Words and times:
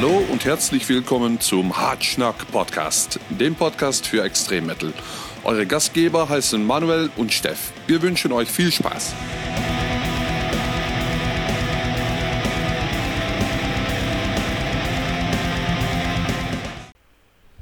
Hallo 0.00 0.22
und 0.30 0.44
herzlich 0.44 0.88
willkommen 0.88 1.40
zum 1.40 1.76
Hartschnack 1.76 2.52
Podcast, 2.52 3.18
dem 3.30 3.56
Podcast 3.56 4.06
für 4.06 4.22
Extremmetal. 4.22 4.92
Eure 5.42 5.66
Gastgeber 5.66 6.28
heißen 6.28 6.64
Manuel 6.64 7.10
und 7.16 7.32
Steff. 7.32 7.72
Wir 7.88 8.00
wünschen 8.00 8.30
euch 8.30 8.48
viel 8.48 8.70
Spaß. 8.70 9.12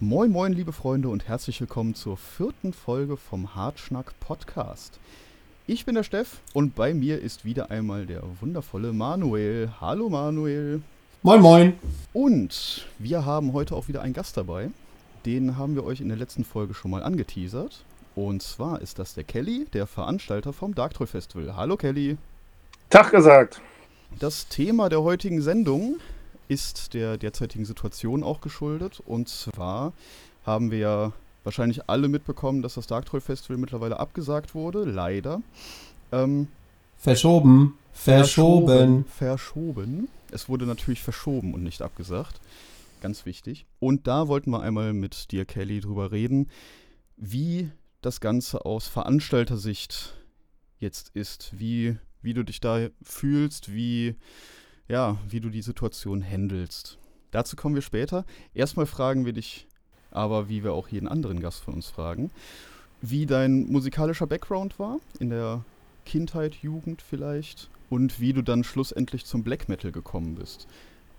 Moin 0.01 0.31
moin 0.31 0.53
liebe 0.53 0.75
Freunde 0.75 1.09
und 1.09 1.27
herzlich 1.29 1.59
willkommen 1.63 1.95
zur 1.95 2.19
vierten 2.19 2.75
Folge 2.75 3.17
vom 3.17 3.55
Hartschnack 3.55 4.13
Podcast. 4.21 5.01
Ich 5.67 5.87
bin 5.87 5.95
der 5.95 6.03
Steff 6.03 6.43
und 6.53 6.75
bei 6.75 6.93
mir 6.93 7.19
ist 7.19 7.47
wieder 7.47 7.71
einmal 7.71 8.05
der 8.05 8.23
wundervolle 8.43 8.93
Manuel. 8.93 9.71
Hallo 9.81 10.11
Manuel. 10.11 10.83
Moin 11.23 11.41
moin. 11.41 11.73
Und 12.13 12.87
wir 12.99 13.25
haben 13.25 13.53
heute 13.53 13.75
auch 13.75 13.89
wieder 13.89 14.03
einen 14.03 14.13
Gast 14.13 14.37
dabei. 14.37 14.71
Den 15.25 15.57
haben 15.57 15.75
wir 15.75 15.85
euch 15.85 16.01
in 16.01 16.09
der 16.09 16.17
letzten 16.17 16.45
Folge 16.45 16.73
schon 16.73 16.91
mal 16.91 17.03
angeteasert. 17.03 17.85
Und 18.15 18.43
zwar 18.43 18.81
ist 18.81 18.99
das 18.99 19.15
der 19.15 19.25
Kelly, 19.25 19.67
der 19.73 19.87
Veranstalter 19.87 20.53
vom 20.53 20.75
Darktroll 20.75 21.07
Festival. 21.07 21.57
Hallo 21.57 21.77
Kelly. 21.77 22.17
Tag 22.91 23.11
gesagt. 23.11 23.61
Das 24.21 24.47
Thema 24.49 24.89
der 24.89 25.03
heutigen 25.03 25.43
Sendung 25.43 25.97
ist 26.49 26.95
der 26.95 27.17
derzeitigen 27.17 27.65
Situation 27.65 28.23
auch 28.23 28.41
geschuldet. 28.41 29.03
Und 29.05 29.29
zwar 29.29 29.93
haben 30.45 30.71
wir 30.71 30.79
ja 30.79 31.13
wahrscheinlich 31.43 31.89
alle 31.89 32.09
mitbekommen, 32.09 32.63
dass 32.63 32.75
das 32.75 32.87
Darktroll 32.87 33.21
Festival 33.21 33.57
mittlerweile 33.57 33.99
abgesagt 33.99 34.55
wurde. 34.55 34.85
Leider. 34.85 35.41
Ähm, 36.13 36.49
verschoben. 36.99 37.77
Verschoben. 37.93 39.07
Verschoben. 39.07 40.09
Es 40.31 40.49
wurde 40.49 40.67
natürlich 40.67 41.03
verschoben 41.03 41.55
und 41.55 41.63
nicht 41.63 41.83
abgesagt. 41.83 42.41
Ganz 43.01 43.27
wichtig. 43.27 43.67
Und 43.79 44.07
da 44.07 44.29
wollten 44.29 44.51
wir 44.51 44.61
einmal 44.61 44.93
mit 44.93 45.31
dir, 45.31 45.45
Kelly, 45.45 45.81
drüber 45.81 46.13
reden, 46.13 46.51
wie 47.17 47.71
das 48.01 48.21
Ganze 48.21 48.65
aus 48.65 48.89
Veranstaltersicht 48.89 50.15
jetzt 50.79 51.11
ist. 51.11 51.53
Wie, 51.59 51.97
wie 52.23 52.35
du 52.35 52.43
dich 52.43 52.61
da 52.61 52.89
fühlst, 53.03 53.73
wie, 53.73 54.17
ja, 54.89 55.19
wie 55.29 55.41
du 55.41 55.51
die 55.51 55.63
Situation 55.63 56.23
handelst. 56.23 56.99
Dazu 57.31 57.57
kommen 57.57 57.75
wir 57.75 57.83
später. 57.83 58.25
Erstmal 58.55 58.87
fragen 58.87 59.27
wir 59.27 59.33
dich 59.33 59.67
aber, 60.11 60.49
wie 60.49 60.65
wir 60.65 60.73
auch 60.73 60.89
jeden 60.89 61.09
anderen 61.09 61.41
Gast 61.41 61.61
von 61.61 61.75
uns 61.75 61.89
fragen, 61.89 62.31
wie 63.03 63.27
dein 63.27 63.67
musikalischer 63.67 64.27
Background 64.27 64.79
war 64.79 64.99
in 65.21 65.31
der 65.31 65.65
Kindheit, 66.07 66.55
Jugend 66.57 67.03
vielleicht 67.03 67.69
und 67.91 68.21
wie 68.21 68.33
du 68.33 68.43
dann 68.43 68.65
schlussendlich 68.65 69.25
zum 69.25 69.43
Black 69.43 69.69
Metal 69.69 69.93
gekommen 69.93 70.35
bist. 70.35 70.67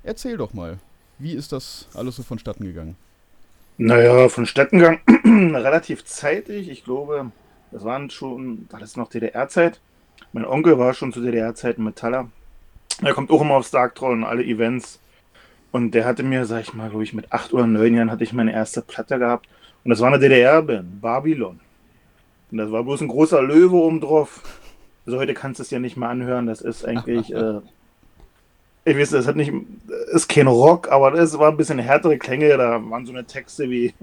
Erzähl 0.04 0.38
doch 0.38 0.54
mal, 0.54 0.80
wie 1.20 1.34
ist 1.34 1.52
das 1.52 1.88
alles 1.94 2.16
so 2.16 2.24
vonstatten 2.24 2.66
gegangen? 2.66 2.96
Naja, 3.78 4.30
vonstatten 4.30 4.80
gegangen 4.80 5.54
relativ 5.56 6.06
zeitig. 6.06 6.70
Ich 6.70 6.84
glaube, 6.84 7.32
das 7.72 7.84
waren 7.84 8.10
schon, 8.10 8.68
war 8.72 8.80
das 8.80 8.96
noch 8.96 9.10
DDR-Zeit? 9.10 9.80
Mein 10.34 10.46
Onkel 10.46 10.80
war 10.80 10.94
schon 10.94 11.14
zu 11.14 11.22
DDR-Zeiten 11.22 11.84
Metaller. 11.84 12.30
Er 13.02 13.14
kommt 13.14 13.30
auch 13.30 13.42
immer 13.42 13.56
aufs 13.56 13.72
Dark 13.72 13.96
Troll 13.96 14.14
und 14.14 14.24
alle 14.24 14.44
Events. 14.44 15.00
Und 15.72 15.92
der 15.92 16.06
hatte 16.06 16.24
mir, 16.24 16.46
sag 16.46 16.62
ich 16.62 16.74
mal, 16.74 16.90
glaube 16.90 17.04
ich, 17.04 17.14
mit 17.14 17.32
acht 17.32 17.54
oder 17.54 17.68
neun 17.68 17.94
Jahren 17.94 18.10
hatte 18.10 18.24
ich 18.24 18.34
meine 18.34 18.54
erste 18.54 18.82
Platte 18.82 19.20
gehabt. 19.20 19.48
Und 19.84 19.92
das 19.92 20.00
war 20.00 20.08
eine 20.08 20.20
DDR-Band, 20.20 21.02
Babylon. 21.02 21.60
Und 22.52 22.58
das 22.58 22.72
war 22.72 22.84
bloß 22.84 23.02
ein 23.02 23.10
großer 23.10 23.42
Löwe 23.42 23.76
oben 23.76 24.02
drauf. 24.02 24.42
Also 25.08 25.20
heute 25.20 25.34
kannst 25.34 25.60
du 25.60 25.64
es 25.64 25.72
ja 25.72 25.80
nicht 25.80 25.96
mehr 25.96 26.10
anhören. 26.10 26.46
Das 26.46 26.60
ist 26.60 26.86
eigentlich, 26.86 27.34
äh, 27.34 27.62
ich 28.84 28.98
weiß, 28.98 29.12
das 29.12 29.26
hat 29.26 29.38
nicht, 29.38 29.54
ist 30.12 30.28
kein 30.28 30.48
Rock, 30.48 30.92
aber 30.92 31.12
das 31.12 31.40
war 31.40 31.50
ein 31.50 31.58
bisschen 31.58 31.80
härtere 31.80 32.18
Klänge. 32.18 32.58
Da 32.58 32.82
waren 32.90 33.06
so 33.06 33.14
eine 33.14 33.26
Texte 33.26 33.70
wie 33.70 33.94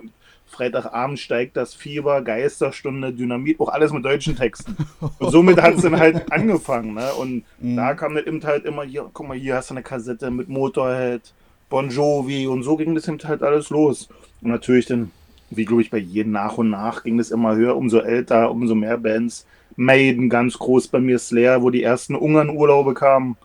Freitagabend 0.46 1.18
steigt 1.18 1.56
das 1.56 1.74
Fieber, 1.74 2.22
Geisterstunde, 2.22 3.12
Dynamit, 3.12 3.60
auch 3.60 3.68
alles 3.68 3.92
mit 3.92 4.04
deutschen 4.04 4.34
Texten. 4.34 4.76
Und 5.18 5.30
somit 5.30 5.60
hat 5.60 5.74
es 5.74 5.82
dann 5.82 5.98
halt 5.98 6.24
angefangen. 6.32 6.94
Ne? 6.94 7.12
Und 7.14 7.44
mhm. 7.58 7.76
da 7.76 7.94
kam 7.94 8.14
dann 8.14 8.24
eben 8.24 8.42
halt 8.42 8.64
immer 8.64 8.84
hier, 8.84 9.10
guck 9.12 9.28
mal, 9.28 9.36
hier 9.36 9.56
hast 9.56 9.70
du 9.70 9.74
eine 9.74 9.82
Kassette 9.82 10.30
mit 10.30 10.48
Motorhead, 10.48 11.20
Bon 11.68 11.90
Jovi 11.90 12.46
und 12.46 12.62
so 12.62 12.76
ging 12.76 12.94
das 12.94 13.08
eben 13.08 13.18
halt 13.24 13.42
alles 13.42 13.68
los. 13.68 14.08
Und 14.40 14.50
natürlich 14.50 14.86
dann, 14.86 15.10
wie 15.50 15.64
glaube 15.66 15.82
ich 15.82 15.90
bei 15.90 15.98
jedem 15.98 16.32
nach 16.32 16.56
und 16.56 16.70
nach, 16.70 17.02
ging 17.02 17.18
das 17.18 17.30
immer 17.30 17.56
höher, 17.56 17.76
umso 17.76 17.98
älter, 17.98 18.50
umso 18.50 18.74
mehr 18.74 18.96
Bands. 18.96 19.44
Maiden 19.76 20.28
ganz 20.30 20.58
groß 20.58 20.88
bei 20.88 21.00
mir, 21.00 21.18
Slayer, 21.18 21.62
wo 21.62 21.70
die 21.70 21.82
ersten 21.82 22.14
Ungarn-Urlaube 22.14 22.94
kamen. 22.94 23.36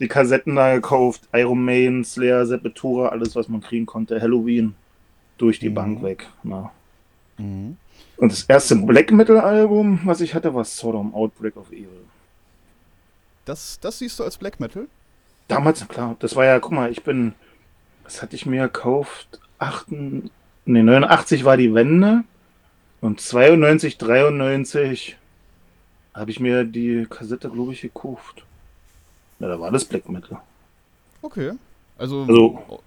Die 0.00 0.08
Kassetten 0.08 0.56
da 0.56 0.74
gekauft, 0.74 1.22
Iron 1.32 1.64
Maiden, 1.64 2.04
Slayer, 2.04 2.44
Sepultura, 2.46 3.08
alles 3.08 3.34
was 3.34 3.48
man 3.48 3.62
kriegen 3.62 3.86
konnte, 3.86 4.20
Halloween 4.20 4.74
durch 5.38 5.58
die 5.58 5.70
mhm. 5.70 5.74
Bank 5.74 6.02
weg. 6.02 6.28
Na. 6.42 6.70
Mhm. 7.38 7.76
Und 8.18 8.32
das 8.32 8.42
erste 8.44 8.76
Black 8.76 9.10
Metal 9.12 9.38
Album, 9.38 10.00
was 10.04 10.20
ich 10.20 10.34
hatte, 10.34 10.54
war 10.54 10.64
Sodom 10.64 11.14
Outbreak 11.14 11.56
of 11.56 11.70
Evil. 11.70 11.88
Das, 13.44 13.78
das 13.80 13.98
siehst 13.98 14.18
du 14.18 14.24
als 14.24 14.36
Black 14.36 14.58
Metal? 14.58 14.86
Damals, 15.48 15.86
klar. 15.86 16.16
Das 16.18 16.34
war 16.34 16.44
ja, 16.44 16.58
guck 16.58 16.72
mal, 16.72 16.90
ich 16.90 17.04
bin, 17.04 17.34
was 18.04 18.22
hatte 18.22 18.34
ich 18.34 18.46
mir 18.46 18.64
gekauft? 18.64 19.40
8, 19.58 19.86
nee, 19.90 20.82
89 20.82 21.44
war 21.44 21.56
die 21.56 21.72
Wende 21.72 22.24
und 23.00 23.20
92, 23.20 23.98
93 23.98 25.16
habe 26.16 26.30
ich 26.30 26.40
mir 26.40 26.64
die 26.64 27.06
Kassette, 27.08 27.50
glaube 27.50 27.72
ich, 27.72 27.82
gekauft. 27.82 28.44
Ja, 29.38 29.48
da 29.48 29.60
war 29.60 29.70
das 29.70 29.84
Black 29.84 30.08
Metal. 30.08 30.40
Okay. 31.20 31.52
Also, 31.98 32.22
also 32.22 32.80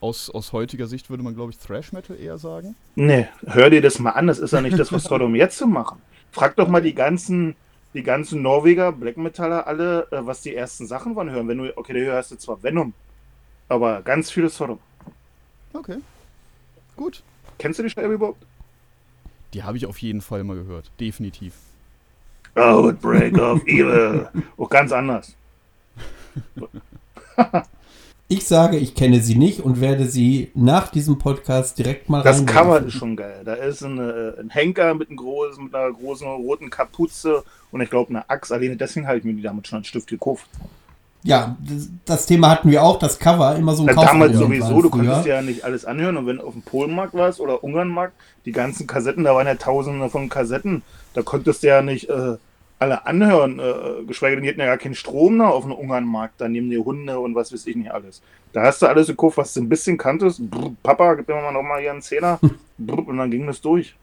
aus, 0.00 0.30
aus 0.30 0.52
heutiger 0.52 0.86
Sicht 0.86 1.08
würde 1.08 1.22
man, 1.22 1.34
glaube 1.34 1.52
ich, 1.52 1.58
Thrash 1.58 1.92
Metal 1.92 2.18
eher 2.18 2.38
sagen. 2.38 2.74
Nee, 2.96 3.28
hör 3.46 3.70
dir 3.70 3.80
das 3.80 3.98
mal 3.98 4.10
an, 4.10 4.26
das 4.26 4.38
ist 4.38 4.52
ja 4.52 4.60
nicht 4.60 4.78
das, 4.78 4.92
was 4.92 5.04
Sodom 5.04 5.34
jetzt 5.34 5.58
zu 5.58 5.66
machen. 5.66 6.00
Frag 6.32 6.56
doch 6.56 6.68
mal 6.68 6.82
die 6.82 6.94
ganzen, 6.94 7.54
die 7.94 8.02
ganzen 8.02 8.42
Norweger, 8.42 8.92
Black 8.92 9.16
Metaller, 9.16 9.66
alle, 9.66 10.08
äh, 10.10 10.26
was 10.26 10.42
die 10.42 10.54
ersten 10.54 10.86
Sachen 10.86 11.16
waren 11.16 11.30
hören. 11.30 11.48
Wenn 11.48 11.58
du, 11.58 11.76
okay, 11.76 11.92
da 11.92 12.00
hörst 12.00 12.32
du 12.32 12.36
zwar 12.36 12.62
Venom, 12.62 12.92
aber 13.68 14.02
ganz 14.02 14.30
viele 14.30 14.48
Sodom. 14.48 14.80
Okay. 15.72 15.98
Gut. 16.96 17.22
Kennst 17.58 17.78
du 17.78 17.84
die 17.84 17.90
Scheibe 17.90 18.14
überhaupt? 18.14 18.44
Die 19.54 19.62
habe 19.62 19.76
ich 19.76 19.86
auf 19.86 19.98
jeden 19.98 20.20
Fall 20.20 20.44
mal 20.44 20.56
gehört. 20.56 20.90
Definitiv. 21.00 21.54
Outbreak 22.56 23.38
of 23.38 23.66
Evil. 23.66 24.28
Auch 24.56 24.70
ganz 24.70 24.92
anders. 24.92 25.34
Ich 28.28 28.44
sage, 28.48 28.76
ich 28.76 28.96
kenne 28.96 29.20
sie 29.20 29.36
nicht 29.36 29.60
und 29.60 29.80
werde 29.80 30.06
sie 30.06 30.50
nach 30.54 30.88
diesem 30.88 31.16
Podcast 31.16 31.78
direkt 31.78 32.08
mal 32.08 32.24
Das 32.24 32.44
Cover 32.44 32.82
ist 32.82 32.94
schon 32.94 33.14
geil. 33.14 33.42
Da 33.44 33.54
ist 33.54 33.84
eine, 33.84 34.34
ein 34.40 34.50
Henker 34.50 34.94
mit, 34.94 35.08
einem 35.08 35.18
großen, 35.18 35.62
mit 35.62 35.72
einer 35.72 35.92
großen 35.92 36.26
roten 36.26 36.68
Kapuze 36.68 37.44
und 37.70 37.82
ich 37.82 37.88
glaube 37.88 38.10
eine 38.10 38.28
Axt. 38.28 38.50
Alleine 38.50 38.76
deswegen 38.76 39.06
habe 39.06 39.18
ich 39.18 39.24
mir 39.24 39.34
die 39.34 39.42
damit 39.42 39.68
schon 39.68 39.76
einen 39.76 39.84
Stift 39.84 40.08
gekauft. 40.08 40.44
Ja, 41.22 41.56
das, 41.60 41.88
das, 42.04 42.26
Thema 42.26 42.50
hatten 42.50 42.68
wir 42.68 42.82
auch, 42.82 42.98
das 42.98 43.20
Cover, 43.20 43.54
immer 43.54 43.74
so 43.74 43.86
ein 43.86 43.94
Kauf 43.94 44.06
Damals 44.06 44.36
sowieso, 44.36 44.82
du 44.82 44.90
konntest 44.90 45.26
ja 45.26 45.40
nicht 45.40 45.64
alles 45.64 45.84
anhören 45.84 46.16
und 46.16 46.26
wenn 46.26 46.38
du 46.38 46.44
auf 46.44 46.52
dem 46.52 46.62
Polenmarkt 46.62 47.14
warst 47.14 47.38
oder 47.40 47.62
Ungarnmarkt, 47.62 48.14
die 48.44 48.52
ganzen 48.52 48.88
Kassetten, 48.88 49.22
da 49.22 49.34
waren 49.34 49.46
ja 49.46 49.54
tausende 49.54 50.08
von 50.08 50.28
Kassetten, 50.28 50.82
da 51.14 51.22
konntest 51.22 51.62
du 51.62 51.68
ja 51.68 51.82
nicht 51.82 52.08
äh, 52.08 52.36
alle 52.78 53.06
anhören, 53.06 53.58
äh, 53.58 54.04
geschweige 54.06 54.36
denn, 54.36 54.44
die 54.44 54.50
hatten 54.50 54.60
ja 54.60 54.66
gar 54.66 54.78
keinen 54.78 54.94
Strom 54.94 55.38
da 55.38 55.48
auf 55.48 55.64
dem 55.64 55.72
Ungarnmarkt, 55.72 56.40
da 56.40 56.48
nehmen 56.48 56.70
die 56.70 56.78
Hunde 56.78 57.18
und 57.18 57.34
was 57.34 57.52
weiß 57.52 57.66
ich 57.66 57.76
nicht 57.76 57.90
alles. 57.90 58.22
Da 58.52 58.62
hast 58.62 58.82
du 58.82 58.86
alles 58.86 59.06
gekauft, 59.06 59.38
was 59.38 59.54
du 59.54 59.60
ein 59.60 59.68
bisschen 59.68 59.96
kanntest. 59.96 60.50
Brr, 60.50 60.72
Papa, 60.82 61.14
gib 61.14 61.28
mir 61.28 61.34
mal 61.34 61.52
noch 61.52 61.62
mal 61.62 61.80
hier 61.80 61.92
einen 61.92 62.02
Zehner. 62.02 62.38
Brr, 62.78 63.06
und 63.06 63.16
dann 63.16 63.30
ging 63.30 63.46
das 63.46 63.60
durch. 63.60 63.94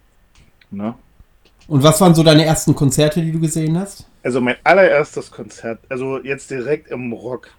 Na? 0.72 0.98
Und 1.68 1.84
was 1.84 2.02
waren 2.02 2.14
so 2.14 2.24
deine 2.24 2.46
ersten 2.46 2.76
Konzerte, 2.76 3.22
die 3.22 3.32
du 3.32 3.40
gesehen 3.40 3.80
hast? 3.80 4.08
Also 4.22 4.42
mein 4.42 4.56
allererstes 4.64 5.32
Konzert, 5.32 5.80
also 5.90 6.20
jetzt 6.20 6.52
direkt 6.52 6.90
im 6.90 7.14
Rock. 7.14 7.50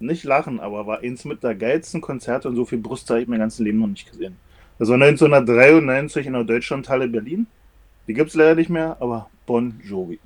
Nicht 0.00 0.24
lachen, 0.24 0.60
aber 0.60 0.86
war 0.86 1.00
eins 1.00 1.24
mit 1.24 1.42
der 1.42 1.54
geilsten 1.54 2.00
Konzerte 2.00 2.48
und 2.48 2.56
so 2.56 2.64
viel 2.64 2.78
Brust 2.78 3.10
habe 3.10 3.20
ich 3.20 3.28
mein 3.28 3.40
ganzes 3.40 3.58
Leben 3.58 3.80
noch 3.80 3.88
nicht 3.88 4.10
gesehen. 4.10 4.36
Das 4.78 4.88
war 4.88 4.94
1993 4.94 6.26
in 6.26 6.34
der 6.34 6.44
Deutschlandhalle 6.44 7.08
Berlin. 7.08 7.48
Die 8.06 8.14
gibt 8.14 8.30
es 8.30 8.36
leider 8.36 8.54
nicht 8.54 8.70
mehr, 8.70 8.96
aber 9.00 9.28
Bon 9.44 9.80
Jovi. 9.84 10.20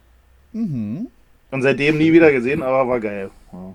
Mhm. 0.53 1.09
Und 1.51 1.63
seitdem 1.63 1.99
nie 1.99 2.13
wieder 2.13 2.33
gesehen, 2.33 2.63
aber 2.63 2.89
war 2.89 3.01
geil. 3.01 3.31
Ja. 3.53 3.75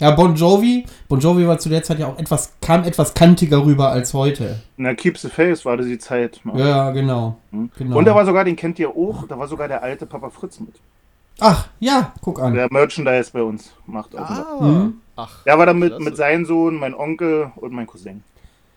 Ja, 0.00 0.12
Bon 0.12 0.34
Jovi, 0.36 0.86
Bon 1.08 1.18
Jovi 1.18 1.46
war 1.48 1.58
zu 1.58 1.68
der 1.68 1.82
Zeit 1.82 1.98
ja 1.98 2.06
auch 2.06 2.18
etwas, 2.18 2.52
kam 2.60 2.84
etwas 2.84 3.14
kantiger 3.14 3.64
rüber 3.64 3.90
als 3.90 4.14
heute. 4.14 4.60
Na, 4.76 4.94
Keep 4.94 5.18
the 5.18 5.28
Face 5.28 5.64
war 5.64 5.76
das 5.76 5.86
die 5.86 5.98
Zeit. 5.98 6.40
Ne? 6.44 6.52
Ja, 6.56 6.90
genau, 6.92 7.36
hm. 7.50 7.70
genau. 7.76 7.98
Und 7.98 8.04
da 8.04 8.14
war 8.14 8.24
sogar, 8.24 8.44
den 8.44 8.54
kennt 8.54 8.78
ihr 8.78 8.90
auch, 8.90 9.26
da 9.26 9.36
war 9.38 9.48
sogar 9.48 9.66
der 9.66 9.82
alte 9.82 10.06
Papa 10.06 10.30
Fritz 10.30 10.60
mit. 10.60 10.74
Ach, 11.40 11.68
ja, 11.80 12.12
guck 12.20 12.40
an. 12.40 12.54
Der 12.54 12.68
Merchandise 12.70 13.30
bei 13.32 13.42
uns 13.42 13.72
macht 13.86 14.16
auch. 14.16 14.20
Ah. 14.20 14.58
Mhm. 14.60 14.94
Ach, 15.16 15.42
der 15.44 15.58
war 15.58 15.66
da 15.66 15.74
mit, 15.74 15.98
mit 15.98 16.16
seinem 16.16 16.44
Sohn, 16.44 16.76
mein 16.76 16.94
Onkel 16.94 17.50
und 17.56 17.72
mein 17.72 17.88
Cousin. 17.88 18.22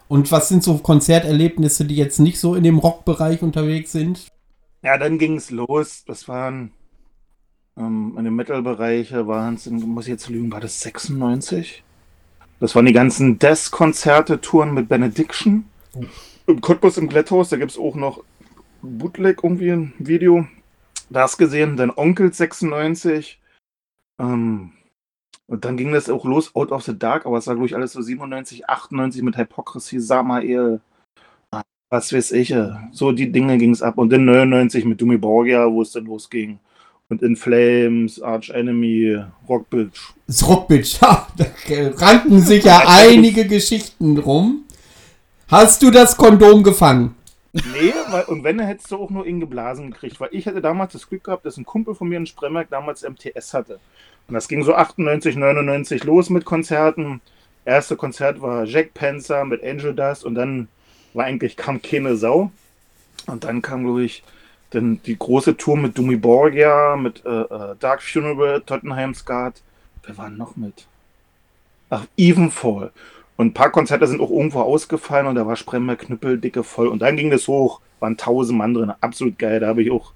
Und 0.08 0.32
was 0.32 0.50
sind 0.50 0.64
so 0.64 0.78
Konzerterlebnisse, 0.80 1.86
die 1.86 1.96
jetzt 1.96 2.20
nicht 2.20 2.40
so 2.40 2.56
in 2.56 2.64
dem 2.64 2.80
Rockbereich 2.80 3.44
unterwegs 3.44 3.92
sind? 3.92 4.28
Ja, 4.82 4.98
dann 4.98 5.20
ging 5.20 5.38
es 5.38 5.52
los. 5.52 6.04
Das 6.06 6.28
waren 6.28 6.72
ähm, 7.78 8.16
in 8.18 8.26
den 8.26 8.36
Metal-Bereiche 8.36 9.28
waren 9.28 9.56
es, 9.56 9.70
muss 9.70 10.06
ich 10.06 10.12
jetzt 10.12 10.30
lügen, 10.30 10.52
war 10.52 10.60
das 10.60 10.80
96? 10.82 11.84
Das 12.60 12.76
waren 12.76 12.86
die 12.86 12.94
ganzen 12.94 13.40
Death-Konzerte, 13.40 14.42
Touren 14.42 14.74
mit 14.74 14.88
Benediction. 14.88 15.66
Oh. 15.96 16.04
Im 16.48 16.62
Cottbus 16.62 16.98
im 16.98 17.08
Glätthaus, 17.08 17.50
da 17.50 17.58
gibt 17.58 17.72
es 17.72 17.78
auch 17.78 17.96
noch 17.96 18.24
Bootleg 18.82 19.44
irgendwie 19.44 19.72
ein 19.72 19.94
Video. 20.00 20.48
Das 21.10 21.38
gesehen, 21.38 21.78
dann 21.78 21.92
Onkel 21.92 22.34
96. 22.34 23.40
Ähm, 24.20 24.72
und 25.48 25.66
dann 25.66 25.76
ging 25.76 25.92
das 25.92 26.10
auch 26.10 26.24
los, 26.26 26.56
Out 26.56 26.72
of 26.72 26.84
the 26.84 26.98
Dark, 26.98 27.26
aber 27.26 27.38
es 27.38 27.48
war, 27.48 27.56
glaube 27.56 27.68
ich, 27.68 27.76
alles 27.76 27.92
so 27.94 28.02
97, 28.02 28.70
98 28.70 29.22
mit 29.22 29.38
Hypocrisy, 29.38 30.00
Samael, 30.00 30.80
was 31.90 32.14
weiß 32.14 32.32
ich. 32.32 32.52
äh, 32.52 32.70
So 32.92 33.12
die 33.12 33.32
Dinge 33.32 33.58
ging 33.58 33.72
es 33.72 33.82
ab. 33.82 33.98
Und 33.98 34.12
dann 34.12 34.26
99 34.26 34.86
mit 34.86 35.02
Dumi 35.02 35.18
Borgia, 35.18 35.70
wo 35.70 35.82
es 35.82 35.92
dann 35.92 36.06
losging. 36.06 36.60
Und 37.12 37.22
In 37.22 37.36
Flames, 37.36 38.22
Arch 38.22 38.52
Enemy, 38.52 39.22
Rock 39.50 39.70
Bitch. 39.70 40.14
Das 40.28 40.48
Rockbitch, 40.48 41.02
ha, 41.02 41.28
da 41.38 41.46
ranken 41.98 42.40
sich 42.40 42.64
ja 42.64 42.84
einige 42.88 43.46
Geschichten 43.46 44.18
rum. 44.18 44.64
Hast 45.50 45.84
du 45.84 45.92
das 45.92 46.16
Kondom 46.16 46.64
gefangen? 46.64 47.16
Nee, 47.52 47.94
weil, 48.12 48.24
und 48.24 48.46
wenn, 48.46 48.58
dann 48.58 48.68
hättest 48.68 48.92
du 48.92 48.96
auch 48.96 49.10
nur 49.10 49.26
ihn 49.28 49.42
geblasen 49.42 49.92
gekriegt. 49.92 50.22
Weil 50.22 50.30
ich 50.32 50.48
hatte 50.48 50.62
damals 50.62 50.94
das 50.94 51.10
Glück 51.10 51.26
gehabt, 51.26 51.46
dass 51.46 51.58
ein 51.58 51.66
Kumpel 51.66 51.96
von 51.96 52.08
mir 52.08 52.16
in 52.16 52.26
Spremberg 52.26 52.70
damals 52.70 53.04
MTS 53.04 53.54
hatte. 53.54 53.82
Und 54.30 54.34
das 54.34 54.48
ging 54.48 54.64
so 54.64 54.74
98, 54.74 55.36
99 55.36 56.06
los 56.06 56.30
mit 56.30 56.46
Konzerten. 56.46 57.20
Erste 57.66 57.98
Konzert 57.98 58.42
war 58.42 58.64
Jack 58.64 58.94
Panzer 58.94 59.44
mit 59.44 59.62
Angel 59.66 59.94
Dust 59.94 60.24
und 60.24 60.36
dann 60.36 60.70
war 61.14 61.26
eigentlich 61.26 61.58
kam 61.58 61.82
keine 61.82 62.16
Sau. 62.16 62.52
Und 63.28 63.44
dann 63.44 63.62
kam, 63.62 63.84
glaube 63.84 64.06
ich, 64.06 64.24
dann 64.72 65.02
die 65.04 65.18
große 65.18 65.58
Tour 65.58 65.78
mit 65.78 65.98
Dumi 65.98 66.16
Borgia, 66.16 66.96
mit 66.96 67.24
äh, 67.26 67.42
äh, 67.42 67.76
Dark 67.80 68.02
Funeral, 68.02 68.62
Tottenham 68.62 69.14
Skat. 69.14 69.62
Wer 70.04 70.18
war 70.18 70.30
noch 70.30 70.56
mit? 70.56 70.88
Ach, 71.90 72.06
Evenfall. 72.18 72.92
Und 73.38 73.48
ein 73.48 73.54
paar 73.54 73.72
Konzerte 73.72 74.08
sind 74.08 74.22
auch 74.22 74.32
irgendwo 74.32 74.62
ausgefallen 74.62 75.28
und 75.28 75.36
da 75.36 75.46
war 75.46 75.56
Spremmer 75.56 75.96
knüppeldicke 75.96 76.64
voll. 76.64 76.88
Und 76.88 77.02
dann 77.02 77.18
ging 77.18 77.32
das 77.32 77.48
hoch, 77.48 77.82
waren 78.00 78.18
tausend 78.18 78.58
Mann 78.58 78.74
drin, 78.74 78.94
absolut 79.02 79.38
geil. 79.38 79.60
Da 79.60 79.68
habe 79.68 79.84
ich 79.84 79.92
auch 79.92 80.14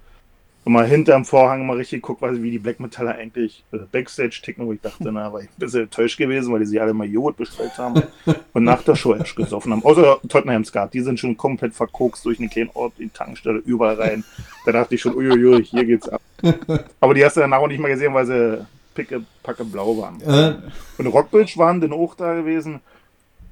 immer 0.66 0.82
hinterm 0.84 1.24
Vorhang 1.24 1.64
mal 1.66 1.76
richtig 1.78 2.02
geguckt, 2.02 2.20
was- 2.20 2.42
wie 2.42 2.50
die 2.50 2.58
Black 2.58 2.80
Metaller 2.80 3.14
eigentlich 3.14 3.64
äh, 3.72 3.78
Backstage 3.90 4.40
ticken, 4.42 4.66
wo 4.66 4.72
ich 4.72 4.80
dachte, 4.80 5.10
na, 5.12 5.32
war 5.32 5.40
ich 5.40 5.46
ein 5.48 5.58
bisschen 5.58 5.84
enttäuscht 5.84 6.18
gewesen, 6.18 6.52
weil 6.52 6.60
die 6.60 6.66
sich 6.66 6.80
alle 6.80 6.92
mal 6.92 7.06
Joghurt 7.06 7.36
bestellt 7.38 7.78
haben 7.78 8.02
und 8.52 8.64
nach 8.64 8.82
der 8.82 8.96
Show 8.96 9.14
erst 9.14 9.36
gesoffen 9.36 9.72
haben. 9.72 9.84
Außer 9.84 10.18
Tottenham 10.28 10.64
Skat, 10.64 10.92
die 10.92 11.00
sind 11.00 11.18
schon 11.18 11.36
komplett 11.36 11.72
verkokst 11.72 12.24
durch 12.26 12.38
einen 12.40 12.50
kleinen 12.50 12.70
Ort, 12.74 12.94
die 12.98 13.08
Tankstelle, 13.08 13.58
überall 13.64 13.94
rein. 13.94 14.24
Da 14.66 14.72
dachte 14.72 14.96
ich 14.96 15.00
schon, 15.00 15.14
uiuiui, 15.14 15.64
hier 15.64 15.84
geht's 15.84 16.08
ab. 16.08 16.20
Aber 17.00 17.14
die 17.14 17.24
hast 17.24 17.36
du 17.36 17.40
danach 17.40 17.58
auch 17.60 17.68
nicht 17.68 17.80
mehr 17.80 17.90
gesehen, 17.92 18.12
weil 18.12 18.26
sie 18.26 18.66
picke, 18.94 19.22
packe 19.42 19.64
blau 19.64 19.96
waren. 19.98 20.20
Äh, 20.22 20.56
Und 20.98 21.06
Rockbridge 21.06 21.54
waren 21.56 21.80
dann 21.80 21.92
auch 21.92 22.14
da 22.14 22.34
gewesen. 22.34 22.80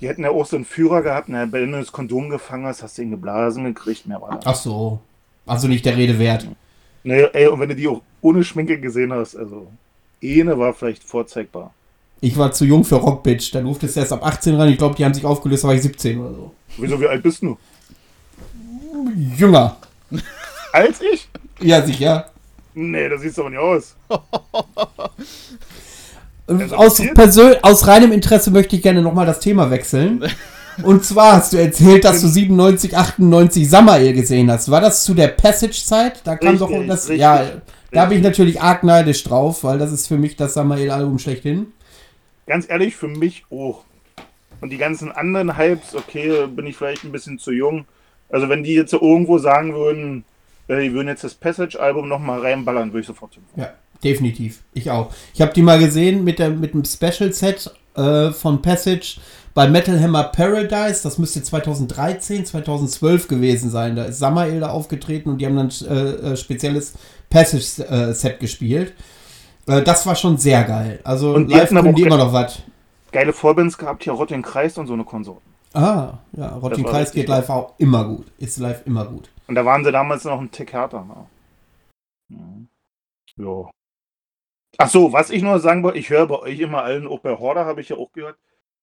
Die 0.00 0.08
hätten 0.08 0.22
ja 0.24 0.30
auch 0.30 0.44
so 0.46 0.56
einen 0.56 0.64
Führer 0.64 1.02
gehabt. 1.02 1.28
Na, 1.28 1.50
wenn 1.52 1.70
du 1.70 1.78
das 1.78 1.92
Kondom 1.92 2.28
gefangen 2.28 2.66
hast, 2.66 2.82
hast 2.82 2.98
du 2.98 3.02
ihn 3.02 3.10
geblasen 3.12 3.64
gekriegt. 3.64 4.06
Mehr 4.06 4.20
war 4.20 4.40
da. 4.40 4.40
ach 4.50 4.54
so. 4.56 4.98
Also 5.46 5.68
nicht 5.68 5.84
der 5.86 5.96
Rede 5.96 6.18
wert. 6.18 6.48
Nee, 7.04 7.28
ey, 7.32 7.46
und 7.46 7.60
wenn 7.60 7.68
du 7.68 7.76
die 7.76 7.86
auch 7.86 8.02
ohne 8.22 8.42
Schminke 8.42 8.80
gesehen 8.80 9.12
hast, 9.12 9.36
also 9.36 9.68
eine 10.22 10.58
war 10.58 10.72
vielleicht 10.72 11.04
vorzeigbar. 11.04 11.72
Ich 12.20 12.36
war 12.38 12.50
zu 12.52 12.64
jung 12.64 12.84
für 12.84 12.96
Rockbitch. 12.96 13.50
Da 13.50 13.60
durfte 13.60 13.86
es 13.86 13.96
erst 13.96 14.12
ab 14.12 14.24
18 14.24 14.54
rein. 14.54 14.70
Ich 14.70 14.78
glaube, 14.78 14.94
die 14.94 15.04
haben 15.04 15.12
sich 15.12 15.24
aufgelöst, 15.24 15.64
da 15.64 15.68
war 15.68 15.74
ich 15.74 15.82
17 15.82 16.18
oder 16.18 16.34
so. 16.34 16.52
Wieso, 16.78 16.98
wie 17.00 17.06
alt 17.06 17.22
bist 17.22 17.42
du? 17.42 17.58
Jünger. 19.36 19.76
Als 20.72 21.00
ich? 21.12 21.28
Ja, 21.60 21.82
sicher. 21.82 22.30
Nee, 22.72 23.08
das 23.08 23.20
siehst 23.20 23.36
du 23.36 23.42
aber 23.42 23.50
nicht 23.50 23.58
aus. 23.60 23.94
Also 26.46 26.76
Aus, 26.76 27.00
aus 27.62 27.86
reinem 27.86 28.12
Interesse 28.12 28.50
möchte 28.50 28.76
ich 28.76 28.82
gerne 28.82 29.00
nochmal 29.00 29.24
das 29.24 29.40
Thema 29.40 29.70
wechseln. 29.70 30.22
Und 30.82 31.04
zwar 31.04 31.32
hast 31.34 31.52
du 31.52 31.56
erzählt, 31.56 32.04
dass 32.04 32.20
du 32.20 32.28
97, 32.28 32.96
98 32.96 33.68
Samael 33.68 34.12
gesehen 34.12 34.50
hast. 34.50 34.70
War 34.70 34.80
das 34.80 35.04
zu 35.04 35.14
der 35.14 35.28
Passage-Zeit? 35.28 36.22
Da 36.24 36.36
kam 36.36 36.56
Richtig, 36.56 36.68
doch 36.68 36.86
das. 36.86 37.08
richtig, 37.08 37.20
ja, 37.20 37.36
da 37.90 38.06
bin 38.06 38.18
ich 38.18 38.24
richtig. 38.24 38.24
natürlich 38.24 38.60
arg 38.62 38.82
neidisch 38.82 39.22
drauf, 39.24 39.64
weil 39.64 39.78
das 39.78 39.92
ist 39.92 40.08
für 40.08 40.18
mich 40.18 40.36
das 40.36 40.54
Samael-Album 40.54 41.18
schlechthin. 41.18 41.68
Ganz 42.46 42.68
ehrlich, 42.68 42.96
für 42.96 43.08
mich 43.08 43.44
auch. 43.50 43.84
Und 44.60 44.70
die 44.70 44.78
ganzen 44.78 45.12
anderen 45.12 45.56
Hypes, 45.56 45.94
okay, 45.94 46.46
bin 46.46 46.66
ich 46.66 46.76
vielleicht 46.76 47.04
ein 47.04 47.12
bisschen 47.12 47.38
zu 47.38 47.52
jung. 47.52 47.84
Also 48.30 48.48
wenn 48.48 48.64
die 48.64 48.74
jetzt 48.74 48.92
irgendwo 48.92 49.38
sagen 49.38 49.74
würden, 49.74 50.24
äh, 50.68 50.80
die 50.82 50.92
würden 50.92 51.08
jetzt 51.08 51.24
das 51.24 51.34
Passage-Album 51.34 52.08
nochmal 52.08 52.40
reinballern, 52.40 52.92
würde 52.92 53.00
ich 53.00 53.06
sofort 53.06 53.34
hinfahren. 53.34 53.60
Ja, 53.62 53.74
definitiv. 54.02 54.62
Ich 54.72 54.90
auch. 54.90 55.12
Ich 55.34 55.40
habe 55.40 55.52
die 55.52 55.62
mal 55.62 55.78
gesehen 55.78 56.24
mit, 56.24 56.38
der, 56.38 56.50
mit 56.50 56.74
dem 56.74 56.84
Special-Set 56.84 57.70
äh, 57.96 58.30
von 58.30 58.62
Passage 58.62 59.18
bei 59.54 59.68
Metal 59.68 59.98
Hammer 60.00 60.24
Paradise. 60.24 61.02
Das 61.02 61.18
müsste 61.18 61.42
2013, 61.42 62.44
2012 62.44 63.28
gewesen 63.28 63.70
sein. 63.70 63.96
Da 63.96 64.04
ist 64.04 64.18
Samael 64.18 64.60
da 64.60 64.70
aufgetreten 64.70 65.30
und 65.30 65.38
die 65.38 65.46
haben 65.46 65.56
dann 65.56 65.70
äh, 65.88 66.32
äh, 66.32 66.36
spezielles 66.36 66.94
Passage-Set 67.30 68.40
gespielt. 68.40 68.94
Äh, 69.66 69.82
das 69.82 70.06
war 70.06 70.16
schon 70.16 70.36
sehr 70.36 70.64
geil. 70.64 71.00
Also 71.04 71.34
Und 71.34 71.50
live 71.50 71.70
können 71.70 71.94
die 71.94 72.02
immer 72.02 72.18
noch 72.18 72.32
was. 72.32 72.62
Geile 73.12 73.32
Vorbands 73.32 73.78
gehabt, 73.78 74.02
hier 74.02 74.12
Rott 74.12 74.30
den 74.30 74.42
Kreis 74.42 74.76
und 74.76 74.88
so 74.88 74.92
eine 74.92 75.04
Konsorten. 75.04 75.54
Ah, 75.72 76.18
ja, 76.32 76.48
Rotting 76.56 76.84
war 76.84 76.92
Kreis 76.92 77.12
geht 77.12 77.28
live 77.28 77.48
auch 77.50 77.74
immer 77.78 78.04
gut. 78.04 78.26
Ist 78.38 78.58
live 78.58 78.86
immer 78.86 79.04
gut. 79.06 79.28
Und 79.46 79.54
da 79.56 79.64
waren 79.64 79.84
sie 79.84 79.90
damals 79.90 80.24
noch 80.24 80.40
ein 80.40 80.50
Tick 80.50 80.72
härter. 80.72 81.04
Ne? 82.28 82.66
Ja. 83.36 83.70
Ach 84.78 84.88
so, 84.88 85.12
was 85.12 85.30
ich 85.30 85.42
nur 85.42 85.58
sagen 85.60 85.82
wollte, 85.82 85.98
ich 85.98 86.10
höre 86.10 86.26
bei 86.26 86.38
euch 86.38 86.60
immer 86.60 86.82
allen, 86.82 87.06
auch 87.06 87.20
bei 87.20 87.36
Horder 87.36 87.64
habe 87.64 87.80
ich 87.80 87.88
ja 87.88 87.96
auch 87.96 88.12
gehört. 88.12 88.36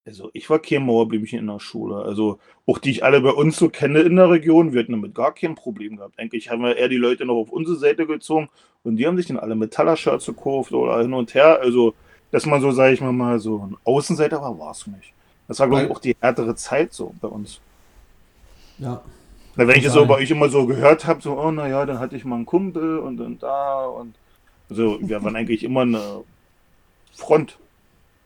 Also 0.04 0.30
ich 0.32 0.50
war 0.50 0.58
kein 0.58 0.84
Mauerblümchen 0.84 1.38
in 1.38 1.46
der 1.46 1.60
Schule. 1.60 1.96
Also 1.96 2.38
auch 2.66 2.78
die 2.78 2.90
ich 2.90 3.04
alle 3.04 3.20
bei 3.20 3.30
uns 3.30 3.56
so 3.56 3.68
kenne 3.68 4.00
in 4.00 4.16
der 4.16 4.30
Region, 4.30 4.72
wir 4.72 4.80
hatten 4.80 4.92
damit 4.92 5.14
gar 5.14 5.32
kein 5.32 5.54
Problem 5.54 5.96
gehabt. 5.96 6.18
Eigentlich 6.18 6.50
haben 6.50 6.62
wir 6.62 6.76
eher 6.76 6.88
die 6.88 6.96
Leute 6.96 7.24
noch 7.24 7.36
auf 7.36 7.50
unsere 7.50 7.76
Seite 7.76 8.06
gezogen 8.06 8.48
und 8.82 8.96
die 8.96 9.06
haben 9.06 9.16
sich 9.16 9.26
dann 9.26 9.38
alle 9.38 9.54
Metaller-Shirts 9.54 10.26
gekauft 10.26 10.72
oder 10.72 11.00
hin 11.00 11.12
und 11.12 11.34
her. 11.34 11.60
Also, 11.60 11.94
dass 12.32 12.46
man 12.46 12.60
so, 12.60 12.72
sage 12.72 12.94
ich 12.94 13.00
mal, 13.00 13.12
mal 13.12 13.38
so 13.38 13.58
ein 13.58 13.76
Außenseiter 13.84 14.42
war, 14.42 14.58
war 14.58 14.72
es 14.72 14.86
nicht. 14.88 15.12
Das 15.46 15.60
war, 15.60 15.68
glaube 15.68 15.84
ich, 15.84 15.90
auch 15.90 16.00
die 16.00 16.16
härtere 16.20 16.56
Zeit 16.56 16.92
so 16.92 17.14
bei 17.20 17.28
uns. 17.28 17.60
Ja. 18.78 19.02
Na, 19.54 19.68
wenn 19.68 19.78
ich 19.78 19.84
es 19.84 19.92
so 19.92 20.06
bei 20.06 20.14
euch 20.14 20.30
immer 20.30 20.48
so 20.48 20.66
gehört 20.66 21.06
habe, 21.06 21.20
so, 21.20 21.38
oh 21.38 21.50
naja, 21.50 21.84
dann 21.84 21.98
hatte 21.98 22.16
ich 22.16 22.24
mal 22.24 22.36
einen 22.36 22.46
Kumpel 22.46 22.98
und 22.98 23.18
dann 23.18 23.38
da 23.38 23.84
und 23.84 24.14
also 24.70 24.98
wir 25.00 25.22
waren 25.22 25.36
eigentlich 25.36 25.62
immer 25.62 25.82
eine 25.82 26.24
Front 27.12 27.58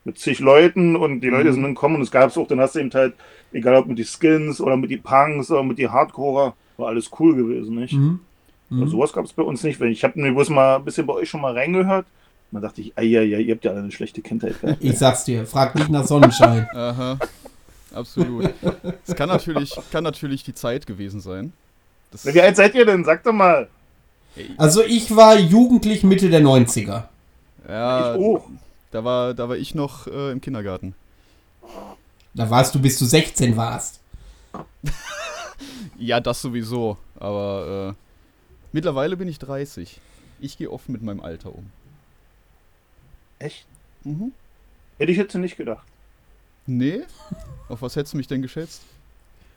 mit 0.06 0.18
zig 0.18 0.38
Leuten 0.38 0.94
und 0.94 1.20
die 1.20 1.28
Leute 1.28 1.52
sind 1.52 1.62
dann 1.62 1.74
gekommen 1.74 1.96
und 1.96 2.02
es 2.02 2.12
gab 2.12 2.30
es 2.30 2.38
auch, 2.38 2.46
dann 2.46 2.60
hast 2.60 2.76
du 2.76 2.78
eben 2.78 2.92
halt, 2.94 3.14
egal 3.52 3.74
ob 3.74 3.88
mit 3.88 3.98
die 3.98 4.04
Skins 4.04 4.60
oder 4.60 4.76
mit 4.76 4.90
die 4.90 4.96
Punks 4.96 5.50
oder 5.50 5.64
mit 5.64 5.78
die 5.78 5.88
Hardcore, 5.88 6.54
war 6.76 6.88
alles 6.88 7.10
cool 7.18 7.34
gewesen, 7.34 7.74
nicht? 7.74 7.94
Mhm. 7.94 8.20
Mhm. 8.70 8.82
Also 8.82 8.92
sowas 8.92 9.12
gab 9.12 9.24
es 9.24 9.32
bei 9.32 9.42
uns 9.42 9.64
nicht. 9.64 9.80
Wenn 9.80 9.90
ich 9.90 10.04
habe 10.04 10.18
mir 10.20 10.32
bloß 10.32 10.50
mal 10.50 10.76
ein 10.76 10.84
bisschen 10.84 11.06
bei 11.06 11.14
euch 11.14 11.28
schon 11.28 11.40
mal 11.40 11.52
reingehört, 11.52 12.06
dann 12.52 12.62
dachte 12.62 12.80
ich, 12.80 12.92
ja, 12.96 13.02
ja, 13.02 13.38
ihr 13.38 13.54
habt 13.54 13.64
ja 13.64 13.72
alle 13.72 13.80
eine 13.80 13.90
schlechte 13.90 14.22
Kindheit 14.22 14.60
gehabt. 14.60 14.78
Ich 14.82 14.96
sag's 14.96 15.24
dir, 15.24 15.44
frag 15.44 15.74
nicht 15.74 15.90
nach 15.90 16.06
Sonnenschein. 16.06 16.68
Aha. 16.74 17.18
Absolut. 17.92 18.50
Es 19.06 19.16
kann 19.16 19.28
natürlich, 19.28 19.74
kann 19.90 20.04
natürlich 20.04 20.44
die 20.44 20.54
Zeit 20.54 20.86
gewesen 20.86 21.20
sein. 21.20 21.52
Das, 22.12 22.24
Wie 22.32 22.40
alt 22.40 22.54
seid 22.54 22.74
ihr 22.76 22.86
denn? 22.86 23.04
Sagt 23.04 23.26
doch 23.26 23.32
mal. 23.32 23.68
Also 24.56 24.84
ich 24.84 25.16
war 25.16 25.36
jugendlich 25.38 26.04
Mitte 26.04 26.30
der 26.30 26.42
90er. 26.42 27.04
ja, 27.68 28.14
ich 28.14 28.20
auch. 28.20 28.46
Da 28.96 29.04
war, 29.04 29.34
da 29.34 29.46
war 29.50 29.56
ich 29.58 29.74
noch 29.74 30.06
äh, 30.06 30.32
im 30.32 30.40
Kindergarten. 30.40 30.94
Da 32.32 32.48
warst 32.48 32.74
du, 32.74 32.80
bis 32.80 32.98
du 32.98 33.04
16 33.04 33.56
warst. 33.56 34.00
Ja, 35.98 36.20
das 36.20 36.42
sowieso. 36.42 36.98
Aber 37.18 37.94
äh, 37.94 38.02
mittlerweile 38.72 39.16
bin 39.16 39.28
ich 39.28 39.38
30. 39.38 39.98
Ich 40.40 40.58
gehe 40.58 40.70
offen 40.70 40.92
mit 40.92 41.02
meinem 41.02 41.20
Alter 41.20 41.54
um. 41.54 41.70
Echt? 43.38 43.66
Mhm. 44.04 44.32
Hätte 44.98 45.12
ich 45.12 45.16
jetzt 45.16 45.34
nicht 45.34 45.56
gedacht. 45.56 45.86
Nee? 46.66 47.04
Auf 47.70 47.80
was 47.80 47.96
hättest 47.96 48.12
du 48.12 48.18
mich 48.18 48.28
denn 48.28 48.42
geschätzt? 48.42 48.82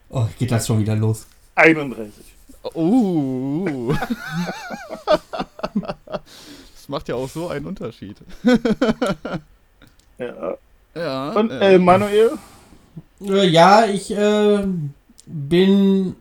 Oh, 0.08 0.26
geht 0.38 0.50
das 0.50 0.66
schon 0.66 0.80
wieder 0.80 0.96
los. 0.96 1.26
31. 1.56 2.24
Oh. 2.74 3.94
das 6.90 6.98
macht 6.98 7.08
ja 7.08 7.14
auch 7.14 7.28
so 7.28 7.48
einen 7.48 7.66
Unterschied. 7.66 8.16
Ja. 10.18 10.56
Ja. 10.94 11.30
Und 11.30 11.50
äh, 11.50 11.78
Manuel? 11.78 12.32
Äh, 13.22 13.46
ja, 13.46 13.86
ich 13.86 14.10
äh, 14.10 14.66
bin 15.24 16.16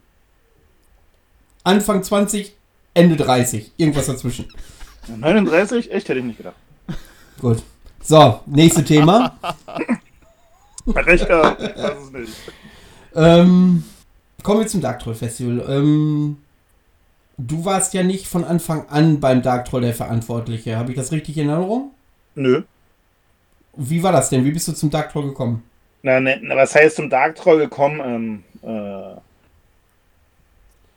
Anfang 1.63 2.03
20, 2.03 2.55
Ende 2.93 3.17
30. 3.17 3.71
Irgendwas 3.77 4.05
dazwischen. 4.05 4.45
39? 5.07 5.91
Echt, 5.91 6.07
hätte 6.07 6.19
ich 6.19 6.25
nicht 6.25 6.37
gedacht. 6.37 6.55
Gut. 7.41 7.63
So, 8.01 8.41
nächstes 8.45 8.85
Thema. 8.85 9.37
Hat 9.41 11.05
recht 11.07 11.27
gehabt. 11.27 11.61
Ich 11.61 11.75
weiß 11.75 11.97
es 12.05 12.11
nicht. 12.11 12.33
ähm, 13.15 13.83
kommen 14.43 14.59
wir 14.61 14.67
zum 14.67 14.81
Dark 14.81 14.99
Troll 14.99 15.15
Festival. 15.15 15.65
Ähm, 15.67 16.37
du 17.39 17.65
warst 17.65 17.93
ja 17.93 18.03
nicht 18.03 18.27
von 18.27 18.43
Anfang 18.43 18.87
an 18.89 19.19
beim 19.19 19.41
Dark 19.41 19.65
Troll 19.65 19.81
der 19.81 19.93
Verantwortliche. 19.93 20.77
Habe 20.77 20.91
ich 20.91 20.97
das 20.97 21.11
richtig 21.11 21.37
in 21.37 21.49
Erinnerung? 21.49 21.91
Nö. 22.35 22.63
Wie 23.75 24.03
war 24.03 24.11
das 24.11 24.29
denn? 24.29 24.43
Wie 24.43 24.51
bist 24.51 24.67
du 24.67 24.73
zum 24.73 24.89
Dark 24.89 25.11
Troll 25.11 25.27
gekommen? 25.27 25.63
Na, 26.03 26.19
ne, 26.19 26.39
was 26.53 26.75
heißt 26.75 26.97
zum 26.97 27.09
Dark 27.09 27.35
Troll 27.35 27.59
gekommen? 27.59 28.43
Ähm, 28.63 28.69
äh, 28.69 29.19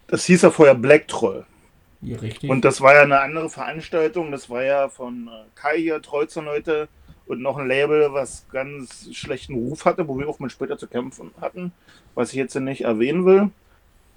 das 0.09 0.25
hieß 0.27 0.43
ja 0.43 0.51
vorher 0.51 0.75
Black 0.75 1.09
Troll. 1.09 1.45
Ja, 2.01 2.19
richtig. 2.19 2.51
Und 2.51 2.65
das 2.65 2.81
war 2.81 2.95
ja 2.95 3.03
eine 3.03 3.21
andere 3.21 3.49
Veranstaltung. 3.49 4.33
Das 4.33 4.51
war 4.51 4.65
ja 4.65 4.89
von 4.89 5.29
äh, 5.29 5.45
Kai 5.55 5.79
hier, 5.79 6.01
Leute 6.37 6.89
und 7.27 7.41
noch 7.41 7.57
ein 7.57 7.69
Label, 7.69 8.13
was 8.13 8.47
ganz 8.51 9.09
schlechten 9.13 9.55
Ruf 9.55 9.85
hatte, 9.85 10.09
wo 10.09 10.19
wir 10.19 10.29
auch 10.29 10.41
mal 10.41 10.51
später 10.51 10.77
zu 10.77 10.89
kämpfen 10.89 11.31
hatten, 11.41 11.73
was 12.15 12.31
ich 12.31 12.37
jetzt 12.37 12.55
nicht 12.57 12.83
erwähnen 12.83 13.25
will. 13.25 13.51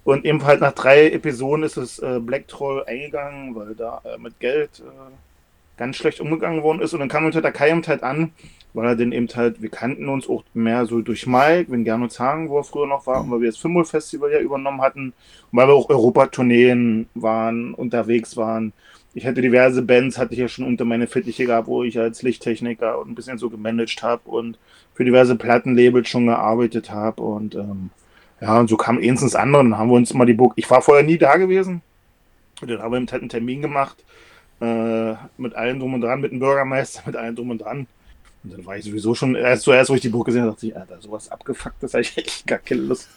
Und 0.06 0.24
eben 0.24 0.44
halt 0.44 0.60
nach 0.60 0.70
drei 0.70 1.10
Episoden 1.10 1.64
ist 1.64 1.76
es 1.76 1.98
äh, 1.98 2.20
Black 2.20 2.46
Troll 2.46 2.84
eingegangen, 2.86 3.56
weil 3.56 3.74
da 3.74 4.02
äh, 4.04 4.16
mit 4.18 4.38
Geld 4.38 4.78
äh, 4.78 5.12
ganz 5.76 5.96
schlecht 5.96 6.20
umgegangen 6.20 6.62
worden 6.62 6.80
ist. 6.80 6.94
Und 6.94 7.00
dann 7.00 7.08
kam 7.08 7.26
uns 7.26 7.34
halt 7.34 7.44
der 7.44 7.50
Kai 7.50 7.72
halt 7.72 8.04
an, 8.04 8.30
weil 8.72 8.86
er 8.86 8.94
dann 8.94 9.10
eben 9.10 9.26
halt, 9.34 9.60
wir 9.60 9.68
kannten 9.68 10.08
uns 10.08 10.28
auch 10.28 10.44
mehr 10.54 10.86
so 10.86 11.00
durch 11.00 11.26
Mike, 11.26 11.72
wenn 11.72 11.82
Gernot 11.82 12.16
Hagen, 12.20 12.48
wo 12.50 12.58
er 12.58 12.62
früher 12.62 12.86
noch 12.86 13.04
war, 13.08 13.20
und 13.20 13.32
weil 13.32 13.40
wir 13.40 13.50
das 13.50 13.58
Fimmel 13.58 13.84
Festival 13.84 14.30
ja 14.30 14.38
übernommen 14.38 14.80
hatten, 14.80 15.12
und 15.50 15.58
weil 15.58 15.66
wir 15.66 15.74
auch 15.74 15.90
Europatourneen 15.90 17.08
waren, 17.16 17.74
unterwegs 17.74 18.36
waren. 18.36 18.72
Ich 19.12 19.26
hatte 19.26 19.42
diverse 19.42 19.82
Bands, 19.82 20.18
hatte 20.18 20.34
ich 20.34 20.38
ja 20.38 20.46
schon 20.46 20.66
unter 20.66 20.84
meine 20.84 21.08
Fittiche 21.08 21.46
gehabt, 21.46 21.66
wo 21.66 21.82
ich 21.82 21.98
als 21.98 22.22
Lichttechniker 22.22 23.00
und 23.00 23.10
ein 23.10 23.16
bisschen 23.16 23.38
so 23.38 23.50
gemanagt 23.50 24.04
habe 24.04 24.22
und 24.30 24.56
für 24.94 25.04
diverse 25.04 25.34
Plattenlabels 25.34 26.08
schon 26.08 26.26
gearbeitet 26.26 26.92
habe 26.92 27.22
und 27.22 27.56
ähm, 27.56 27.90
ja, 28.40 28.58
und 28.58 28.68
so 28.68 28.76
kam 28.76 28.98
eins 28.98 29.22
ins 29.22 29.34
andere, 29.34 29.62
dann 29.62 29.78
haben 29.78 29.88
wir 29.88 29.96
uns 29.96 30.12
mal 30.14 30.26
die 30.26 30.34
Burg, 30.34 30.52
ich 30.56 30.70
war 30.70 30.82
vorher 30.82 31.04
nie 31.04 31.18
da 31.18 31.36
gewesen, 31.36 31.82
und 32.60 32.70
dann 32.70 32.80
haben 32.80 32.92
wir 32.92 32.98
halt 32.98 33.12
einen 33.12 33.28
Termin 33.28 33.62
gemacht, 33.62 34.02
äh, 34.60 35.14
mit 35.36 35.54
allem 35.54 35.78
drum 35.78 35.94
und 35.94 36.00
dran, 36.00 36.20
mit 36.20 36.32
dem 36.32 36.38
Bürgermeister, 36.38 37.02
mit 37.06 37.16
allem 37.16 37.36
drum 37.36 37.50
und 37.50 37.58
dran. 37.58 37.86
Und 38.44 38.52
dann 38.52 38.66
war 38.66 38.76
ich 38.76 38.84
sowieso 38.84 39.14
schon, 39.14 39.34
erst 39.34 39.64
zuerst, 39.64 39.90
wo 39.90 39.94
ich 39.94 40.00
die 40.00 40.08
Burg 40.08 40.26
gesehen 40.26 40.42
habe, 40.42 40.52
dachte 40.52 40.66
ich, 40.66 40.76
Alter, 40.76 41.00
sowas 41.00 41.30
abgefucktes, 41.30 41.92
habe 41.92 42.02
ich 42.02 42.16
echt 42.16 42.46
gar 42.46 42.58
keine 42.58 42.82
Lust. 42.82 43.08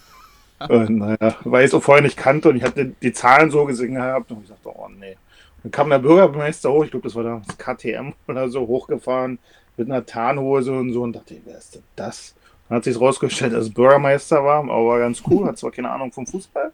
und, 0.67 0.97
naja, 0.97 1.37
weil 1.45 1.63
ich 1.63 1.69
es 1.69 1.73
auch 1.73 1.83
vorher 1.83 2.03
nicht 2.03 2.17
kannte 2.17 2.49
und 2.49 2.57
ich 2.57 2.63
hatte 2.63 2.93
die 3.01 3.13
Zahlen 3.13 3.49
so 3.49 3.63
gesehen 3.63 3.95
gehabt 3.95 4.29
und 4.31 4.43
ich 4.43 4.49
dachte, 4.49 4.67
oh 4.67 4.89
nee. 4.89 5.15
Und 5.63 5.65
dann 5.65 5.71
kam 5.71 5.89
der 5.89 5.99
Bürgermeister 5.99 6.71
hoch, 6.71 6.83
ich 6.83 6.91
glaube, 6.91 7.07
das 7.07 7.15
war 7.15 7.23
da 7.23 7.41
das 7.45 7.57
KTM 7.57 8.13
oder 8.27 8.49
so, 8.49 8.67
hochgefahren 8.67 9.39
mit 9.77 9.89
einer 9.89 10.05
Tarnhose 10.05 10.73
und 10.73 10.91
so 10.91 11.03
und 11.03 11.15
dachte, 11.15 11.37
wer 11.45 11.57
ist 11.57 11.75
denn 11.75 11.83
das? 11.95 12.35
Dann 12.69 12.77
hat 12.77 12.83
sich 12.83 12.99
rausgestellt, 12.99 13.53
dass 13.53 13.69
Bürgermeister 13.69 14.43
war, 14.43 14.69
aber 14.69 14.99
ganz 14.99 15.21
cool, 15.27 15.47
hat 15.47 15.57
zwar 15.57 15.71
keine 15.71 15.89
Ahnung 15.89 16.11
vom 16.11 16.25
Fußball. 16.25 16.71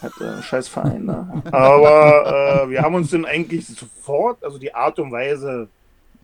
Hat 0.00 0.20
äh, 0.20 0.42
scheiß 0.42 0.68
Verein, 0.68 1.04
ne? 1.04 1.42
Aber 1.50 2.62
äh, 2.64 2.70
wir 2.70 2.82
haben 2.82 2.94
uns 2.94 3.10
dann 3.10 3.26
eigentlich 3.26 3.66
sofort, 3.66 4.42
also 4.42 4.58
die 4.58 4.72
Art 4.72 4.98
und 4.98 5.10
Weise 5.12 5.68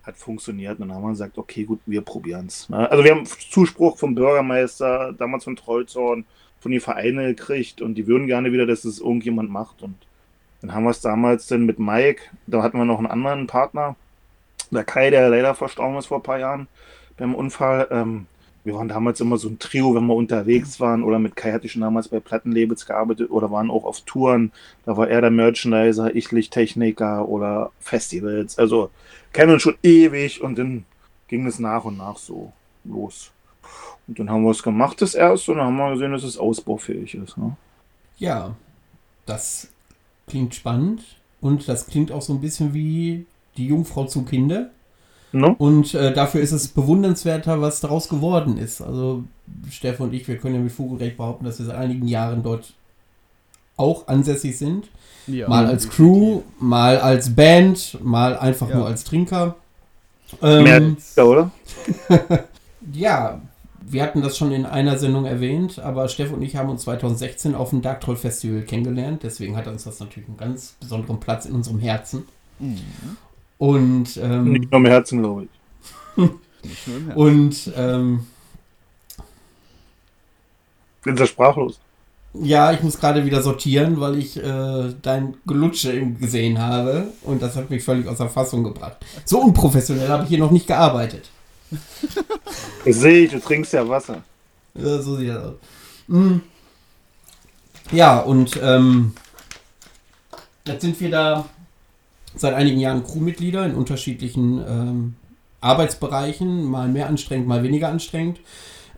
hat 0.03 0.17
funktioniert. 0.17 0.79
Und 0.79 0.87
dann 0.87 0.97
haben 0.97 1.03
wir 1.03 1.09
gesagt, 1.09 1.37
okay, 1.37 1.63
gut, 1.63 1.79
wir 1.85 2.01
probieren 2.01 2.47
es. 2.47 2.69
Ne? 2.69 2.89
Also 2.89 3.03
wir 3.03 3.11
haben 3.11 3.25
Zuspruch 3.25 3.97
vom 3.97 4.15
Bürgermeister, 4.15 5.13
damals 5.13 5.43
von 5.43 5.55
Trollzorn, 5.55 6.25
von 6.59 6.71
den 6.71 6.81
Vereinen 6.81 7.35
gekriegt 7.35 7.81
und 7.81 7.95
die 7.95 8.07
würden 8.07 8.27
gerne 8.27 8.51
wieder, 8.53 8.65
dass 8.65 8.85
es 8.85 8.99
irgendjemand 8.99 9.49
macht. 9.49 9.81
Und 9.83 9.95
dann 10.61 10.73
haben 10.73 10.85
wir 10.85 10.91
es 10.91 11.01
damals 11.01 11.47
dann 11.47 11.65
mit 11.65 11.79
Mike, 11.79 12.23
da 12.47 12.63
hatten 12.63 12.77
wir 12.77 12.85
noch 12.85 12.97
einen 12.97 13.07
anderen 13.07 13.47
Partner, 13.47 13.97
der 14.71 14.85
Kai, 14.85 15.09
der 15.09 15.29
leider 15.29 15.53
verstorben 15.55 15.97
ist 15.97 16.07
vor 16.07 16.19
ein 16.19 16.23
paar 16.23 16.39
Jahren 16.39 16.67
beim 17.17 17.35
Unfall. 17.35 17.87
Ähm, 17.91 18.27
wir 18.63 18.75
waren 18.75 18.87
damals 18.87 19.19
immer 19.19 19.37
so 19.37 19.49
ein 19.49 19.59
Trio, 19.59 19.93
wenn 19.93 20.05
wir 20.05 20.15
unterwegs 20.15 20.79
waren. 20.79 21.03
Oder 21.03 21.19
mit 21.19 21.35
Kai 21.35 21.51
hatte 21.51 21.65
ich 21.65 21.73
schon 21.73 21.81
damals 21.81 22.07
bei 22.07 22.19
Plattenlabels 22.19 22.85
gearbeitet 22.85 23.29
oder 23.29 23.51
waren 23.51 23.69
auch 23.69 23.83
auf 23.83 24.01
Touren. 24.01 24.51
Da 24.85 24.95
war 24.95 25.09
er 25.09 25.21
der 25.21 25.31
Merchandiser, 25.31 26.15
ich 26.15 26.31
Lichttechniker 26.31 27.27
oder 27.27 27.71
Festivals. 27.79 28.57
Also 28.57 28.89
kennen 29.33 29.53
uns 29.53 29.63
schon 29.63 29.77
ewig 29.83 30.41
und 30.41 30.57
dann 30.57 30.85
ging 31.27 31.45
es 31.45 31.59
nach 31.59 31.83
und 31.83 31.97
nach 31.97 32.17
so 32.17 32.53
los. 32.85 33.31
Und 34.07 34.19
dann 34.19 34.29
haben 34.29 34.43
wir 34.43 34.51
es 34.51 34.63
gemacht, 34.63 35.01
das 35.01 35.15
erste, 35.15 35.51
und 35.51 35.57
dann 35.57 35.67
haben 35.67 35.77
wir 35.77 35.91
gesehen, 35.91 36.11
dass 36.11 36.23
es 36.23 36.37
ausbaufähig 36.37 37.15
ist. 37.15 37.37
Ne? 37.37 37.55
Ja, 38.17 38.55
das 39.25 39.69
klingt 40.27 40.55
spannend 40.55 41.03
und 41.41 41.67
das 41.67 41.87
klingt 41.87 42.11
auch 42.11 42.21
so 42.21 42.33
ein 42.33 42.41
bisschen 42.41 42.73
wie 42.73 43.25
die 43.57 43.67
Jungfrau 43.67 44.05
zum 44.05 44.25
Kinder. 44.25 44.71
No? 45.33 45.55
Und 45.57 45.95
äh, 45.95 46.13
dafür 46.13 46.41
ist 46.41 46.51
es 46.51 46.67
bewundernswerter, 46.67 47.59
was 47.59 47.81
daraus 47.81 48.07
geworden 48.07 48.57
ist. 48.57 48.81
Also 48.81 49.23
Steffen 49.69 50.03
und 50.03 50.13
ich, 50.13 50.27
wir 50.27 50.37
können 50.37 50.55
ja 50.55 50.61
mit 50.61 50.71
Vogelrecht 50.71 51.17
behaupten, 51.17 51.43
dass 51.43 51.57
wir 51.57 51.65
seit 51.65 51.75
einigen 51.75 52.07
Jahren 52.07 52.43
dort 52.43 52.73
auch 53.75 54.07
ansässig 54.07 54.57
sind. 54.59 54.89
Ja, 55.25 55.49
mal 55.49 55.65
als 55.65 55.89
Crew, 55.89 56.41
mal 56.59 56.99
als 56.99 57.35
Band, 57.35 57.97
mal 58.03 58.37
einfach 58.37 58.69
ja. 58.69 58.75
nur 58.75 58.85
als 58.85 59.05
Trinker. 59.05 59.55
Ähm, 60.41 60.97
Mehr, 61.15 61.25
oder? 61.25 61.51
ja, 62.93 63.41
wir 63.81 64.03
hatten 64.03 64.21
das 64.21 64.37
schon 64.37 64.51
in 64.51 64.67
einer 64.67 64.99
Sendung 64.99 65.25
erwähnt, 65.25 65.79
aber 65.79 66.09
Steffen 66.09 66.35
und 66.35 66.41
ich 66.43 66.57
haben 66.57 66.69
uns 66.69 66.83
2016 66.83 67.55
auf 67.55 67.71
dem 67.71 67.81
Dark 67.81 68.01
Troll 68.01 68.17
Festival 68.17 68.61
kennengelernt. 68.61 69.23
Deswegen 69.23 69.55
hat 69.55 69.65
uns 69.67 69.85
das 69.85 69.99
natürlich 69.99 70.27
einen 70.27 70.37
ganz 70.37 70.75
besonderen 70.79 71.19
Platz 71.19 71.45
in 71.45 71.55
unserem 71.55 71.79
Herzen. 71.79 72.23
Mhm. 72.59 72.77
Und 73.63 74.17
ähm, 74.17 74.51
nicht 74.51 74.69
nur 74.69 74.81
im 74.81 74.85
Herzen, 74.87 75.19
glaube 75.19 75.43
ich. 75.43 75.49
nicht 76.17 76.85
nur 76.85 76.97
im 76.97 77.05
Herzen. 77.05 77.21
Und 77.21 77.73
ähm, 77.77 78.27
bin 81.01 81.15
sehr 81.15 81.27
sprachlos. 81.27 81.79
Ja, 82.33 82.73
ich 82.73 82.83
muss 82.83 82.99
gerade 82.99 83.25
wieder 83.25 83.41
sortieren, 83.41 84.01
weil 84.01 84.17
ich 84.17 84.35
äh, 84.35 84.93
dein 85.01 85.35
Gelutsche 85.47 86.07
gesehen 86.19 86.59
habe 86.59 87.07
und 87.21 87.41
das 87.41 87.55
hat 87.55 87.69
mich 87.69 87.85
völlig 87.85 88.05
außer 88.05 88.27
Fassung 88.27 88.65
gebracht. 88.65 88.97
So 89.23 89.39
unprofessionell 89.39 90.09
habe 90.09 90.23
ich 90.23 90.29
hier 90.29 90.39
noch 90.39 90.51
nicht 90.51 90.67
gearbeitet. 90.67 91.29
Ich 92.85 92.97
sehe, 92.97 93.29
du 93.29 93.39
trinkst 93.39 93.71
ja 93.71 93.87
Wasser. 93.87 94.23
Ja, 94.73 95.01
so 95.01 95.15
sieht 95.15 95.29
das 95.29 95.41
aus. 95.41 95.53
Mhm. 96.07 96.41
Ja, 97.93 98.19
und 98.19 98.59
ähm, 98.61 99.13
jetzt 100.67 100.81
sind 100.81 100.99
wir 100.99 101.09
da 101.09 101.45
seit 102.35 102.53
einigen 102.53 102.79
Jahren 102.79 103.03
Crewmitglieder 103.03 103.65
in 103.65 103.75
unterschiedlichen 103.75 104.63
ähm, 104.67 105.15
Arbeitsbereichen, 105.61 106.65
mal 106.65 106.87
mehr 106.87 107.07
anstrengend, 107.07 107.47
mal 107.47 107.63
weniger 107.63 107.89
anstrengend. 107.89 108.39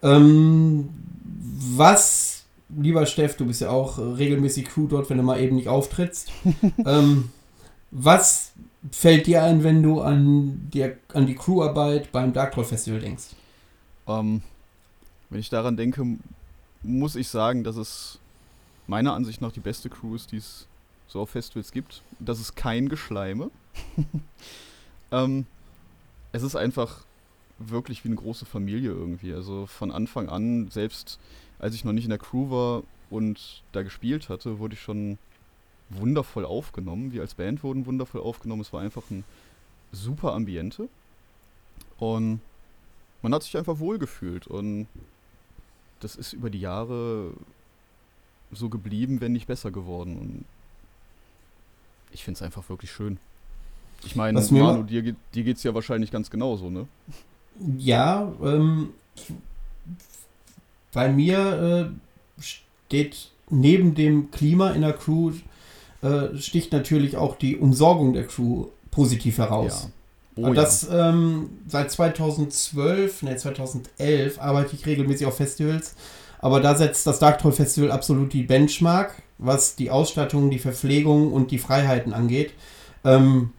Ähm, 0.02 0.90
was, 1.76 2.44
lieber 2.70 3.06
Steff, 3.06 3.38
du 3.38 3.46
bist 3.46 3.62
ja 3.62 3.70
auch 3.70 3.98
regelmäßig 3.98 4.66
Crew 4.66 4.88
dort, 4.88 5.10
wenn 5.10 5.18
du 5.18 5.24
mal 5.24 5.40
eben 5.40 5.56
nicht 5.56 5.68
auftrittst. 5.68 6.32
ähm, 6.86 7.30
was 7.92 8.54
fällt 8.92 9.28
dir 9.28 9.44
ein, 9.44 9.64
wenn 9.64 9.82
du 9.84 10.02
an 10.02 10.70
die, 10.74 10.92
an 11.14 11.28
die 11.28 11.36
Crewarbeit 11.36 12.12
beim 12.12 12.34
Dark 12.34 12.54
Troll 12.54 12.66
Festival 12.66 13.00
denkst? 13.00 13.30
Ähm, 14.08 14.42
wenn 15.30 15.40
ich 15.40 15.50
daran 15.50 15.78
denke, 15.78 16.06
muss 16.84 17.16
ich 17.16 17.28
sagen, 17.28 17.64
dass 17.64 17.78
es 17.78 18.20
meiner 18.88 19.14
Ansicht 19.14 19.42
nach 19.42 19.52
die 19.52 19.60
beste 19.60 19.90
Crew 19.90 20.16
ist, 20.16 20.32
die 20.32 20.38
es 20.38 20.68
so 21.08 21.22
auf 21.22 21.30
Festivals 21.30 21.72
gibt. 21.72 22.02
Das 22.20 22.40
ist 22.40 22.56
kein 22.56 22.90
Geschleime. 22.90 23.52
ähm, 25.12 25.46
es 26.32 26.44
ist 26.44 26.56
einfach 26.56 27.06
wirklich 27.58 28.04
wie 28.04 28.10
eine 28.10 28.18
große 28.18 28.46
Familie 28.46 28.92
irgendwie. 28.92 29.34
Also 29.34 29.66
von 29.66 29.92
Anfang 29.92 30.30
an, 30.30 30.70
selbst 30.70 31.20
als 31.60 31.76
ich 31.76 31.86
noch 31.86 31.94
nicht 31.94 32.04
in 32.04 32.10
der 32.10 32.20
Crew 32.20 32.50
war 32.50 32.84
und 33.10 33.64
da 33.72 33.84
gespielt 33.84 34.30
hatte, 34.30 34.60
wurde 34.60 34.74
ich 34.74 34.82
schon 34.82 35.18
wundervoll 35.90 36.46
aufgenommen. 36.46 37.14
Wir 37.14 37.22
als 37.22 37.36
Band 37.36 37.64
wurden 37.64 37.86
wundervoll 37.86 38.22
aufgenommen. 38.22 38.62
Es 38.62 38.74
war 38.74 38.82
einfach 38.82 39.04
ein 39.10 39.24
super 39.92 40.34
Ambiente. 40.34 40.90
Und 41.98 42.42
man 43.22 43.34
hat 43.34 43.44
sich 43.44 43.58
einfach 43.58 43.80
wohlgefühlt. 43.80 44.48
Und 44.48 44.88
das 46.00 46.16
ist 46.16 46.34
über 46.34 46.50
die 46.50 46.60
Jahre 46.60 47.32
so 48.52 48.70
geblieben, 48.70 49.22
wenn 49.22 49.34
nicht 49.34 49.48
besser 49.48 49.72
geworden. 49.72 50.18
Und 50.18 50.46
ich 52.16 52.24
finde 52.24 52.38
es 52.38 52.42
einfach 52.42 52.68
wirklich 52.70 52.92
schön. 52.92 53.20
Ich 54.06 54.16
meine, 54.16 54.40
Manu, 54.40 54.84
dir, 54.84 55.02
dir 55.34 55.44
geht 55.44 55.58
es 55.58 55.64
ja 55.64 55.74
wahrscheinlich 55.74 56.12
ganz 56.12 56.30
genauso, 56.30 56.70
ne? 56.70 56.88
Ja, 57.78 58.32
ähm, 58.44 58.90
bei 60.94 61.10
mir 61.10 61.92
äh, 62.40 62.42
steht 62.42 63.32
neben 63.50 63.96
dem 63.96 64.32
Klima 64.32 64.72
in 64.72 64.82
der 64.82 64.94
Crew 64.94 65.34
äh, 66.02 66.38
sticht 66.38 66.72
natürlich 66.72 67.18
auch 67.18 67.36
die 67.36 67.58
Umsorgung 67.58 68.14
der 68.14 68.28
Crew 68.28 68.68
positiv 68.92 69.38
heraus. 69.38 69.90
Ja. 70.38 70.44
Oh, 70.44 70.48
Und 70.48 70.56
das 70.56 70.88
ja. 70.90 71.10
ähm, 71.10 71.50
seit 71.68 71.92
2012, 71.92 73.24
ne 73.24 73.36
2011 73.38 74.40
arbeite 74.40 74.76
ich 74.76 74.86
regelmäßig 74.86 75.28
auf 75.28 75.38
Festivals, 75.38 75.96
aber 76.40 76.60
da 76.60 76.76
setzt 76.76 77.08
das 77.08 77.20
Dark 77.20 77.40
Troll 77.40 77.54
Festival 77.54 77.92
absolut 77.92 78.34
die 78.34 78.44
Benchmark 78.44 79.22
was 79.38 79.76
die 79.76 79.92
Ausstattung, 79.92 80.50
die 80.50 80.60
Verpflegung 80.60 81.32
und 81.32 81.52
die 81.52 81.60
Freiheiten 81.60 82.14
angeht. 82.14 82.54
Ähm, 83.04 83.52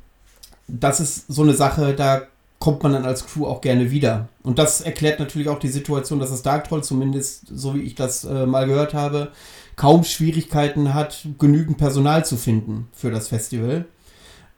das 0.68 1.00
ist 1.00 1.26
so 1.28 1.42
eine 1.42 1.54
Sache, 1.54 1.94
da 1.94 2.22
kommt 2.58 2.82
man 2.82 2.92
dann 2.92 3.04
als 3.04 3.26
Crew 3.26 3.46
auch 3.46 3.60
gerne 3.60 3.90
wieder. 3.90 4.28
Und 4.42 4.58
das 4.58 4.80
erklärt 4.80 5.20
natürlich 5.20 5.48
auch 5.48 5.58
die 5.58 5.68
Situation, 5.68 6.18
dass 6.18 6.30
das 6.30 6.42
Dark 6.42 6.68
Troll, 6.68 6.82
zumindest 6.82 7.46
so 7.48 7.74
wie 7.74 7.82
ich 7.82 7.94
das 7.94 8.24
äh, 8.24 8.46
mal 8.46 8.66
gehört 8.66 8.94
habe, 8.94 9.30
kaum 9.76 10.04
Schwierigkeiten 10.04 10.94
hat, 10.94 11.26
genügend 11.38 11.76
Personal 11.76 12.24
zu 12.24 12.36
finden 12.36 12.88
für 12.92 13.10
das 13.10 13.28
Festival. 13.28 13.84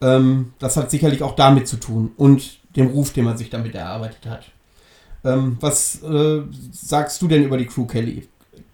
Ähm, 0.01 0.53
das 0.59 0.77
hat 0.77 0.91
sicherlich 0.91 1.23
auch 1.23 1.35
damit 1.35 1.67
zu 1.67 1.77
tun 1.77 2.13
und 2.17 2.61
dem 2.77 2.87
Ruf, 2.87 3.13
den 3.13 3.25
man 3.25 3.37
sich 3.37 3.51
damit 3.51 3.75
erarbeitet 3.75 4.27
hat. 4.27 4.45
Ähm, 5.25 5.57
was 5.61 6.03
äh, 6.03 6.43
sagst 6.71 7.21
du 7.21 7.27
denn 7.27 7.45
über 7.45 7.59
die 7.59 7.67
Crew, 7.67 7.87
Kelly? 7.87 8.29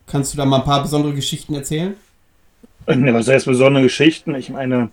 Kannst 0.06 0.34
du 0.34 0.36
da 0.36 0.44
mal 0.44 0.58
ein 0.58 0.64
paar 0.64 0.82
besondere 0.82 1.14
Geschichten 1.14 1.54
erzählen? 1.54 1.94
Was 2.86 3.28
heißt 3.28 3.46
besondere 3.46 3.84
Geschichten? 3.84 4.34
Ich 4.34 4.50
meine, 4.50 4.90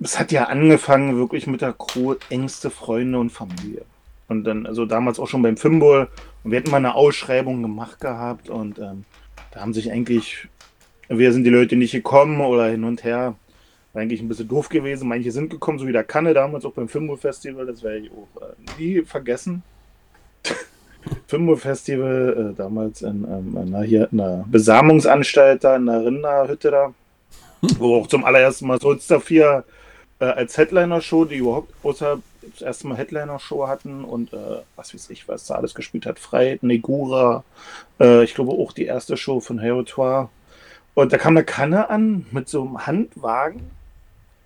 es 0.00 0.18
hat 0.18 0.32
ja 0.32 0.44
angefangen 0.44 1.16
wirklich 1.16 1.46
mit 1.46 1.60
der 1.60 1.72
Crew, 1.72 2.14
engste 2.30 2.70
Freunde 2.70 3.18
und 3.18 3.30
Familie. 3.30 3.82
Und 4.28 4.44
dann, 4.44 4.66
also 4.66 4.86
damals 4.86 5.18
auch 5.18 5.28
schon 5.28 5.42
beim 5.42 5.56
Fimball. 5.56 6.08
Und 6.44 6.50
wir 6.50 6.58
hatten 6.58 6.70
mal 6.70 6.78
eine 6.78 6.94
Ausschreibung 6.94 7.62
gemacht 7.62 8.00
gehabt 8.00 8.48
und 8.48 8.78
ähm, 8.78 9.04
da 9.52 9.60
haben 9.60 9.72
sich 9.72 9.90
eigentlich, 9.90 10.48
wir 11.08 11.32
sind 11.32 11.44
die 11.44 11.50
Leute 11.50 11.76
nicht 11.76 11.92
gekommen 11.92 12.40
oder 12.40 12.68
hin 12.68 12.84
und 12.84 13.04
her. 13.04 13.36
War 13.92 14.02
eigentlich 14.02 14.20
ein 14.20 14.28
bisschen 14.28 14.48
doof 14.48 14.68
gewesen. 14.68 15.08
Manche 15.08 15.32
sind 15.32 15.50
gekommen, 15.50 15.78
so 15.78 15.86
wie 15.86 15.92
der 15.92 16.04
Kanne 16.04 16.34
damals 16.34 16.64
auch 16.64 16.72
beim 16.72 16.88
Fimball 16.88 17.16
Festival. 17.16 17.66
Das 17.66 17.82
werde 17.82 17.98
ich 17.98 18.10
auch 18.10 18.42
äh, 18.42 18.78
nie 18.78 19.02
vergessen. 19.02 19.62
Fimball 21.26 21.56
Festival, 21.56 22.52
äh, 22.52 22.56
damals 22.56 23.02
in, 23.02 23.24
ähm, 23.24 23.56
in, 23.74 23.82
hier 23.82 24.08
in 24.12 24.20
einer 24.20 24.44
Besamungsanstalt 24.48 25.64
da, 25.64 25.76
in 25.76 25.86
der 25.86 26.04
Rinderhütte 26.04 26.70
da. 26.70 26.94
Wo 27.78 27.96
auch 27.96 28.06
zum 28.06 28.24
allerersten 28.24 28.66
Mal 28.66 28.80
Solster 28.80 29.20
4 29.20 29.64
äh, 30.20 30.24
als 30.24 30.56
Headliner-Show, 30.56 31.24
die 31.24 31.36
überhaupt 31.36 31.72
außer 31.82 32.20
das 32.52 32.62
erste 32.62 32.86
Mal 32.86 32.96
Headliner-Show 32.96 33.66
hatten 33.66 34.04
und 34.04 34.32
äh, 34.32 34.60
was 34.76 34.94
weiß 34.94 35.10
ich, 35.10 35.28
was 35.28 35.46
da 35.46 35.54
alles 35.56 35.74
gespielt 35.74 36.06
hat. 36.06 36.18
Freit, 36.18 36.62
Negura, 36.62 37.44
äh, 38.00 38.22
ich 38.24 38.34
glaube 38.34 38.52
auch 38.52 38.72
die 38.72 38.84
erste 38.84 39.16
Show 39.16 39.40
von 39.40 39.58
Herotoire. 39.58 40.28
Und 40.94 41.12
da 41.12 41.18
kam 41.18 41.36
eine 41.36 41.44
Kanne 41.44 41.90
an 41.90 42.26
mit 42.30 42.48
so 42.48 42.62
einem 42.62 42.86
Handwagen, 42.86 43.70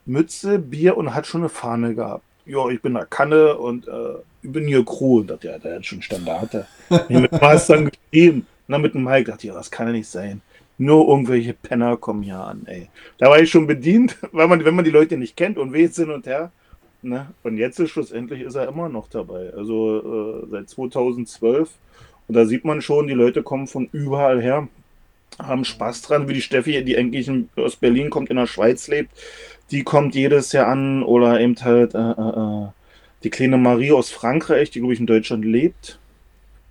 Mütze, 0.07 0.59
Bier 0.59 0.97
und 0.97 1.15
hat 1.15 1.27
schon 1.27 1.43
eine 1.43 1.49
Fahne 1.49 1.95
gehabt. 1.95 2.25
Ja, 2.47 2.69
ich 2.69 2.83
bin 2.83 2.95
der 2.95 3.07
Kanne 3.07 3.57
und 3.57 3.87
äh, 3.87 4.15
ich 4.43 4.51
bin 4.51 4.67
hier 4.67 4.85
Crew. 4.85 5.21
Und 5.21 5.31
dachte, 5.31 5.49
ja, 5.49 5.59
der 5.59 5.77
hat 5.77 5.87
schon 5.87 6.03
Standarte. 6.03 6.67
ich 7.09 7.19
mit 7.19 7.33
dann 7.33 7.91
geschrieben. 8.13 8.47
Na, 8.69 8.79
mit 8.79 8.95
dem 8.95 9.05
Mike 9.05 9.31
dachte 9.31 9.47
ich, 9.47 9.49
ja, 9.49 9.55
das 9.55 9.71
kann 9.71 9.89
ja 9.89 9.93
nicht 9.93 10.09
sein. 10.09 10.41
Nur 10.79 11.09
irgendwelche 11.09 11.53
Penner 11.53 11.97
kommen 11.97 12.23
hier 12.23 12.39
an, 12.39 12.63
ey. 12.67 12.89
Da 13.19 13.29
war 13.29 13.41
ich 13.41 13.51
schon 13.51 13.67
bedient, 13.67 14.17
weil 14.33 14.49
man, 14.49 14.65
wenn 14.65 14.75
man 14.75 14.85
die 14.85 14.91
Leute 14.91 15.17
nicht 15.17 15.37
kennt 15.37 15.59
und 15.59 15.73
weht 15.73 15.95
hin 15.95 16.11
und 16.11 16.27
her. 16.27 16.53
Ne? 17.03 17.29
Und 17.43 17.57
jetzt 17.57 17.81
ist 17.81 17.91
schlussendlich 17.91 18.43
ist 18.43 18.55
er 18.55 18.69
immer 18.69 18.89
noch 18.89 19.09
dabei. 19.09 19.53
Also 19.57 20.43
äh, 20.45 20.47
seit 20.51 20.69
2012. 20.69 21.71
Und 22.29 22.35
da 22.35 22.45
sieht 22.45 22.65
man 22.65 22.81
schon, 22.83 23.09
die 23.09 23.15
Leute 23.15 23.43
kommen 23.43 23.67
von 23.67 23.89
überall 23.93 24.41
her, 24.41 24.69
haben 25.39 25.65
Spaß 25.65 26.03
dran, 26.03 26.29
wie 26.29 26.35
die 26.35 26.43
Steffi, 26.43 26.85
die 26.85 26.97
eigentlich 26.97 27.31
aus 27.57 27.77
Berlin 27.77 28.11
kommt, 28.11 28.31
in 28.31 28.37
der 28.37 28.47
Schweiz 28.47 28.87
lebt. 28.89 29.11
Die 29.71 29.83
kommt 29.83 30.15
jedes 30.15 30.53
Jahr 30.53 30.69
an 30.69 31.03
oder 31.03 31.41
eben 31.41 31.57
halt 31.57 31.95
äh, 31.95 31.99
äh, 31.99 32.13
äh 32.13 32.69
die 33.23 33.31
kleine 33.31 33.59
Marie 33.59 33.93
aus 33.93 34.11
Frankreich, 34.11 34.71
die 34.71 34.81
glaube 34.81 34.95
ich 34.95 35.01
in 35.01 35.07
Deutschland 35.07 35.45
lebt 35.45 36.01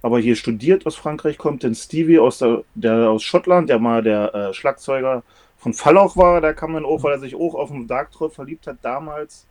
aber 0.02 0.20
hier 0.20 0.36
studiert 0.36 0.86
aus 0.86 0.96
Frankreich 0.96 1.38
kommt, 1.38 1.64
denn 1.64 1.76
Stevie 1.76 2.20
aus, 2.20 2.40
der, 2.40 2.64
der 2.76 3.10
aus 3.10 3.24
Schottland, 3.24 3.70
der 3.70 3.80
mal 3.80 4.02
der 4.02 4.34
äh, 4.34 4.54
Schlagzeuger 4.54 5.24
von 5.58 5.74
Fallauch 5.74 6.16
war, 6.16 6.40
der 6.40 6.54
kam 6.54 6.74
dann 6.74 6.86
auch, 6.86 7.04
weil 7.04 7.14
er 7.14 7.20
sich 7.20 7.36
auch 7.36 7.54
auf 7.54 7.70
den 7.70 7.88
Dark 7.88 8.12
Troll 8.12 8.30
verliebt 8.30 8.66
hat 8.68 8.78
damals, 8.82 9.46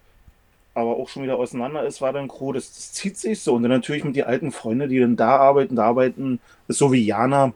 aber 0.75 0.97
auch 0.97 1.09
schon 1.09 1.23
wieder 1.23 1.37
auseinander 1.37 1.85
ist, 1.85 2.01
war 2.01 2.13
dann 2.13 2.29
Crew, 2.29 2.53
das, 2.53 2.73
das 2.73 2.93
zieht 2.93 3.19
sich 3.19 3.41
so. 3.41 3.55
Und 3.55 3.63
dann 3.63 3.73
natürlich 3.73 4.05
mit 4.05 4.17
die 4.17 4.25
alten 4.25 4.53
Freunde, 4.53 4.89
die 4.89 5.01
dann 5.01 5.17
da 5.17 5.37
arbeiten, 5.37 5.77
da 5.77 5.85
arbeiten, 5.85 6.41
ist 6.67 6.79
so 6.79 6.93
wie 6.93 7.05
Jana, 7.05 7.53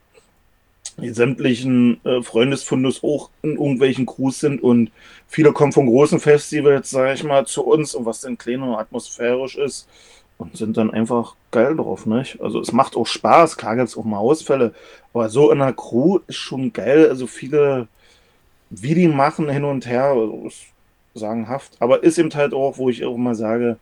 sämtlichen 0.99 2.05
äh, 2.05 2.23
Freundesfundus 2.23 3.03
auch 3.03 3.31
in 3.43 3.53
irgendwelchen 3.53 4.07
Crews 4.07 4.41
sind 4.41 4.63
und 4.63 4.91
viele 5.27 5.53
kommen 5.53 5.73
von 5.73 5.87
großen 5.87 6.21
Festivals, 6.21 6.91
sag 6.91 7.15
ich 7.15 7.25
mal, 7.25 7.47
zu 7.47 7.65
uns 7.65 7.95
und 7.95 8.07
was 8.07 8.21
dann 8.21 8.39
klein 8.39 8.63
und 8.63 8.75
atmosphärisch 8.75 9.57
ist, 9.57 9.89
und 10.43 10.57
sind 10.57 10.77
dann 10.77 10.91
einfach 10.91 11.37
geil 11.51 11.77
drauf, 11.77 12.07
nicht? 12.07 12.41
Also 12.41 12.61
es 12.61 12.73
macht 12.73 12.97
auch 12.97 13.07
Spaß, 13.07 13.57
klar 13.57 13.77
gibt 13.77 13.89
es 13.89 13.97
auch 13.97 14.05
mal 14.05 14.19
Ausfälle, 14.19 14.75
aber 15.13 15.29
so 15.29 15.51
in 15.51 15.59
der 15.59 15.73
Crew 15.73 16.19
ist 16.27 16.37
schon 16.37 16.73
geil. 16.73 17.09
Also 17.09 17.27
viele, 17.27 17.89
wie 18.71 18.95
die 18.95 19.09
machen 19.09 19.49
hin 19.49 19.65
und 19.65 19.87
her, 19.87 20.17
ist 20.47 20.65
sagenhaft. 21.15 21.73
Aber 21.79 22.03
ist 22.03 22.19
eben 22.19 22.35
halt 22.35 22.55
auch, 22.55 22.79
wo 22.79 22.89
ich 22.89 23.05
auch 23.05 23.17
mal 23.17 23.35
sage, 23.35 23.77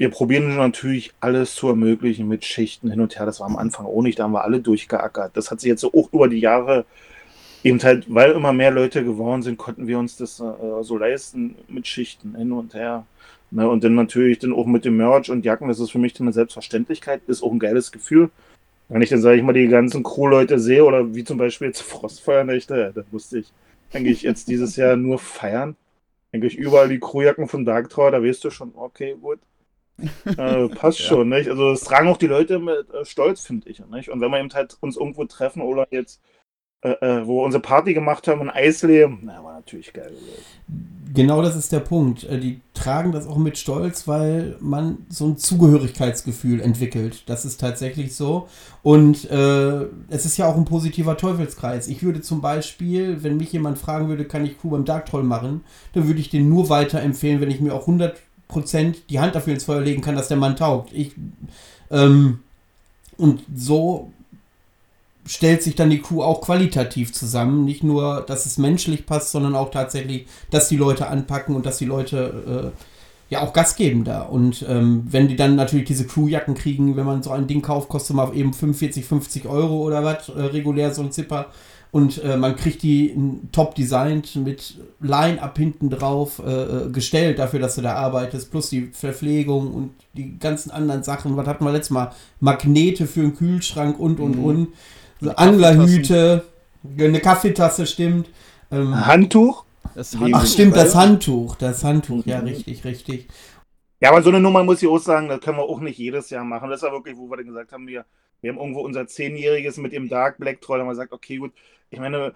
wir 0.00 0.08
probieren 0.08 0.56
natürlich 0.56 1.12
alles 1.20 1.54
zu 1.54 1.68
ermöglichen 1.68 2.26
mit 2.26 2.46
Schichten 2.46 2.90
hin 2.90 3.02
und 3.02 3.18
her. 3.18 3.26
Das 3.26 3.38
war 3.38 3.46
am 3.46 3.58
Anfang 3.58 3.84
auch 3.84 4.00
nicht, 4.00 4.18
da 4.18 4.22
haben 4.24 4.32
wir 4.32 4.44
alle 4.44 4.60
durchgeackert. 4.60 5.36
Das 5.36 5.50
hat 5.50 5.60
sich 5.60 5.68
jetzt 5.68 5.82
so 5.82 5.92
auch 5.92 6.10
über 6.10 6.26
die 6.26 6.38
Jahre 6.38 6.86
eben 7.62 7.82
halt, 7.82 8.06
weil 8.08 8.30
immer 8.30 8.54
mehr 8.54 8.70
Leute 8.70 9.04
geworden 9.04 9.42
sind, 9.42 9.58
konnten 9.58 9.86
wir 9.86 9.98
uns 9.98 10.16
das 10.16 10.40
äh, 10.40 10.44
so 10.80 10.96
leisten 10.96 11.54
mit 11.68 11.86
Schichten 11.86 12.34
hin 12.34 12.50
und 12.50 12.72
her. 12.72 13.04
Ne, 13.50 13.68
und 13.68 13.84
dann 13.84 13.94
natürlich 13.94 14.38
dann 14.38 14.54
auch 14.54 14.64
mit 14.64 14.86
dem 14.86 14.96
Merch 14.96 15.30
und 15.30 15.44
Jacken, 15.44 15.68
das 15.68 15.80
ist 15.80 15.90
für 15.90 15.98
mich 15.98 16.18
eine 16.18 16.32
Selbstverständlichkeit, 16.32 17.20
ist 17.26 17.42
auch 17.42 17.52
ein 17.52 17.58
geiles 17.58 17.92
Gefühl. 17.92 18.30
Wenn 18.88 19.02
ich 19.02 19.10
dann, 19.10 19.20
sage 19.20 19.36
ich 19.36 19.42
mal, 19.42 19.52
die 19.52 19.68
ganzen 19.68 20.02
Crew-Leute 20.02 20.58
sehe 20.58 20.82
oder 20.82 21.14
wie 21.14 21.24
zum 21.24 21.36
Beispiel 21.36 21.66
jetzt 21.66 21.82
Frostfeuernächte, 21.82 22.92
da 22.94 23.02
musste 23.10 23.40
ich 23.40 23.52
eigentlich 23.92 24.22
jetzt 24.22 24.48
dieses 24.48 24.76
Jahr 24.76 24.96
nur 24.96 25.18
feiern. 25.18 25.76
Eigentlich 26.32 26.56
überall 26.56 26.88
die 26.88 27.00
Crewjacken 27.00 27.48
von 27.48 27.66
Dark 27.66 27.90
Tower, 27.90 28.12
da 28.12 28.22
weißt 28.22 28.42
du 28.44 28.50
schon, 28.50 28.72
okay, 28.74 29.14
gut. 29.20 29.40
Äh, 30.24 30.68
passt 30.68 30.98
ja. 31.00 31.06
schon, 31.06 31.28
nicht? 31.28 31.48
Also 31.48 31.70
das 31.70 31.82
tragen 31.82 32.08
auch 32.08 32.16
die 32.16 32.26
Leute 32.26 32.58
mit 32.58 32.92
äh, 32.92 33.04
Stolz, 33.04 33.46
finde 33.46 33.68
ich. 33.68 33.82
Nicht? 33.86 34.10
Und 34.10 34.20
wenn 34.20 34.30
wir 34.30 34.38
eben 34.38 34.52
halt 34.52 34.76
uns 34.80 34.96
irgendwo 34.96 35.24
treffen 35.24 35.62
oder 35.62 35.86
jetzt 35.90 36.20
äh, 36.82 36.92
äh, 36.92 37.26
wo 37.26 37.40
wir 37.40 37.44
unsere 37.44 37.60
Party 37.60 37.92
gemacht 37.92 38.26
haben 38.26 38.40
in 38.40 38.48
Eislee, 38.48 39.06
na, 39.20 39.44
war 39.44 39.52
natürlich 39.52 39.92
geil. 39.92 40.12
Genau 41.12 41.42
das 41.42 41.54
ist 41.54 41.72
der 41.72 41.80
Punkt. 41.80 42.24
Äh, 42.24 42.38
die 42.38 42.62
tragen 42.72 43.12
das 43.12 43.26
auch 43.26 43.36
mit 43.36 43.58
Stolz, 43.58 44.08
weil 44.08 44.56
man 44.60 45.04
so 45.10 45.26
ein 45.26 45.36
Zugehörigkeitsgefühl 45.36 46.62
entwickelt. 46.62 47.24
Das 47.28 47.44
ist 47.44 47.60
tatsächlich 47.60 48.16
so. 48.16 48.48
Und 48.82 49.30
äh, 49.30 49.88
es 50.08 50.24
ist 50.24 50.38
ja 50.38 50.46
auch 50.46 50.56
ein 50.56 50.64
positiver 50.64 51.18
Teufelskreis. 51.18 51.86
Ich 51.86 52.02
würde 52.02 52.22
zum 52.22 52.40
Beispiel, 52.40 53.22
wenn 53.22 53.36
mich 53.36 53.52
jemand 53.52 53.76
fragen 53.76 54.08
würde, 54.08 54.24
kann 54.24 54.46
ich 54.46 54.58
Crew 54.58 54.70
beim 54.70 54.86
Dark 54.86 55.04
Troll 55.04 55.24
machen, 55.24 55.64
dann 55.92 56.06
würde 56.06 56.20
ich 56.20 56.30
den 56.30 56.48
nur 56.48 56.70
weiterempfehlen, 56.70 57.42
wenn 57.42 57.50
ich 57.50 57.60
mir 57.60 57.74
auch 57.74 57.88
100% 57.88 58.12
die 59.08 59.20
Hand 59.20 59.34
dafür 59.34 59.54
ins 59.54 59.64
Feuer 59.64 59.80
legen 59.80 60.02
kann, 60.02 60.16
dass 60.16 60.28
der 60.28 60.36
Mann 60.36 60.56
taugt. 60.56 60.92
Ich, 60.92 61.12
ähm, 61.90 62.40
und 63.16 63.42
so 63.54 64.10
stellt 65.26 65.62
sich 65.62 65.74
dann 65.74 65.90
die 65.90 66.00
Crew 66.00 66.22
auch 66.22 66.40
qualitativ 66.40 67.12
zusammen. 67.12 67.64
Nicht 67.64 67.84
nur, 67.84 68.22
dass 68.26 68.46
es 68.46 68.58
menschlich 68.58 69.06
passt, 69.06 69.30
sondern 69.30 69.54
auch 69.54 69.70
tatsächlich, 69.70 70.26
dass 70.50 70.68
die 70.68 70.76
Leute 70.76 71.08
anpacken 71.08 71.54
und 71.54 71.66
dass 71.66 71.78
die 71.78 71.84
Leute 71.84 72.72
äh, 72.74 73.32
ja 73.32 73.42
auch 73.42 73.52
Gas 73.52 73.76
geben 73.76 74.04
da. 74.04 74.22
Und 74.22 74.64
ähm, 74.68 75.06
wenn 75.08 75.28
die 75.28 75.36
dann 75.36 75.54
natürlich 75.54 75.86
diese 75.86 76.06
Crewjacken 76.06 76.54
kriegen, 76.54 76.96
wenn 76.96 77.06
man 77.06 77.22
so 77.22 77.30
ein 77.30 77.46
Ding 77.46 77.62
kauft, 77.62 77.88
kostet 77.88 78.16
mal 78.16 78.34
eben 78.34 78.52
45, 78.52 79.04
50 79.04 79.46
Euro 79.46 79.82
oder 79.82 80.02
was, 80.02 80.28
äh, 80.28 80.40
regulär 80.40 80.92
so 80.92 81.02
ein 81.02 81.12
Zipper. 81.12 81.46
Und 81.92 82.22
äh, 82.22 82.36
man 82.36 82.54
kriegt 82.54 82.82
die 82.82 83.16
top 83.50 83.74
designt 83.74 84.36
mit 84.36 84.76
Line-Up 85.00 85.58
hinten 85.58 85.90
drauf 85.90 86.40
äh, 86.44 86.50
äh, 86.50 86.90
gestellt 86.90 87.40
dafür, 87.40 87.58
dass 87.58 87.74
du 87.74 87.82
da 87.82 87.94
arbeitest, 87.94 88.50
plus 88.50 88.70
die 88.70 88.90
Verpflegung 88.92 89.74
und 89.74 89.90
die 90.12 90.38
ganzen 90.38 90.70
anderen 90.70 91.02
Sachen. 91.02 91.36
Was 91.36 91.48
hatten 91.48 91.64
wir 91.64 91.72
letztes 91.72 91.90
Mal? 91.90 92.12
Magnete 92.38 93.06
für 93.06 93.22
den 93.22 93.34
Kühlschrank 93.34 93.98
und 93.98 94.20
und 94.20 94.36
mhm. 94.36 94.44
und. 94.44 94.68
So 95.20 95.30
Anglerhüte, 95.30 96.44
eine 96.98 97.20
Kaffeetasse, 97.20 97.86
stimmt. 97.86 98.30
Ähm, 98.70 99.06
Handtuch? 99.06 99.64
Handtuch? 99.94 100.28
Ach, 100.32 100.46
stimmt, 100.46 100.76
das 100.76 100.94
Handtuch. 100.94 101.56
Das 101.56 101.84
Handtuch, 101.84 102.24
ja, 102.24 102.38
richtig, 102.38 102.84
richtig. 102.84 103.28
Ja, 104.00 104.10
aber 104.10 104.22
so 104.22 104.30
eine 104.30 104.40
Nummer 104.40 104.64
muss 104.64 104.82
ich 104.82 104.88
auch 104.88 104.98
sagen, 104.98 105.28
das 105.28 105.40
können 105.40 105.58
wir 105.58 105.64
auch 105.64 105.80
nicht 105.80 105.98
jedes 105.98 106.30
Jahr 106.30 106.44
machen. 106.44 106.70
Das 106.70 106.80
ist 106.80 106.86
ja 106.88 106.92
wirklich, 106.92 107.16
wo 107.18 107.28
wir 107.28 107.36
dann 107.36 107.46
gesagt 107.46 107.72
haben, 107.72 107.86
wir, 107.86 108.06
wir 108.40 108.50
haben 108.50 108.58
irgendwo 108.58 108.80
unser 108.80 109.06
Zehnjähriges 109.06 109.76
mit 109.76 109.92
dem 109.92 110.08
Dark 110.08 110.38
Black 110.38 110.60
Troll, 110.62 110.80
haben 110.80 110.86
wir 110.86 110.92
gesagt, 110.92 111.12
okay, 111.12 111.36
gut, 111.36 111.52
ich 111.90 111.98
meine, 111.98 112.34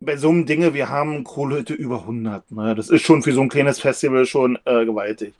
bei 0.00 0.16
so 0.16 0.30
einem 0.30 0.46
Dinge, 0.46 0.74
wir 0.74 0.88
haben 0.88 1.24
Kohlehütte 1.24 1.74
über 1.74 2.00
100. 2.00 2.50
Ne? 2.50 2.74
Das 2.74 2.88
ist 2.88 3.02
schon 3.02 3.22
für 3.22 3.32
so 3.32 3.40
ein 3.42 3.48
kleines 3.48 3.80
Festival 3.80 4.26
schon 4.26 4.58
äh, 4.64 4.84
gewaltig. 4.84 5.34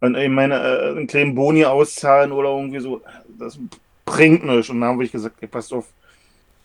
Und 0.00 0.16
ich 0.16 0.28
meine, 0.28 0.54
äh, 0.56 0.90
einen 0.90 1.06
kleinen 1.06 1.34
Boni 1.34 1.64
auszahlen 1.64 2.32
oder 2.32 2.50
irgendwie 2.50 2.80
so, 2.80 3.02
das 3.38 3.58
bringt 4.04 4.44
nichts. 4.44 4.70
Und 4.70 4.80
dann 4.80 4.90
habe 4.92 5.04
ich 5.04 5.12
gesagt, 5.12 5.36
ey, 5.40 5.48
passt 5.48 5.72
auf, 5.72 5.86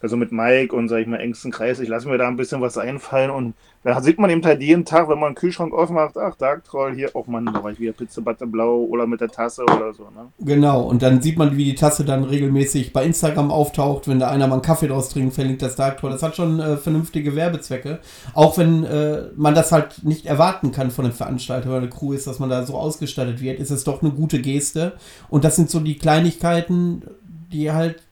also 0.02 0.18
mit 0.18 0.32
Mike 0.32 0.76
und, 0.76 0.90
sag 0.90 1.00
ich 1.00 1.08
mal, 1.08 1.18
engsten 1.18 1.52
Kreis, 1.52 1.80
ich 1.80 1.90
lasse 1.90 2.08
mir 2.08 2.18
da 2.18 2.28
ein 2.28 2.38
bisschen 2.38 2.62
was 2.62 2.78
einfallen 2.78 3.30
und 3.30 3.54
da 3.84 4.00
sieht 4.02 4.20
man 4.20 4.30
eben 4.30 4.44
halt 4.46 4.62
jeden 4.62 4.86
Tag, 4.86 5.10
wenn 5.10 5.18
man 5.18 5.28
einen 5.28 5.36
Kühlschrank 5.36 5.74
aufmacht, 5.74 6.16
ach, 6.16 6.36
Dark 6.36 6.64
Troll, 6.64 6.94
hier, 6.94 7.10
auch 7.16 7.28
oh 7.28 7.32
man, 7.32 7.46
da 7.48 7.64
war 7.64 7.72
ich 7.72 7.80
wieder 7.80 7.94
Pizza 7.94 8.22
Butter 8.22 8.46
Blau 8.46 8.84
oder 8.84 9.08
mit 9.08 9.22
der 9.22 9.30
Tasse 9.30 9.64
oder 9.64 9.94
so, 9.94 10.04
ne? 10.04 10.28
Genau, 10.40 10.84
und 10.84 11.02
dann 11.02 11.22
sieht 11.22 11.38
man, 11.38 11.58
wie 11.58 11.66
die 11.66 11.76
Tasse 11.76 12.06
dann 12.06 12.24
regelmäßig 12.24 12.94
bei 12.94 13.04
Instagram 13.04 13.50
auftaucht, 13.50 14.08
wenn 14.08 14.20
da 14.20 14.30
einer 14.30 14.48
mal 14.48 14.56
einen 14.56 14.62
Kaffee 14.62 14.88
draus 14.88 15.10
trinkt, 15.10 15.34
verlinkt 15.34 15.64
das 15.64 15.76
Dark 15.76 15.98
Troll. 15.98 16.12
Das 16.12 16.22
hat 16.22 16.36
schon 16.36 16.60
äh, 16.60 16.78
vernünftige 16.78 17.36
Werbezwecke, 17.36 18.00
auch 18.34 18.58
wenn 18.58 18.84
äh, 18.84 19.24
man 19.36 19.56
das 19.56 19.72
halt 19.72 20.04
nicht 20.04 20.28
erwarten 20.28 20.72
kann 20.72 20.92
von 20.92 21.06
einem 21.06 21.16
Veranstalter 21.16 21.70
oder 21.70 21.78
einer 21.78 21.88
Crew 21.88 22.14
ist, 22.14 22.28
dass 22.28 22.40
man 22.40 22.50
da 22.50 22.64
so 22.66 22.76
ausgestattet 22.76 23.42
wird, 23.42 23.60
ist 23.60 23.72
es 23.72 23.84
doch 23.84 24.04
eine 24.04 24.12
gute 24.12 24.42
Geste 24.42 24.94
und 25.30 25.44
das 25.44 25.56
sind 25.56 25.72
so 25.72 25.80
die 25.80 25.98
Kleinigkeiten, 25.98 27.04
die 27.52 27.72
halt 27.72 28.04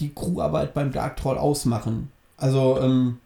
die 0.00 0.14
Crewarbeit 0.14 0.74
beim 0.74 0.92
Dark 0.92 1.16
Troll 1.16 1.38
ausmachen. 1.38 2.10
Also, 2.36 2.78
ähm, 2.80 3.18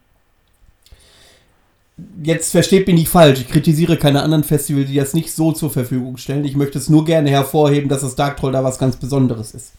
jetzt 2.22 2.52
versteht 2.52 2.86
mich 2.86 2.96
nicht 2.96 3.08
falsch, 3.08 3.40
ich 3.40 3.48
kritisiere 3.48 3.96
keine 3.96 4.22
anderen 4.22 4.44
Festivals, 4.44 4.88
die 4.88 4.96
das 4.96 5.14
nicht 5.14 5.32
so 5.32 5.52
zur 5.52 5.70
Verfügung 5.70 6.16
stellen. 6.16 6.44
Ich 6.44 6.56
möchte 6.56 6.78
es 6.78 6.88
nur 6.88 7.04
gerne 7.04 7.30
hervorheben, 7.30 7.88
dass 7.88 8.02
das 8.02 8.16
Dark 8.16 8.36
Troll 8.36 8.52
da 8.52 8.62
was 8.62 8.78
ganz 8.78 8.96
Besonderes 8.96 9.54
ist. 9.54 9.72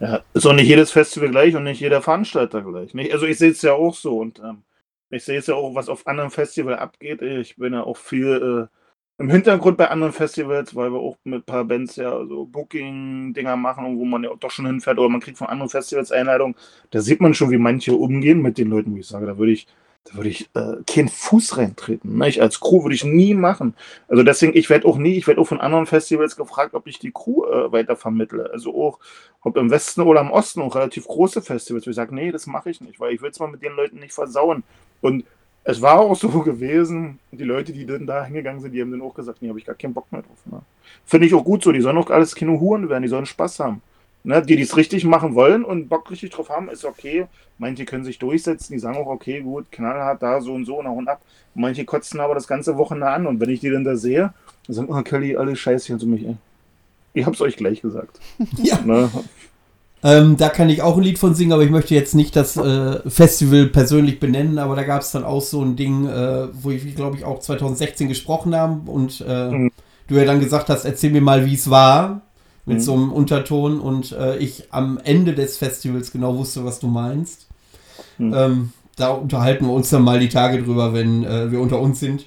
Ja, 0.00 0.22
ist 0.32 0.46
auch 0.46 0.54
nicht 0.54 0.66
jedes 0.66 0.90
Festival 0.90 1.30
gleich 1.30 1.54
und 1.54 1.64
nicht 1.64 1.80
jeder 1.80 2.00
Veranstalter 2.00 2.62
gleich. 2.62 2.94
Nicht? 2.94 3.12
Also 3.12 3.26
ich 3.26 3.36
sehe 3.38 3.50
es 3.50 3.60
ja 3.62 3.74
auch 3.74 3.94
so 3.94 4.18
und 4.18 4.38
ähm, 4.38 4.62
ich 5.10 5.24
sehe 5.24 5.38
es 5.38 5.46
ja 5.46 5.54
auch, 5.54 5.74
was 5.74 5.88
auf 5.88 6.06
anderen 6.06 6.30
Festivals 6.30 6.80
abgeht. 6.80 7.20
Ich 7.20 7.56
bin 7.56 7.74
ja 7.74 7.82
auch 7.82 7.96
viel 7.96 8.68
äh, 8.70 8.79
im 9.20 9.28
Hintergrund 9.28 9.76
bei 9.76 9.88
anderen 9.88 10.14
Festivals, 10.14 10.74
weil 10.74 10.90
wir 10.90 10.98
auch 10.98 11.16
mit 11.24 11.40
ein 11.40 11.42
paar 11.42 11.64
Bands 11.64 11.96
ja 11.96 12.24
so 12.26 12.46
Booking-Dinger 12.46 13.54
machen, 13.56 13.98
wo 13.98 14.04
man 14.06 14.24
ja 14.24 14.30
doch 14.40 14.50
schon 14.50 14.64
hinfährt 14.64 14.98
oder 14.98 15.10
man 15.10 15.20
kriegt 15.20 15.36
von 15.36 15.48
anderen 15.48 15.68
Festivals 15.68 16.10
Einladungen. 16.10 16.56
Da 16.90 17.02
sieht 17.02 17.20
man 17.20 17.34
schon, 17.34 17.50
wie 17.50 17.58
manche 17.58 17.94
umgehen 17.94 18.40
mit 18.40 18.56
den 18.56 18.70
Leuten, 18.70 18.94
wie 18.94 19.00
ich 19.00 19.06
sage. 19.06 19.26
Da 19.26 19.36
würde 19.36 19.52
ich 19.52 19.66
da 20.04 20.14
würde 20.14 20.30
ich 20.30 20.48
äh, 20.54 20.76
keinen 20.86 21.08
Fuß 21.08 21.58
reintreten. 21.58 22.16
Ne? 22.16 22.30
Ich 22.30 22.40
als 22.40 22.58
Crew 22.58 22.82
würde 22.82 22.94
ich 22.94 23.04
nie 23.04 23.34
machen. 23.34 23.74
Also 24.08 24.22
deswegen, 24.22 24.56
ich 24.56 24.70
werde 24.70 24.88
auch 24.88 24.96
nie, 24.96 25.18
ich 25.18 25.26
werde 25.26 25.40
auch 25.40 25.46
von 25.46 25.60
anderen 25.60 25.84
Festivals 25.84 26.36
gefragt, 26.36 26.72
ob 26.72 26.86
ich 26.86 26.98
die 26.98 27.12
Crew 27.12 27.44
äh, 27.44 27.70
weiter 27.70 27.96
vermittle. 27.96 28.50
Also 28.50 28.74
auch, 28.74 28.98
ob 29.42 29.58
im 29.58 29.70
Westen 29.70 30.00
oder 30.00 30.22
im 30.22 30.30
Osten 30.30 30.62
auch 30.62 30.74
relativ 30.74 31.06
große 31.06 31.42
Festivals. 31.42 31.86
Wo 31.86 31.90
ich 31.90 31.96
sage, 31.96 32.14
nee, 32.14 32.32
das 32.32 32.46
mache 32.46 32.70
ich 32.70 32.80
nicht, 32.80 32.98
weil 32.98 33.12
ich 33.12 33.20
will 33.20 33.30
es 33.30 33.38
mal 33.38 33.50
mit 33.50 33.62
den 33.62 33.76
Leuten 33.76 33.98
nicht 33.98 34.14
versauen. 34.14 34.64
Und 35.02 35.24
es 35.64 35.80
war 35.80 36.00
auch 36.00 36.16
so 36.16 36.28
gewesen, 36.42 37.18
die 37.32 37.44
Leute, 37.44 37.72
die 37.72 37.86
dann 37.86 38.06
da 38.06 38.24
hingegangen 38.24 38.60
sind, 38.60 38.72
die 38.72 38.80
haben 38.80 38.90
dann 38.90 39.02
auch 39.02 39.14
gesagt, 39.14 39.42
nee, 39.42 39.48
habe 39.48 39.58
ich 39.58 39.64
gar 39.64 39.74
keinen 39.74 39.94
Bock 39.94 40.10
mehr 40.10 40.22
drauf. 40.22 40.38
Ne? 40.46 40.60
Finde 41.04 41.26
ich 41.26 41.34
auch 41.34 41.44
gut 41.44 41.62
so, 41.62 41.72
die 41.72 41.80
sollen 41.80 41.98
auch 41.98 42.10
alles 42.10 42.34
Kino 42.34 42.58
Huren 42.58 42.88
werden, 42.88 43.02
die 43.02 43.08
sollen 43.08 43.26
Spaß 43.26 43.60
haben. 43.60 43.82
Ne, 44.22 44.42
die, 44.42 44.56
die 44.56 44.62
es 44.62 44.76
richtig 44.76 45.06
machen 45.06 45.34
wollen 45.34 45.64
und 45.64 45.88
Bock 45.88 46.10
richtig 46.10 46.28
drauf 46.28 46.50
haben, 46.50 46.68
ist 46.68 46.84
okay. 46.84 47.26
Manche 47.56 47.86
können 47.86 48.04
sich 48.04 48.18
durchsetzen, 48.18 48.74
die 48.74 48.78
sagen 48.78 48.98
auch, 48.98 49.06
okay, 49.06 49.40
gut, 49.40 49.72
knallhart, 49.72 50.22
da 50.22 50.42
so 50.42 50.52
und 50.52 50.66
so, 50.66 50.82
nach 50.82 50.90
und 50.90 51.08
ab. 51.08 51.22
Manche 51.54 51.86
kotzen 51.86 52.20
aber 52.20 52.34
das 52.34 52.46
ganze 52.46 52.76
Wochenende 52.76 53.08
an 53.08 53.26
und 53.26 53.40
wenn 53.40 53.48
ich 53.48 53.60
die 53.60 53.70
dann 53.70 53.82
da 53.82 53.96
sehe, 53.96 54.34
dann 54.66 54.76
sagen, 54.76 54.88
oh, 54.90 55.02
Kelly, 55.02 55.38
alle 55.38 55.56
Scheißchen 55.56 55.98
zu 55.98 56.06
mich, 56.06 56.26
ey. 56.26 56.36
Ich 57.14 57.24
hab's 57.24 57.40
euch 57.40 57.56
gleich 57.56 57.80
gesagt. 57.80 58.20
Ja. 58.62 58.78
Ne? 58.84 59.10
Ähm, 60.02 60.36
da 60.38 60.48
kann 60.48 60.70
ich 60.70 60.80
auch 60.80 60.96
ein 60.96 61.02
Lied 61.02 61.18
von 61.18 61.34
singen, 61.34 61.52
aber 61.52 61.62
ich 61.62 61.70
möchte 61.70 61.94
jetzt 61.94 62.14
nicht 62.14 62.34
das 62.34 62.56
äh, 62.56 63.00
Festival 63.08 63.66
persönlich 63.66 64.18
benennen, 64.18 64.58
aber 64.58 64.74
da 64.74 64.82
gab 64.82 65.02
es 65.02 65.10
dann 65.10 65.24
auch 65.24 65.42
so 65.42 65.62
ein 65.62 65.76
Ding, 65.76 66.06
äh, 66.06 66.48
wo 66.52 66.70
ich, 66.70 66.96
glaube 66.96 67.16
ich, 67.18 67.24
auch 67.24 67.40
2016 67.40 68.08
gesprochen 68.08 68.54
haben 68.54 68.88
und 68.88 69.22
äh, 69.26 69.50
mhm. 69.50 69.70
du 70.08 70.14
ja 70.14 70.24
dann 70.24 70.40
gesagt 70.40 70.70
hast, 70.70 70.86
erzähl 70.86 71.10
mir 71.10 71.20
mal, 71.20 71.44
wie 71.44 71.54
es 71.54 71.68
war 71.68 72.22
mit 72.64 72.78
mhm. 72.78 72.82
so 72.82 72.94
einem 72.94 73.12
Unterton 73.12 73.78
und 73.78 74.12
äh, 74.12 74.38
ich 74.38 74.68
am 74.70 74.98
Ende 75.04 75.34
des 75.34 75.58
Festivals 75.58 76.12
genau 76.12 76.36
wusste, 76.38 76.64
was 76.64 76.80
du 76.80 76.86
meinst. 76.86 77.46
Mhm. 78.16 78.34
Ähm, 78.34 78.72
da 78.96 79.10
unterhalten 79.10 79.66
wir 79.66 79.72
uns 79.72 79.90
dann 79.90 80.02
mal 80.02 80.20
die 80.20 80.28
Tage 80.28 80.62
drüber, 80.62 80.94
wenn 80.94 81.24
äh, 81.24 81.50
wir 81.50 81.60
unter 81.60 81.80
uns 81.80 82.00
sind. 82.00 82.24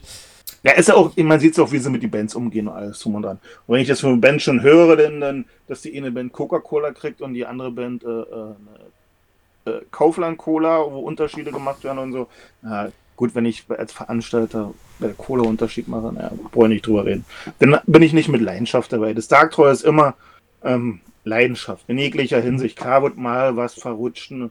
Ja, 0.63 0.71
ist 0.73 0.87
ja 0.87 0.95
auch, 0.95 1.15
man 1.17 1.39
sieht 1.41 1.53
es 1.53 1.59
auch, 1.59 1.71
wie 1.73 1.77
sie 1.77 1.89
mit 1.89 2.03
den 2.03 2.09
Bands 2.09 2.35
umgehen 2.35 2.69
und 2.69 2.73
alles 2.73 2.99
drum 2.99 3.15
und 3.15 3.23
dran. 3.23 3.39
Und 3.67 3.75
wenn 3.75 3.81
ich 3.81 3.87
das 3.89 3.99
von 3.99 4.21
Band 4.21 4.41
schon 4.41 4.61
höre, 4.61 4.95
denn 4.95 5.19
dann, 5.19 5.45
dass 5.67 5.81
die 5.81 5.95
eine 5.95 6.09
Band 6.09 6.31
Coca-Cola 6.31 6.91
kriegt 6.91 7.21
und 7.21 7.33
die 7.33 7.45
andere 7.45 7.71
Band 7.71 8.03
äh, 8.03 8.07
äh, 8.07 9.71
äh 9.71 9.81
Kaufland 9.91 10.37
Cola, 10.37 10.79
wo 10.89 10.99
Unterschiede 10.99 11.51
gemacht 11.51 11.83
werden 11.83 11.97
und 11.97 12.13
so. 12.13 12.27
Ja, 12.63 12.89
gut, 13.17 13.35
wenn 13.35 13.45
ich 13.45 13.65
als 13.67 13.91
Veranstalter 13.91 14.73
bei 14.99 15.07
der 15.07 15.15
Cola 15.15 15.43
Unterschied 15.43 15.89
mache, 15.89 16.13
naja, 16.13 16.31
brauche 16.51 16.67
ich 16.67 16.73
nicht 16.73 16.87
drüber 16.87 17.05
reden. 17.05 17.25
Dann 17.59 17.79
bin 17.85 18.01
ich 18.01 18.13
nicht 18.13 18.29
mit 18.29 18.41
Leidenschaft 18.41 18.93
dabei. 18.93 19.13
Das 19.13 19.27
Dark 19.27 19.51
Troll 19.51 19.71
ist 19.71 19.83
immer 19.83 20.15
ähm, 20.63 21.01
Leidenschaft 21.25 21.83
in 21.89 21.97
jeglicher 21.97 22.39
Hinsicht. 22.39 22.77
Klar 22.77 23.03
wird 23.03 23.17
mal 23.17 23.57
was 23.57 23.73
verrutschen, 23.73 24.39
wir 24.39 24.49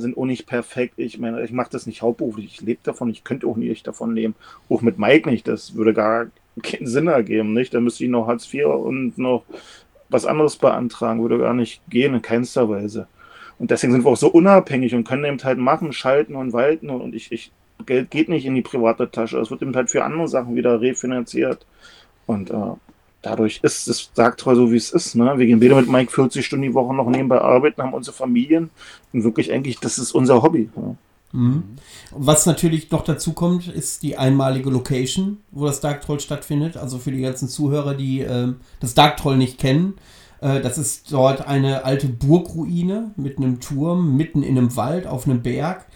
sind 0.00 0.16
auch 0.16 0.24
nicht 0.24 0.46
perfekt. 0.46 0.94
Ich 0.96 1.18
meine, 1.18 1.42
ich 1.44 1.52
mache 1.52 1.70
das 1.70 1.86
nicht 1.86 2.02
hauptberuflich. 2.02 2.46
Ich 2.46 2.60
lebe 2.60 2.80
davon. 2.82 3.10
Ich 3.10 3.24
könnte 3.24 3.46
auch 3.46 3.56
nicht 3.56 3.86
davon 3.86 4.14
leben. 4.14 4.34
Auch 4.68 4.82
mit 4.82 4.98
Mike 4.98 5.28
nicht. 5.28 5.46
Das 5.48 5.74
würde 5.74 5.94
gar 5.94 6.26
keinen 6.62 6.86
Sinn 6.86 7.08
ergeben, 7.08 7.52
nicht? 7.52 7.74
Da 7.74 7.80
müsste 7.80 8.04
ich 8.04 8.10
noch 8.10 8.26
Hartz 8.26 8.52
IV 8.52 8.66
und 8.66 9.18
noch 9.18 9.44
was 10.08 10.26
anderes 10.26 10.56
beantragen. 10.56 11.22
Würde 11.22 11.38
gar 11.38 11.54
nicht 11.54 11.82
gehen, 11.88 12.14
in 12.14 12.22
keinster 12.22 12.68
Weise. 12.68 13.06
Und 13.58 13.70
deswegen 13.70 13.92
sind 13.92 14.04
wir 14.04 14.10
auch 14.10 14.16
so 14.16 14.28
unabhängig 14.28 14.94
und 14.94 15.04
können 15.04 15.24
eben 15.24 15.42
halt 15.42 15.58
machen, 15.58 15.92
schalten 15.92 16.34
und 16.34 16.52
walten. 16.52 16.90
Und 16.90 17.14
ich, 17.14 17.30
ich 17.32 17.52
Geld 17.86 18.10
geht 18.10 18.28
nicht 18.28 18.46
in 18.46 18.54
die 18.54 18.62
private 18.62 19.10
Tasche. 19.10 19.38
Es 19.38 19.50
wird 19.50 19.62
eben 19.62 19.74
halt 19.74 19.90
für 19.90 20.04
andere 20.04 20.28
Sachen 20.28 20.56
wieder 20.56 20.80
refinanziert. 20.80 21.66
Und 22.26 22.50
äh, 22.50 22.74
dadurch 23.24 23.60
ist 23.62 23.88
es 23.88 24.10
Sargtreu 24.14 24.54
so, 24.54 24.70
wie 24.70 24.76
es 24.76 24.90
ist. 24.90 25.14
Ne? 25.14 25.34
Wir 25.36 25.46
gehen 25.46 25.60
wieder 25.60 25.76
mit 25.76 25.88
Mike 25.88 26.12
40 26.12 26.44
Stunden 26.44 26.64
die 26.64 26.74
Woche 26.74 26.94
noch 26.94 27.08
nebenbei 27.08 27.40
arbeiten, 27.40 27.82
haben 27.82 27.94
unsere 27.94 28.16
Familien 28.16 28.70
und 29.12 29.24
wirklich 29.24 29.52
eigentlich, 29.52 29.80
das 29.80 29.98
ist 29.98 30.12
unser 30.12 30.42
Hobby. 30.42 30.68
Ja. 30.76 30.94
Mhm. 31.32 31.64
Was 32.12 32.46
natürlich 32.46 32.90
noch 32.90 33.02
dazu 33.02 33.32
kommt, 33.32 33.66
ist 33.66 34.02
die 34.02 34.16
einmalige 34.16 34.70
Location, 34.70 35.38
wo 35.50 35.66
das 35.66 35.80
Dark 35.80 36.02
Troll 36.02 36.20
stattfindet. 36.20 36.76
Also 36.76 36.98
für 36.98 37.10
die 37.10 37.22
ganzen 37.22 37.48
Zuhörer, 37.48 37.94
die 37.94 38.20
äh, 38.20 38.52
das 38.80 38.94
Dark 38.94 39.16
Troll 39.16 39.36
nicht 39.36 39.58
kennen. 39.58 39.94
Äh, 40.40 40.60
das 40.60 40.78
ist 40.78 41.12
dort 41.12 41.46
eine 41.46 41.84
alte 41.84 42.06
Burgruine 42.06 43.10
mit 43.16 43.38
einem 43.38 43.60
Turm 43.60 44.16
mitten 44.16 44.44
in 44.44 44.56
einem 44.56 44.76
Wald 44.76 45.06
auf 45.08 45.26
einem 45.26 45.42
Berg 45.42 45.86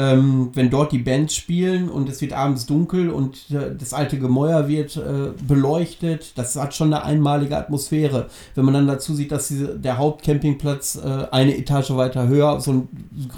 ähm, 0.00 0.50
wenn 0.54 0.70
dort 0.70 0.92
die 0.92 0.98
Bands 0.98 1.36
spielen 1.36 1.90
und 1.90 2.08
es 2.08 2.22
wird 2.22 2.32
abends 2.32 2.64
dunkel 2.64 3.10
und 3.10 3.50
äh, 3.50 3.76
das 3.76 3.92
alte 3.92 4.18
Gemäuer 4.18 4.66
wird 4.66 4.96
äh, 4.96 5.32
beleuchtet, 5.46 6.32
das 6.38 6.56
hat 6.56 6.74
schon 6.74 6.94
eine 6.94 7.04
einmalige 7.04 7.58
Atmosphäre. 7.58 8.30
Wenn 8.54 8.64
man 8.64 8.72
dann 8.72 8.86
dazu 8.86 9.14
sieht, 9.14 9.30
dass 9.30 9.48
diese, 9.48 9.78
der 9.78 9.98
Hauptcampingplatz 9.98 10.96
äh, 11.04 11.26
eine 11.30 11.54
Etage 11.54 11.90
weiter 11.90 12.28
höher, 12.28 12.60
so 12.60 12.72
ein 12.72 12.88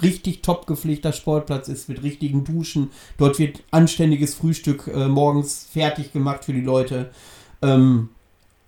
richtig 0.01 0.41
top 0.41 0.65
gepflegter 0.65 1.11
Sportplatz 1.11 1.67
ist 1.67 1.89
mit 1.89 2.01
richtigen 2.01 2.45
Duschen, 2.45 2.91
dort 3.17 3.39
wird 3.39 3.63
anständiges 3.71 4.33
Frühstück 4.33 4.87
äh, 4.87 5.09
morgens 5.09 5.67
fertig 5.69 6.13
gemacht 6.13 6.45
für 6.45 6.53
die 6.53 6.61
Leute. 6.61 7.09
Ähm, 7.61 8.07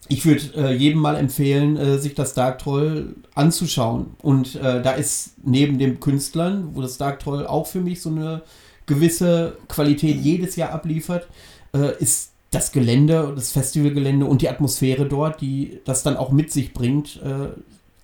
ich 0.08 0.26
würde 0.26 0.44
äh, 0.56 0.74
jedem 0.74 1.00
mal 1.00 1.16
empfehlen, 1.16 1.78
äh, 1.78 1.98
sich 1.98 2.14
das 2.14 2.34
Dark 2.34 2.60
Troll 2.60 3.16
anzuschauen. 3.34 4.08
Und 4.22 4.56
äh, 4.56 4.82
da 4.82 4.92
ist 4.92 5.34
neben 5.44 5.80
den 5.80 6.00
Künstlern, 6.00 6.70
wo 6.74 6.82
das 6.82 6.98
Dark 6.98 7.20
Troll 7.20 7.48
auch 7.48 7.68
für 7.68 7.82
mich 7.82 8.02
so 8.02 8.10
eine 8.10 8.44
gewisse 8.86 9.58
Qualität 9.68 10.18
jedes 10.18 10.56
Jahr 10.56 10.72
abliefert, 10.72 11.28
äh, 11.74 11.98
ist 12.00 12.32
das 12.52 12.72
Gelände, 12.72 13.34
das 13.36 13.52
Festivalgelände 13.52 14.26
und 14.26 14.42
die 14.42 14.50
Atmosphäre 14.50 15.06
dort, 15.08 15.42
die 15.42 15.80
das 15.86 16.04
dann 16.04 16.18
auch 16.18 16.32
mit 16.32 16.52
sich 16.52 16.74
bringt, 16.74 17.20
äh, 17.24 17.50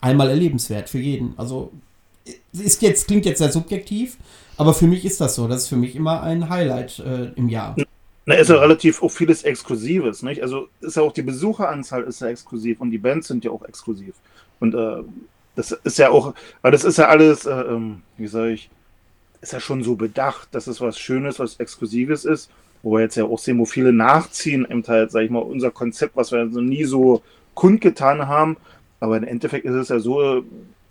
einmal 0.02 0.30
erlebenswert 0.30 0.90
für 0.90 1.00
jeden. 1.00 1.34
Also 1.38 1.72
ist 2.52 2.82
jetzt, 2.82 3.08
klingt 3.08 3.26
jetzt 3.26 3.38
sehr 3.38 3.52
subjektiv, 3.52 4.18
aber 4.58 4.74
für 4.74 4.88
mich 4.88 5.06
ist 5.06 5.22
das 5.22 5.36
so. 5.36 5.48
Das 5.48 5.64
ist 5.64 5.68
für 5.70 5.78
mich 5.78 5.96
immer 5.96 6.22
ein 6.24 6.50
Highlight 6.50 7.00
äh, 7.00 7.32
im 7.36 7.48
Jahr. 7.48 7.76
Na, 8.26 8.36
ist 8.36 8.50
ja 8.50 8.58
relativ 8.58 9.02
auch 9.02 9.10
vieles 9.10 9.44
Exklusives, 9.44 10.22
nicht? 10.22 10.44
Also 10.44 10.68
ist 10.80 10.96
ja 10.96 11.02
auch 11.02 11.12
die 11.12 11.24
Besucheranzahl 11.24 12.04
ist 12.04 12.22
ja 12.22 12.28
exklusiv 12.28 12.80
und 12.80 12.92
die 12.92 13.00
Bands 13.00 13.28
sind 13.28 13.44
ja 13.44 13.52
auch 13.52 13.64
exklusiv. 13.64 14.14
Und 14.60 14.76
äh, 14.76 15.04
das 15.56 15.72
ist 15.72 15.98
ja 15.98 16.12
auch, 16.12 16.36
weil 16.62 16.72
das 16.72 16.84
ist 16.84 16.98
ja 16.98 17.08
alles, 17.08 17.46
äh, 17.46 17.52
ähm, 17.52 18.04
wie 18.18 18.28
sage 18.28 18.52
ich, 18.52 18.70
ist 19.42 19.54
ja 19.54 19.60
schon 19.60 19.84
so 19.84 19.96
bedacht, 19.96 20.50
dass 20.52 20.68
es 20.68 20.82
was 20.82 21.00
Schönes, 21.00 21.40
was 21.40 21.60
Exklusives 21.60 22.26
ist, 22.26 22.52
wo 22.84 22.94
wir 22.94 23.02
jetzt 23.02 23.16
ja 23.16 23.26
auch 23.26 23.40
sehen, 23.40 23.58
wo 23.58 23.66
viele 23.66 23.92
nachziehen 23.92 24.66
im 24.66 24.84
Teil, 24.84 25.10
sage 25.10 25.26
ich 25.26 25.32
mal, 25.32 25.40
unser 25.40 25.72
Konzept, 25.72 26.16
was 26.16 26.32
wir 26.32 26.40
also 26.40 26.62
nie 26.62 26.84
so 26.84 27.24
kundgetan 27.56 28.28
haben. 28.28 28.58
Aber 29.00 29.18
im 29.18 29.24
Endeffekt 29.24 29.66
ist 29.66 29.74
es 29.74 29.90
ja 29.90 30.00
so, 30.00 30.44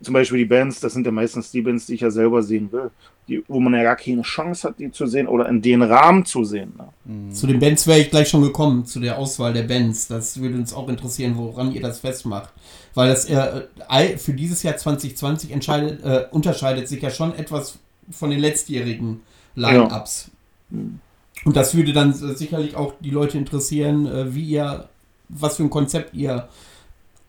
zum 0.03 0.15
Beispiel 0.15 0.39
die 0.39 0.45
Bands, 0.47 0.81
das 0.81 0.95
sind 0.95 1.05
ja 1.05 1.13
meistens 1.13 1.51
die 1.51 1.61
Bands, 1.61 1.87
die 1.87 1.95
ich 1.95 2.01
ja 2.01 2.11
selber 2.11 2.43
sehen 2.43 2.73
will, 2.73 2.91
die, 3.29 3.45
wo 3.49 3.61
man 3.61 3.75
ja 3.75 3.83
gar 3.83 3.97
keine 3.97 4.23
Chance 4.23 4.69
hat, 4.69 4.79
die 4.79 4.91
zu 4.91 5.07
sehen 5.07 5.29
oder 5.29 5.49
in 5.49 5.61
den 5.61 5.83
Rahmen 5.83 6.25
zu 6.25 6.45
sehen. 6.45 6.73
Ne? 6.77 6.89
Mhm. 7.05 7.33
Zu 7.33 7.47
den 7.47 7.59
Bands 7.59 7.87
wäre 7.87 8.01
ich 8.01 8.11
gleich 8.11 8.29
schon 8.29 8.43
gekommen, 8.43 8.87
zu 8.87 8.99
der 8.99 9.19
Auswahl 9.19 9.53
der 9.53 9.65
Bands. 9.65 10.09
Das 10.09 10.41
würde 10.41 10.57
uns 10.57 10.73
auch 10.73 10.89
interessieren, 10.89 11.35
woran 11.37 11.73
ihr 11.73 11.83
das 11.83 12.01
festmacht. 12.01 12.53
Weil 12.95 13.09
das 13.09 13.29
äh, 13.29 13.69
für 14.17 14.33
dieses 14.33 14.63
Jahr 14.63 14.77
2020 14.77 15.53
entscheidet, 15.53 16.03
äh, 16.03 16.27
unterscheidet 16.31 16.89
sich 16.89 17.03
ja 17.03 17.11
schon 17.11 17.35
etwas 17.35 17.79
von 18.11 18.31
den 18.31 18.41
letztjährigen 18.41 19.21
Line-Ups. 19.55 20.31
Ja. 20.71 20.79
Mhm. 20.79 21.01
Und 21.45 21.57
das 21.57 21.75
würde 21.75 21.93
dann 21.93 22.13
sicherlich 22.13 22.77
auch 22.77 22.95
die 23.01 23.11
Leute 23.11 23.39
interessieren, 23.39 24.07
äh, 24.07 24.35
wie 24.35 24.45
ihr, 24.45 24.89
was 25.29 25.57
für 25.57 25.63
ein 25.63 25.71
Konzept 25.71 26.15
ihr 26.15 26.49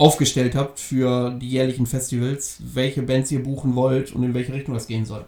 aufgestellt 0.01 0.55
habt 0.55 0.79
für 0.79 1.29
die 1.29 1.47
jährlichen 1.47 1.85
Festivals, 1.85 2.57
welche 2.73 3.03
Bands 3.03 3.31
ihr 3.31 3.43
buchen 3.43 3.75
wollt 3.75 4.13
und 4.13 4.23
in 4.23 4.33
welche 4.33 4.51
Richtung 4.51 4.73
das 4.73 4.87
gehen 4.87 5.05
soll. 5.05 5.25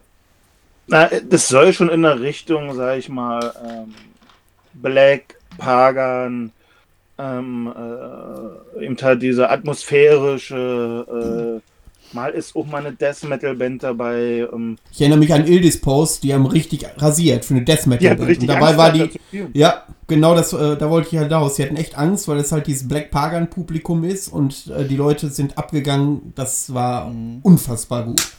Na, 0.87 1.11
das 1.29 1.47
soll 1.47 1.73
schon 1.73 1.89
in 1.89 2.01
der 2.01 2.19
Richtung, 2.19 2.73
sag 2.73 2.97
ich 2.97 3.07
mal, 3.07 3.53
ähm, 3.63 3.93
Black, 4.73 5.35
Pagan, 5.59 6.51
ähm, 7.19 7.71
äh, 7.71 8.83
eben 8.83 8.97
halt 8.99 9.21
diese 9.21 9.51
atmosphärische, 9.51 11.61
äh, 11.61 11.72
mal 12.13 12.31
ist 12.31 12.55
auch 12.55 12.65
mal 12.65 12.85
eine 12.85 12.95
Death 12.95 13.23
Metal 13.23 13.55
Band 13.55 13.83
dabei. 13.83 14.47
Ähm. 14.51 14.77
Ich 14.91 15.01
erinnere 15.01 15.19
mich 15.19 15.33
an 15.33 15.45
Ildis 15.45 15.79
Post, 15.79 16.23
die 16.23 16.33
haben 16.33 16.45
richtig 16.45 16.85
rasiert 16.97 17.45
für 17.45 17.55
eine 17.55 17.63
Death 17.63 17.87
Metal 17.87 18.15
Band. 18.15 18.39
Und 18.39 18.47
dabei 18.47 18.67
Angst 18.67 18.77
war 18.77 18.91
die, 18.91 19.09
ja, 19.53 19.83
genau 20.07 20.35
das, 20.35 20.53
äh, 20.53 20.77
da 20.77 20.89
wollte 20.89 21.09
ich 21.11 21.17
halt 21.17 21.31
raus. 21.31 21.55
Sie 21.55 21.63
hatten 21.63 21.75
echt 21.75 21.97
Angst, 21.97 22.27
weil 22.27 22.37
es 22.37 22.51
halt 22.51 22.67
dieses 22.67 22.87
Black 22.87 23.11
Pagan 23.11 23.49
Publikum 23.49 24.03
ist 24.03 24.27
und 24.27 24.67
äh, 24.67 24.85
die 24.85 24.95
Leute 24.95 25.29
sind 25.29 25.57
abgegangen. 25.57 26.33
Das 26.35 26.73
war 26.73 27.09
mhm. 27.09 27.39
unfassbar 27.41 28.05
gut. 28.05 28.33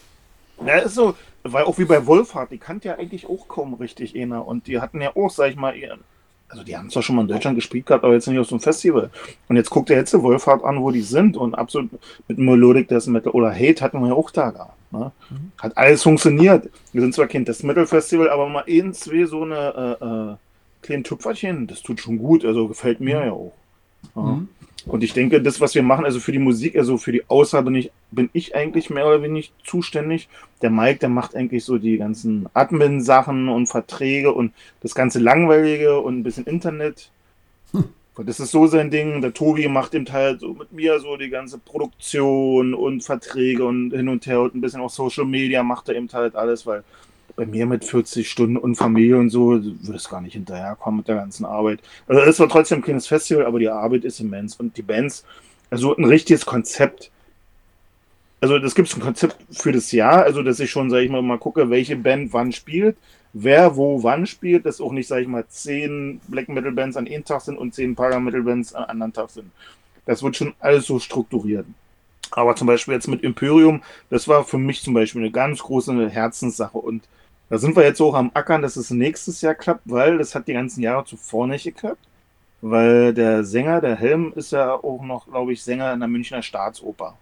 Ja, 0.65 0.79
ist 0.79 0.95
so, 0.95 1.15
war 1.43 1.67
auch 1.67 1.79
wie 1.79 1.85
bei 1.85 2.07
Wolfhard, 2.07 2.51
die 2.51 2.59
kannte 2.59 2.89
ja 2.89 2.95
eigentlich 2.97 3.27
auch 3.29 3.49
kaum 3.49 3.75
richtig 3.75 4.19
einer. 4.19 4.47
Und 4.47 4.67
die 4.67 4.81
hatten 4.81 5.01
ja 5.01 5.15
auch, 5.15 5.31
sag 5.31 5.51
ich 5.51 5.57
mal, 5.57 5.77
ihren, 5.77 6.01
also 6.49 6.63
die 6.63 6.77
haben 6.77 6.91
zwar 6.91 7.03
schon 7.03 7.17
mal 7.17 7.23
in 7.23 7.29
Deutschland 7.29 7.57
gespielt 7.57 7.87
gehabt, 7.87 8.05
aber 8.05 8.15
jetzt 8.15 8.29
nicht 8.29 8.39
auf 8.39 8.47
so 8.47 8.55
einem 8.55 8.61
Festival. 8.61 9.11
Und 9.49 9.57
jetzt 9.57 9.71
guckt 9.71 9.89
der 9.89 9.99
jetzt 9.99 10.15
Wolfhard 10.15 10.65
an, 10.65 10.81
wo 10.81 10.91
die 10.91 11.03
sind 11.03 11.37
und 11.37 11.55
absolut 11.55 11.91
mit 12.29 12.39
Melodic 12.39 12.89
Death 12.89 13.07
Metal 13.07 13.33
oder 13.33 13.53
Hate 13.53 13.83
hatten 13.83 14.01
wir 14.01 14.09
ja 14.09 14.15
auch 14.15 14.31
da 14.31 14.51
gehabt. 14.51 14.93
Ne? 14.93 15.11
Mhm. 15.31 15.53
Hat 15.59 15.77
alles 15.77 16.03
funktioniert. 16.03 16.71
Wir 16.93 17.01
sind 17.01 17.15
zwar 17.15 17.27
kein 17.27 17.45
Death 17.45 17.65
Metal 17.65 17.87
Festival, 17.87 18.31
aber 18.31 18.49
mal 18.49 18.65
ein, 18.69 18.93
zwei 18.95 19.25
so 19.25 19.43
eine 19.43 19.99
äh, 20.01 20.05
äh, 20.05 20.37
kleinen 20.83 21.05
Tupferchen, 21.05 21.67
das 21.67 21.83
tut 21.83 22.01
schon 22.01 22.19
gut, 22.19 22.45
also 22.45 22.69
gefällt 22.69 23.01
mir 23.01 23.21
mhm. 23.21 23.27
ja 23.27 23.33
auch. 23.33 23.53
Ja. 24.15 24.23
Mhm. 24.23 24.49
Und 24.87 25.03
ich 25.03 25.15
denke, 25.15 25.41
das, 25.41 25.61
was 25.61 25.75
wir 25.75 25.83
machen, 25.83 26.05
also 26.05 26.21
für 26.21 26.33
die 26.33 26.39
Musik, 26.39 26.77
also 26.77 26.99
für 26.99 27.13
die 27.13 27.25
Auswahl 27.29 27.63
bin 27.63 27.75
ich, 27.75 27.91
bin 28.11 28.29
ich 28.33 28.55
eigentlich 28.55 28.91
mehr 28.91 29.07
oder 29.07 29.23
weniger 29.23 29.49
zuständig. 29.65 30.29
Der 30.61 30.71
Mike, 30.71 30.99
der 30.99 31.09
macht 31.09 31.35
eigentlich 31.35 31.65
so 31.65 31.79
die 31.79 31.97
ganzen 31.97 32.47
Admin-Sachen 32.53 33.49
und 33.49 33.67
Verträge 33.67 34.33
und 34.33 34.53
das 34.83 34.95
ganze 34.95 35.21
Langweilige 35.21 36.01
und 36.01 36.19
ein 36.19 36.23
bisschen 36.23 36.45
Internet. 36.45 37.11
Hm. 37.73 37.85
Das 38.27 38.39
ist 38.39 38.51
so 38.51 38.67
sein 38.67 38.91
Ding. 38.91 39.23
Der 39.23 39.33
Tobi 39.33 39.67
macht 39.69 39.95
eben 39.95 40.11
halt 40.13 40.41
so 40.41 40.53
mit 40.53 40.73
mir 40.73 41.01
so 41.01 41.17
die 41.17 41.31
ganze 41.31 41.59
Produktion 41.59 42.75
und 42.75 43.03
Verträge 43.03 43.65
und 43.65 43.91
hin 43.91 44.09
und 44.09 44.27
her 44.27 44.41
und 44.41 44.55
ein 44.55 44.61
bisschen 44.61 44.83
auch 44.83 44.91
Social 44.91 45.25
Media 45.25 45.63
macht 45.63 45.89
er 45.89 45.97
eben 45.97 46.09
halt 46.13 46.37
alles, 46.37 46.67
weil 46.67 46.85
bei 47.37 47.47
mir 47.47 47.67
mit 47.67 47.85
40 47.85 48.31
Stunden 48.31 48.57
und 48.57 48.77
Familie 48.77 49.19
und 49.19 49.31
so 49.31 49.51
würde 49.51 49.97
es 49.97 50.09
gar 50.09 50.21
nicht 50.21 50.35
hinterherkommen 50.35 50.99
mit 50.99 51.09
der 51.09 51.17
ganzen 51.17 51.45
Arbeit. 51.45 51.81
Also 52.07 52.23
es 52.23 52.39
war 52.39 52.49
trotzdem 52.49 52.79
ein 52.79 52.83
kleines 52.83 53.07
Festival, 53.07 53.47
aber 53.47 53.59
die 53.59 53.69
Arbeit 53.69 54.05
ist 54.05 54.21
immens 54.21 54.57
und 54.57 54.77
die 54.77 54.83
Bands, 54.83 55.25
also 55.71 55.97
ein 55.97 56.05
richtiges 56.05 56.47
Konzept. 56.47 57.11
Also 58.41 58.59
das 58.59 58.75
gibt 58.75 58.89
es 58.89 58.95
ein 58.95 59.01
Konzept 59.01 59.37
für 59.51 59.73
das 59.73 59.91
Jahr, 59.91 60.23
also 60.23 60.43
dass 60.43 60.61
ich 60.61 60.71
schon, 60.71 60.91
sage 60.91 61.05
ich 61.05 61.11
mal, 61.11 61.23
mal 61.23 61.39
gucke, 61.39 61.71
welche 61.71 61.97
Band 61.97 62.33
wann 62.33 62.53
spielt, 62.53 62.97
wer 63.33 63.77
wo 63.77 64.03
wann 64.03 64.27
spielt, 64.27 64.67
dass 64.67 64.81
auch 64.81 64.93
nicht, 64.93 65.09
sage 65.09 65.23
ich 65.23 65.29
mal, 65.29 65.47
zehn 65.49 66.21
Black 66.29 66.49
Metal 66.49 66.73
Bands 66.73 66.97
an 66.97 67.07
einem 67.07 67.25
Tag 67.25 67.41
sind 67.41 67.59
und 67.59 67.75
zehn 67.75 67.95
Para 67.95 68.21
Metal 68.21 68.43
Bands 68.43 68.75
an 68.75 68.85
einem 68.85 68.91
anderen 68.91 69.13
Tag 69.13 69.31
sind. 69.31 69.51
Das 70.07 70.23
wird 70.23 70.37
schon 70.37 70.55
alles 70.61 70.87
so 70.87 70.99
strukturiert. 70.99 71.67
Aber 72.31 72.57
zum 72.57 72.67
Beispiel 72.67 72.95
jetzt 72.95 73.09
mit 73.09 73.23
Imperium, 73.23 73.83
das 74.11 74.29
war 74.29 74.45
für 74.45 74.59
mich 74.59 74.83
zum 74.83 74.95
Beispiel 74.95 75.23
eine 75.23 75.31
ganz 75.31 75.61
große 75.61 76.09
Herzenssache 76.09 76.79
und 76.79 77.03
da 77.55 77.59
sind 77.59 77.77
wir 77.77 77.85
jetzt 77.85 78.01
auch 78.01 78.15
am 78.15 78.33
Ackern, 78.35 78.63
dass 78.63 78.75
es 78.75 78.91
nächstes 78.91 79.41
Jahr 79.41 79.55
klappt, 79.55 79.83
weil 79.85 80.19
das 80.19 80.35
hat 80.35 80.49
die 80.49 80.55
ganzen 80.55 80.83
Jahre 80.83 81.05
zuvor 81.05 81.47
nicht 81.47 81.63
geklappt. 81.63 82.05
Weil 82.61 83.15
der 83.15 83.45
Sänger, 83.45 83.81
der 83.81 83.95
Helm, 83.95 84.33
ist 84.35 84.51
ja 84.51 84.75
auch 84.75 85.01
noch, 85.05 85.29
glaube 85.29 85.53
ich, 85.53 85.63
Sänger 85.63 85.93
in 85.93 86.01
der 86.01 86.09
Münchner 86.09 86.43
Staatsoper. 86.43 87.17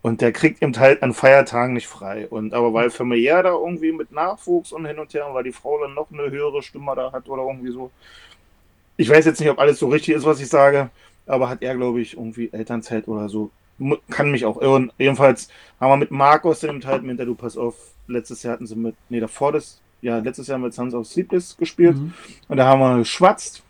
Und 0.00 0.20
der 0.20 0.30
kriegt 0.30 0.62
eben 0.62 0.78
halt 0.78 1.02
an 1.02 1.12
Feiertagen 1.12 1.74
nicht 1.74 1.88
frei. 1.88 2.28
Und 2.28 2.54
aber 2.54 2.72
weil 2.72 2.90
familiär 2.90 3.42
da 3.42 3.50
irgendwie 3.50 3.90
mit 3.90 4.12
Nachwuchs 4.12 4.70
und 4.70 4.86
hin 4.86 5.00
und 5.00 5.12
her, 5.12 5.26
weil 5.32 5.42
die 5.42 5.50
Frau 5.50 5.80
dann 5.80 5.94
noch 5.94 6.12
eine 6.12 6.30
höhere 6.30 6.62
Stimme 6.62 6.94
da 6.94 7.10
hat 7.10 7.28
oder 7.28 7.42
irgendwie 7.42 7.72
so. 7.72 7.90
Ich 8.96 9.10
weiß 9.10 9.24
jetzt 9.24 9.40
nicht, 9.40 9.50
ob 9.50 9.58
alles 9.58 9.80
so 9.80 9.88
richtig 9.88 10.14
ist, 10.14 10.24
was 10.24 10.38
ich 10.38 10.48
sage, 10.48 10.88
aber 11.26 11.48
hat 11.48 11.62
er, 11.62 11.74
glaube 11.74 12.00
ich, 12.00 12.16
irgendwie 12.16 12.48
Elternzeit 12.52 13.08
oder 13.08 13.28
so. 13.28 13.50
Kann 14.10 14.30
mich 14.30 14.44
auch 14.44 14.60
irren. 14.60 14.92
Jedenfalls 14.98 15.48
haben 15.80 15.90
wir 15.90 15.96
mit 15.96 16.10
Markus 16.10 16.60
dem 16.60 16.84
halt 16.84 17.02
mit 17.02 17.18
der 17.18 17.26
Du 17.26 17.34
pass 17.34 17.56
auf, 17.56 17.74
letztes 18.06 18.42
Jahr 18.42 18.54
hatten 18.54 18.66
sie 18.66 18.76
mit, 18.76 18.94
nee, 19.08 19.20
davor 19.20 19.52
das, 19.52 19.80
ja, 20.02 20.18
letztes 20.18 20.46
Jahr 20.46 20.58
mit 20.58 20.74
Sons 20.74 20.94
of 20.94 21.06
Sleepless 21.06 21.56
gespielt 21.56 21.96
mhm. 21.96 22.12
und 22.48 22.56
da 22.56 22.66
haben 22.66 22.80
wir 22.80 22.98
geschwatzt. 22.98 23.62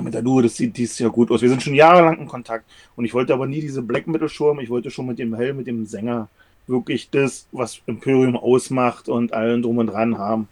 Mit 0.00 0.12
der 0.12 0.22
Duo, 0.22 0.42
das 0.42 0.56
sieht 0.56 0.76
dieses 0.76 0.98
Jahr 0.98 1.10
gut 1.10 1.30
aus. 1.30 1.40
Wir 1.40 1.48
sind 1.48 1.62
schon 1.62 1.74
jahrelang 1.74 2.18
in 2.18 2.26
Kontakt 2.26 2.64
und 2.96 3.04
ich 3.04 3.14
wollte 3.14 3.32
aber 3.32 3.46
nie 3.46 3.60
diese 3.60 3.80
Black 3.80 4.08
Metal 4.08 4.28
Show, 4.28 4.58
ich 4.58 4.68
wollte 4.68 4.90
schon 4.90 5.06
mit 5.06 5.20
dem 5.20 5.34
Hell, 5.36 5.54
mit 5.54 5.68
dem 5.68 5.86
Sänger 5.86 6.28
wirklich 6.66 7.10
das, 7.10 7.46
was 7.52 7.80
Imperium 7.86 8.36
ausmacht 8.36 9.08
und 9.08 9.32
allen 9.32 9.62
drum 9.62 9.78
und 9.78 9.88
dran 9.88 10.18
haben. 10.18 10.48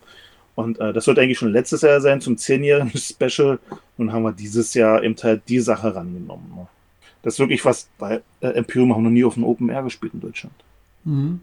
Und 0.54 0.78
äh, 0.80 0.92
das 0.92 1.04
sollte 1.04 1.22
eigentlich 1.22 1.38
schon 1.38 1.52
letztes 1.52 1.82
Jahr 1.82 2.00
sein 2.00 2.20
zum 2.20 2.36
10-jährigen 2.36 2.92
Special. 2.96 3.58
Und 3.96 4.12
haben 4.12 4.22
wir 4.22 4.32
dieses 4.32 4.74
Jahr 4.74 5.02
eben 5.02 5.16
halt 5.22 5.42
die 5.48 5.60
Sache 5.60 5.94
rangenommen. 5.94 6.52
Ne? 6.54 6.66
Das 7.22 7.34
ist 7.34 7.38
wirklich 7.38 7.64
was, 7.64 7.88
weil 7.98 8.22
äh, 8.40 8.48
Imperium 8.48 8.94
haben 8.94 9.02
noch 9.04 9.10
nie 9.10 9.24
auf 9.24 9.34
dem 9.34 9.44
Open 9.44 9.68
Air 9.68 9.82
gespielt 9.82 10.14
in 10.14 10.20
Deutschland. 10.20 10.54
Mhm. 11.04 11.40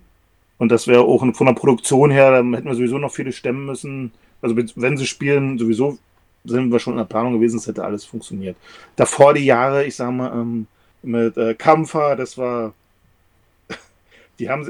Und 0.58 0.72
das 0.72 0.88
wäre 0.88 1.02
auch 1.02 1.20
von 1.34 1.48
der 1.48 1.54
Produktion 1.54 2.12
her, 2.12 2.32
da 2.32 2.38
hätten 2.38 2.66
wir 2.66 2.76
sowieso 2.76 2.98
noch 2.98 3.14
viele 3.14 3.32
stemmen 3.32 3.66
müssen. 3.66 4.12
Also 4.42 4.58
wenn 4.58 4.98
sie 4.98 5.08
spielen, 5.08 5.58
sowieso 5.58 5.98
sind 6.44 6.72
wir 6.72 6.80
schon 6.80 6.94
in 6.94 7.00
der 7.00 7.06
Planung 7.06 7.34
gewesen, 7.34 7.58
es 7.58 7.68
hätte 7.68 7.84
alles 7.84 8.06
funktioniert. 8.06 8.58
Davor 8.96 9.34
die 9.34 9.46
Jahre, 9.46 9.86
ich 9.86 9.96
sag 9.96 10.12
mal, 10.12 10.32
ähm, 10.34 10.68
mit 11.02 11.38
äh, 11.38 11.54
Kampfer, 11.54 12.16
das 12.18 12.38
war, 12.38 12.74
die 14.40 14.50
haben 14.50 14.70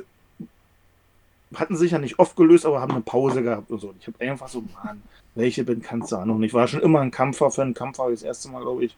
hatten 1.55 1.75
sich 1.75 1.91
ja 1.91 1.97
nicht 1.97 2.19
oft 2.19 2.35
gelöst, 2.35 2.65
aber 2.65 2.81
haben 2.81 2.91
eine 2.91 3.01
Pause 3.01 3.41
gehabt 3.41 3.71
und 3.71 3.79
so. 3.79 3.93
Ich 3.99 4.07
habe 4.07 4.19
einfach 4.19 4.47
so, 4.47 4.63
Mann, 4.83 5.01
welche 5.35 5.63
Band 5.63 5.83
kannst 5.83 6.11
du 6.11 6.17
auch 6.17 6.25
noch? 6.25 6.39
Ich 6.41 6.53
war 6.53 6.67
schon 6.67 6.81
immer 6.81 6.99
ein 6.99 7.11
Kampfer-Fan. 7.11 7.73
Kampfer 7.73 8.09
das 8.11 8.23
erste 8.23 8.49
Mal, 8.49 8.61
glaube 8.61 8.85
ich, 8.85 8.95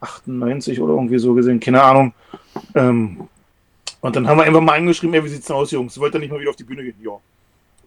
98 0.00 0.80
oder 0.80 0.94
irgendwie 0.94 1.18
so 1.18 1.34
gesehen, 1.34 1.60
keine 1.60 1.82
Ahnung. 1.82 2.12
Ähm, 2.74 3.28
und 4.00 4.16
dann 4.16 4.26
haben 4.26 4.38
wir 4.38 4.44
einfach 4.44 4.60
mal 4.60 4.78
angeschrieben, 4.78 5.14
ey, 5.14 5.24
wie 5.24 5.28
sieht's 5.28 5.46
denn 5.46 5.56
aus, 5.56 5.70
Jungs? 5.70 5.98
Wollt 5.98 6.14
ihr 6.14 6.20
nicht 6.20 6.32
mal 6.32 6.40
wieder 6.40 6.50
auf 6.50 6.56
die 6.56 6.64
Bühne 6.64 6.82
gehen? 6.82 6.96
Ja. 7.02 7.18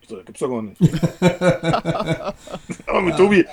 Ich 0.02 0.10
so, 0.10 0.18
gibt's 0.18 0.40
doch 0.40 0.50
gar 0.50 0.62
nicht. 0.62 0.80
aber 2.88 3.02
mit 3.02 3.18
Tobi, 3.18 3.46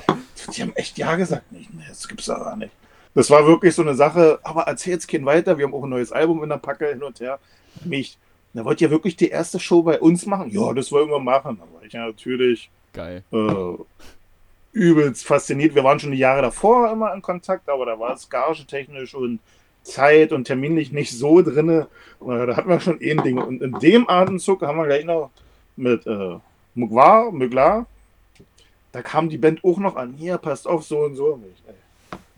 die 0.54 0.62
haben 0.62 0.72
echt 0.74 0.98
Ja 0.98 1.16
gesagt. 1.16 1.50
Nee, 1.50 1.66
das 1.88 2.06
gibt's 2.06 2.26
doch 2.26 2.38
gar 2.38 2.56
nicht. 2.56 2.72
Das 3.14 3.30
war 3.30 3.46
wirklich 3.46 3.74
so 3.74 3.82
eine 3.82 3.94
Sache, 3.94 4.38
aber 4.42 4.62
erzähl's 4.62 5.06
kein 5.06 5.24
weiter. 5.24 5.58
Wir 5.58 5.66
haben 5.66 5.74
auch 5.74 5.84
ein 5.84 5.90
neues 5.90 6.12
Album 6.12 6.42
in 6.42 6.48
der 6.48 6.58
Packe 6.58 6.88
hin 6.88 7.02
und 7.02 7.20
her. 7.20 7.38
Mich, 7.84 8.18
da 8.54 8.64
wollt 8.64 8.80
ihr 8.80 8.90
wirklich 8.90 9.16
die 9.16 9.28
erste 9.28 9.58
Show 9.58 9.82
bei 9.82 10.00
uns 10.00 10.26
machen? 10.26 10.50
Ja, 10.50 10.72
das 10.72 10.92
wollen 10.92 11.10
wir 11.10 11.18
machen. 11.18 11.58
War 11.72 11.84
ich 11.84 11.92
ja 11.92 12.06
natürlich 12.06 12.70
Geil. 12.92 13.22
Äh, 13.32 13.74
übelst 14.72 15.26
fasziniert. 15.26 15.74
Wir 15.74 15.84
waren 15.84 16.00
schon 16.00 16.12
die 16.12 16.18
Jahre 16.18 16.42
davor 16.42 16.90
immer 16.90 17.14
in 17.14 17.22
Kontakt, 17.22 17.68
aber 17.68 17.86
da 17.86 17.98
war 17.98 18.14
es 18.14 18.28
gagetechnisch 18.28 19.14
und 19.14 19.40
Zeit 19.82 20.32
und 20.32 20.44
terminlich 20.44 20.92
nicht 20.92 21.12
so 21.12 21.42
drin. 21.42 21.86
Da 22.20 22.56
hatten 22.56 22.68
wir 22.68 22.80
schon 22.80 23.00
eh 23.00 23.12
ein 23.12 23.22
Ding. 23.22 23.38
Und 23.38 23.62
in 23.62 23.72
dem 23.80 24.08
Atemzug 24.08 24.62
haben 24.62 24.78
wir 24.78 24.86
gleich 24.86 25.04
noch 25.04 25.30
mit 25.76 26.06
äh, 26.06 26.36
Mugwar, 26.74 27.30
Muglar, 27.32 27.86
da 28.92 29.02
kam 29.02 29.28
die 29.28 29.38
Band 29.38 29.64
auch 29.64 29.78
noch 29.78 29.96
an. 29.96 30.14
Hier, 30.18 30.38
passt 30.38 30.66
auf, 30.66 30.84
so 30.84 31.00
und 31.00 31.16
so. 31.16 31.40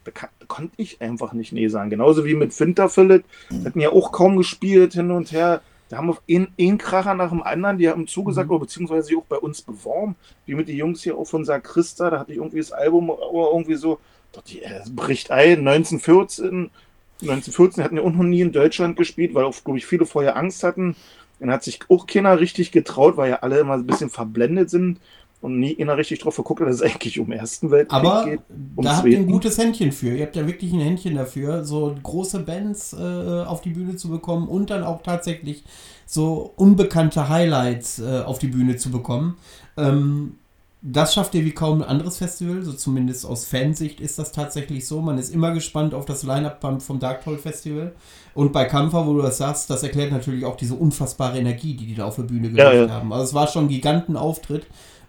Da, 0.04 0.10
kann, 0.10 0.30
da, 0.38 0.46
konnte 0.46 0.72
ich 0.76 1.00
einfach 1.00 1.32
nicht 1.32 1.52
Nee 1.52 1.68
sagen. 1.68 1.90
Genauso 1.90 2.24
wie 2.24 2.34
mit 2.34 2.54
Finterphilip. 2.54 3.24
Hatten 3.64 3.80
ja 3.80 3.90
auch 3.90 4.12
kaum 4.12 4.36
gespielt 4.36 4.94
hin 4.94 5.10
und 5.10 5.32
her. 5.32 5.62
Da 5.94 5.98
haben 5.98 6.08
wir 6.08 6.18
einen 6.58 6.78
Kracher 6.78 7.14
nach 7.14 7.30
dem 7.30 7.44
anderen, 7.44 7.78
die 7.78 7.88
haben 7.88 8.08
zugesagt, 8.08 8.48
mhm. 8.48 8.56
oder 8.56 8.64
beziehungsweise 8.64 9.06
sich 9.06 9.16
auch 9.16 9.26
bei 9.26 9.36
uns 9.36 9.62
beworben. 9.62 10.16
Wie 10.44 10.56
mit 10.56 10.66
den 10.66 10.76
Jungs 10.76 11.04
hier 11.04 11.16
auch 11.16 11.24
von 11.24 11.44
Sakrista, 11.44 12.10
da 12.10 12.18
hatte 12.18 12.32
ich 12.32 12.38
irgendwie 12.38 12.58
das 12.58 12.72
Album 12.72 13.10
oder 13.10 13.52
irgendwie 13.52 13.76
so. 13.76 14.00
Doch, 14.32 14.42
die 14.42 14.60
äh, 14.62 14.80
bricht 14.90 15.30
ein. 15.30 15.60
1914 15.60 16.70
1914 17.22 17.84
hatten 17.84 17.94
wir 17.94 18.02
auch 18.02 18.10
noch 18.10 18.24
nie 18.24 18.40
in 18.40 18.50
Deutschland 18.50 18.96
gespielt, 18.96 19.34
weil 19.34 19.44
auch, 19.44 19.54
glaube 19.62 19.78
ich, 19.78 19.86
viele 19.86 20.04
vorher 20.04 20.36
Angst 20.36 20.64
hatten. 20.64 20.96
Dann 21.38 21.52
hat 21.52 21.62
sich 21.62 21.78
auch 21.88 22.08
keiner 22.08 22.40
richtig 22.40 22.72
getraut, 22.72 23.16
weil 23.16 23.30
ja 23.30 23.36
alle 23.36 23.60
immer 23.60 23.74
ein 23.74 23.86
bisschen 23.86 24.10
verblendet 24.10 24.70
sind 24.70 24.98
und 25.44 25.60
nie 25.60 25.78
einer 25.78 25.98
richtig 25.98 26.20
drauf 26.20 26.36
geguckt 26.36 26.62
dass 26.62 26.76
es 26.76 26.82
eigentlich 26.82 27.20
um 27.20 27.30
Ersten 27.30 27.70
Weltkrieg 27.70 27.92
Aber 27.92 28.24
geht. 28.24 28.40
Um 28.76 28.84
da 28.84 28.96
habt 28.96 29.06
ihr 29.06 29.18
ein 29.18 29.26
gutes 29.26 29.58
Händchen 29.58 29.92
für. 29.92 30.16
Ihr 30.16 30.24
habt 30.24 30.36
ja 30.36 30.46
wirklich 30.46 30.72
ein 30.72 30.80
Händchen 30.80 31.16
dafür, 31.16 31.64
so 31.64 31.94
große 32.02 32.40
Bands 32.40 32.94
äh, 32.94 33.44
auf 33.44 33.60
die 33.60 33.70
Bühne 33.70 33.96
zu 33.96 34.08
bekommen 34.08 34.48
und 34.48 34.70
dann 34.70 34.82
auch 34.82 35.02
tatsächlich 35.02 35.62
so 36.06 36.54
unbekannte 36.56 37.28
Highlights 37.28 37.98
äh, 37.98 38.22
auf 38.24 38.38
die 38.38 38.46
Bühne 38.46 38.76
zu 38.76 38.90
bekommen. 38.90 39.36
Ähm, 39.76 40.36
das 40.80 41.14
schafft 41.14 41.34
ihr 41.34 41.44
wie 41.44 41.52
kaum 41.52 41.82
ein 41.82 41.88
anderes 41.88 42.18
Festival, 42.18 42.62
so 42.62 42.72
zumindest 42.72 43.26
aus 43.26 43.46
Fansicht 43.46 44.00
ist 44.00 44.18
das 44.18 44.32
tatsächlich 44.32 44.86
so. 44.86 45.00
Man 45.00 45.18
ist 45.18 45.32
immer 45.32 45.52
gespannt 45.52 45.94
auf 45.94 46.06
das 46.06 46.22
Line-Up 46.22 46.60
vom 46.82 46.98
Dark 46.98 47.22
Toll 47.24 47.38
Festival. 47.38 47.94
Und 48.34 48.52
bei 48.52 48.64
Kampfer, 48.64 49.06
wo 49.06 49.14
du 49.14 49.22
das 49.22 49.38
sagst, 49.38 49.70
das 49.70 49.82
erklärt 49.82 50.12
natürlich 50.12 50.44
auch 50.44 50.56
diese 50.56 50.74
unfassbare 50.74 51.38
Energie, 51.38 51.74
die 51.74 51.86
die 51.86 51.94
da 51.94 52.04
auf 52.04 52.16
der 52.16 52.24
Bühne 52.24 52.50
gemacht 52.50 52.74
ja, 52.74 52.84
ja. 52.84 52.90
haben. 52.90 53.12
Also 53.12 53.24
es 53.24 53.34
war 53.34 53.46
schon 53.46 53.64
ein 53.64 53.68
Gigantenauftritt. 53.68 54.66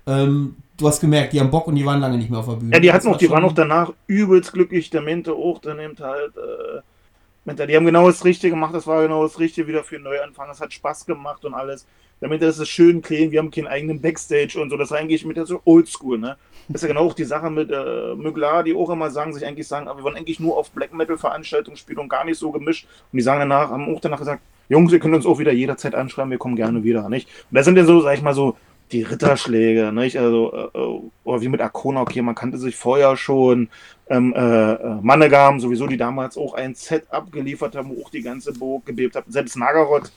Ähm, 0.07 0.55
du 0.77 0.87
hast 0.87 1.01
gemerkt, 1.01 1.33
die 1.33 1.39
haben 1.39 1.51
Bock 1.51 1.67
und 1.67 1.75
die 1.75 1.85
waren 1.85 2.01
lange 2.01 2.17
nicht 2.17 2.29
mehr 2.29 2.39
auf 2.39 2.47
der 2.47 2.55
Bühne. 2.55 2.73
Ja, 2.73 2.79
die 2.79 2.91
hatten 2.91 3.07
auch, 3.07 3.17
die 3.17 3.29
waren 3.29 3.43
auch 3.43 3.53
danach 3.53 3.93
übelst 4.07 4.53
glücklich. 4.53 4.89
Der 4.89 5.01
Mente 5.01 5.33
auch, 5.33 5.59
der 5.59 5.75
nimmt 5.75 5.99
halt, 5.99 6.33
äh, 6.37 7.67
die 7.67 7.75
haben 7.75 7.85
genau 7.85 8.07
das 8.07 8.25
Richtige 8.25 8.51
gemacht, 8.51 8.73
das 8.73 8.87
war 8.87 9.01
genau 9.03 9.23
das 9.23 9.39
Richtige 9.39 9.67
wieder 9.67 9.83
für 9.83 9.95
einen 9.95 10.05
Neuanfang. 10.05 10.49
Es 10.49 10.61
hat 10.61 10.73
Spaß 10.73 11.05
gemacht 11.05 11.45
und 11.45 11.53
alles 11.53 11.85
damit 12.21 12.41
das 12.41 12.59
ist 12.59 12.69
schön 12.69 13.01
clean, 13.01 13.31
wir 13.31 13.39
haben 13.39 13.51
keinen 13.51 13.67
eigenen 13.67 14.01
Backstage 14.01 14.59
und 14.59 14.69
so, 14.69 14.77
das 14.77 14.91
ist 14.91 14.97
eigentlich 14.97 15.25
mit 15.25 15.37
der 15.37 15.45
so 15.45 15.61
Oldschool, 15.65 16.17
ne? 16.17 16.37
Das 16.67 16.81
ist 16.81 16.87
ja 16.87 16.93
genau 16.93 17.07
auch 17.07 17.13
die 17.13 17.25
Sache 17.25 17.49
mit 17.49 17.69
äh, 17.71 18.15
Müglar, 18.15 18.63
die 18.63 18.73
auch 18.73 18.89
immer 18.89 19.11
sagen, 19.11 19.33
sich 19.33 19.45
eigentlich 19.45 19.67
sagen, 19.67 19.87
aber 19.87 19.99
wir 19.99 20.03
wollen 20.05 20.15
eigentlich 20.15 20.39
nur 20.39 20.57
auf 20.57 20.71
Black 20.71 20.93
Metal 20.93 21.17
Veranstaltungen 21.17 21.77
spielen 21.77 21.99
und 21.99 22.09
gar 22.09 22.25
nicht 22.25 22.39
so 22.39 22.51
gemischt. 22.51 22.87
Und 23.11 23.17
die 23.17 23.21
sagen 23.21 23.41
danach, 23.41 23.69
haben 23.69 23.93
auch 23.93 23.99
danach 23.99 24.17
gesagt, 24.17 24.41
Jungs, 24.67 24.91
ihr 24.91 24.99
könnt 24.99 25.13
uns 25.13 25.27
auch 25.27 25.37
wieder 25.37 25.51
jederzeit 25.51 25.93
anschreiben, 25.93 26.31
wir 26.31 26.39
kommen 26.39 26.55
gerne 26.55 26.83
wieder, 26.83 27.07
nicht? 27.07 27.27
Und 27.51 27.55
das 27.55 27.65
sind 27.65 27.77
ja 27.77 27.85
so, 27.85 28.01
sag 28.01 28.15
ich 28.15 28.23
mal 28.23 28.33
so, 28.33 28.57
die 28.91 29.03
Ritterschläge, 29.03 29.91
nicht? 29.91 30.17
Also, 30.17 30.53
äh, 30.53 30.77
äh 30.77 31.01
oder 31.23 31.41
wie 31.41 31.49
mit 31.49 31.61
Arcona, 31.61 32.01
okay, 32.01 32.21
man 32.21 32.35
kannte 32.35 32.57
sich 32.57 32.75
vorher 32.75 33.17
schon. 33.17 33.69
Ähm, 34.07 34.33
äh, 34.35 34.73
äh 34.73 34.95
Mannegam, 35.01 35.59
sowieso, 35.59 35.87
die 35.87 35.97
damals 35.97 36.37
auch 36.37 36.53
ein 36.53 36.75
Set 36.75 37.11
abgeliefert 37.11 37.75
haben, 37.75 37.89
wo 37.89 38.03
auch 38.03 38.09
die 38.11 38.21
ganze 38.21 38.53
Burg 38.53 38.85
gebebt 38.85 39.15
hat. 39.15 39.25
Selbst 39.27 39.57
Nagaroth, 39.57 40.11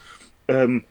ähm, 0.49 0.85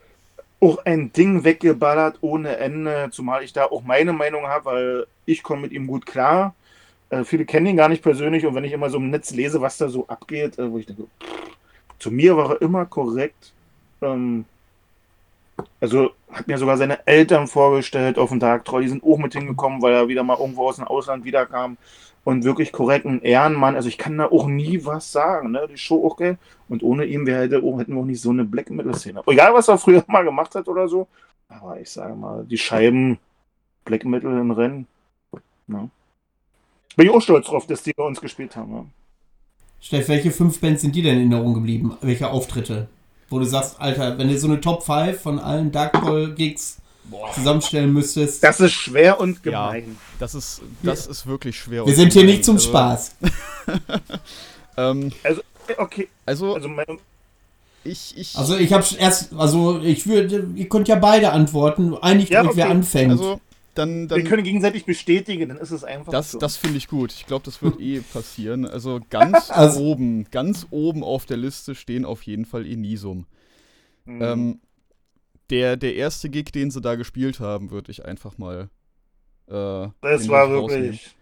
auch 0.59 0.83
ein 0.85 1.11
Ding 1.13 1.43
weggeballert 1.43 2.17
ohne 2.21 2.57
Ende, 2.57 3.09
zumal 3.11 3.43
ich 3.43 3.53
da 3.53 3.65
auch 3.65 3.83
meine 3.83 4.13
Meinung 4.13 4.47
habe, 4.47 4.65
weil 4.65 5.07
ich 5.25 5.43
komme 5.43 5.61
mit 5.63 5.71
ihm 5.71 5.85
gut 5.85 6.05
klar. 6.05 6.55
Äh, 7.09 7.23
viele 7.23 7.45
kennen 7.45 7.67
ihn 7.67 7.77
gar 7.77 7.89
nicht 7.89 8.03
persönlich 8.03 8.45
und 8.45 8.55
wenn 8.55 8.63
ich 8.63 8.73
immer 8.73 8.89
so 8.89 8.97
im 8.97 9.11
Netz 9.11 9.31
lese, 9.31 9.61
was 9.61 9.77
da 9.77 9.89
so 9.89 10.07
abgeht, 10.07 10.57
äh, 10.57 10.71
wo 10.71 10.79
ich 10.79 10.87
denke, 10.87 11.03
pff, 11.03 11.47
zu 11.99 12.11
mir 12.11 12.35
war 12.35 12.51
er 12.51 12.61
immer 12.61 12.85
korrekt. 12.85 13.53
Ähm, 14.01 14.45
also 15.79 16.11
hat 16.31 16.47
mir 16.47 16.57
sogar 16.57 16.77
seine 16.77 17.05
Eltern 17.07 17.47
vorgestellt 17.47 18.17
auf 18.17 18.29
dem 18.29 18.39
Tag 18.39 18.65
Troll, 18.65 18.83
die 18.83 18.89
sind 18.89 19.03
auch 19.03 19.17
mit 19.17 19.33
hingekommen, 19.33 19.81
weil 19.81 19.93
er 19.93 20.07
wieder 20.07 20.23
mal 20.23 20.37
irgendwo 20.37 20.67
aus 20.67 20.77
dem 20.77 20.85
Ausland 20.85 21.23
wiederkam 21.23 21.77
und 22.23 22.43
wirklich 22.43 22.71
korrekt 22.71 23.05
ein 23.05 23.21
Ehrenmann. 23.21 23.75
Also 23.75 23.87
ich 23.87 23.97
kann 23.97 24.17
da 24.17 24.25
auch 24.25 24.47
nie 24.47 24.83
was 24.83 25.11
sagen, 25.11 25.51
ne? 25.51 25.67
Die 25.69 25.77
Show 25.77 26.05
auch 26.05 26.17
geil. 26.17 26.37
Und 26.67 26.83
ohne 26.83 27.05
ihn 27.05 27.25
wir 27.25 27.37
hätte, 27.37 27.63
auch, 27.63 27.79
hätten 27.79 27.93
wir 27.93 28.01
auch 28.01 28.05
nicht 28.05 28.21
so 28.21 28.31
eine 28.31 28.43
Black 28.43 28.69
Metal 28.69 28.93
Szene. 28.95 29.21
Egal 29.27 29.53
was 29.53 29.69
er 29.69 29.77
früher 29.77 30.03
mal 30.07 30.25
gemacht 30.25 30.53
hat 30.53 30.67
oder 30.67 30.87
so. 30.89 31.07
Aber 31.47 31.79
ich 31.79 31.89
sage 31.89 32.15
mal, 32.15 32.43
die 32.43 32.57
Scheiben 32.57 33.17
Black 33.85 34.03
Metal 34.03 34.37
im 34.37 34.51
Rennen. 34.51 34.87
Ne? 35.67 35.89
Bin 36.97 37.05
ich 37.05 37.13
auch 37.13 37.21
stolz 37.21 37.47
drauf, 37.47 37.65
dass 37.65 37.83
die 37.83 37.93
bei 37.93 38.03
uns 38.03 38.19
gespielt 38.19 38.55
haben. 38.57 38.71
Ne? 38.73 38.85
Steff, 39.79 40.09
welche 40.09 40.31
fünf 40.31 40.59
Bands 40.59 40.81
sind 40.81 40.95
dir 40.95 41.03
denn 41.03 41.13
in 41.13 41.31
Erinnerung 41.31 41.53
geblieben? 41.53 41.95
Welche 42.01 42.29
Auftritte? 42.29 42.89
Wo 43.29 43.39
du 43.39 43.45
sagst, 43.45 43.75
Alter, 43.79 44.17
wenn 44.17 44.29
du 44.29 44.37
so 44.39 44.47
eine 44.47 44.61
Top 44.61 44.83
5 44.83 45.19
von 45.19 45.39
allen 45.39 45.71
Darkball-Gigs 45.71 46.77
zusammenstellen 47.33 47.93
müsstest. 47.93 48.43
Das 48.43 48.59
ist 48.59 48.73
schwer 48.73 49.19
und 49.19 49.41
gemein. 49.43 49.83
Ja, 49.87 50.15
das 50.19 50.35
ist, 50.35 50.61
das 50.83 51.07
ist 51.07 51.25
wirklich 51.25 51.57
schwer. 51.57 51.83
Wir 51.85 51.85
und 51.85 51.95
sind 51.95 52.13
hier 52.13 52.21
gemein. 52.23 52.35
nicht 52.35 52.45
zum 52.45 52.55
Also, 52.55 52.69
Spaß. 52.69 53.15
Ähm, 54.79 55.11
Also, 55.23 55.41
okay. 55.77 56.07
also, 56.25 56.53
Also, 56.53 56.67
mein, 56.67 56.85
ich, 57.83 58.15
ich, 58.15 58.35
Also 58.37 58.57
ich 58.57 58.71
habe 58.73 58.85
erst, 58.99 59.33
also 59.33 59.79
ich 59.81 60.05
würde, 60.05 60.47
ihr 60.55 60.69
könnt 60.69 60.87
ja 60.87 60.95
beide 60.95 61.31
antworten. 61.31 61.95
Einigt 61.95 62.29
Ja, 62.31 62.43
euch, 62.43 62.55
wer 62.55 62.65
okay. 62.65 62.73
anfängt. 62.75 63.11
also, 63.11 63.41
dann, 63.77 64.09
wir 64.09 64.17
dann, 64.17 64.23
können 64.25 64.43
gegenseitig 64.43 64.85
bestätigen, 64.85 65.49
dann 65.49 65.57
ist 65.57 65.71
es 65.71 65.83
einfach 65.83 66.11
das, 66.11 66.31
so. 66.31 66.39
das 66.39 66.57
finde 66.57 66.77
ich 66.77 66.87
gut. 66.87 67.11
Ich 67.13 67.25
glaube, 67.25 67.45
das 67.45 67.61
wird 67.61 67.79
eh 67.79 67.99
passieren. 68.13 68.65
Also 68.65 68.99
ganz 69.09 69.49
Also- 69.51 69.81
oben, 69.81 70.25
ganz 70.31 70.67
oben 70.71 71.03
auf 71.03 71.25
der 71.25 71.37
Liste 71.37 71.75
stehen 71.75 72.05
auf 72.05 72.23
jeden 72.23 72.45
Fall 72.45 72.65
Enisum. 72.65 73.25
Mhm. 74.05 74.21
Ähm, 74.21 74.59
der, 75.49 75.77
der 75.77 75.95
erste 75.95 76.29
Gig, 76.29 76.51
den 76.51 76.71
sie 76.71 76.81
da 76.81 76.95
gespielt 76.95 77.39
haben, 77.39 77.71
würde 77.71 77.91
ich 77.91 78.03
einfach 78.05 78.37
mal. 78.37 78.69
Äh, 79.47 79.87
Das 80.01 80.27
war 80.27 80.49
wirklich 80.49 81.15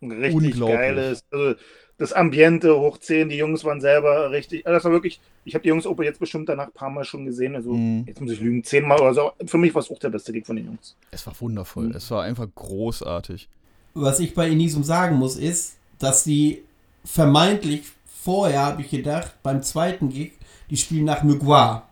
ein 0.00 0.12
richtig 0.12 0.34
Unglaublich. 0.34 0.78
geiles. 0.78 1.24
Also 1.30 1.54
das 1.98 2.12
Ambiente 2.12 2.78
hoch 2.78 2.98
10, 2.98 3.28
die 3.30 3.36
Jungs 3.36 3.64
waren 3.64 3.80
selber 3.80 4.30
richtig. 4.30 4.66
Also 4.66 4.74
das 4.76 4.84
war 4.84 4.92
wirklich, 4.92 5.20
ich 5.44 5.54
habe 5.54 5.62
die 5.62 5.68
Jungs 5.70 5.86
Opa 5.86 6.02
jetzt 6.02 6.20
bestimmt 6.20 6.48
danach 6.48 6.66
ein 6.66 6.72
paar 6.72 6.90
Mal 6.90 7.04
schon 7.04 7.24
gesehen. 7.24 7.54
Also 7.56 7.72
Mhm. 7.72 8.04
jetzt 8.06 8.20
muss 8.20 8.32
ich 8.32 8.40
lügen, 8.40 8.62
zehnmal 8.64 9.00
oder 9.00 9.14
so. 9.14 9.32
Für 9.46 9.58
mich 9.58 9.74
war 9.74 9.80
es 9.80 9.90
auch 9.90 9.98
der 9.98 10.10
beste 10.10 10.32
Gig 10.32 10.44
von 10.46 10.56
den 10.56 10.66
Jungs. 10.66 10.94
Es 11.10 11.26
war 11.26 11.34
wundervoll. 11.40 11.86
Mhm. 11.86 11.92
Es 11.94 12.10
war 12.10 12.22
einfach 12.24 12.46
großartig. 12.54 13.48
Was 13.94 14.20
ich 14.20 14.34
bei 14.34 14.48
Enisum 14.50 14.84
sagen 14.84 15.16
muss, 15.16 15.36
ist, 15.36 15.76
dass 15.98 16.24
die 16.24 16.62
vermeintlich 17.04 17.82
vorher, 18.04 18.60
habe 18.62 18.82
ich 18.82 18.90
gedacht, 18.90 19.34
beim 19.42 19.62
zweiten 19.62 20.10
Gig, 20.10 20.32
die 20.68 20.76
spielen 20.76 21.04
nach 21.04 21.22
Mugwa. 21.22 21.85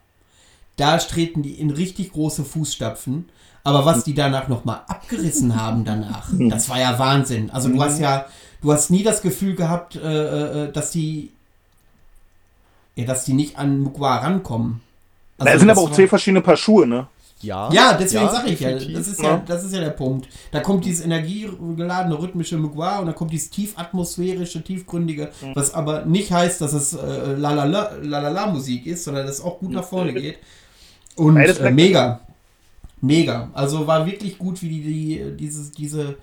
Da 0.77 0.99
treten 0.99 1.43
die 1.43 1.53
in 1.61 1.71
richtig 1.71 2.13
große 2.13 2.45
Fußstapfen. 2.45 3.29
Aber 3.63 3.87
was 3.87 4.05
die 4.05 4.15
danach 4.15 4.49
nochmal 4.49 4.83
abgerissen 4.89 5.59
haben 5.61 5.85
danach, 5.85 6.29
das 6.51 6.69
war 6.69 6.79
ja 6.79 6.99
Wahnsinn. 6.99 7.51
Also 7.51 7.71
du 7.71 7.83
hast 7.83 7.99
ja, 7.99 8.27
du 8.61 8.73
hast 8.73 8.91
nie 8.91 9.03
das 9.03 9.23
Gefühl 9.23 9.55
gehabt, 9.55 9.97
äh, 9.97 10.65
äh, 10.67 10.73
dass 10.73 10.91
die, 10.91 11.31
ja, 12.97 13.05
dass 13.05 13.25
die 13.25 13.33
nicht 13.33 13.57
an 13.59 13.81
Mugwa 13.81 14.17
rankommen. 14.19 14.81
Also 15.39 15.53
da 15.53 15.59
sind 15.59 15.71
aber 15.71 15.81
auch 15.81 15.91
zwei 15.93 16.07
verschiedene 16.09 16.43
Paar 16.43 16.57
Schuhe, 16.57 16.87
ne? 16.87 17.07
Ja, 17.41 17.71
ja, 17.73 17.95
deswegen 17.95 18.29
sage 18.29 18.51
ich 18.51 18.61
ja, 18.61 18.73
das 18.73 19.09
ist 19.09 19.21
ja, 19.21 19.43
das 19.47 19.65
ist 19.65 19.75
ja 19.75 19.81
der 19.81 19.91
Punkt. 19.91 20.29
Da 20.51 20.61
kommt 20.61 20.85
dieses 20.85 21.05
energiegeladene 21.05 22.19
rhythmische 22.19 22.57
Mugwa 22.57 22.99
und 22.99 23.07
dann 23.07 23.15
kommt 23.15 23.33
dieses 23.33 23.51
tiefatmosphärische, 23.51 24.63
tiefgründige, 24.63 25.31
Mhm. 25.43 25.53
was 25.55 25.75
aber 25.75 26.05
nicht 26.05 26.31
heißt, 26.33 26.61
dass 26.61 26.73
es 26.73 26.95
äh, 26.95 27.35
lalala, 27.35 27.93
lalala 28.03 28.47
Musik 28.47 28.87
ist, 28.87 29.05
sondern 29.05 29.27
dass 29.27 29.37
es 29.39 29.45
auch 29.45 29.59
gut 29.59 29.73
nach 29.73 29.85
vorne 29.85 30.13
geht. 30.15 30.39
Und 31.17 31.35
Beides 31.35 31.59
äh, 31.59 31.71
mega. 31.71 32.21
Mega. 33.01 33.51
Also 33.53 33.87
war 33.87 34.07
wirklich 34.07 34.39
gut, 34.39 34.63
wie 34.63 34.69
die, 34.69 34.81
die 34.83 35.37
dieses, 35.37 35.71
diese. 35.73 36.17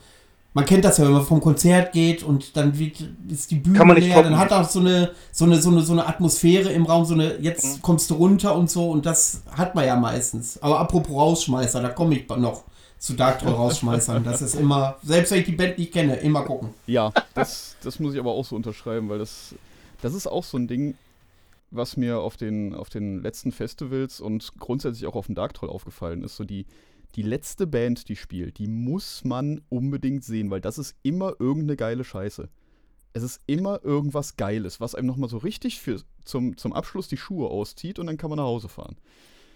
Man 0.54 0.66
kennt 0.66 0.84
das 0.84 0.98
ja, 0.98 1.06
wenn 1.06 1.14
man 1.14 1.24
vom 1.26 1.40
Konzert 1.40 1.94
geht 1.94 2.24
und 2.24 2.58
dann 2.58 2.78
wird, 2.78 2.98
ist 3.30 3.52
die 3.52 3.56
Bühne 3.56 3.78
Kann 3.78 3.88
man 3.88 3.96
nicht 3.96 4.08
leer, 4.08 4.16
toppen. 4.16 4.32
dann 4.32 4.40
hat 4.40 4.52
auch 4.52 4.68
so 4.68 4.80
eine, 4.82 5.12
so 5.32 5.46
eine, 5.46 5.62
so 5.62 5.70
eine, 5.70 5.80
so 5.82 5.94
eine 5.94 6.06
Atmosphäre 6.06 6.70
im 6.74 6.86
Raum, 6.86 7.06
so 7.06 7.14
eine, 7.14 7.38
jetzt 7.38 7.78
Mhm. 7.78 7.82
kommst 7.82 8.10
du 8.10 8.16
runter 8.16 8.54
und 8.54 8.70
so 8.70 8.90
und 8.92 9.06
das 9.06 9.44
hat 9.56 9.76
man 9.76 9.86
ja 9.86 9.96
meistens. 9.96 10.62
Aber 10.62 10.78
apropos 10.82 11.16
Rausschmeißer, 11.16 11.82
da 11.82 11.88
komme 11.90 12.16
ich 12.16 12.28
noch 12.28 12.64
zu 13.00 13.14
Dark 13.14 13.40
Troll 13.40 13.54
Rausschmeißern. 13.54 14.26
Das 14.26 14.42
ist 14.42 14.56
immer, 14.56 14.98
selbst 15.04 15.32
wenn 15.32 15.40
ich 15.40 15.46
die 15.46 15.54
Band 15.54 15.78
nicht 15.78 15.94
kenne, 15.94 16.18
immer 16.18 16.42
gucken. 16.44 16.72
Ja, 16.86 17.14
das, 17.34 17.78
das 17.82 17.98
muss 18.02 18.14
ich 18.14 18.20
aber 18.20 18.32
auch 18.32 18.44
so 18.46 18.58
unterschreiben, 18.58 19.08
weil 19.08 19.20
das, 19.20 19.56
das 20.02 20.14
ist 20.14 20.28
auch 20.28 20.44
so 20.44 20.58
ein 20.58 20.68
Ding, 20.68 20.96
was 21.72 21.98
mir 21.98 22.20
auf 22.20 22.38
den, 22.38 22.76
auf 22.76 22.90
den 22.90 23.22
letzten 23.22 23.52
Festivals 23.52 24.20
und 24.20 24.54
grundsätzlich 24.60 25.08
auch 25.08 25.16
auf 25.16 25.26
dem 25.26 25.36
Dark 25.36 25.54
Troll 25.54 25.70
aufgefallen 25.70 26.24
ist. 26.24 26.36
So 26.36 26.44
die, 26.44 26.66
die 27.16 27.24
letzte 27.24 27.68
Band, 27.68 28.10
die 28.10 28.16
spielt, 28.16 28.58
die 28.58 28.68
muss 28.68 29.24
man 29.24 29.62
unbedingt 29.70 30.24
sehen, 30.24 30.52
weil 30.52 30.62
das 30.62 30.78
ist 30.78 30.96
immer 31.04 31.34
irgendeine 31.40 31.78
geile 31.78 32.04
Scheiße. 32.04 32.50
Es 33.14 33.24
ist 33.24 33.42
immer 33.46 33.84
irgendwas 33.84 34.38
Geiles, 34.38 34.80
was 34.80 34.96
einem 34.96 35.08
nochmal 35.08 35.30
so 35.30 35.38
richtig 35.38 35.82
für, 35.82 36.02
zum, 36.24 36.56
zum 36.58 36.74
Abschluss 36.74 37.08
die 37.08 37.18
Schuhe 37.18 37.50
auszieht 37.50 38.00
und 38.00 38.08
dann 38.08 38.18
kann 38.18 38.30
man 38.30 38.38
nach 38.38 38.46
Hause 38.46 38.70
fahren. 38.70 38.96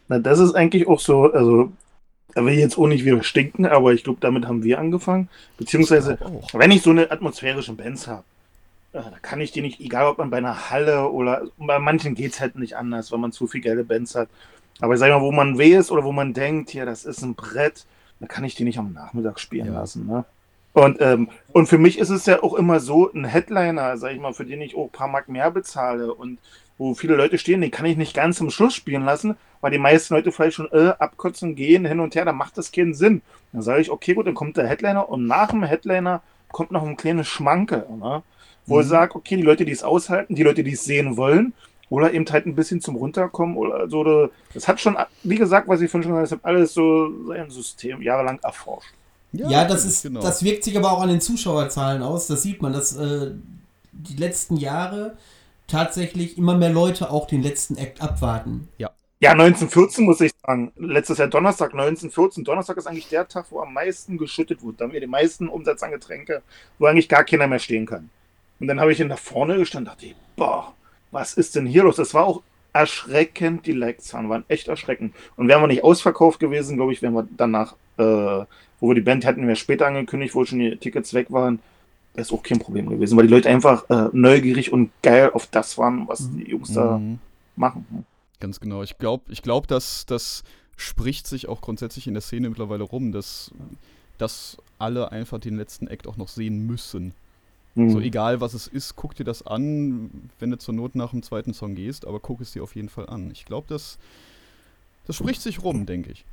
Na, 0.07 0.19
das 0.19 0.39
ist 0.39 0.53
eigentlich 0.53 0.87
auch 0.87 0.99
so, 0.99 1.31
also, 1.31 1.71
da 2.33 2.45
will 2.45 2.53
ich 2.53 2.59
jetzt 2.59 2.77
auch 2.77 2.87
nicht 2.87 3.05
wieder 3.05 3.23
stinken, 3.23 3.65
aber 3.65 3.93
ich 3.93 4.03
glaube, 4.03 4.19
damit 4.19 4.45
haben 4.45 4.63
wir 4.63 4.79
angefangen. 4.79 5.29
Beziehungsweise, 5.57 6.17
wenn 6.53 6.71
ich 6.71 6.81
so 6.81 6.89
eine 6.89 7.09
atmosphärische 7.09 7.73
Bands 7.73 8.07
habe, 8.07 8.25
da 9.01 9.17
kann 9.21 9.41
ich 9.41 9.51
die 9.51 9.61
nicht, 9.61 9.79
egal 9.79 10.05
ob 10.07 10.17
man 10.17 10.29
bei 10.29 10.37
einer 10.37 10.69
Halle 10.69 11.09
oder 11.09 11.43
bei 11.57 11.79
manchen 11.79 12.15
geht 12.15 12.33
es 12.33 12.39
halt 12.39 12.55
nicht 12.55 12.75
anders, 12.77 13.11
weil 13.11 13.19
man 13.19 13.31
zu 13.31 13.47
viel 13.47 13.61
geile 13.61 13.83
Bands 13.83 14.15
hat. 14.15 14.29
Aber 14.81 14.93
ich 14.93 14.99
sag 14.99 15.09
mal, 15.09 15.21
wo 15.21 15.31
man 15.31 15.57
weh 15.57 15.75
ist 15.75 15.91
oder 15.91 16.03
wo 16.03 16.11
man 16.11 16.33
denkt, 16.33 16.69
hier, 16.69 16.85
das 16.85 17.05
ist 17.05 17.21
ein 17.21 17.35
Brett, 17.35 17.85
da 18.19 18.27
kann 18.27 18.43
ich 18.43 18.55
die 18.55 18.63
nicht 18.63 18.79
am 18.79 18.93
Nachmittag 18.93 19.39
spielen 19.39 19.67
Ja. 19.67 19.73
lassen. 19.73 20.07
Ne? 20.07 20.25
Und, 20.73 20.99
ähm, 20.99 21.29
und 21.53 21.67
für 21.67 21.77
mich 21.77 21.97
ist 21.99 22.09
es 22.09 22.25
ja 22.25 22.43
auch 22.43 22.53
immer 22.53 22.79
so, 22.81 23.11
ein 23.13 23.23
Headliner, 23.25 23.97
sag 23.97 24.11
ich 24.11 24.19
mal, 24.19 24.33
für 24.33 24.45
den 24.45 24.61
ich 24.61 24.75
auch 24.75 24.85
ein 24.85 24.89
paar 24.91 25.07
Mark 25.07 25.29
mehr 25.29 25.49
bezahle 25.51 26.13
und 26.13 26.37
wo 26.77 26.93
viele 26.93 27.15
Leute 27.15 27.37
stehen, 27.37 27.61
den 27.61 27.71
kann 27.71 27.85
ich 27.85 27.95
nicht 27.95 28.13
ganz 28.13 28.37
zum 28.37 28.49
Schluss 28.49 28.73
spielen 28.75 29.05
lassen, 29.05 29.37
weil 29.61 29.71
die 29.71 29.77
meisten 29.77 30.13
Leute 30.13 30.33
vielleicht 30.33 30.55
schon 30.57 30.69
äh, 30.73 30.93
abkotzen, 30.99 31.55
gehen 31.55 31.85
hin 31.85 32.01
und 32.01 32.15
her, 32.15 32.25
dann 32.25 32.35
macht 32.35 32.57
das 32.57 32.73
keinen 32.73 32.93
Sinn. 32.93 33.21
Dann 33.53 33.61
sage 33.61 33.81
ich, 33.81 33.89
okay, 33.89 34.13
gut, 34.13 34.27
dann 34.27 34.33
kommt 34.33 34.57
der 34.57 34.67
Headliner 34.67 35.07
und 35.07 35.25
nach 35.25 35.51
dem 35.51 35.63
Headliner 35.63 36.21
kommt 36.51 36.71
noch 36.71 36.83
ein 36.85 36.97
kleines 36.97 37.27
Schmanke, 37.27 37.85
ne? 37.97 38.23
Wo 38.65 38.79
ich 38.79 38.87
sage, 38.87 39.15
okay, 39.15 39.37
die 39.37 39.43
Leute, 39.43 39.65
die 39.65 39.71
es 39.71 39.83
aushalten, 39.83 40.35
die 40.35 40.43
Leute, 40.43 40.63
die 40.63 40.73
es 40.73 40.83
sehen 40.83 41.17
wollen, 41.17 41.53
oder 41.89 42.13
eben 42.13 42.25
halt 42.31 42.45
ein 42.45 42.55
bisschen 42.55 42.81
zum 42.81 42.95
Runterkommen 42.95 43.57
oder 43.57 43.87
so. 43.89 43.99
Oder, 43.99 44.29
das 44.53 44.67
hat 44.67 44.79
schon, 44.79 44.97
wie 45.23 45.35
gesagt, 45.35 45.67
was 45.67 45.81
ich 45.81 45.91
vorhin 45.91 46.09
schon 46.09 46.19
gesagt 46.19 46.43
habe, 46.43 46.55
alles 46.55 46.73
so 46.73 47.09
sein 47.27 47.49
System 47.49 48.01
jahrelang 48.01 48.39
erforscht. 48.41 48.93
Ja, 49.33 49.65
das 49.65 49.85
ist, 49.85 50.03
genau. 50.03 50.21
das 50.21 50.43
wirkt 50.43 50.63
sich 50.63 50.77
aber 50.77 50.91
auch 50.91 51.01
an 51.01 51.09
den 51.09 51.21
Zuschauerzahlen 51.21 52.01
aus. 52.01 52.27
Das 52.27 52.41
sieht 52.41 52.61
man, 52.61 52.73
dass 52.73 52.95
äh, 52.95 53.31
die 53.91 54.15
letzten 54.15 54.55
Jahre 54.55 55.17
tatsächlich 55.67 56.37
immer 56.37 56.57
mehr 56.57 56.69
Leute 56.69 57.11
auch 57.11 57.27
den 57.27 57.43
letzten 57.43 57.75
Act 57.77 58.01
abwarten. 58.01 58.69
Ja, 58.77 59.31
1914 59.31 60.05
muss 60.05 60.21
ich 60.21 60.31
sagen. 60.45 60.71
Letztes 60.77 61.17
Jahr 61.17 61.27
Donnerstag, 61.27 61.71
1914. 61.71 62.43
Donnerstag 62.43 62.77
ist 62.77 62.87
eigentlich 62.87 63.09
der 63.09 63.27
Tag, 63.27 63.47
wo 63.49 63.59
am 63.59 63.73
meisten 63.73 64.17
geschüttet 64.17 64.63
wird. 64.63 64.79
Da 64.79 64.85
haben 64.85 64.93
wir 64.93 64.99
den 64.99 65.09
meisten 65.09 65.47
Umsatz 65.49 65.83
an 65.83 65.91
Getränke, 65.91 66.43
wo 66.77 66.85
eigentlich 66.85 67.09
gar 67.09 67.23
keiner 67.23 67.47
mehr 67.47 67.59
stehen 67.59 67.85
kann. 67.85 68.09
Und 68.59 68.67
dann 68.67 68.79
habe 68.79 68.91
ich 68.91 68.99
ihn 68.99 69.07
nach 69.07 69.17
vorne 69.19 69.57
gestanden 69.57 69.91
und 69.91 70.01
dachte, 70.01 70.15
boah, 70.35 70.73
was 71.11 71.33
ist 71.33 71.55
denn 71.55 71.65
hier 71.65 71.83
los? 71.83 71.97
Das 71.97 72.13
war 72.13 72.25
auch 72.25 72.41
erschreckend, 72.73 73.65
die 73.65 73.71
Like-Zahlen 73.71 74.29
waren 74.29 74.43
echt 74.47 74.67
erschreckend. 74.67 75.13
Und 75.37 75.47
wären 75.47 75.61
wir 75.61 75.67
nicht 75.67 75.83
ausverkauft 75.83 76.39
gewesen, 76.39 76.75
glaube 76.75 76.93
ich, 76.93 77.01
wären 77.01 77.13
wir 77.13 77.27
danach, 77.37 77.73
äh, 77.97 78.03
wo 78.79 78.89
wir 78.89 78.95
die 78.95 79.01
Band 79.01 79.25
hatten, 79.25 79.47
wir 79.47 79.55
später 79.55 79.87
angekündigt, 79.87 80.35
wo 80.35 80.43
schon 80.45 80.59
die 80.59 80.75
Tickets 80.77 81.13
weg 81.13 81.31
waren, 81.31 81.59
wäre 82.13 82.23
es 82.23 82.31
auch 82.31 82.43
kein 82.43 82.59
Problem 82.59 82.89
gewesen, 82.89 83.17
weil 83.17 83.27
die 83.27 83.33
Leute 83.33 83.49
einfach 83.49 83.89
äh, 83.89 84.09
neugierig 84.13 84.71
und 84.73 84.91
geil 85.01 85.31
auf 85.33 85.47
das 85.47 85.77
waren, 85.77 86.07
was 86.07 86.29
die 86.31 86.49
Jungs 86.49 86.73
da 86.73 86.97
Mhm. 86.97 87.19
machen. 87.55 88.05
Ganz 88.39 88.59
genau. 88.59 88.83
Ich 88.83 88.97
glaube, 88.97 89.23
ich 89.29 89.41
glaub, 89.41 89.67
dass 89.67 90.05
das 90.05 90.43
spricht 90.77 91.27
sich 91.27 91.47
auch 91.47 91.61
grundsätzlich 91.61 92.07
in 92.07 92.13
der 92.13 92.21
Szene 92.21 92.49
mittlerweile 92.49 92.83
rum, 92.83 93.13
dass, 93.13 93.51
dass 94.17 94.57
alle 94.77 95.11
einfach 95.13 95.39
den 95.39 95.55
letzten 95.55 95.87
Act 95.87 96.07
auch 96.07 96.17
noch 96.17 96.27
sehen 96.27 96.67
müssen. 96.67 97.13
Mhm. 97.75 97.91
So 97.91 97.99
egal 97.99 98.41
was 98.41 98.53
es 98.53 98.67
ist, 98.67 98.95
guck 98.95 99.15
dir 99.15 99.23
das 99.23 99.45
an, 99.45 100.09
wenn 100.39 100.51
du 100.51 100.57
zur 100.57 100.73
Not 100.73 100.95
nach 100.95 101.11
dem 101.11 101.23
zweiten 101.23 101.53
Song 101.53 101.75
gehst, 101.75 102.07
aber 102.07 102.19
guck 102.19 102.41
es 102.41 102.51
dir 102.51 102.63
auf 102.63 102.75
jeden 102.75 102.89
Fall 102.89 103.07
an. 103.07 103.29
Ich 103.31 103.45
glaube, 103.45 103.67
das, 103.69 103.97
das 105.07 105.15
spricht 105.17 105.41
sich 105.41 105.63
rum, 105.63 105.85
denke 105.85 106.11
ich. 106.11 106.25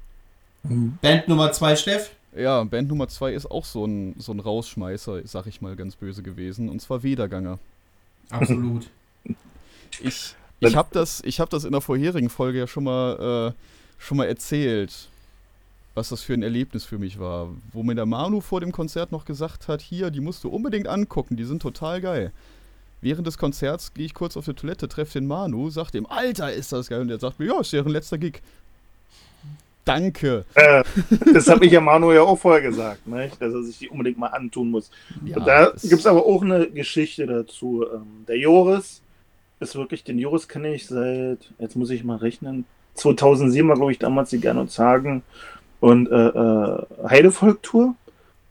Band 0.63 1.27
Nummer 1.27 1.53
zwei, 1.53 1.75
Steff. 1.75 2.13
Ja, 2.37 2.63
Band 2.65 2.89
Nummer 2.89 3.09
zwei 3.09 3.33
ist 3.33 3.51
auch 3.51 3.65
so 3.65 3.85
ein, 3.85 4.15
so 4.19 4.33
ein 4.33 4.41
Rausschmeißer, 4.41 5.27
sag 5.27 5.47
ich 5.47 5.61
mal 5.61 5.77
ganz 5.77 5.97
böse 5.97 6.23
gewesen, 6.23 6.69
und 6.69 6.81
zwar 6.81 7.03
Wederganger. 7.03 7.59
Absolut. 8.31 8.89
Ich, 10.01 10.35
ich 10.61 10.75
habe 10.75 10.89
das, 10.93 11.23
ich 11.23 11.39
hab 11.39 11.51
das 11.51 11.65
in 11.65 11.73
der 11.73 11.83
vorherigen 11.83 12.31
Folge 12.31 12.61
ja 12.61 12.67
schon 12.67 12.85
mal 12.85 13.55
schon 14.03 14.19
mal 14.19 14.27
erzählt, 14.27 15.09
was 15.95 16.09
das 16.09 16.23
für 16.23 16.35
ein 16.35 16.43
Erlebnis 16.43 16.85
für 16.85 16.99
mich 16.99 17.19
war. 17.19 17.49
Wo 17.73 17.83
mir 17.83 17.95
der 17.95 18.07
Manu 18.07 18.41
vor 18.41 18.61
dem 18.61 18.73
Konzert 18.73 19.13
noch 19.13 19.25
gesagt 19.25 19.69
hat, 19.69 19.83
hier, 19.83 20.11
die 20.11 20.21
musst 20.21 20.43
du 20.45 20.49
unbedingt 20.49 20.89
angucken, 20.89 21.37
die 21.37 21.45
sind 21.45 21.61
total 21.61 22.01
geil. 22.01 22.33
Während 23.01 23.27
des 23.27 23.37
Konzerts 23.37 23.93
gehe 23.93 24.07
ich 24.07 24.15
kurz 24.15 24.37
auf 24.37 24.45
die 24.45 24.55
Toilette, 24.55 24.89
treffe 24.89 25.15
den 25.15 25.27
Manu, 25.27 25.71
sag 25.71 25.91
dem, 25.91 26.07
Alter, 26.07 26.53
ist 26.53 26.73
das 26.73 26.89
geil. 26.89 27.01
Und 27.01 27.09
der 27.09 27.19
sagt 27.19 27.39
mir, 27.39 27.47
ja, 27.47 27.61
ist 27.61 27.73
deren 27.73 27.93
letzter 27.93 28.17
Gig. 28.17 28.41
Danke. 29.85 30.45
Äh, 30.55 30.85
das 31.35 31.49
habe 31.49 31.67
ich 31.67 31.73
ja 31.73 31.81
Manu 31.81 32.13
ja 32.13 32.23
auch 32.23 32.39
vorher 32.39 32.63
gesagt, 32.63 33.05
nicht? 33.07 33.43
dass 33.43 33.53
er 33.53 33.65
sich 33.65 33.79
die 33.79 33.89
unbedingt 33.89 34.17
mal 34.17 34.29
antun 34.29 34.71
muss. 34.71 34.91
Ja, 35.25 35.41
da 35.41 35.73
gibt 35.83 36.01
es 36.01 36.07
aber 36.07 36.25
auch 36.25 36.43
eine 36.43 36.71
Geschichte 36.71 37.27
dazu. 37.27 37.85
Ähm, 37.93 38.25
der 38.29 38.39
Joris 38.39 39.03
ist 39.59 39.75
wirklich, 39.75 40.05
den 40.05 40.21
Joris 40.21 40.47
kenne 40.47 40.73
ich 40.73 40.87
seit, 40.87 41.51
jetzt 41.59 41.75
muss 41.75 41.91
ich 41.91 42.05
mal 42.05 42.19
rechnen, 42.19 42.65
2007 42.95 43.69
war, 43.69 43.77
glaube 43.77 43.91
ich, 43.91 43.99
damals 43.99 44.31
die 44.31 44.41
Gernot 44.41 44.71
Sagen 44.71 45.23
und 45.83 46.09
äh, 46.13 46.29
äh, 46.29 46.87
Heidevolk-Tour. 47.09 47.97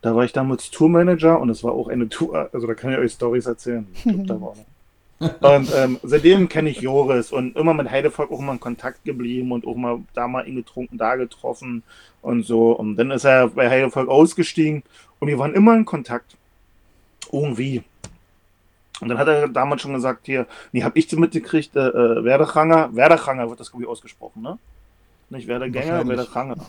Da 0.01 0.15
war 0.15 0.25
ich 0.25 0.33
damals 0.33 0.69
Tourmanager 0.69 1.39
und 1.39 1.49
es 1.49 1.63
war 1.63 1.71
auch 1.71 1.87
eine 1.87 2.09
Tour, 2.09 2.49
also 2.51 2.67
da 2.67 2.73
kann 2.73 2.91
ich 2.91 2.97
euch 2.97 3.13
Stories 3.13 3.45
erzählen. 3.45 3.87
Glaub, 4.03 4.27
da 4.27 4.41
war. 4.41 5.55
Und 5.55 5.71
ähm, 5.75 5.99
seitdem 6.03 6.49
kenne 6.49 6.71
ich 6.71 6.81
Joris 6.81 7.31
und 7.31 7.55
immer 7.55 7.73
mit 7.73 7.89
Heidevolk 7.89 8.31
auch 8.31 8.39
immer 8.39 8.53
in 8.53 8.59
Kontakt 8.59 9.05
geblieben 9.05 9.51
und 9.51 9.65
auch 9.65 9.75
mal 9.75 9.99
da 10.13 10.27
mal 10.27 10.45
ihn 10.47 10.55
getrunken, 10.55 10.97
da 10.97 11.15
getroffen 11.15 11.83
und 12.21 12.43
so. 12.43 12.71
Und 12.71 12.97
dann 12.97 13.11
ist 13.11 13.23
er 13.23 13.47
bei 13.49 13.69
Heidevolk 13.69 14.09
ausgestiegen 14.09 14.83
und 15.19 15.27
wir 15.27 15.39
waren 15.39 15.53
immer 15.53 15.75
in 15.75 15.85
Kontakt. 15.85 16.35
Irgendwie. 17.31 17.83
Und 18.99 19.07
dann 19.07 19.19
hat 19.19 19.27
er 19.27 19.47
damals 19.47 19.83
schon 19.83 19.93
gesagt, 19.93 20.25
hier, 20.25 20.47
nee, 20.73 20.83
hab 20.83 20.97
ich 20.97 21.07
so 21.07 21.17
mitgekriegt, 21.17 21.75
äh, 21.75 21.87
äh, 21.87 22.23
Werdechanger, 22.25 22.93
Werdechanger 22.93 23.47
wird 23.47 23.59
das 23.59 23.71
glaube 23.71 23.83
ich 23.83 23.89
ausgesprochen, 23.89 24.41
ne? 24.41 24.57
Nicht 25.29 25.47
Werdegänger, 25.47 26.05
Wahrscheinlich. 26.05 26.67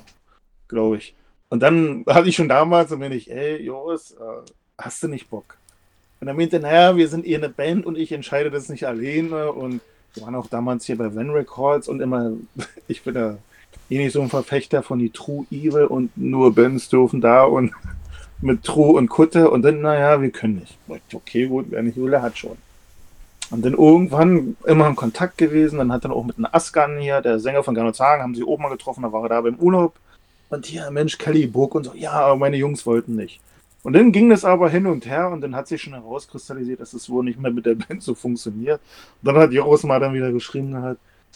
Glaube 0.72 0.96
ich. 0.96 1.14
Und 1.50 1.62
dann 1.62 2.04
hatte 2.08 2.30
ich 2.30 2.34
schon 2.34 2.48
damals, 2.48 2.90
und 2.92 3.00
bin 3.00 3.12
ich, 3.12 3.30
ey, 3.30 3.62
Joris, 3.62 4.12
äh, 4.12 4.50
hast 4.78 5.02
du 5.02 5.08
nicht 5.08 5.28
Bock? 5.28 5.58
Und 6.18 6.28
er 6.28 6.32
meinte, 6.32 6.58
naja, 6.60 6.96
wir 6.96 7.08
sind 7.08 7.26
eh 7.26 7.36
eine 7.36 7.50
Band 7.50 7.84
und 7.84 7.98
ich 7.98 8.10
entscheide 8.10 8.50
das 8.50 8.70
nicht 8.70 8.86
alleine. 8.86 9.52
Und 9.52 9.82
wir 10.14 10.22
waren 10.22 10.34
auch 10.34 10.46
damals 10.46 10.86
hier 10.86 10.96
bei 10.96 11.14
Van 11.14 11.28
Records 11.28 11.88
und 11.88 12.00
immer, 12.00 12.32
ich 12.88 13.02
bin 13.02 13.14
da 13.14 13.36
eh 13.90 13.98
nicht 13.98 14.14
so 14.14 14.22
ein 14.22 14.30
Verfechter 14.30 14.82
von 14.82 14.98
die 14.98 15.10
True 15.10 15.44
Evil 15.50 15.84
und 15.84 16.16
nur 16.16 16.54
Bands 16.54 16.88
dürfen 16.88 17.20
da 17.20 17.44
und 17.44 17.72
mit 18.40 18.64
True 18.64 18.94
und 18.94 19.08
Kutte. 19.08 19.50
Und 19.50 19.60
dann, 19.60 19.82
naja, 19.82 20.22
wir 20.22 20.30
können 20.30 20.60
nicht. 20.60 20.78
Okay, 21.12 21.48
gut, 21.48 21.66
wer 21.68 21.82
nicht 21.82 21.98
will, 21.98 22.18
hat 22.18 22.38
schon. 22.38 22.56
Und 23.50 23.62
dann 23.62 23.74
irgendwann 23.74 24.56
immer 24.64 24.88
in 24.88 24.96
Kontakt 24.96 25.36
gewesen. 25.36 25.76
Dann 25.76 25.92
hat 25.92 26.04
er 26.06 26.12
auch 26.12 26.24
mit 26.24 26.38
einem 26.38 26.48
Askan 26.50 26.98
hier, 26.98 27.20
der 27.20 27.38
Sänger 27.40 27.62
von 27.62 27.74
Gernot 27.74 27.96
Sagen, 27.96 28.22
haben 28.22 28.34
sie 28.34 28.42
auch 28.42 28.58
mal 28.58 28.70
getroffen. 28.70 29.02
Da 29.02 29.12
war 29.12 29.24
er 29.24 29.28
da 29.28 29.40
beim 29.42 29.56
Urlaub. 29.56 29.94
Und 30.52 30.66
hier, 30.66 30.90
Mensch, 30.90 31.16
Kelly 31.16 31.46
Burg 31.46 31.74
und 31.74 31.84
so. 31.84 31.94
Ja, 31.94 32.12
aber 32.12 32.36
meine 32.36 32.58
Jungs 32.58 32.84
wollten 32.84 33.16
nicht. 33.16 33.40
Und 33.82 33.94
dann 33.94 34.12
ging 34.12 34.28
das 34.28 34.44
aber 34.44 34.68
hin 34.68 34.86
und 34.86 35.06
her 35.06 35.30
und 35.30 35.40
dann 35.40 35.56
hat 35.56 35.66
sich 35.66 35.80
schon 35.80 35.94
herauskristallisiert, 35.94 36.78
dass 36.78 36.92
es 36.92 37.08
wohl 37.08 37.24
nicht 37.24 37.40
mehr 37.40 37.50
mit 37.50 37.64
der 37.64 37.74
Band 37.74 38.02
so 38.02 38.14
funktioniert. 38.14 38.78
Und 39.22 39.26
dann 39.28 39.36
hat 39.38 39.52
Joris 39.52 39.82
mal 39.82 39.98
dann 39.98 40.12
wieder 40.12 40.30
geschrieben 40.30 40.74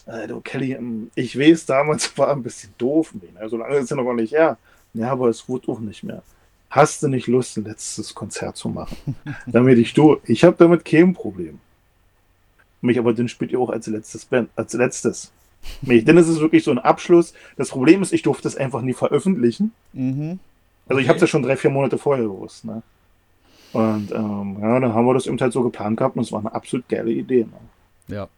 äh, 0.04 0.28
du 0.28 0.40
Kelly, 0.42 0.74
ähm, 0.74 1.10
ich 1.14 1.38
weiß, 1.38 1.64
damals 1.64 2.16
war 2.18 2.30
ein 2.30 2.42
bisschen 2.42 2.74
doof. 2.76 3.14
Ne? 3.14 3.48
So 3.48 3.56
lange 3.56 3.76
ist 3.76 3.90
ja 3.90 3.96
noch 3.96 4.12
nicht 4.12 4.34
her. 4.34 4.58
Ja, 4.92 5.12
aber 5.12 5.28
es 5.28 5.48
wurde 5.48 5.72
auch 5.72 5.80
nicht 5.80 6.02
mehr. 6.02 6.22
Hast 6.68 7.02
du 7.02 7.08
nicht 7.08 7.26
Lust, 7.26 7.56
ein 7.56 7.64
letztes 7.64 8.14
Konzert 8.14 8.58
zu 8.58 8.68
machen? 8.68 9.16
damit 9.46 9.78
ich 9.78 9.94
du, 9.94 10.18
ich 10.26 10.44
habe 10.44 10.56
damit 10.58 10.84
kein 10.84 11.14
Problem. 11.14 11.58
Mich 12.82 12.98
aber 12.98 13.14
dann 13.14 13.28
spielt 13.28 13.50
ihr 13.50 13.60
auch 13.60 13.70
als 13.70 13.86
letztes 13.86 14.26
Band, 14.26 14.50
als 14.56 14.74
letztes. 14.74 15.32
Mich, 15.82 16.04
denn 16.04 16.18
es 16.18 16.28
ist 16.28 16.40
wirklich 16.40 16.64
so 16.64 16.70
ein 16.70 16.78
Abschluss. 16.78 17.34
Das 17.56 17.70
Problem 17.70 18.02
ist, 18.02 18.12
ich 18.12 18.22
durfte 18.22 18.48
es 18.48 18.56
einfach 18.56 18.82
nie 18.82 18.94
veröffentlichen. 18.94 19.72
Mhm. 19.92 20.38
Also 20.88 21.00
ich 21.00 21.08
habe 21.08 21.16
es 21.16 21.20
ja 21.20 21.26
schon 21.26 21.42
drei, 21.42 21.56
vier 21.56 21.70
Monate 21.70 21.98
vorher 21.98 22.24
gewusst. 22.24 22.64
Ne? 22.64 22.82
Und 23.72 24.10
ähm, 24.12 24.56
ja, 24.60 24.80
dann 24.80 24.94
haben 24.94 25.06
wir 25.06 25.14
das 25.14 25.26
eben 25.26 25.38
halt 25.38 25.52
so 25.52 25.62
geplant 25.62 25.98
gehabt 25.98 26.16
und 26.16 26.22
es 26.22 26.32
war 26.32 26.40
eine 26.40 26.54
absolut 26.54 26.88
geile 26.88 27.10
Idee. 27.10 27.44
Ne? 27.44 28.14
Ja, 28.16 28.28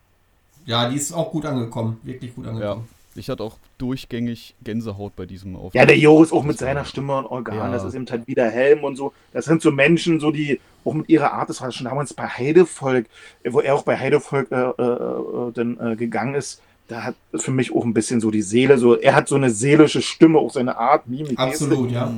Ja, 0.64 0.88
die 0.88 0.96
ist 0.96 1.12
auch 1.12 1.30
gut 1.30 1.44
angekommen. 1.44 1.98
Wirklich 2.02 2.34
gut 2.34 2.44
ja. 2.46 2.50
angekommen. 2.50 2.88
Ich 3.14 3.28
hatte 3.28 3.42
auch 3.42 3.56
durchgängig 3.78 4.54
Gänsehaut 4.62 5.16
bei 5.16 5.26
diesem 5.26 5.56
Auftritt. 5.56 5.74
Ja, 5.74 5.86
der 5.86 5.98
Joris 5.98 6.32
auch 6.32 6.44
mit 6.44 6.56
seiner 6.58 6.84
Stimme 6.84 7.16
und 7.16 7.26
Organ, 7.26 7.56
Ja. 7.56 7.72
das 7.72 7.84
ist 7.84 7.94
eben 7.94 8.06
halt 8.08 8.28
wieder 8.28 8.48
Helm 8.48 8.84
und 8.84 8.96
so. 8.96 9.12
Das 9.32 9.44
sind 9.44 9.60
so 9.60 9.72
Menschen, 9.72 10.20
so 10.20 10.30
die 10.30 10.60
auch 10.84 10.94
mit 10.94 11.08
ihrer 11.08 11.32
Art, 11.32 11.48
das 11.50 11.60
war 11.60 11.72
schon 11.72 11.86
damals 11.86 12.14
bei 12.14 12.28
Heidevolk, 12.28 13.06
wo 13.44 13.60
er 13.60 13.74
auch 13.74 13.82
bei 13.82 13.98
Heidevolk 13.98 14.50
äh, 14.52 14.54
äh, 14.54 14.82
äh, 14.82 15.52
dann 15.52 15.78
äh, 15.80 15.96
gegangen 15.96 16.34
ist. 16.34 16.62
Da 16.89 17.05
hat 17.05 17.14
für 17.34 17.51
mich 17.51 17.74
auch 17.74 17.84
ein 17.84 17.95
bisschen 17.95 18.20
so 18.20 18.30
die 18.30 18.43
Seele, 18.43 18.78
so 18.78 18.97
er 18.97 19.14
hat 19.14 19.28
so 19.28 19.34
eine 19.34 19.51
seelische 19.51 20.03
Stimme, 20.03 20.39
auch 20.39 20.51
seine 20.51 20.76
Art, 20.76 21.07
Mimik. 21.07 21.39
Absolut, 21.39 21.91
ja. 21.91 22.12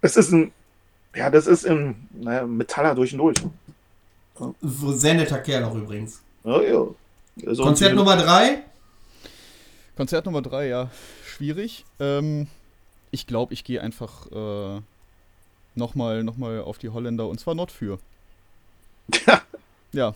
Es 0.00 0.16
ist 0.16 0.32
ein, 0.32 0.50
ja, 1.14 1.30
das 1.30 1.46
ist 1.46 1.66
ein 1.66 2.08
naja, 2.12 2.46
Metaller 2.46 2.94
durch 2.94 3.12
und 3.12 3.18
durch. 3.18 3.36
So 4.62 4.92
Sehr 4.92 5.14
netter 5.14 5.38
Kerl 5.38 5.64
auch 5.64 5.74
übrigens. 5.74 6.22
Ja, 6.42 6.62
ja. 6.62 6.86
Also, 7.46 7.62
Konzert 7.62 7.94
Nummer 7.94 8.16
3. 8.16 8.62
Konzert 9.96 10.24
Nummer 10.24 10.40
drei, 10.40 10.68
ja, 10.68 10.90
schwierig. 11.26 11.84
Ähm, 11.98 12.46
ich 13.10 13.26
glaube, 13.26 13.52
ich 13.52 13.64
gehe 13.64 13.82
einfach 13.82 14.32
äh, 14.32 14.80
nochmal 15.74 16.24
noch 16.24 16.38
mal 16.38 16.62
auf 16.62 16.78
die 16.78 16.88
Holländer 16.88 17.28
und 17.28 17.38
zwar 17.38 17.54
not 17.54 17.70
für. 17.70 17.98
Ja. 19.26 19.42
Ja, 19.92 20.14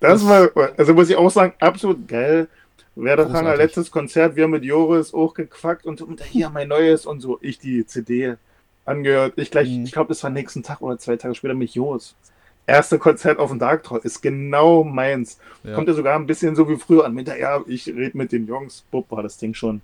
Das 0.00 0.26
war, 0.26 0.50
also 0.76 0.94
muss 0.94 1.10
ich 1.10 1.16
auch 1.16 1.30
sagen, 1.30 1.54
absolut 1.58 2.06
geil. 2.06 2.48
Werderhanger, 2.94 3.32
Großartig. 3.40 3.58
letztes 3.64 3.90
Konzert, 3.90 4.34
wir 4.36 4.44
haben 4.44 4.50
mit 4.50 4.64
Joris 4.64 5.14
auch 5.14 5.34
gequackt 5.34 5.86
und, 5.86 6.00
und 6.02 6.22
hier 6.24 6.50
mein 6.50 6.68
neues 6.68 7.06
und 7.06 7.20
so. 7.20 7.38
Ich 7.42 7.58
die 7.58 7.86
CD 7.86 8.34
angehört. 8.84 9.34
Ich 9.36 9.50
gleich, 9.50 9.68
Mhm. 9.68 9.84
ich 9.84 9.92
glaube, 9.92 10.08
das 10.08 10.22
war 10.24 10.30
nächsten 10.30 10.62
Tag 10.62 10.80
oder 10.80 10.98
zwei 10.98 11.16
Tage 11.16 11.34
später 11.34 11.54
mit 11.54 11.70
Joris. 11.70 12.14
Erste 12.66 12.98
Konzert 12.98 13.38
auf 13.38 13.48
dem 13.50 13.58
Dark 13.58 13.82
Troll 13.84 14.00
ist 14.02 14.20
genau 14.20 14.84
meins. 14.84 15.38
ja. 15.64 15.74
Kommt 15.74 15.88
ja 15.88 15.94
sogar 15.94 16.16
ein 16.16 16.26
bisschen 16.26 16.54
so 16.54 16.68
wie 16.68 16.76
früher 16.76 17.04
an. 17.06 17.14
Mit 17.14 17.26
der, 17.28 17.38
ja, 17.38 17.60
ich 17.66 17.86
rede 17.86 18.16
mit 18.18 18.30
den 18.32 18.46
Jungs. 18.46 18.84
Bub, 18.90 19.10
war 19.10 19.22
das 19.22 19.38
Ding 19.38 19.54
schon 19.54 19.80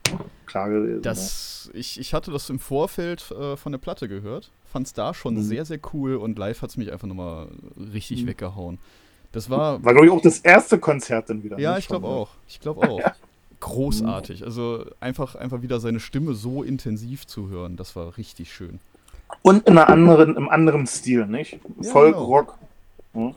klar 0.47 0.69
gewesen. 0.69 1.01
Das, 1.03 1.71
ich, 1.73 1.99
ich 1.99 2.13
hatte 2.13 2.31
das 2.31 2.51
im 2.51 2.59
Vorfeld 2.59 3.31
äh, 3.31 3.57
von 3.57 3.73
der 3.73 3.79
Platte 3.79 4.07
gehört, 4.09 4.51
fand 4.71 4.87
es 4.89 4.93
da 4.93 5.15
schon 5.15 5.35
Mhm. 5.35 5.43
sehr, 5.43 5.65
sehr 5.65 5.79
cool 5.95 6.17
und 6.17 6.39
live 6.39 6.61
hat 6.63 6.71
es 6.71 6.77
mich 6.77 6.93
einfach 6.93 7.07
nochmal 7.09 7.49
richtig 7.95 8.25
Mhm. 8.25 8.27
weggehauen. 8.29 8.79
Das 9.35 9.51
war. 9.51 9.83
War, 9.85 9.93
glaube 9.93 10.07
ich, 10.07 10.13
auch 10.13 10.21
das 10.23 10.39
erste 10.39 10.79
Konzert 10.79 11.29
dann 11.29 11.43
wieder. 11.43 11.59
ja, 11.59 11.73
ne, 11.73 11.79
ich 11.79 11.89
glaube 11.89 12.07
von- 12.07 12.17
auch. 12.17 12.29
Ich 12.49 12.61
glaube 12.61 12.89
auch. 12.89 13.01
Großartig. 13.61 14.45
Also 14.45 14.85
einfach, 15.01 15.35
einfach 15.37 15.63
wieder 15.63 15.81
seine 15.81 15.99
Stimme 16.01 16.35
so 16.35 16.63
intensiv 16.63 17.27
zu 17.27 17.49
hören, 17.49 17.77
das 17.77 17.97
war 17.97 18.17
richtig 18.19 18.53
schön. 18.53 18.79
Und 19.43 19.67
in 19.67 19.79
einer 19.79 19.89
anderen, 19.89 20.37
im 20.37 20.49
anderen 20.49 20.87
Stil, 20.87 21.27
nicht? 21.27 21.59
Ja, 21.81 21.91
Folk, 21.91 22.15
genau. 22.15 22.25
Rock. 22.27 22.55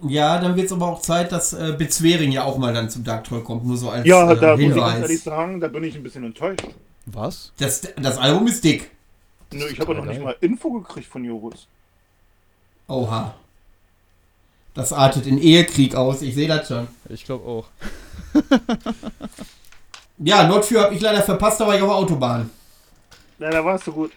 Ja, 0.08 0.40
dann 0.40 0.56
wird 0.56 0.66
es 0.66 0.72
aber 0.74 0.88
auch 0.88 1.02
Zeit, 1.02 1.32
dass 1.32 1.54
äh, 1.54 1.76
Bitzwering 1.78 2.32
ja 2.32 2.44
auch 2.44 2.58
mal 2.58 2.74
dann 2.74 2.90
zum 2.90 3.04
Dark 3.04 3.24
Troll 3.26 3.42
kommt. 3.42 3.66
Nur 3.66 3.78
so 3.78 3.90
als 3.90 4.06
Ja, 4.08 4.32
äh, 4.32 4.40
da 4.40 4.58
muss 4.58 4.76
ich 4.76 4.76
ehrlich 4.76 5.22
sagen, 5.22 5.60
da 5.60 5.68
bin 5.68 5.84
ich 5.84 5.96
ein 5.96 6.04
bisschen 6.04 6.24
enttäuscht. 6.24 6.68
Was? 7.06 7.54
Das, 7.60 7.82
das 7.96 8.18
Album 8.18 8.48
ist 8.48 8.64
dick. 8.64 8.92
Nö, 9.54 9.66
ich 9.72 9.80
habe 9.80 9.96
noch 9.96 10.04
nicht 10.04 10.16
geil. 10.16 10.24
mal 10.26 10.36
Info 10.42 10.72
gekriegt 10.72 11.08
von 11.08 11.24
Joris. 11.24 11.68
Oha. 12.88 13.34
Das 14.78 14.94
artet 14.94 15.26
in 15.26 15.40
Ehekrieg 15.40 15.96
aus, 15.96 16.22
ich 16.22 16.36
sehe 16.36 16.48
das 16.48 16.68
schon. 16.68 16.88
Ich 17.10 17.26
glaube 17.26 17.48
auch. 17.48 17.66
Ja, 20.20 20.48
Nordfür 20.48 20.84
habe 20.84 20.94
ich 20.94 21.02
leider 21.02 21.24
verpasst, 21.24 21.60
da 21.60 21.66
war 21.66 21.76
ich 21.76 21.82
auf 21.82 21.90
der 21.90 21.98
Autobahn. 21.98 22.52
Ja, 23.40 23.50
da 23.50 23.66
warst 23.66 23.88
du 23.88 23.92
gut. 23.92 24.12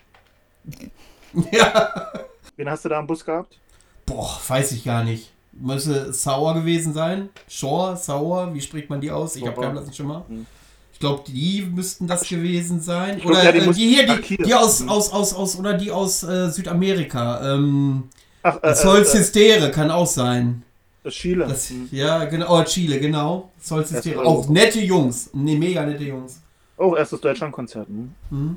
ja. 1.51 2.13
Wen 2.57 2.69
hast 2.69 2.85
du 2.85 2.91
da 2.91 2.99
am 2.99 3.07
Bus 3.07 3.25
gehabt? 3.25 3.59
Boah, 4.05 4.39
weiß 4.49 4.73
ich 4.73 4.85
gar 4.85 5.03
nicht. 5.03 5.33
Müsste 5.53 6.13
Sauer 6.13 6.53
gewesen 6.53 6.93
sein. 6.93 7.31
Shore, 7.49 7.97
Sauer, 7.97 8.53
wie 8.53 8.61
spricht 8.61 8.91
man 8.91 9.01
die 9.01 9.11
aus? 9.11 9.37
Ich 9.37 9.47
habe 9.47 9.59
keinen 9.59 9.73
blassen 9.73 9.95
Schimmer. 9.95 10.27
Hm. 10.29 10.45
Ich 10.93 11.01
glaube, 11.01 11.23
die 11.27 11.63
müssten 11.63 12.07
das 12.07 12.29
gewesen 12.29 12.83
sein. 12.83 13.19
Glaub, 13.19 13.31
oder 13.31 13.45
ja, 13.45 13.53
die 13.53 13.59
äh, 13.61 13.73
die, 13.73 13.89
hier, 13.89 14.17
die, 14.19 14.37
die 14.37 14.55
aus, 14.55 14.81
Hm. 14.81 14.91
aus, 14.91 15.11
aus, 15.11 15.33
aus, 15.33 15.59
oder 15.59 15.73
die 15.73 15.91
aus 15.91 16.23
äh, 16.23 16.51
Südamerika. 16.51 17.55
Ähm, 17.55 18.11
Ach, 18.43 18.59
äh, 18.63 18.75
Solz 18.75 19.37
äh, 19.37 19.71
kann 19.71 19.91
auch 19.91 20.07
sein. 20.07 20.63
äh, 21.05 21.11
Chile. 21.11 21.47
Das, 21.47 21.71
Hm. 21.71 21.89
ja, 21.93 22.25
genau. 22.25 22.61
Oh, 22.61 22.65
Chile, 22.65 23.01
genau. 23.01 23.51
War 23.69 24.27
Auch 24.27 24.49
nette 24.49 24.81
Jungs. 24.81 25.31
Nee, 25.33 25.57
mega 25.57 25.85
nette 25.85 26.05
Jungs. 26.05 26.41
Oh, 26.77 26.95
erstes 26.97 27.21
Deutschlandkonzert. 27.21 27.89
Hm. 27.89 28.15
Hm? 28.31 28.57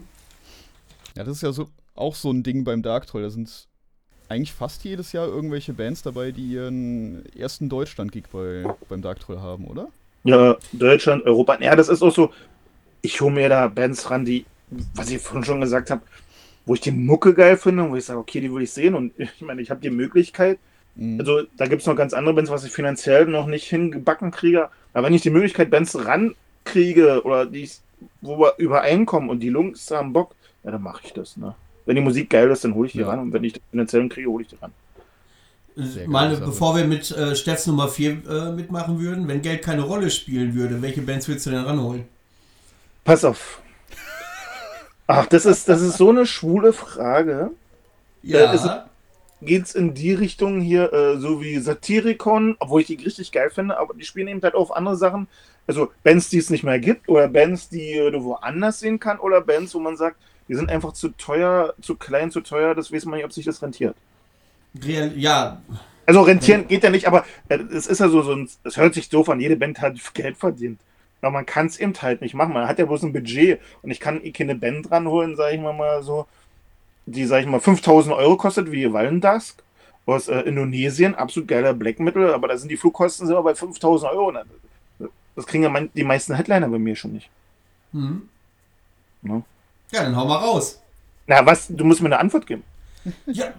Ja, 1.16 1.24
das 1.24 1.38
ist 1.38 1.44
ja 1.44 1.52
so, 1.52 1.68
auch 1.96 2.16
so 2.16 2.32
ein 2.32 2.44
Ding 2.44 2.64
beim 2.64 2.82
Dark 2.82 3.08
Troll. 3.08 3.24
Da 3.24 3.30
sind 3.30 3.68
eigentlich 4.30 4.54
fast 4.54 4.84
jedes 4.84 5.12
Jahr 5.12 5.28
irgendwelche 5.28 5.74
Bands 5.74 6.02
dabei, 6.02 6.32
die 6.32 6.48
ihren 6.48 7.26
ersten 7.36 7.70
Deutschland-Gig 7.70 8.24
bei, 8.32 8.64
beim 8.90 9.02
Dark 9.02 9.20
Troll 9.20 9.40
haben, 9.40 9.66
oder? 9.68 9.90
Ja, 10.24 10.56
Deutschland, 10.72 11.26
Europa. 11.26 11.58
Ja, 11.62 11.76
das 11.76 11.90
ist 11.90 12.02
auch 12.02 12.14
so. 12.14 12.32
Ich 13.02 13.20
hole 13.20 13.34
mir 13.34 13.50
da 13.50 13.68
Bands 13.68 14.10
ran, 14.10 14.24
die, 14.24 14.46
was 14.96 15.12
ich 15.12 15.22
vorhin 15.22 15.44
schon 15.44 15.60
gesagt 15.62 15.92
habe, 15.92 16.02
wo 16.66 16.74
ich 16.74 16.82
die 16.82 16.92
Mucke 16.92 17.34
geil 17.34 17.58
finde 17.58 17.84
und 17.84 17.92
wo 17.92 17.96
ich 17.96 18.06
sage, 18.06 18.20
okay, 18.20 18.42
die 18.42 18.54
will 18.54 18.64
ich 18.64 18.72
sehen. 18.72 18.96
Und 18.96 19.14
ich 19.18 19.42
meine, 19.42 19.62
ich 19.62 19.70
habe 19.70 19.82
die 19.82 19.90
Möglichkeit. 19.90 20.60
Mhm. 20.96 21.20
Also, 21.20 21.44
da 21.58 21.68
gibt 21.68 21.82
es 21.82 21.88
noch 21.88 21.96
ganz 21.96 22.14
andere 22.14 22.34
Bands, 22.34 22.52
was 22.52 22.64
ich 22.64 22.72
finanziell 22.72 23.26
noch 23.26 23.48
nicht 23.48 23.68
hingebacken 23.68 24.32
kriege. 24.32 24.70
Aber 24.94 25.08
wenn 25.08 25.14
ich 25.14 25.22
die 25.22 25.30
Möglichkeit, 25.30 25.72
Bands 25.72 25.98
rankriege 26.06 27.24
oder 27.24 27.46
die 27.46 27.64
ich 27.64 27.80
wo 28.22 28.38
wir 28.38 28.54
übereinkommen 28.58 29.30
und 29.30 29.40
die 29.40 29.48
Jungs 29.48 29.90
haben 29.92 30.14
Bock, 30.14 30.36
ja, 30.64 30.72
dann 30.72 30.82
mache 30.82 31.02
ich 31.06 31.14
das. 31.14 31.38
Ne? 31.38 31.56
Wenn 31.86 31.96
die 31.96 32.02
Musik 32.02 32.30
geil 32.30 32.50
ist, 32.52 32.64
dann 32.64 32.76
hole 32.76 32.88
ich 32.88 32.94
die 32.94 33.00
Ja. 33.00 33.10
ran 33.10 33.20
und 33.20 33.34
wenn 33.34 33.44
ich 33.44 33.54
die 33.54 33.62
finanziellen 33.72 34.10
kriege, 34.10 34.30
hole 34.30 34.44
ich 34.44 34.50
die 34.50 34.58
ran. 34.62 34.72
Sehr 35.76 36.08
Meine, 36.08 36.38
bevor 36.38 36.76
wir 36.76 36.86
mit 36.86 37.10
äh, 37.12 37.36
Steffs 37.36 37.66
Nummer 37.66 37.88
4 37.88 38.12
äh, 38.30 38.52
mitmachen 38.52 39.00
würden, 39.00 39.28
wenn 39.28 39.42
Geld 39.42 39.64
keine 39.64 39.82
Rolle 39.82 40.12
spielen 40.12 40.54
würde, 40.54 40.82
welche 40.84 41.02
Bands 41.02 41.28
würdest 41.28 41.48
du 41.48 41.50
denn 41.50 41.64
ranholen? 41.64 42.04
Pass 43.04 43.26
auf. 43.26 43.60
Ach, 45.08 45.26
das 45.28 45.46
ist, 45.46 45.68
das 45.70 45.82
ist 45.82 45.98
so 45.98 46.10
eine 46.10 46.26
schwule 46.26 46.74
Frage. 46.74 47.52
Ja, 48.24 48.46
ist- 48.46 48.78
Geht's 49.42 49.76
in 49.76 49.94
die 49.94 50.14
Richtung 50.14 50.62
hier, 50.62 50.94
äh, 50.94 51.18
so 51.20 51.42
wie 51.42 51.60
Satiricon, 51.60 52.56
obwohl 52.60 52.82
ich 52.82 52.88
die 52.88 52.96
richtig 52.96 53.32
geil 53.34 53.50
finde, 53.52 53.78
aber 53.80 53.94
die 53.96 54.06
spielen 54.06 54.30
eben 54.30 54.42
halt 54.42 54.56
auch 54.56 54.72
andere 54.72 54.98
Sachen. 54.98 55.28
Also 55.68 55.92
Bands, 56.04 56.30
die 56.30 56.40
es 56.40 56.50
nicht 56.50 56.64
mehr 56.64 56.80
gibt, 56.80 57.10
oder 57.10 57.28
Bands, 57.30 57.70
die 57.70 57.94
äh, 57.94 58.12
du 58.12 58.24
woanders 58.24 58.80
sehen 58.80 59.00
kann, 59.00 59.20
oder 59.20 59.42
Bands, 59.42 59.76
wo 59.76 59.80
man 59.80 59.98
sagt, 59.98 60.18
die 60.50 60.56
sind 60.56 60.70
einfach 60.72 60.94
zu 60.94 61.10
teuer, 61.10 61.76
zu 61.82 61.96
klein, 61.98 62.32
zu 62.32 62.42
teuer, 62.42 62.76
das 62.76 62.92
weiß 62.92 63.06
man 63.06 63.18
nicht, 63.18 63.26
ob 63.26 63.34
sich 63.34 63.46
das 63.46 63.62
rentiert. 63.62 63.98
Real, 64.76 65.12
ja, 65.18 65.62
Also 66.06 66.22
rentieren 66.22 66.68
geht 66.68 66.84
ja 66.84 66.90
nicht, 66.90 67.08
aber 67.08 67.26
äh, 67.48 67.58
es 67.60 67.88
ist 67.88 68.00
ja 68.00 68.10
so, 68.10 68.22
so 68.24 68.34
ein, 68.34 68.50
es 68.64 68.78
hört 68.78 68.94
sich 68.94 69.10
doof 69.10 69.30
an, 69.30 69.40
jede 69.40 69.56
Band 69.56 69.80
hat 69.82 69.98
Geld 70.14 70.38
verdient. 70.38 70.82
Aber 71.24 71.32
man 71.32 71.46
kann 71.46 71.68
es 71.68 71.80
eben 71.80 71.94
halt 72.02 72.22
nicht 72.22 72.34
machen. 72.34 72.54
Man 72.54 72.68
hat 72.68 72.80
ja 72.80 72.86
bloß 72.86 73.04
ein 73.04 73.14
Budget 73.14 73.60
und 73.82 73.92
ich 73.92 74.00
kann 74.00 74.24
eh 74.24 74.32
keine 74.32 74.56
Band 74.56 74.92
ranholen, 74.92 75.36
sage 75.38 75.56
ich 75.56 75.62
mal 75.62 75.74
mal 75.74 76.04
so, 76.04 76.28
die, 77.06 77.26
sage 77.26 77.44
ich 77.44 77.48
mal, 77.48 77.60
5000 77.60 78.14
Euro 78.16 78.36
kostet, 78.36 78.72
wie 78.72 78.92
Wallendusk 78.92 79.64
aus 80.06 80.28
äh, 80.28 80.42
Indonesien, 80.42 81.16
absolut 81.16 81.48
geiler 81.48 81.74
Black 81.74 82.00
Metal, 82.00 82.34
aber 82.34 82.50
da 82.50 82.58
sind 82.58 82.70
die 82.70 82.78
Flugkosten 82.78 83.26
sind 83.26 83.42
bei 83.42 83.56
5000 83.56 84.12
Euro. 84.12 84.34
Das 85.36 85.46
kriegen 85.46 85.64
ja 85.64 85.70
mein, 85.70 85.90
die 85.94 86.04
meisten 86.04 86.36
Headliner 86.36 86.68
bei 86.68 86.78
mir 86.78 86.96
schon 86.96 87.14
nicht. 87.14 87.30
hm. 87.92 88.30
Ne? 89.22 89.44
ja, 89.92 90.04
dann 90.04 90.16
hau 90.18 90.26
mal 90.26 90.40
raus. 90.40 90.82
Na, 91.26 91.46
was? 91.46 91.68
Du 91.70 91.86
musst 91.86 92.02
mir 92.02 92.08
eine 92.08 92.20
Antwort 92.20 92.46
geben. 92.46 92.64
Ja. 93.26 93.54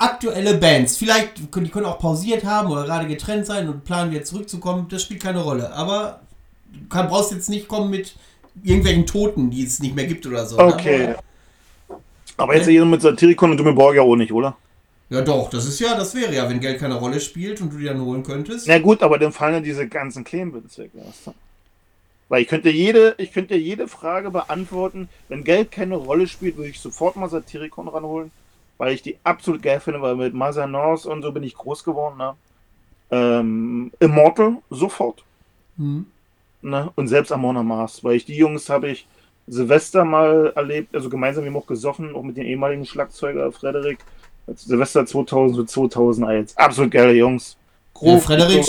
Aktuelle 0.00 0.54
Bands, 0.54 0.96
vielleicht, 0.96 1.38
die 1.38 1.68
können 1.68 1.84
auch 1.84 1.98
pausiert 1.98 2.44
haben 2.44 2.70
oder 2.70 2.84
gerade 2.84 3.06
getrennt 3.06 3.44
sein 3.44 3.68
und 3.68 3.84
planen 3.84 4.10
wieder 4.10 4.24
zurückzukommen, 4.24 4.86
das 4.88 5.02
spielt 5.02 5.22
keine 5.22 5.40
Rolle. 5.40 5.74
Aber 5.74 6.20
du 6.72 6.88
kann, 6.88 7.08
brauchst 7.08 7.32
jetzt 7.32 7.50
nicht 7.50 7.68
kommen 7.68 7.90
mit 7.90 8.14
irgendwelchen 8.64 9.04
Toten, 9.04 9.50
die 9.50 9.62
es 9.62 9.78
nicht 9.80 9.94
mehr 9.94 10.06
gibt 10.06 10.26
oder 10.26 10.46
so. 10.46 10.56
ne? 10.56 10.64
Okay. 10.64 11.14
Aber 12.38 12.56
jetzt 12.56 12.66
hier 12.66 12.84
mit 12.86 13.02
Satiricon 13.02 13.50
und 13.50 13.58
Dumme 13.58 13.74
Borg 13.74 13.96
ja 13.96 14.02
auch 14.02 14.16
nicht, 14.16 14.32
oder? 14.32 14.56
Ja 15.10 15.20
doch, 15.20 15.50
das 15.50 15.66
ist 15.66 15.78
ja, 15.80 15.94
das 15.94 16.14
wäre 16.14 16.34
ja, 16.34 16.48
wenn 16.48 16.60
Geld 16.60 16.78
keine 16.78 16.94
Rolle 16.94 17.20
spielt 17.20 17.60
und 17.60 17.72
du 17.72 17.78
die 17.78 17.84
dann 17.84 18.00
holen 18.00 18.22
könntest. 18.22 18.68
Na 18.68 18.78
gut, 18.78 19.02
aber 19.02 19.18
dann 19.18 19.32
fallen 19.32 19.54
ja 19.54 19.60
diese 19.60 19.86
ganzen 19.86 20.24
kleinen 20.24 20.52
Bits 20.52 20.78
weg. 20.78 20.92
Weil 22.30 22.42
ich 22.42 22.48
könnte 22.48 22.70
jede, 22.70 23.16
ich 23.18 23.32
könnte 23.32 23.56
jede 23.56 23.88
Frage 23.88 24.30
beantworten. 24.30 25.08
Wenn 25.28 25.42
Geld 25.44 25.72
keine 25.72 25.96
Rolle 25.96 26.28
spielt, 26.28 26.56
würde 26.56 26.70
ich 26.70 26.80
sofort 26.80 27.16
mal 27.16 27.28
Satiricon 27.28 27.88
ranholen, 27.88 28.30
weil 28.80 28.94
ich 28.94 29.02
die 29.02 29.18
absolut 29.24 29.62
geil 29.62 29.78
finde, 29.78 30.00
weil 30.00 30.16
mit 30.16 30.32
Mazanos 30.32 31.04
und 31.04 31.20
so 31.20 31.32
bin 31.32 31.42
ich 31.42 31.54
groß 31.54 31.84
geworden. 31.84 32.16
Ne? 32.16 32.32
Ähm, 33.10 33.92
Immortal 34.00 34.56
sofort. 34.70 35.22
Hm. 35.76 36.06
Ne? 36.62 36.90
Und 36.96 37.08
selbst 37.08 37.30
Amon 37.30 37.64
Mars, 37.66 38.02
weil 38.02 38.16
ich 38.16 38.24
die 38.24 38.36
Jungs 38.36 38.70
habe 38.70 38.88
ich 38.88 39.06
Silvester 39.46 40.04
mal 40.04 40.52
erlebt, 40.56 40.94
also 40.94 41.10
gemeinsam 41.10 41.44
wir 41.44 41.50
haben 41.50 41.58
auch 41.58 41.66
gesoffen, 41.66 42.14
auch 42.14 42.22
mit 42.22 42.36
dem 42.38 42.46
ehemaligen 42.46 42.86
Schlagzeuger 42.86 43.52
Frederik. 43.52 43.98
Silvester 44.54 45.04
2000 45.04 45.68
zu 45.68 45.86
2001. 45.88 46.56
Absolut 46.56 46.90
geile 46.90 47.12
Jungs. 47.12 47.56
Ja, 48.00 48.00
Grob- 48.14 48.22
Frederik 48.22 48.64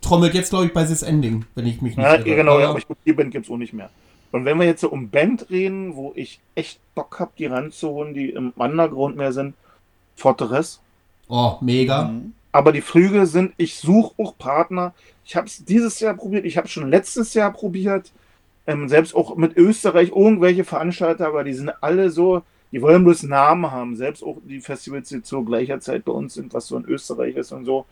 trommelt 0.00 0.34
jetzt, 0.34 0.50
glaube 0.50 0.66
ich, 0.66 0.72
bei 0.72 0.84
This 0.84 1.02
Ending, 1.02 1.44
wenn 1.54 1.66
ich 1.66 1.80
mich 1.80 1.96
nicht 1.96 2.04
Ja, 2.04 2.14
irre. 2.16 2.34
genau, 2.36 2.58
ja, 2.58 2.70
Aber- 2.70 2.78
ich 2.78 2.86
glaub, 2.86 2.98
die 3.04 3.12
Band 3.12 3.30
gibt 3.30 3.46
es 3.46 3.50
auch 3.52 3.56
nicht 3.56 3.72
mehr. 3.72 3.90
Und 4.32 4.46
wenn 4.46 4.58
wir 4.58 4.66
jetzt 4.66 4.80
so 4.80 4.88
um 4.88 5.10
Band 5.10 5.50
reden, 5.50 5.94
wo 5.94 6.12
ich 6.16 6.40
echt 6.54 6.80
Bock 6.94 7.20
habe, 7.20 7.32
die 7.38 7.46
ranzuholen, 7.46 8.14
die 8.14 8.30
im 8.30 8.52
Underground 8.56 9.16
mehr 9.16 9.32
sind, 9.32 9.54
Fortress. 10.16 10.80
Oh, 11.28 11.56
mega. 11.60 12.04
Mhm. 12.04 12.32
Aber 12.50 12.72
die 12.72 12.80
Flüge 12.80 13.26
sind, 13.26 13.52
ich 13.56 13.76
suche 13.76 14.14
auch 14.22 14.36
Partner. 14.36 14.94
Ich 15.24 15.36
habe 15.36 15.46
es 15.46 15.64
dieses 15.64 16.00
Jahr 16.00 16.14
probiert, 16.14 16.44
ich 16.44 16.56
habe 16.56 16.68
schon 16.68 16.90
letztes 16.90 17.34
Jahr 17.34 17.52
probiert. 17.52 18.10
Ähm, 18.66 18.88
selbst 18.88 19.14
auch 19.14 19.36
mit 19.36 19.56
Österreich 19.56 20.10
irgendwelche 20.10 20.64
Veranstalter, 20.64 21.26
aber 21.26 21.44
die 21.44 21.54
sind 21.54 21.72
alle 21.82 22.10
so, 22.10 22.42
die 22.70 22.80
wollen 22.80 23.04
bloß 23.04 23.24
Namen 23.24 23.70
haben. 23.70 23.96
Selbst 23.96 24.22
auch 24.22 24.36
die 24.44 24.60
Festivals, 24.60 25.08
die 25.08 25.22
zur 25.22 25.44
gleicher 25.44 25.80
Zeit 25.80 26.04
bei 26.04 26.12
uns 26.12 26.34
sind, 26.34 26.54
was 26.54 26.68
so 26.68 26.76
in 26.76 26.84
Österreich 26.84 27.36
ist 27.36 27.52
und 27.52 27.64
so. 27.64 27.86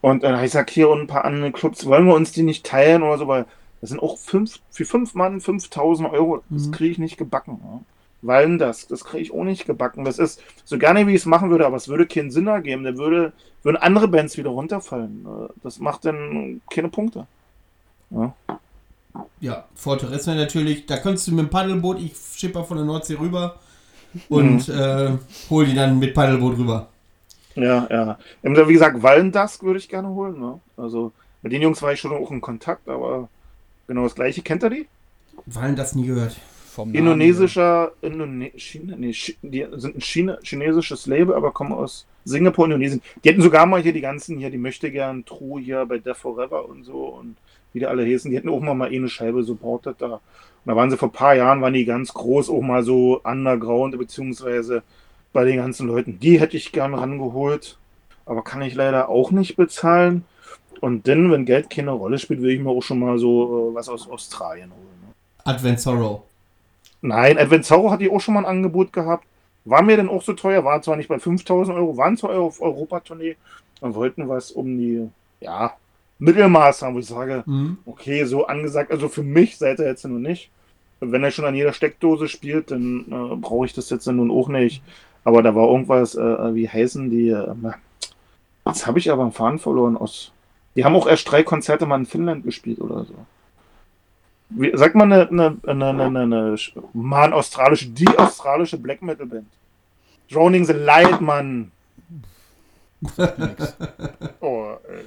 Und 0.00 0.24
äh, 0.24 0.44
ich 0.44 0.52
sag 0.52 0.70
hier 0.70 0.88
und 0.88 1.00
ein 1.00 1.06
paar 1.06 1.24
andere 1.24 1.52
Clubs, 1.52 1.84
wollen 1.86 2.06
wir 2.06 2.14
uns 2.14 2.32
die 2.32 2.42
nicht 2.42 2.64
teilen 2.64 3.02
oder 3.02 3.18
so, 3.18 3.28
weil 3.28 3.46
das 3.80 3.90
sind 3.90 4.00
auch 4.00 4.18
fünf, 4.18 4.58
für 4.70 4.84
fünf 4.84 5.14
Mann 5.14 5.40
5000 5.40 6.10
Euro. 6.12 6.42
Das 6.50 6.66
Mhm. 6.66 6.70
kriege 6.72 6.90
ich 6.92 6.98
nicht 6.98 7.16
gebacken. 7.16 7.60
Ja. 7.62 7.80
Weil 8.22 8.58
das, 8.58 8.86
das 8.86 9.04
kriege 9.04 9.22
ich 9.22 9.32
auch 9.32 9.44
nicht 9.44 9.64
gebacken. 9.66 10.04
Das 10.04 10.18
ist 10.18 10.42
so 10.64 10.76
gerne, 10.78 11.06
wie 11.06 11.12
ich 11.14 11.20
es 11.22 11.26
machen 11.26 11.48
würde, 11.50 11.64
aber 11.66 11.76
es 11.76 11.88
würde 11.88 12.06
keinen 12.06 12.30
Sinn 12.30 12.46
ergeben. 12.48 12.84
Da 12.84 12.96
würde, 12.96 13.32
würden 13.62 13.76
andere 13.78 14.08
Bands 14.08 14.36
wieder 14.36 14.50
runterfallen. 14.50 15.24
Äh, 15.26 15.52
Das 15.62 15.78
macht 15.78 16.04
dann 16.04 16.60
keine 16.70 16.88
Punkte. 16.88 17.26
Ja. 18.10 18.34
Ja, 19.40 19.64
Fortress 19.74 20.26
wäre 20.26 20.36
natürlich, 20.36 20.86
da 20.86 20.96
könntest 20.98 21.26
du 21.26 21.32
mit 21.32 21.46
dem 21.46 21.50
Paddelboot, 21.50 21.98
ich 22.00 22.12
schipper 22.36 22.64
von 22.64 22.76
der 22.76 22.86
Nordsee 22.86 23.14
rüber 23.18 23.56
und 24.28 24.68
Mhm. 24.68 24.74
äh, 24.74 25.18
hol 25.48 25.64
die 25.66 25.74
dann 25.74 25.98
mit 25.98 26.14
Paddelboot 26.14 26.58
rüber. 26.58 26.88
Ja, 27.56 27.86
ja. 27.90 28.18
Wie 28.42 28.72
gesagt, 28.72 29.02
Wallendusk 29.02 29.62
würde 29.64 29.78
ich 29.78 29.88
gerne 29.88 30.08
holen. 30.08 30.38
Ne? 30.38 30.60
Also 30.76 31.12
mit 31.42 31.52
den 31.52 31.62
Jungs 31.62 31.82
war 31.82 31.92
ich 31.92 32.00
schon 32.00 32.12
auch 32.12 32.30
in 32.30 32.40
Kontakt, 32.40 32.88
aber 32.88 33.28
genau 33.90 34.04
das 34.04 34.14
gleiche. 34.14 34.40
Kennt 34.42 34.62
ihr 34.62 34.70
die? 34.70 34.86
Wallen 35.46 35.74
das 35.74 35.94
nie 35.94 36.06
gehört. 36.06 36.36
Vom 36.70 36.94
Indonesischer, 36.94 37.90
Indone 38.00 38.52
China, 38.56 38.94
nee, 38.96 39.12
die 39.42 39.66
sind 39.72 39.96
ein 39.96 40.00
China, 40.00 40.38
chinesisches 40.42 41.06
Label, 41.06 41.34
aber 41.34 41.50
kommen 41.50 41.72
aus 41.72 42.06
Singapur, 42.24 42.66
Indonesien. 42.66 43.02
Die 43.24 43.28
hätten 43.28 43.42
sogar 43.42 43.66
mal 43.66 43.82
hier 43.82 43.92
die 43.92 44.00
ganzen 44.00 44.38
hier, 44.38 44.50
die 44.50 44.58
möchte 44.58 44.92
gern 44.92 45.24
True 45.24 45.60
hier 45.60 45.84
bei 45.86 45.98
Death 45.98 46.18
Forever 46.18 46.68
und 46.68 46.84
so 46.84 47.06
und 47.06 47.36
wie 47.72 47.80
die 47.80 47.86
alle 47.86 48.04
hießen, 48.04 48.30
die 48.30 48.36
hätten 48.36 48.48
auch 48.48 48.60
mal, 48.60 48.74
mal 48.74 48.92
eh 48.92 48.96
eine 48.96 49.08
Scheibe 49.08 49.42
supportet 49.42 49.96
da. 49.98 50.14
Und 50.14 50.20
da 50.66 50.76
waren 50.76 50.90
sie 50.90 50.96
vor 50.96 51.08
ein 51.08 51.12
paar 51.12 51.34
Jahren, 51.34 51.60
waren 51.60 51.72
die 51.72 51.84
ganz 51.84 52.14
groß, 52.14 52.48
auch 52.50 52.62
mal 52.62 52.84
so 52.84 53.20
underground, 53.24 53.98
beziehungsweise 53.98 54.84
bei 55.32 55.44
den 55.44 55.56
ganzen 55.56 55.88
Leuten. 55.88 56.20
Die 56.20 56.38
hätte 56.38 56.56
ich 56.56 56.70
gern 56.70 56.94
rangeholt, 56.94 57.78
aber 58.26 58.44
kann 58.44 58.62
ich 58.62 58.74
leider 58.74 59.08
auch 59.08 59.32
nicht 59.32 59.56
bezahlen. 59.56 60.24
Und 60.80 61.06
dann, 61.06 61.30
wenn 61.30 61.44
Geld 61.44 61.68
keine 61.70 61.90
Rolle 61.92 62.18
spielt, 62.18 62.40
will 62.42 62.50
ich 62.50 62.60
mir 62.60 62.70
auch 62.70 62.82
schon 62.82 62.98
mal 62.98 63.18
so 63.18 63.70
äh, 63.70 63.74
was 63.74 63.88
aus 63.88 64.08
Australien 64.08 64.70
holen. 64.70 65.00
Ne? 65.06 65.14
Advent 65.44 65.80
Sorrow. 65.80 66.22
Nein, 67.02 67.38
Advent 67.38 67.64
Zorro 67.64 67.90
hatte 67.90 68.04
ich 68.04 68.10
auch 68.10 68.20
schon 68.20 68.34
mal 68.34 68.40
ein 68.40 68.46
Angebot 68.56 68.92
gehabt. 68.92 69.24
War 69.64 69.82
mir 69.82 69.96
denn 69.96 70.08
auch 70.08 70.22
so 70.22 70.32
teuer, 70.32 70.64
war 70.64 70.80
zwar 70.82 70.96
nicht 70.96 71.08
bei 71.08 71.18
5000 71.18 71.76
Euro, 71.76 71.96
waren 71.96 72.16
zwar 72.16 72.30
auf 72.38 72.60
Europatournee 72.60 73.36
und 73.80 73.94
wollten 73.94 74.28
was 74.28 74.50
um 74.50 74.76
die, 74.78 75.08
ja, 75.40 75.74
Mittelmaß 76.18 76.82
haben, 76.82 76.94
wo 76.94 76.98
ich 76.98 77.06
sage, 77.06 77.42
Mhm. 77.46 77.78
okay, 77.86 78.24
so 78.24 78.46
angesagt, 78.46 78.90
also 78.90 79.08
für 79.08 79.22
mich 79.22 79.56
seid 79.56 79.78
ihr 79.78 79.86
jetzt 79.86 80.04
nur 80.06 80.18
nicht. 80.18 80.50
Wenn 81.00 81.24
er 81.24 81.30
schon 81.30 81.46
an 81.46 81.54
jeder 81.54 81.72
Steckdose 81.72 82.28
spielt, 82.28 82.70
dann 82.70 83.06
äh, 83.10 83.36
brauche 83.36 83.64
ich 83.66 83.72
das 83.72 83.88
jetzt 83.88 84.06
nun 84.06 84.30
auch 84.30 84.48
nicht. 84.48 84.82
Aber 85.24 85.42
da 85.42 85.54
war 85.54 85.68
irgendwas, 85.68 86.14
äh, 86.14 86.54
wie 86.54 86.68
heißen 86.68 87.08
die, 87.10 87.28
äh, 87.30 87.54
jetzt 88.66 88.86
habe 88.86 88.98
ich 88.98 89.10
aber 89.10 89.22
einen 89.22 89.32
Faden 89.32 89.58
verloren 89.58 89.96
aus. 89.96 90.32
Die 90.74 90.84
haben 90.84 90.94
auch 90.94 91.06
erst 91.06 91.30
drei 91.30 91.42
Konzerte 91.42 91.86
mal 91.86 91.98
in 91.98 92.06
Finnland 92.06 92.44
gespielt 92.44 92.80
oder 92.80 93.04
so. 93.04 93.14
Wie, 94.50 94.76
sagt 94.76 94.94
man 94.94 95.12
eine, 95.12 95.28
eine, 95.28 95.56
eine, 95.66 95.86
eine, 95.88 96.04
eine, 96.04 96.20
eine 96.22 96.56
Mann, 96.92 97.32
australische, 97.32 97.88
die 97.88 98.08
australische 98.08 98.78
Black 98.78 99.00
Metal 99.02 99.26
Band. 99.26 99.46
Drowning 100.30 100.64
the 100.64 100.72
Light, 100.72 101.20
Mann. 101.20 101.72
Oh, 104.40 104.76
ey. 104.88 105.04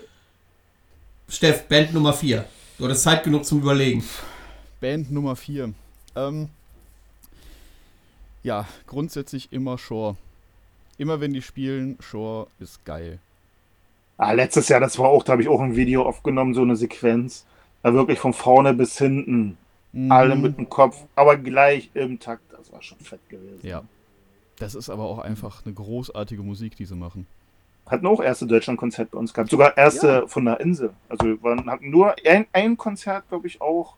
Steff, 1.30 1.68
Band 1.68 1.93
Nummer 1.93 2.14
4. 2.14 2.45
Du 2.78 2.86
hattest 2.86 3.03
Zeit 3.03 3.24
genug 3.24 3.45
zum 3.45 3.61
Überlegen. 3.61 4.03
Band 4.80 5.11
Nummer 5.11 5.36
4. 5.36 5.74
Ähm, 6.16 6.49
ja, 8.43 8.68
grundsätzlich 8.88 9.51
immer 9.51 9.78
Shore. 9.78 10.16
Immer 10.97 11.22
wenn 11.22 11.34
die 11.34 11.41
spielen, 11.41 11.97
Shore 12.01 12.47
ist 12.59 12.84
geil. 12.86 13.20
Ah, 14.24 14.32
letztes 14.34 14.69
Jahr, 14.69 14.80
das 14.80 14.97
war 14.99 15.09
auch, 15.09 15.24
da 15.24 15.34
habe 15.34 15.41
ich 15.41 15.49
auch 15.49 15.59
ein 15.61 15.76
Video 15.76 16.03
aufgenommen, 16.03 16.53
so 16.53 16.61
eine 16.61 16.76
Sequenz. 16.76 17.45
Da 17.82 17.93
wirklich 17.93 18.19
von 18.19 18.34
vorne 18.34 18.74
bis 18.74 18.97
hinten. 18.97 19.57
Mhm. 19.91 20.11
Alle 20.11 20.36
mit 20.36 20.57
dem 20.57 20.69
Kopf, 20.69 21.03
aber 21.15 21.36
gleich 21.38 21.89
im 21.93 22.19
Takt. 22.19 22.41
Das 22.57 22.71
war 22.71 22.82
schon 22.82 22.97
fett 22.99 23.19
gewesen. 23.30 23.59
Ja. 23.63 23.84
Das 24.59 24.76
ist 24.76 24.89
aber 24.89 25.03
auch 25.03 25.19
einfach 25.19 25.65
eine 25.65 25.74
großartige 25.74 26.41
Musik, 26.41 26.76
die 26.78 26.86
sie 26.86 26.95
machen. 26.95 27.28
Hatten 27.86 28.07
auch 28.07 28.21
erste 28.21 28.47
Deutschland-Konzert 28.47 29.11
bei 29.11 29.17
uns 29.19 29.34
gehabt. 29.34 29.49
Sogar 29.49 29.76
erste 29.78 30.07
Ja. 30.07 30.28
von 30.28 30.45
der 30.45 30.61
Insel. 30.61 30.91
Also 31.09 31.26
wir 31.26 31.43
waren, 31.43 31.69
hatten 31.69 31.89
nur 31.89 32.15
ein, 32.26 32.45
ein 32.53 32.78
Konzert, 32.78 33.28
glaube 33.28 33.47
ich, 33.47 33.59
auch, 33.61 33.95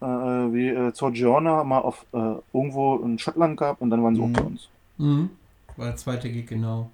äh, 0.00 0.04
wie 0.06 0.68
äh, 0.68 0.92
zur 0.92 1.10
Giorna 1.10 1.64
mal 1.64 1.80
auf 1.80 2.06
äh, 2.12 2.34
irgendwo 2.52 2.96
in 2.98 3.18
Schottland 3.18 3.56
gehabt 3.56 3.80
und 3.82 3.90
dann 3.90 4.04
waren 4.04 4.14
sie 4.14 4.20
Mhm. 4.22 4.36
auch 4.36 4.40
bei 4.40 4.46
uns. 4.46 4.68
Mhm. 4.98 5.30
War 5.76 5.86
der 5.86 5.96
zweite 5.96 6.30
Gig, 6.30 6.46
genau. 6.46 6.90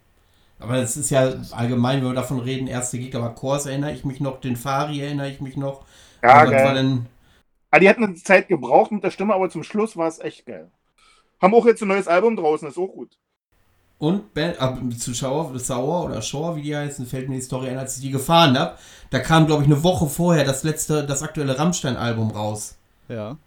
Aber 0.64 0.76
das 0.80 0.96
ist 0.96 1.10
ja 1.10 1.34
allgemein, 1.52 2.00
wenn 2.00 2.08
wir 2.08 2.14
davon 2.14 2.40
reden, 2.40 2.66
erste 2.68 2.98
Gig, 2.98 3.14
aber 3.14 3.30
Kors 3.34 3.66
erinnere 3.66 3.92
ich 3.92 4.04
mich 4.04 4.20
noch, 4.20 4.40
den 4.40 4.56
Fari 4.56 5.00
erinnere 5.00 5.30
ich 5.30 5.40
mich 5.40 5.56
noch. 5.56 5.84
Ja, 6.22 6.42
Aber 6.42 6.62
war 6.62 6.74
geil. 6.74 6.74
denn, 6.74 7.06
Ah, 7.70 7.78
die 7.78 7.88
hatten 7.90 8.04
eine 8.04 8.14
Zeit 8.14 8.48
gebraucht 8.48 8.90
mit 8.92 9.04
der 9.04 9.10
Stimme, 9.10 9.34
aber 9.34 9.50
zum 9.50 9.62
Schluss 9.64 9.96
war 9.96 10.08
es 10.08 10.18
echt 10.18 10.46
geil. 10.46 10.70
Haben 11.40 11.54
auch 11.54 11.66
jetzt 11.66 11.82
ein 11.82 11.88
neues 11.88 12.08
Album 12.08 12.36
draußen, 12.36 12.68
ist 12.68 12.78
auch 12.78 12.88
gut. 12.88 13.18
Und 13.98 14.34
Band, 14.34 14.60
ab, 14.60 14.78
Zuschauer, 14.98 15.58
Sauer 15.58 16.04
oder 16.04 16.20
Shore, 16.22 16.56
wie 16.56 16.62
die 16.62 16.76
heißen, 16.76 17.06
fällt 17.06 17.28
mir 17.28 17.36
die 17.36 17.40
Story 17.42 17.68
ein, 17.70 17.78
als 17.78 17.96
ich 17.96 18.02
die 18.02 18.10
gefahren 18.10 18.58
habe. 18.58 18.76
Da 19.10 19.18
kam, 19.20 19.46
glaube 19.46 19.62
ich, 19.62 19.68
eine 19.68 19.82
Woche 19.82 20.06
vorher 20.08 20.44
das 20.44 20.62
letzte, 20.64 21.04
das 21.06 21.22
aktuelle 21.22 21.58
Rammstein-Album 21.58 22.30
raus. 22.32 22.76
Ja. 23.08 23.38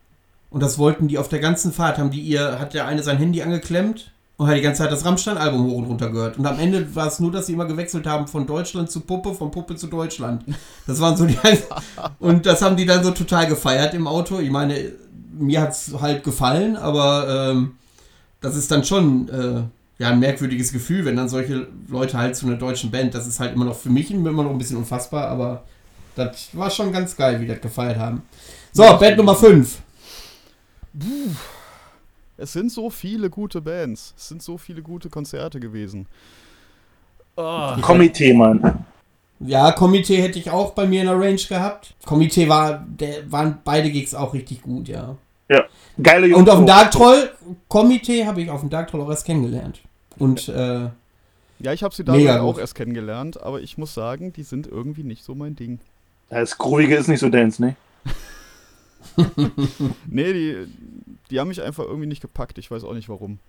Und 0.50 0.62
das 0.64 0.78
wollten 0.78 1.08
die 1.08 1.18
auf 1.18 1.30
der 1.30 1.40
ganzen 1.40 1.74
Fahrt, 1.74 1.98
haben 1.98 2.12
die 2.12 2.22
ihr, 2.22 2.60
hat 2.60 2.74
der 2.74 2.86
eine 2.86 3.04
sein 3.04 3.18
Handy 3.18 3.42
angeklemmt 3.42 4.12
und 4.38 4.48
hat 4.48 4.56
die 4.56 4.62
ganze 4.62 4.84
Zeit 4.84 4.92
das 4.92 5.04
Rammstein-Album 5.04 5.66
hoch 5.66 5.78
und 5.78 5.86
runter 5.86 6.12
gehört. 6.12 6.38
Und 6.38 6.46
am 6.46 6.60
Ende 6.60 6.96
war 6.96 7.08
es 7.08 7.20
nur, 7.20 7.32
dass 7.32 7.48
sie 7.48 7.54
immer 7.54 7.66
gewechselt 7.66 8.06
haben 8.06 8.28
von 8.28 8.46
Deutschland 8.46 8.90
zu 8.92 9.02
Puppe, 9.02 9.34
von 9.34 9.50
Puppe 9.50 9.76
zu 9.76 9.88
Deutschland. 9.88 10.44
Das 10.86 11.00
waren 11.00 11.18
so 11.18 11.26
die. 11.26 11.38
und 12.20 12.46
das 12.46 12.62
haben 12.62 12.78
die 12.78 12.86
dann 12.86 13.04
so 13.04 13.12
total 13.12 13.48
gefeiert 13.48 13.96
im 13.96 14.08
Auto. 14.08 14.40
Ich 14.40 14.52
meine, 14.52 14.92
mir 15.38 15.62
hat 15.62 15.72
es 15.72 15.92
halt 16.00 16.24
gefallen, 16.24 16.78
aber 16.78 17.52
ähm, 17.52 17.76
das 18.40 18.56
ist 18.56 18.70
dann 18.70 18.84
schon 18.84 19.28
äh, 19.30 19.64
ja, 20.02 20.10
ein 20.10 20.20
merkwürdiges 20.20 20.72
Gefühl, 20.72 21.06
wenn 21.06 21.16
dann 21.16 21.30
solche 21.30 21.68
Leute 21.88 22.18
halt 22.18 22.36
zu 22.36 22.46
einer 22.46 22.58
deutschen 22.58 22.92
Band, 22.92 23.16
das 23.16 23.26
ist 23.26 23.40
halt 23.40 23.56
immer 23.56 23.66
noch 23.66 23.76
für 23.76 23.90
mich 23.90 24.12
immer 24.12 24.44
noch 24.44 24.52
ein 24.52 24.58
bisschen 24.58 24.78
unfassbar, 24.78 25.28
aber 25.28 25.64
das 26.16 26.50
war 26.54 26.70
schon 26.70 26.92
ganz 26.92 27.16
geil, 27.16 27.42
wie 27.42 27.48
das 27.48 27.62
gefeiert 27.62 27.98
haben. 27.98 28.22
So, 28.72 28.84
Band 28.98 29.18
Nummer 29.18 29.36
5. 29.36 29.80
Es 32.38 32.54
sind 32.54 32.72
so 32.72 32.90
viele 32.90 33.30
gute 33.30 33.62
Bands. 33.62 34.14
Es 34.16 34.30
sind 34.30 34.44
so 34.44 34.58
viele 34.58 34.82
gute 34.82 35.10
Konzerte 35.10 35.60
gewesen. 35.60 36.08
Ah, 37.36 37.78
Komitee, 37.82 38.34
Mann. 38.34 38.86
Ja, 39.40 39.72
Komitee 39.72 40.22
hätte 40.22 40.40
ich 40.40 40.50
auch 40.50 40.72
bei 40.72 40.88
mir 40.88 41.02
in 41.02 41.08
der 41.08 41.20
Range 41.20 41.36
gehabt. 41.36 41.94
Komitee 42.06 42.50
war, 42.50 42.86
der, 42.88 43.32
waren 43.32 43.60
beide 43.64 43.92
Gigs 43.92 44.16
auch 44.16 44.34
richtig 44.34 44.62
gut, 44.64 44.88
ja. 44.88 45.16
Ja. 45.50 45.66
Geile 46.02 46.36
Und 46.36 46.50
auf 46.50 46.58
dem. 46.58 46.66
Dark 46.66 46.92
Troll, 46.92 47.30
Komitee 47.68 48.26
habe 48.26 48.42
ich 48.42 48.50
auf 48.50 48.62
dem 48.62 48.70
Dark 48.70 48.90
Troll 48.90 49.02
auch 49.02 49.10
erst 49.10 49.26
kennengelernt. 49.26 49.82
Und 50.18 50.50
äh, 50.50 50.90
ja, 51.60 51.74
ich 51.74 51.84
habe 51.84 51.94
sie 51.94 52.04
damals 52.04 52.24
gut. 52.24 52.40
auch 52.40 52.60
erst 52.60 52.76
kennengelernt, 52.76 53.42
aber 53.42 53.62
ich 53.62 53.78
muss 53.78 53.94
sagen, 53.94 54.34
die 54.34 54.44
sind 54.44 54.68
irgendwie 54.68 55.04
nicht 55.04 55.24
so 55.24 55.36
mein 55.36 55.56
Ding. 55.56 55.80
Das 56.30 56.58
Groovige 56.58 56.96
ist 56.96 57.08
nicht 57.08 57.20
so 57.20 57.30
Dance, 57.30 57.62
ne? 57.62 57.76
Nee, 60.08 60.34
die, 60.34 60.68
die 61.32 61.40
haben 61.40 61.48
mich 61.48 61.62
einfach 61.62 61.84
irgendwie 61.86 62.08
nicht 62.08 62.22
gepackt. 62.22 62.58
Ich 62.58 62.72
weiß 62.72 62.84
auch 62.84 62.94
nicht 62.94 63.10
warum. 63.10 63.40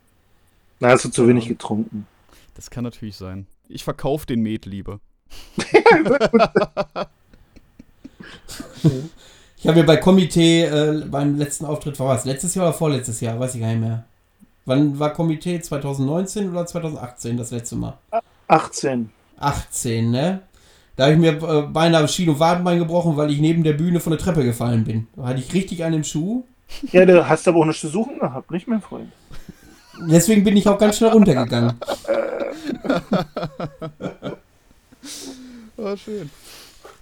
Na, 0.80 0.88
hast 0.88 1.04
du 1.04 1.08
zu 1.10 1.26
wenig 1.26 1.48
getrunken. 1.48 2.06
Das 2.54 2.70
kann 2.70 2.84
natürlich 2.84 3.16
sein. 3.16 3.46
Ich 3.68 3.84
verkaufe 3.84 4.26
den 4.26 4.42
Met 4.42 4.66
lieber. 4.66 5.00
ich 9.56 9.66
habe 9.66 9.80
mir 9.80 9.84
bei 9.84 9.96
Komitee 9.96 10.64
äh, 10.64 11.04
beim 11.06 11.36
letzten 11.36 11.64
Auftritt, 11.66 11.98
war 11.98 12.08
was, 12.08 12.24
letztes 12.24 12.54
Jahr 12.54 12.68
oder 12.68 12.76
vorletztes 12.76 13.20
Jahr, 13.20 13.38
weiß 13.38 13.54
ich 13.54 13.60
gar 13.60 13.68
nicht 13.68 13.80
mehr. 13.80 14.04
Wann 14.64 14.98
war 14.98 15.12
Komitee? 15.12 15.60
2019 15.60 16.50
oder 16.50 16.66
2018 16.66 17.36
das 17.36 17.50
letzte 17.50 17.76
Mal? 17.76 17.98
18. 18.48 19.10
18, 19.38 20.10
ne? 20.10 20.42
Da 20.96 21.04
habe 21.04 21.14
ich 21.14 21.18
mir 21.20 21.40
äh, 21.42 21.62
beinahe 21.62 22.08
Schien- 22.08 22.28
und 22.28 22.40
Wadenbein 22.40 22.78
gebrochen, 22.78 23.16
weil 23.16 23.30
ich 23.30 23.38
neben 23.38 23.62
der 23.62 23.74
Bühne 23.74 24.00
von 24.00 24.10
der 24.10 24.18
Treppe 24.18 24.44
gefallen 24.44 24.84
bin. 24.84 25.06
Da 25.14 25.26
hatte 25.26 25.40
ich 25.40 25.54
richtig 25.54 25.84
einen 25.84 25.96
im 25.96 26.04
Schuh. 26.04 26.44
Ja, 26.92 27.04
du 27.06 27.28
hast 27.28 27.48
aber 27.48 27.58
auch 27.60 27.64
nichts 27.64 27.80
zu 27.80 27.88
suchen 27.88 28.18
gehabt, 28.18 28.50
nicht, 28.50 28.68
mein 28.68 28.80
Freund? 28.82 29.10
Deswegen 30.08 30.44
bin 30.44 30.56
ich 30.56 30.68
auch 30.68 30.78
ganz 30.78 30.96
schnell 30.98 31.10
runtergegangen. 31.10 31.74
Ah, 35.76 35.96
schön. 35.96 36.30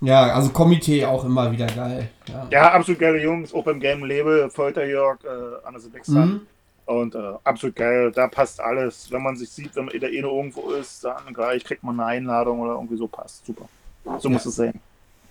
Ja, 0.00 0.34
also 0.34 0.50
Komitee 0.50 1.04
auch 1.06 1.24
immer 1.24 1.50
wieder 1.50 1.66
geil. 1.66 2.10
Ja. 2.28 2.46
Ja, 2.50 2.72
absolut 2.72 3.00
geile 3.00 3.22
Jungs, 3.22 3.54
auch 3.54 3.64
beim 3.64 3.80
Game 3.80 4.04
Label, 4.04 4.50
Folterjörg, 4.50 5.20
äh, 5.24 5.66
Anna 5.66 5.78
Sebastian. 5.78 6.28
Mhm. 6.28 6.40
Und 6.84 7.14
äh, 7.14 7.32
absolut 7.42 7.74
geil, 7.74 8.12
da 8.12 8.28
passt 8.28 8.60
alles. 8.60 9.10
Wenn 9.10 9.22
man 9.22 9.36
sich 9.36 9.48
sieht, 9.50 9.74
wenn 9.74 9.86
man 9.86 9.94
in 9.94 10.00
der 10.00 10.10
Ene 10.12 10.28
irgendwo 10.28 10.70
ist, 10.70 11.02
dann 11.02 11.32
gleich 11.34 11.64
kriegt 11.64 11.82
man 11.82 11.98
eine 11.98 12.08
Einladung 12.10 12.60
oder 12.60 12.74
irgendwie 12.74 12.96
so 12.96 13.08
passt. 13.08 13.44
Super. 13.46 13.68
So 14.18 14.28
Ja. 14.28 14.34
muss 14.34 14.46
es 14.46 14.54
sein. 14.54 14.78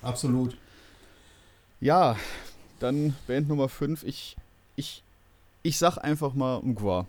Absolut. 0.01 0.57
Ja, 1.79 2.15
dann 2.79 3.15
Band 3.27 3.47
Nummer 3.47 3.69
5. 3.69 4.03
Ich, 4.03 4.35
ich, 4.75 5.03
ich 5.63 5.77
sag 5.77 5.97
einfach 5.97 6.33
mal 6.33 6.61
Mgwa. 6.61 7.05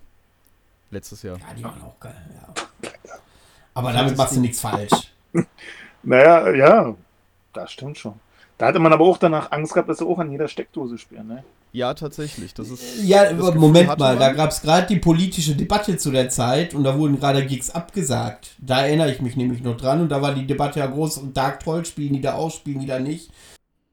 Letztes 0.91 1.23
Jahr. 1.23 1.39
Ja, 1.39 1.55
die 1.57 1.65
waren 1.65 1.83
auch 1.83 1.99
geil, 2.01 2.15
ja. 2.35 2.93
Aber 3.75 3.93
damit 3.93 4.17
machst 4.17 4.37
du 4.37 4.41
nichts 4.41 4.61
falsch. 4.61 5.13
Naja, 6.03 6.51
ja, 6.55 6.95
das 7.53 7.73
stimmt 7.73 7.99
schon. 7.99 8.15
Da 8.59 8.67
hatte 8.67 8.79
man 8.79 8.93
aber 8.93 9.05
auch 9.05 9.19
danach 9.19 9.51
Angst 9.51 9.75
gehabt, 9.75 9.89
dass 9.89 9.99
sie 9.99 10.07
auch 10.07 10.21
an 10.21 10.31
jeder 10.31 10.47
Steckdose 10.47 10.99
spielen, 10.99 11.27
ne? 11.27 11.45
Ja, 11.73 11.93
tatsächlich. 11.93 12.55
Das 12.55 12.71
ist. 12.71 13.03
Ja, 13.03 13.31
das 13.33 13.55
Moment 13.55 13.89
mal, 13.99 14.15
man. 14.15 14.19
da 14.19 14.33
gab 14.33 14.51
es 14.51 14.63
gerade 14.63 14.87
die 14.87 15.01
politische 15.01 15.55
Debatte 15.55 15.99
zu 15.99 16.11
der 16.11 16.31
Zeit 16.31 16.75
und 16.75 16.85
da 16.85 16.97
wurden 16.97 17.19
gerade 17.19 17.45
Gigs 17.45 17.71
abgesagt. 17.71 18.55
Da 18.59 18.87
erinnere 18.87 19.11
ich 19.11 19.21
mich 19.21 19.37
nämlich 19.37 19.63
noch 19.63 19.77
dran 19.77 20.01
und 20.01 20.09
da 20.09 20.23
war 20.23 20.33
die 20.33 20.47
Debatte 20.47 20.79
ja 20.79 20.87
groß 20.87 21.19
und 21.19 21.37
Dark 21.37 21.61
Troll 21.61 21.85
spielen 21.85 22.15
die 22.15 22.23
da 22.23 22.35
aus, 22.35 22.55
spielen 22.55 22.79
die 22.79 22.87
da 22.87 22.99
nicht. 22.99 23.31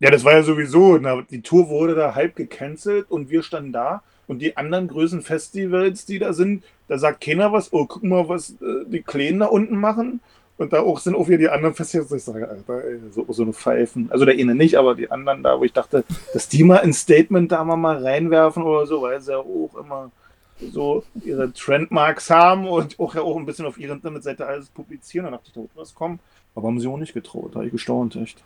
Ja, 0.03 0.11
das 0.11 0.25
war 0.25 0.33
ja 0.33 0.43
sowieso. 0.43 0.97
Na, 0.97 1.21
die 1.21 1.41
Tour 1.41 1.69
wurde 1.69 1.95
da 1.95 2.13
halb 2.13 2.35
gecancelt 2.35 3.09
und 3.09 3.29
wir 3.29 3.41
standen 3.41 3.71
da. 3.71 4.03
Und 4.27 4.39
die 4.39 4.57
anderen 4.57 4.89
größeren 4.89 5.21
Festivals, 5.21 6.05
die 6.05 6.19
da 6.19 6.33
sind, 6.33 6.65
da 6.89 6.97
sagt 6.97 7.21
keiner 7.21 7.53
was. 7.53 7.71
Oh, 7.71 7.85
guck 7.85 8.03
mal, 8.03 8.27
was 8.27 8.49
äh, 8.49 8.83
die 8.85 9.01
Kleinen 9.01 9.39
da 9.39 9.45
unten 9.45 9.77
machen. 9.77 10.19
Und 10.57 10.73
da 10.73 10.81
auch 10.81 10.99
sind 10.99 11.15
auch 11.15 11.29
wieder 11.29 11.37
die 11.37 11.47
anderen 11.47 11.73
Festivals. 11.73 12.11
Ich 12.11 12.23
sage, 12.25 12.49
Alter, 12.49 12.83
ey, 12.83 12.99
so, 13.11 13.25
so 13.29 13.43
eine 13.43 13.53
Pfeifen. 13.53 14.11
Also 14.11 14.25
der 14.25 14.37
eine 14.37 14.55
nicht, 14.55 14.75
aber 14.75 14.93
die 14.93 15.09
anderen 15.09 15.41
da, 15.41 15.57
wo 15.57 15.63
ich 15.63 15.71
dachte, 15.71 16.03
dass 16.33 16.49
die 16.49 16.65
mal 16.65 16.81
ein 16.81 16.91
Statement 16.91 17.53
da 17.53 17.63
mal, 17.63 17.77
mal 17.77 18.03
reinwerfen 18.03 18.63
oder 18.63 18.85
so, 18.85 19.03
weil 19.03 19.21
sie 19.21 19.31
ja 19.31 19.37
auch 19.37 19.73
immer 19.79 20.11
so 20.59 21.05
ihre 21.23 21.53
Trendmarks 21.53 22.29
haben 22.29 22.67
und 22.67 22.99
auch 22.99 23.15
ja 23.15 23.21
auch 23.21 23.37
ein 23.37 23.45
bisschen 23.45 23.65
auf 23.65 23.77
ihrer 23.77 23.93
Internetseite 23.93 24.45
alles 24.45 24.67
publizieren. 24.67 25.27
Da 25.27 25.31
dachte 25.31 25.45
ich, 25.47 25.53
da 25.53 25.61
wird 25.61 25.71
was 25.75 25.95
kommen. 25.95 26.19
Aber 26.55 26.67
haben 26.67 26.81
sie 26.81 26.89
auch 26.89 26.97
nicht 26.97 27.13
getraut. 27.13 27.51
Da 27.51 27.59
habe 27.59 27.67
ich 27.67 27.71
gestaunt, 27.71 28.17
echt. 28.17 28.43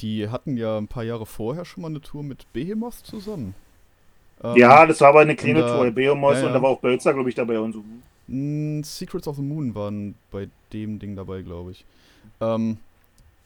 Die 0.00 0.28
hatten 0.28 0.56
ja 0.56 0.76
ein 0.78 0.88
paar 0.88 1.04
Jahre 1.04 1.24
vorher 1.26 1.64
schon 1.64 1.82
mal 1.82 1.88
eine 1.88 2.00
Tour 2.00 2.22
mit 2.22 2.52
Behemoth 2.52 2.94
zusammen. 2.94 3.54
Ähm, 4.42 4.56
Ja, 4.56 4.84
das 4.86 5.00
war 5.00 5.08
aber 5.10 5.20
eine 5.20 5.36
kleine 5.36 5.60
da- 5.60 5.76
Tour. 5.76 5.90
Behemoth 5.90 6.34
ja, 6.34 6.40
ja. 6.40 6.46
und 6.48 6.52
da 6.54 6.62
war 6.62 6.70
auch 6.70 6.80
Bölzer, 6.80 7.14
glaube 7.14 7.28
ich, 7.28 7.34
dabei 7.34 7.58
und 7.60 7.72
so. 7.72 7.84
mh, 8.26 8.84
Secrets 8.84 9.28
of 9.28 9.36
the 9.36 9.42
Moon 9.42 9.74
waren 9.74 10.14
bei 10.30 10.48
dem 10.72 10.98
Ding 10.98 11.14
dabei, 11.14 11.42
glaube 11.42 11.70
ich. 11.72 11.84
Ähm, 12.40 12.78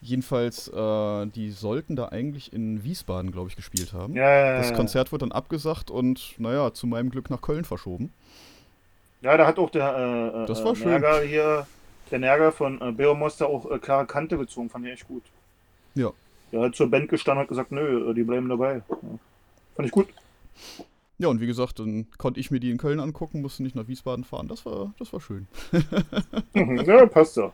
jedenfalls, 0.01 0.69
äh, 0.69 1.27
die 1.27 1.51
sollten 1.51 1.97
da 1.97 2.09
eigentlich 2.09 2.53
in 2.53 2.83
Wiesbaden, 2.83 3.31
glaube 3.33 3.51
ich, 3.51 3.57
gespielt 3.57 3.93
haben. 3.93 4.15
Ja, 4.15 4.23
ja, 4.31 4.47
ja. 4.55 4.59
Das 4.59 4.73
Konzert 4.73 5.13
wird 5.13 5.23
dann 5.23 5.33
abgesagt 5.33 5.91
und, 5.91 6.35
naja, 6.39 6.73
zu 6.73 6.87
meinem 6.87 7.11
Glück 7.11 7.29
nach 7.29 7.43
Köln 7.43 7.65
verschoben. 7.65 8.13
Ja, 9.21 9.37
da 9.37 9.47
hat 9.47 9.59
auch 9.59 9.71
der 9.71 10.43
äh, 10.45 10.47
Das 10.47 10.61
äh, 10.61 10.65
war 10.65 10.77
schön. 10.77 10.89
Nerger 10.89 11.21
hier, 11.23 11.67
der 12.11 12.21
Nerger 12.21 12.53
von 12.53 12.81
äh, 12.81 12.93
Behemoth 12.93 13.39
da 13.41 13.45
auch 13.47 13.71
äh, 13.71 13.79
klare 13.79 14.07
Kante 14.07 14.39
gezogen, 14.39 14.71
fand 14.71 14.87
ich 14.87 14.93
echt 14.93 15.09
gut. 15.09 15.25
Ja. 15.95 16.13
Der 16.53 16.61
hat 16.63 16.75
zur 16.77 16.91
Band 16.91 17.09
gestanden 17.09 17.39
und 17.39 17.43
hat 17.45 17.49
gesagt, 17.49 17.73
nö, 17.73 18.11
äh, 18.11 18.15
die 18.15 18.23
bleiben 18.23 18.49
dabei. 18.49 18.83
Ja. 18.89 18.97
Fand 19.77 19.87
ich 19.87 19.93
gut. 19.93 20.09
Ja, 21.19 21.29
und 21.29 21.41
wie 21.41 21.47
gesagt, 21.47 21.79
dann 21.81 22.07
konnte 22.17 22.39
ich 22.41 22.51
mir 22.51 22.61
die 22.61 22.71
in 22.71 22.79
Köln 22.79 23.01
angucken, 23.01 23.43
musste 23.43 23.63
nicht 23.63 23.75
nach 23.75 23.89
Wiesbaden 23.89 24.25
fahren. 24.25 24.47
Das 24.49 24.65
war, 24.65 24.93
das 24.99 25.13
war 25.13 25.21
schön. 25.21 25.49
Mhm, 26.55 26.81
ja, 26.87 27.07
passt 27.07 27.35
so. 27.35 27.53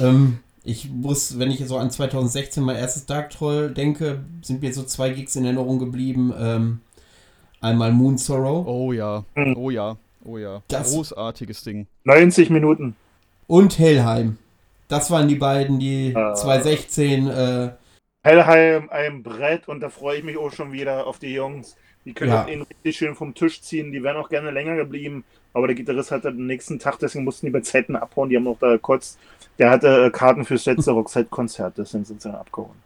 Ähm, 0.00 0.38
ich 0.64 0.88
muss, 0.90 1.38
wenn 1.38 1.50
ich 1.50 1.64
so 1.66 1.76
an 1.76 1.90
2016 1.90 2.62
mein 2.62 2.76
erstes 2.76 3.06
Dark 3.06 3.30
Troll 3.30 3.70
denke, 3.72 4.20
sind 4.42 4.62
mir 4.62 4.72
so 4.72 4.82
zwei 4.84 5.10
Gigs 5.10 5.36
in 5.36 5.44
Erinnerung 5.44 5.78
geblieben. 5.78 6.32
Ähm, 6.38 6.80
einmal 7.60 7.92
Moon 7.92 8.16
Sorrow 8.18 8.66
Oh 8.66 8.92
ja, 8.92 9.24
Mhm. 9.34 9.54
oh 9.56 9.70
ja, 9.70 9.96
oh 10.24 10.38
ja. 10.38 10.62
Das- 10.68 10.92
Großartiges 10.92 11.62
Ding. 11.64 11.86
90 12.04 12.50
Minuten. 12.50 12.96
und 13.46 13.78
Hellheim. 13.78 14.36
Das 14.88 15.10
waren 15.10 15.28
die 15.28 15.34
beiden, 15.36 15.78
die 15.78 16.14
Ah. 16.16 16.34
2016 16.34 17.28
äh, 17.28 17.70
Hellheim, 18.28 18.90
ein 18.90 19.22
Brett 19.22 19.68
und 19.68 19.80
da 19.80 19.88
freue 19.88 20.18
ich 20.18 20.24
mich 20.24 20.36
auch 20.36 20.52
schon 20.52 20.70
wieder 20.72 21.06
auf 21.06 21.18
die 21.18 21.32
Jungs. 21.32 21.76
Die 22.04 22.12
können 22.12 22.30
Ja. 22.32 22.46
ihn 22.46 22.62
richtig 22.62 22.96
schön 22.96 23.14
vom 23.14 23.34
Tisch 23.34 23.62
ziehen. 23.62 23.90
Die 23.90 24.02
wären 24.02 24.16
auch 24.18 24.28
gerne 24.28 24.50
länger 24.50 24.76
geblieben. 24.76 25.24
Aber 25.54 25.66
der 25.66 25.74
Gitarrist 25.76 26.10
hatte 26.10 26.30
den 26.32 26.46
nächsten 26.46 26.78
Tag, 26.78 26.98
deswegen 26.98 27.24
mussten 27.24 27.46
die 27.46 27.52
bei 27.52 27.60
Zeiten 27.62 27.96
abhauen. 27.96 28.28
Die 28.28 28.36
haben 28.36 28.44
noch 28.44 28.58
da 28.60 28.76
kurz. 28.76 29.16
Der 29.58 29.70
hatte 29.70 30.04
äh, 30.06 30.10
Karten 30.10 30.44
fürs 30.44 30.66
letzte 30.66 30.90
Rockset-Konzert, 30.92 31.78
deswegen 31.78 32.04
sind 32.04 32.20
sie 32.20 32.28
dann 32.28 32.38
abgehauen. 32.38 32.76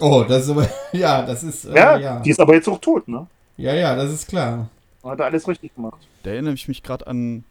Oh, 0.00 0.24
das 0.28 0.44
ist 0.44 0.50
aber, 0.50 0.68
ja, 0.92 1.22
das 1.24 1.44
ist, 1.44 1.66
äh, 1.66 1.74
Ja, 1.76 1.96
ja. 1.96 2.20
die 2.20 2.30
ist 2.30 2.40
aber 2.40 2.54
jetzt 2.54 2.68
auch 2.68 2.78
tot, 2.80 3.06
ne? 3.06 3.26
Ja, 3.56 3.74
ja, 3.74 3.94
das 3.94 4.10
ist 4.12 4.28
klar. 4.28 4.68
Hat 5.04 5.20
er 5.20 5.26
alles 5.26 5.46
richtig 5.46 5.74
gemacht. 5.74 6.00
Da 6.24 6.30
erinnere 6.30 6.54
ich 6.54 6.66
mich 6.68 6.82
gerade 6.82 7.06
an, 7.06 7.44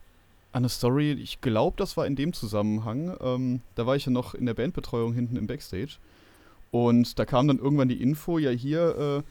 an 0.51 0.63
eine 0.63 0.69
Story, 0.69 1.13
ich 1.13 1.39
glaube, 1.41 1.77
das 1.77 1.95
war 1.97 2.05
in 2.05 2.15
dem 2.15 2.33
Zusammenhang. 2.33 3.15
Ähm, 3.21 3.61
da 3.75 3.85
war 3.87 3.95
ich 3.95 4.05
ja 4.05 4.11
noch 4.11 4.35
in 4.35 4.45
der 4.45 4.53
Bandbetreuung 4.55 5.13
hinten 5.13 5.35
im 5.37 5.47
Backstage. 5.47 5.97
Und 6.71 7.17
da 7.17 7.25
kam 7.25 7.47
dann 7.47 7.59
irgendwann 7.59 7.89
die 7.89 8.01
Info, 8.01 8.37
ja 8.37 8.51
hier, 8.51 9.23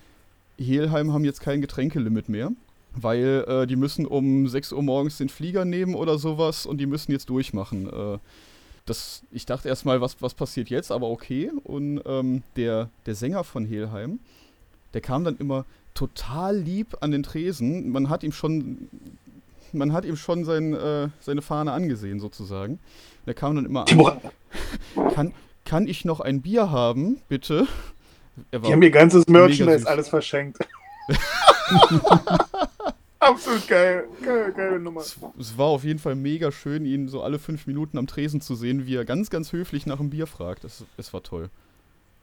äh, 0.59 0.63
Helheim 0.63 1.13
haben 1.13 1.25
jetzt 1.25 1.41
kein 1.41 1.61
Getränkelimit 1.61 2.29
mehr, 2.29 2.51
weil 2.95 3.45
äh, 3.47 3.67
die 3.67 3.77
müssen 3.77 4.07
um 4.07 4.49
6 4.49 4.73
Uhr 4.73 4.83
morgens 4.83 5.19
den 5.19 5.29
Flieger 5.29 5.65
nehmen 5.65 5.95
oder 5.95 6.19
sowas 6.19 6.67
und 6.67 6.79
die 6.79 6.87
müssen 6.87 7.13
jetzt 7.13 7.31
durchmachen. 7.31 7.89
Äh, 7.89 8.19
das, 8.87 9.23
ich 9.31 9.47
dachte 9.47 9.69
erstmal, 9.69 10.01
was, 10.01 10.21
was 10.21 10.35
passiert 10.35 10.71
jetzt, 10.71 10.91
aber 10.91 11.09
okay. 11.11 11.53
Und 11.63 12.01
ähm, 12.07 12.43
der, 12.57 12.89
der 13.07 13.15
Sänger 13.15 13.45
von 13.45 13.65
Helheim, 13.65 14.19
der 14.95 15.01
kam 15.01 15.25
dann 15.25 15.37
immer 15.37 15.65
total 15.95 16.57
lieb 16.57 16.97
an 17.01 17.11
den 17.11 17.23
Tresen. 17.23 17.91
Man 17.91 18.09
hat 18.09 18.23
ihm 18.23 18.33
schon, 18.33 18.89
man 19.73 19.93
hat 19.93 20.05
ihm 20.05 20.17
schon 20.17 20.45
sein, 20.45 20.75
äh, 20.75 21.09
seine 21.21 21.43
Fahne 21.43 21.73
angesehen, 21.73 22.19
sozusagen. 22.19 22.79
Der 23.27 23.35
kam 23.35 23.57
dann 23.57 23.67
immer 23.67 23.85
an. 23.89 24.21
Kann, 25.15 25.35
kann 25.69 25.87
ich 25.87 26.05
noch 26.07 26.21
ein 26.21 26.41
Bier 26.41 26.71
haben, 26.71 27.21
bitte? 27.29 27.69
Die 28.53 28.73
haben 28.73 28.83
ihr 28.83 28.91
ganzes 28.91 29.27
Merchandise 29.27 29.87
alles 29.87 30.09
verschenkt. 30.09 30.59
Absolut 33.19 33.69
geil. 33.69 34.09
Geil, 34.23 34.53
geile 34.53 34.81
Nummer. 34.81 35.03
Es, 35.03 35.19
es, 35.39 35.59
war 35.59 35.67
auf 35.67 35.85
jeden 35.85 35.99
Fall 35.99 36.15
mega 36.15 36.51
schön, 36.51 36.87
ihn 36.87 37.09
so 37.09 37.23
alle 37.23 37.39
fünf 37.39 37.67
Minuten 37.67 37.99
am 37.99 38.07
Tresen 38.07 38.41
zu 38.41 38.55
sehen, 38.55 38.87
wie 38.87 38.95
er 38.95 39.05
ganz, 39.05 39.29
ganz 39.29 39.53
höflich 39.53 39.85
nach 39.85 40.01
einem 40.01 40.09
Bier 40.09 40.27
fragt. 40.27 40.65
Es, 40.65 40.87
es 40.97 41.13
war 41.13 41.23
toll. 41.23 41.51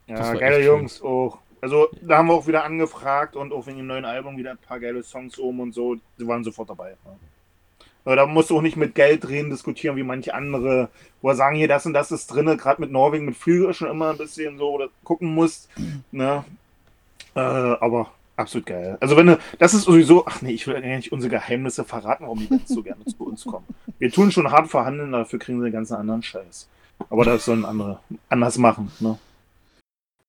Ja, 0.08 0.18
war 0.18 0.36
geile 0.36 0.64
Jungs 0.64 1.00
auch. 1.00 1.38
Also, 1.60 1.88
da 2.02 2.18
haben 2.18 2.26
wir 2.26 2.34
auch 2.34 2.48
wieder 2.48 2.64
angefragt 2.64 3.36
und 3.36 3.52
auch 3.52 3.66
wegen 3.68 3.78
dem 3.78 3.86
neuen 3.86 4.04
Album 4.04 4.36
wieder 4.36 4.50
ein 4.50 4.58
paar 4.58 4.80
geile 4.80 5.04
Songs 5.04 5.38
oben 5.38 5.60
und 5.60 5.72
so. 5.72 5.96
Die 6.18 6.26
waren 6.26 6.42
sofort 6.42 6.70
dabei. 6.70 6.96
Ja. 7.04 7.16
Da 8.14 8.26
musst 8.26 8.50
du 8.50 8.56
auch 8.56 8.62
nicht 8.62 8.76
mit 8.76 8.94
Geld 8.94 9.28
reden, 9.28 9.50
diskutieren 9.50 9.96
wie 9.96 10.04
manche 10.04 10.32
andere, 10.32 10.88
wo 11.22 11.30
er 11.30 11.34
sagen, 11.34 11.56
hier, 11.56 11.68
das 11.68 11.86
und 11.86 11.92
das 11.92 12.12
ist 12.12 12.28
drin, 12.28 12.46
gerade 12.56 12.80
mit 12.80 12.92
Norwegen, 12.92 13.24
mit 13.24 13.36
Flügel 13.36 13.74
schon 13.74 13.90
immer 13.90 14.10
ein 14.10 14.18
bisschen 14.18 14.58
so 14.58 14.70
oder 14.70 14.88
gucken 15.02 15.34
musst. 15.34 15.68
Ne? 16.12 16.44
Äh, 17.34 17.40
aber 17.40 18.12
Absolut 18.36 18.66
geil. 18.66 18.98
Also 19.00 19.16
wenn 19.16 19.28
du, 19.28 19.38
das 19.58 19.72
ist 19.72 19.84
sowieso, 19.84 20.26
ach 20.26 20.42
nee, 20.42 20.52
ich 20.52 20.66
will 20.66 20.78
nicht 20.80 21.10
unsere 21.10 21.30
Geheimnisse 21.30 21.84
verraten, 21.84 22.24
warum 22.24 22.38
die 22.38 22.46
Bands 22.46 22.68
so 22.68 22.82
gerne 22.82 23.02
zu 23.06 23.24
uns 23.24 23.44
kommen. 23.46 23.64
Wir 23.98 24.12
tun 24.12 24.30
schon 24.30 24.50
hart 24.50 24.68
verhandeln, 24.68 25.12
dafür 25.12 25.38
kriegen 25.38 25.58
sie 25.58 25.64
den 25.64 25.72
ganzen 25.72 25.94
anderen 25.94 26.22
Scheiß. 26.22 26.68
Aber 27.08 27.24
das 27.24 27.46
sollen 27.46 27.64
andere 27.64 28.00
anders 28.28 28.58
machen, 28.58 28.92
ne? 29.00 29.18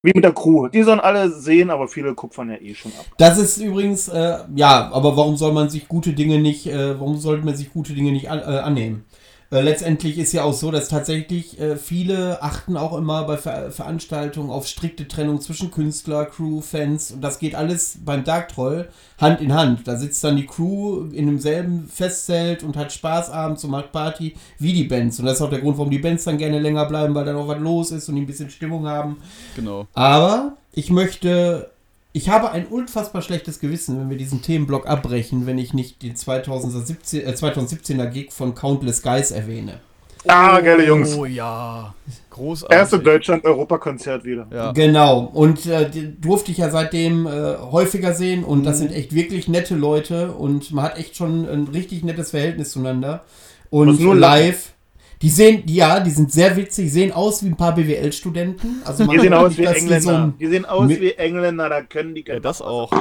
Wie 0.03 0.11
mit 0.13 0.23
der 0.23 0.33
Crew. 0.33 0.67
Die 0.67 0.83
sollen 0.83 0.99
alle 0.99 1.31
sehen, 1.31 1.71
aber 1.71 1.87
viele 1.87 2.13
kupfern 2.13 2.49
ja 2.49 2.57
eh 2.61 2.75
schon 2.75 2.91
ab. 2.99 3.05
Das 3.17 3.37
ist 3.39 3.57
übrigens, 3.57 4.07
äh, 4.07 4.37
ja, 4.55 4.91
aber 4.91 5.17
warum 5.17 5.37
soll 5.37 5.53
man 5.53 5.69
sich 5.69 5.87
gute 5.87 6.13
Dinge 6.13 6.39
nicht, 6.39 6.67
äh, 6.67 6.99
warum 6.99 7.17
sollte 7.17 7.43
man 7.43 7.55
sich 7.55 7.73
gute 7.73 7.93
Dinge 7.93 8.11
nicht 8.11 8.29
an, 8.29 8.39
äh, 8.39 8.59
annehmen? 8.59 9.05
Äh, 9.49 9.61
letztendlich 9.61 10.17
ist 10.17 10.33
ja 10.33 10.43
auch 10.43 10.53
so, 10.53 10.71
dass 10.71 10.89
tatsächlich 10.89 11.59
äh, 11.59 11.77
viele 11.77 12.43
achten 12.43 12.75
auch 12.75 12.97
immer 12.97 13.23
bei 13.23 13.37
Ver 13.37 13.71
Veranstaltungen 13.71 14.49
auf 14.49 14.67
strikte 14.67 15.07
Trennung 15.07 15.39
zwischen 15.39 15.71
Künstler, 15.71 16.25
Crew, 16.25 16.59
Fans 16.61 17.11
und 17.11 17.21
das 17.21 17.39
geht 17.39 17.55
alles 17.55 17.99
beim 18.03 18.23
Dark 18.23 18.49
Troll 18.49 18.89
Hand 19.19 19.39
in 19.39 19.53
Hand. 19.53 19.87
Da 19.87 19.95
sitzt 19.95 20.23
dann 20.23 20.35
die 20.35 20.45
Crew 20.45 21.05
in 21.11 21.27
demselben 21.27 21.87
Festzelt 21.87 22.63
und 22.63 22.75
hat 22.75 22.91
Spaß 22.91 23.29
abends 23.29 23.63
und 23.63 23.71
macht 23.71 23.93
Party 23.93 24.35
wie 24.59 24.73
die 24.73 24.83
Bands 24.83 25.19
und 25.19 25.25
das 25.25 25.35
ist 25.35 25.41
auch 25.41 25.49
der 25.49 25.61
Grund, 25.61 25.77
warum 25.77 25.91
die 25.91 25.99
Bands 25.99 26.25
dann 26.25 26.37
gerne 26.37 26.59
länger 26.59 26.85
bleiben, 26.85 27.15
weil 27.15 27.25
dann 27.25 27.37
auch 27.37 27.47
was 27.47 27.59
los 27.59 27.91
ist 27.91 28.09
und 28.09 28.15
die 28.15 28.21
ein 28.21 28.27
bisschen 28.27 28.49
Stimmung 28.49 28.85
haben. 28.85 29.17
Genau. 29.55 29.87
Aber 29.93 30.57
ich 30.73 30.91
möchte 30.91 31.71
ich 32.17 32.29
habe 32.29 32.51
ein 32.51 32.65
unfassbar 32.65 33.21
schlechtes 33.21 33.59
Gewissen, 33.59 33.99
wenn 33.99 34.09
wir 34.09 34.17
diesen 34.17 34.41
Themenblock 34.41 34.87
abbrechen, 34.87 35.45
wenn 35.45 35.59
ich 35.59 35.75
nicht 35.75 36.01
den 36.01 36.15
2017, 36.15 37.21
äh, 37.23 37.29
2017er 37.29 38.07
Gig 38.07 38.31
von 38.31 38.55
Countless 38.55 39.03
Guys 39.03 39.29
erwähne. 39.29 39.79
Ah, 40.27 40.59
geile 40.59 40.85
Jungs. 40.85 41.15
Oh 41.15 41.25
ja. 41.25 41.93
Großartig. 42.31 42.75
Erste 42.75 42.99
Deutschland-Europakonzert 42.99 44.25
wieder. 44.25 44.47
Ja. 44.51 44.71
Genau. 44.71 45.29
Und 45.31 45.67
äh, 45.67 45.89
durfte 46.19 46.51
ich 46.51 46.57
ja 46.57 46.71
seitdem 46.71 47.27
äh, 47.27 47.55
häufiger 47.57 48.13
sehen 48.13 48.43
und 48.43 48.59
mhm. 48.59 48.63
das 48.63 48.79
sind 48.79 48.91
echt 48.91 49.13
wirklich 49.13 49.47
nette 49.47 49.75
Leute 49.75 50.31
und 50.31 50.71
man 50.71 50.85
hat 50.85 50.97
echt 50.97 51.15
schon 51.15 51.47
ein 51.47 51.67
richtig 51.67 52.03
nettes 52.03 52.31
Verhältnis 52.31 52.71
zueinander. 52.71 53.25
Und 53.69 53.99
nur 53.99 54.15
live. 54.15 54.73
Die 55.21 55.29
sehen, 55.29 55.63
ja, 55.65 55.99
die 55.99 56.11
sind 56.11 56.31
sehr 56.31 56.55
witzig, 56.55 56.91
sehen 56.93 57.11
aus 57.11 57.43
wie 57.43 57.47
ein 57.47 57.57
paar 57.57 57.73
BWL-Studenten. 57.73 58.81
Also 58.85 59.07
die 59.07 59.19
sehen 59.19 59.33
aus 59.33 59.57
wie 59.57 59.65
Engländer. 59.65 60.01
So 60.01 60.11
ein, 60.11 60.37
die 60.37 60.47
sehen 60.47 60.65
aus 60.65 60.89
wie 60.89 61.11
Engländer, 61.13 61.69
da 61.69 61.81
können 61.81 62.13
die. 62.13 62.23
Ja, 62.25 62.39
das 62.39 62.61
auch. 62.61 62.91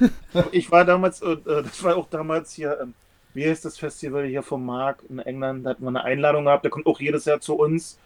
ich 0.52 0.70
war 0.70 0.84
damals, 0.84 1.22
äh, 1.22 1.36
das 1.44 1.82
war 1.82 1.96
auch 1.96 2.08
damals 2.10 2.52
hier, 2.52 2.72
äh, 2.72 2.86
wie 3.34 3.48
heißt 3.48 3.64
das 3.64 3.78
Festival 3.78 4.26
hier 4.26 4.42
vom 4.42 4.66
Mark 4.66 5.02
in 5.08 5.18
England? 5.18 5.64
Da 5.64 5.70
hatten 5.70 5.82
wir 5.82 5.88
eine 5.88 6.04
Einladung 6.04 6.44
gehabt, 6.44 6.64
der 6.64 6.70
kommt 6.70 6.86
auch 6.86 7.00
jedes 7.00 7.24
Jahr 7.24 7.40
zu 7.40 7.54
uns. 7.54 7.98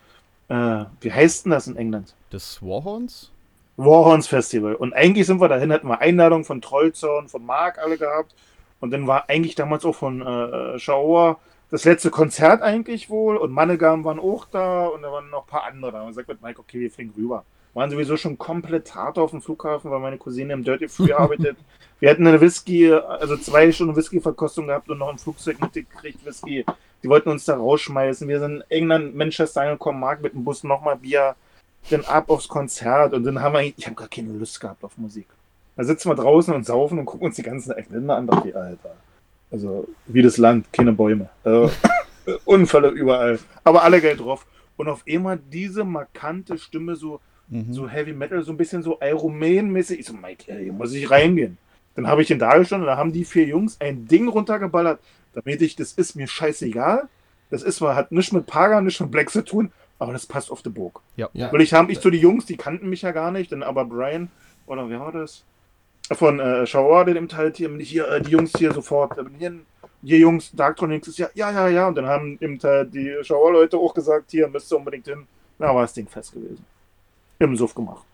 Äh, 0.48 0.84
wie 1.00 1.12
heißt 1.12 1.44
denn 1.44 1.50
das 1.50 1.66
in 1.66 1.76
England? 1.76 2.14
Das 2.30 2.62
Warhorns? 2.62 3.32
Warhorns 3.76 4.28
Festival. 4.28 4.74
Und 4.76 4.94
eigentlich 4.94 5.26
sind 5.26 5.40
wir 5.40 5.48
dahin, 5.48 5.72
hatten 5.72 5.88
wir 5.88 6.00
Einladung 6.00 6.44
von 6.44 6.60
Trollzorn, 6.60 7.28
von 7.28 7.44
Mark 7.44 7.78
alle 7.78 7.98
gehabt. 7.98 8.34
Und 8.78 8.92
dann 8.92 9.06
war 9.06 9.28
eigentlich 9.28 9.54
damals 9.54 9.84
auch 9.84 9.94
von 9.94 10.22
äh, 10.22 10.78
Schauer 10.78 11.38
das 11.70 11.84
letzte 11.84 12.10
Konzert 12.10 12.62
eigentlich 12.62 13.10
wohl 13.10 13.36
und 13.36 13.52
Mannegam 13.52 14.04
waren 14.04 14.20
auch 14.20 14.46
da 14.46 14.86
und 14.86 15.02
da 15.02 15.10
waren 15.10 15.30
noch 15.30 15.44
ein 15.44 15.50
paar 15.50 15.64
andere 15.64 15.92
da. 15.92 16.02
Und 16.02 16.14
sagt 16.14 16.28
mit 16.28 16.42
Mike, 16.42 16.60
okay, 16.60 16.80
wir 16.80 16.90
fliegen 16.90 17.12
rüber. 17.16 17.44
Waren 17.74 17.90
sowieso 17.90 18.16
schon 18.16 18.38
komplett 18.38 18.94
hart 18.94 19.18
auf 19.18 19.32
dem 19.32 19.42
Flughafen, 19.42 19.90
weil 19.90 19.98
meine 19.98 20.16
Cousine 20.16 20.52
im 20.52 20.64
Dirty 20.64 20.88
Free 20.88 21.12
arbeitet. 21.14 21.56
Wir 21.98 22.10
hatten 22.10 22.26
eine 22.26 22.40
Whisky, 22.40 22.92
also 22.92 23.36
zwei 23.36 23.72
Stunden 23.72 23.96
Whisky-Verkostung 23.96 24.68
gehabt 24.68 24.88
und 24.90 24.98
noch 24.98 25.08
ein 25.08 25.18
Flugzeug 25.18 25.60
mitgekriegt, 25.60 26.24
Whisky. 26.24 26.64
Die 27.02 27.08
wollten 27.08 27.30
uns 27.30 27.44
da 27.44 27.56
rausschmeißen. 27.56 28.28
Wir 28.28 28.40
sind 28.40 28.56
in 28.56 28.70
England, 28.70 29.16
Manchester 29.16 29.62
angekommen, 29.62 30.00
Mark 30.00 30.22
mit 30.22 30.34
dem 30.34 30.44
Bus 30.44 30.62
nochmal 30.62 30.96
Bier, 30.96 31.34
dann 31.90 32.04
ab 32.04 32.30
aufs 32.30 32.48
Konzert 32.48 33.12
und 33.12 33.24
dann 33.24 33.40
haben 33.40 33.54
wir, 33.54 33.60
ich 33.60 33.86
habe 33.86 33.94
gar 33.94 34.08
keine 34.08 34.32
Lust 34.32 34.60
gehabt 34.60 34.82
auf 34.82 34.96
Musik. 34.98 35.26
Da 35.76 35.84
sitzen 35.84 36.08
wir 36.08 36.16
draußen 36.16 36.54
und 36.54 36.64
saufen 36.64 36.98
und 36.98 37.04
gucken 37.04 37.26
uns 37.26 37.36
die 37.36 37.42
ganzen 37.42 37.72
Engländer 37.72 38.16
an, 38.16 38.26
dachte 38.26 38.48
ich, 38.48 38.56
Alter. 38.56 38.96
Also 39.50 39.88
wie 40.06 40.22
das 40.22 40.38
Land, 40.38 40.72
keine 40.72 40.92
Bäume. 40.92 41.28
Also, 41.44 41.70
Unfälle 42.44 42.88
überall. 42.88 43.38
Aber 43.64 43.82
alle 43.82 44.00
Geld 44.00 44.20
drauf. 44.20 44.46
Und 44.76 44.88
auf 44.88 45.04
einmal 45.08 45.38
diese 45.38 45.84
markante 45.84 46.58
Stimme, 46.58 46.96
so, 46.96 47.20
mhm. 47.48 47.72
so 47.72 47.88
Heavy 47.88 48.12
Metal, 48.12 48.42
so 48.42 48.52
ein 48.52 48.56
bisschen 48.56 48.82
so 48.82 48.98
Iron 49.00 49.38
mäßig 49.38 50.00
Ich 50.00 50.06
so, 50.06 50.12
Mike, 50.12 50.44
hier 50.52 50.72
muss 50.72 50.92
ich 50.92 51.10
reingehen. 51.10 51.58
Dann 51.94 52.06
habe 52.06 52.22
ich 52.22 52.30
ihn 52.30 52.38
da 52.38 52.58
gestanden, 52.58 52.86
da 52.86 52.96
haben 52.96 53.12
die 53.12 53.24
vier 53.24 53.46
Jungs 53.46 53.80
ein 53.80 54.06
Ding 54.06 54.28
runtergeballert, 54.28 55.00
damit 55.32 55.62
ich, 55.62 55.76
das 55.76 55.92
ist 55.92 56.14
mir 56.14 56.26
scheißegal. 56.26 57.08
Das 57.48 57.62
ist 57.62 57.76
zwar, 57.76 57.94
hat 57.94 58.12
nichts 58.12 58.32
mit 58.32 58.46
Paga, 58.46 58.80
nichts 58.80 59.00
mit 59.00 59.10
Black 59.10 59.30
zu 59.30 59.42
tun, 59.42 59.72
aber 59.98 60.12
das 60.12 60.26
passt 60.26 60.50
auf 60.50 60.62
die 60.62 60.68
Burg. 60.68 61.00
Ja. 61.16 61.30
ja. 61.32 61.50
Weil 61.50 61.62
ich 61.62 61.72
habe 61.72 61.90
ich 61.90 62.00
zu 62.00 62.10
die 62.10 62.18
Jungs, 62.18 62.44
die 62.44 62.56
kannten 62.56 62.90
mich 62.90 63.02
ja 63.02 63.12
gar 63.12 63.30
nicht, 63.30 63.52
dann 63.52 63.62
aber 63.62 63.86
Brian, 63.86 64.30
oder 64.66 64.90
wer 64.90 65.00
war 65.00 65.12
das? 65.12 65.44
Von 66.12 66.40
äh, 66.40 66.66
Schauer, 66.66 67.04
dem 67.04 67.28
Teil 67.28 67.52
hier, 67.54 67.74
hier 67.78 68.08
äh, 68.08 68.20
die 68.20 68.30
Jungs 68.30 68.52
hier 68.56 68.72
sofort, 68.72 69.18
äh, 69.18 69.24
hier, 69.38 69.54
hier 70.02 70.18
Jungs, 70.18 70.52
Darktronics 70.52 71.08
ist 71.08 71.18
ja, 71.18 71.28
ja, 71.34 71.50
ja, 71.50 71.68
ja. 71.68 71.88
Und 71.88 71.96
dann 71.96 72.06
haben 72.06 72.36
im 72.40 72.58
Teil 72.58 72.86
die 72.86 73.16
Schauer-Leute 73.22 73.76
auch 73.76 73.94
gesagt, 73.94 74.30
hier 74.30 74.48
müsst 74.48 74.72
ihr 74.72 74.76
unbedingt 74.76 75.06
hin. 75.06 75.26
Na, 75.58 75.74
war 75.74 75.82
das 75.82 75.94
Ding 75.94 76.06
fest 76.06 76.32
gewesen. 76.32 76.64
Im 77.38 77.56
Suff 77.56 77.74
gemacht. 77.74 78.04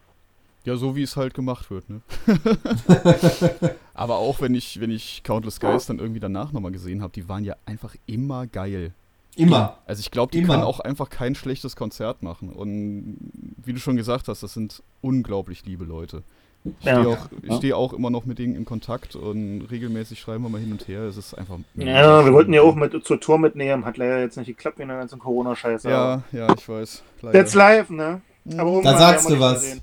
Ja, 0.65 0.77
so 0.77 0.95
wie 0.95 1.03
es 1.03 1.17
halt 1.17 1.35
gemacht 1.35 1.71
wird, 1.71 1.91
ne? 1.91 2.03
Aber 3.95 4.19
auch 4.19 4.41
wenn 4.41 4.55
ich, 4.55 4.81
wenn 4.81 4.91
ich 4.91 5.23
Countless 5.25 5.59
Guys 5.59 5.87
dann 5.87 5.99
irgendwie 5.99 6.21
danach 6.21 6.53
nochmal 6.53 6.71
gesehen 6.71 7.03
habe, 7.03 7.13
die 7.13 7.29
waren 7.29 7.45
ja 7.45 7.57
einfach 7.67 7.97
immer 8.07 8.47
geil. 8.47 8.93
Immer. 9.35 9.79
Also 9.87 10.01
ich 10.01 10.11
glaube, 10.11 10.31
die 10.31 10.39
immer. 10.39 10.55
können 10.55 10.63
auch 10.63 10.79
einfach 10.79 11.11
kein 11.11 11.35
schlechtes 11.35 11.75
Konzert 11.75 12.23
machen. 12.23 12.51
Und 12.51 13.17
wie 13.57 13.73
du 13.73 13.81
schon 13.81 13.97
gesagt 13.97 14.29
hast, 14.29 14.43
das 14.43 14.55
sind 14.55 14.83
unglaublich 15.01 15.65
liebe 15.65 15.85
Leute. 15.85 16.23
Ich 16.65 16.87
ja. 16.87 17.01
stehe 17.01 17.09
auch, 17.09 17.59
steh 17.59 17.73
auch, 17.73 17.93
immer 17.93 18.11
noch 18.11 18.25
mit 18.25 18.39
denen 18.39 18.55
in 18.55 18.65
Kontakt 18.65 19.17
und 19.17 19.63
regelmäßig 19.63 20.21
schreiben 20.21 20.45
wir 20.45 20.49
mal 20.49 20.61
hin 20.61 20.71
und 20.71 20.87
her. 20.87 21.03
Es 21.03 21.17
ist 21.17 21.35
einfach. 21.35 21.59
Ja, 21.75 22.25
wir 22.25 22.33
wollten 22.33 22.53
ja 22.53 22.63
auch 22.63 22.77
mit, 22.77 23.05
zur 23.05 23.19
Tour 23.19 23.39
mitnehmen. 23.39 23.85
Hat 23.85 23.97
leider 23.97 24.21
jetzt 24.21 24.37
nicht 24.37 24.47
geklappt 24.47 24.79
wegen 24.79 24.89
der 24.89 24.99
ganzen 24.99 25.19
Corona-Scheiße. 25.19 25.91
Ja, 25.91 26.23
ja, 26.31 26.55
ich 26.57 26.69
weiß. 26.69 27.03
Leider. 27.23 27.39
That's 27.39 27.55
live, 27.55 27.91
ne? 27.91 28.21
Mhm. 28.45 28.61
Aber 28.61 28.81
da 28.83 28.97
sagst 28.97 29.29
du 29.29 29.41
was. 29.41 29.79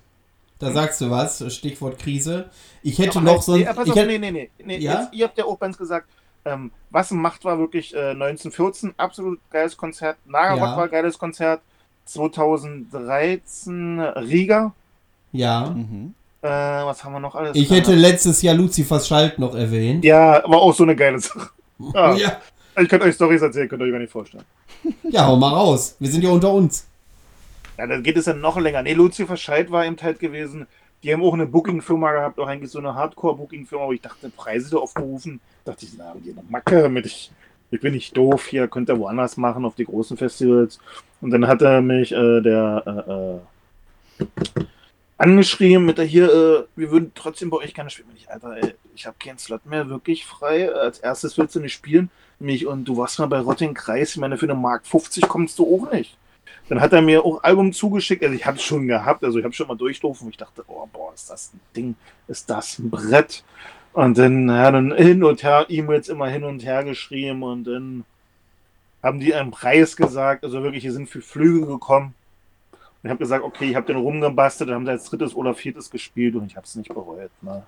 Da 0.59 0.71
sagst 0.71 1.01
du 1.01 1.09
was. 1.09 1.53
Stichwort 1.53 1.99
Krise. 1.99 2.49
Ich 2.81 2.97
hätte 2.97 3.19
noch 3.21 3.41
so 3.41 3.53
ein. 3.53 3.59
Nee, 3.59 3.65
pass 3.65 3.89
auf, 3.89 3.95
nee, 3.95 4.17
nee, 4.17 4.31
nee. 4.31 4.49
nee 4.63 4.77
ja? 4.77 5.01
Jetzt, 5.01 5.13
ihr 5.13 5.25
habt 5.25 5.37
ja 5.37 5.43
auch 5.43 5.59
ganz 5.59 5.77
gesagt, 5.77 6.07
ähm, 6.45 6.71
was 6.91 7.11
Macht 7.11 7.43
war 7.43 7.59
wirklich 7.59 7.93
äh, 7.93 8.11
1914 8.11 8.93
absolut 8.95 9.39
geiles 9.51 9.75
Konzert. 9.75 10.15
Nagerrock 10.25 10.61
ja. 10.61 10.77
war 10.77 10.87
geiles 10.87 11.19
Konzert. 11.19 11.59
2013 12.05 13.99
Riga. 13.99 14.73
Ja. 15.33 15.71
Mhm. 15.71 16.15
Äh, 16.41 16.47
was 16.47 17.03
haben 17.03 17.13
wir 17.13 17.19
noch 17.19 17.35
alles? 17.35 17.55
Ich 17.55 17.69
hätte 17.69 17.93
letztes 17.93 18.41
Jahr 18.41 18.55
Luzifers 18.55 19.07
Schalt 19.07 19.39
noch 19.39 19.55
erwähnt. 19.55 20.05
Ja, 20.05 20.41
war 20.45 20.59
auch 20.59 20.73
so 20.73 20.83
eine 20.83 20.95
geile 20.95 21.19
Sache. 21.19 21.49
Ah. 21.93 22.13
ja. 22.13 22.41
Ich 22.77 22.89
könnte 22.89 23.05
euch 23.05 23.15
Storys 23.15 23.41
erzählen, 23.41 23.69
könnt 23.69 23.81
ihr 23.81 23.85
euch 23.85 23.91
gar 23.93 23.99
nicht 23.99 24.11
vorstellen. 24.11 24.43
Ja, 25.03 25.27
hau 25.27 25.37
mal 25.37 25.53
raus. 25.53 25.95
Wir 25.97 26.11
sind 26.11 26.25
ja 26.25 26.29
unter 26.29 26.51
uns. 26.51 26.85
Ja, 27.77 27.87
dann 27.87 28.03
geht 28.03 28.17
es 28.17 28.25
ja 28.25 28.33
noch 28.33 28.57
länger. 28.59 28.83
Nee, 28.83 28.93
Lucifer 28.93 29.37
Scheid 29.37 29.71
war 29.71 29.85
eben 29.85 29.95
halt 30.01 30.19
gewesen. 30.19 30.67
Die 31.01 31.13
haben 31.13 31.23
auch 31.23 31.33
eine 31.33 31.45
Booking-Firma 31.45 32.11
gehabt, 32.11 32.37
auch 32.37 32.47
eigentlich 32.47 32.71
so 32.71 32.79
eine 32.79 32.93
Hardcore-Booking-Firma, 32.95 33.85
wo 33.85 33.93
ich 33.93 34.01
dachte, 34.01 34.29
Preise 34.29 34.71
da 34.71 34.77
aufgerufen. 34.77 35.39
Da 35.63 35.71
dachte 35.71 35.85
ich, 35.85 35.93
na, 35.97 36.13
die 36.21 36.31
eine 36.31 36.43
Macke 36.49 36.89
mit 36.89 37.05
ich, 37.05 37.31
ich 37.71 37.79
bin 37.79 37.93
nicht 37.93 38.17
doof, 38.17 38.47
hier 38.47 38.67
könnt 38.67 38.89
ihr 38.89 38.99
woanders 38.99 39.37
machen, 39.37 39.63
auf 39.63 39.75
die 39.75 39.85
großen 39.85 40.17
Festivals. 40.17 40.79
Und 41.21 41.31
dann 41.31 41.47
hat 41.47 41.61
er 41.61 41.81
mich 41.81 42.11
äh, 42.11 42.41
der 42.41 43.39
äh, 44.19 44.23
äh, 44.23 44.65
angeschrieben 45.19 45.85
mit 45.85 45.97
der 45.97 46.05
hier, 46.05 46.25
äh, 46.25 46.63
wir 46.75 46.91
würden 46.91 47.11
trotzdem 47.13 47.49
bei 47.49 47.57
euch 47.57 47.73
gerne 47.73 47.89
spielen. 47.89 48.07
Ich, 48.15 48.31
Alter, 48.31 48.57
ey, 48.57 48.73
ich 48.95 49.05
habe 49.05 49.17
keinen 49.19 49.37
Slot 49.37 49.65
mehr 49.65 49.89
wirklich 49.89 50.25
frei. 50.25 50.73
Als 50.73 50.99
erstes 50.99 51.37
willst 51.37 51.55
du 51.55 51.59
nicht 51.59 51.73
spielen. 51.73 52.09
Mich, 52.39 52.65
und 52.65 52.85
du 52.85 52.97
warst 52.97 53.19
mal 53.19 53.27
bei 53.27 53.39
Rotting 53.39 53.73
Kreis. 53.73 54.11
Ich 54.11 54.17
meine, 54.17 54.37
für 54.37 54.45
eine 54.45 54.55
Mark 54.55 54.87
50 54.87 55.27
kommst 55.27 55.59
du 55.59 55.65
auch 55.65 55.91
nicht. 55.91 56.17
Dann 56.69 56.79
hat 56.79 56.93
er 56.93 57.01
mir 57.01 57.25
auch 57.25 57.43
Album 57.43 57.73
zugeschickt. 57.73 58.23
Also 58.23 58.33
ich 58.33 58.45
habe 58.45 58.57
es 58.57 58.63
schon 58.63 58.87
gehabt. 58.87 59.23
Also 59.23 59.37
ich 59.39 59.43
habe 59.45 59.53
schon 59.53 59.67
mal 59.67 59.75
durchlaufen. 59.75 60.29
Ich 60.29 60.37
dachte, 60.37 60.63
oh, 60.67 60.87
boah, 60.91 61.13
ist 61.13 61.29
das 61.29 61.53
ein 61.53 61.59
Ding? 61.75 61.95
Ist 62.27 62.49
das 62.49 62.79
ein 62.79 62.89
Brett? 62.89 63.43
Und 63.91 64.17
dann, 64.17 64.47
ja, 64.47 64.71
dann 64.71 64.95
hin 64.95 65.23
und 65.23 65.43
her, 65.43 65.65
E-Mails 65.67 66.07
immer 66.07 66.27
hin 66.27 66.45
und 66.45 66.63
her 66.63 66.83
geschrieben 66.83 67.43
und 67.43 67.65
dann 67.65 68.05
haben 69.01 69.19
die 69.19 69.33
einen 69.33 69.51
Preis 69.51 69.95
gesagt, 69.95 70.43
also 70.43 70.61
wirklich, 70.61 70.83
hier 70.83 70.93
sind 70.93 71.09
für 71.09 71.21
Flüge 71.21 71.65
gekommen. 71.65 72.13
Und 73.01 73.07
ich 73.07 73.11
habe 73.11 73.19
gesagt, 73.19 73.43
okay, 73.43 73.69
ich 73.69 73.75
habe 73.75 73.87
den 73.87 73.95
rumgebastelt, 73.95 74.69
dann 74.69 74.75
haben 74.75 74.85
sie 74.85 74.91
als 74.91 75.09
drittes 75.09 75.33
oder 75.33 75.53
viertes 75.53 75.89
gespielt 75.89 76.35
und 76.35 76.45
ich 76.45 76.55
habe 76.55 76.65
es 76.65 76.75
nicht 76.75 76.93
bereut. 76.93 77.31
Ne? 77.41 77.63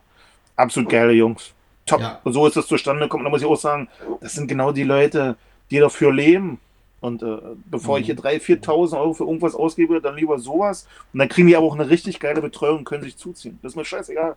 Absolut 0.58 0.90
geile 0.90 1.14
Jungs. 1.14 1.54
Top. 1.86 2.02
Ja. 2.02 2.20
Und 2.24 2.34
so 2.34 2.46
ist 2.48 2.58
es 2.58 2.68
zustande 2.68 3.04
gekommen. 3.04 3.24
Da 3.24 3.30
muss 3.30 3.42
ich 3.42 3.48
auch 3.48 3.56
sagen, 3.56 3.88
das 4.20 4.34
sind 4.34 4.48
genau 4.48 4.72
die 4.72 4.84
Leute, 4.84 5.38
die 5.70 5.80
dafür 5.80 6.14
leben. 6.14 6.60
Und 7.00 7.24
äh, 7.24 7.38
bevor 7.66 7.98
ich 7.98 8.06
hier 8.06 8.16
3.000, 8.16 8.62
4.000 8.64 9.00
Euro 9.00 9.14
für 9.14 9.24
irgendwas 9.24 9.56
ausgebe, 9.56 10.02
dann 10.02 10.16
lieber 10.16 10.38
sowas. 10.38 10.88
Und 11.14 11.20
dann 11.20 11.30
kriegen 11.30 11.48
die 11.48 11.56
aber 11.56 11.66
auch 11.66 11.74
eine 11.74 11.90
richtig 11.90 12.20
geile 12.20 12.42
Betreuung 12.42 12.80
und 12.80 12.86
können 12.86 13.04
sich 13.04 13.18
zuziehen. 13.18 13.58
Das 13.62 13.72
ist 13.72 13.76
mir 13.76 13.86
scheißegal. 13.86 14.36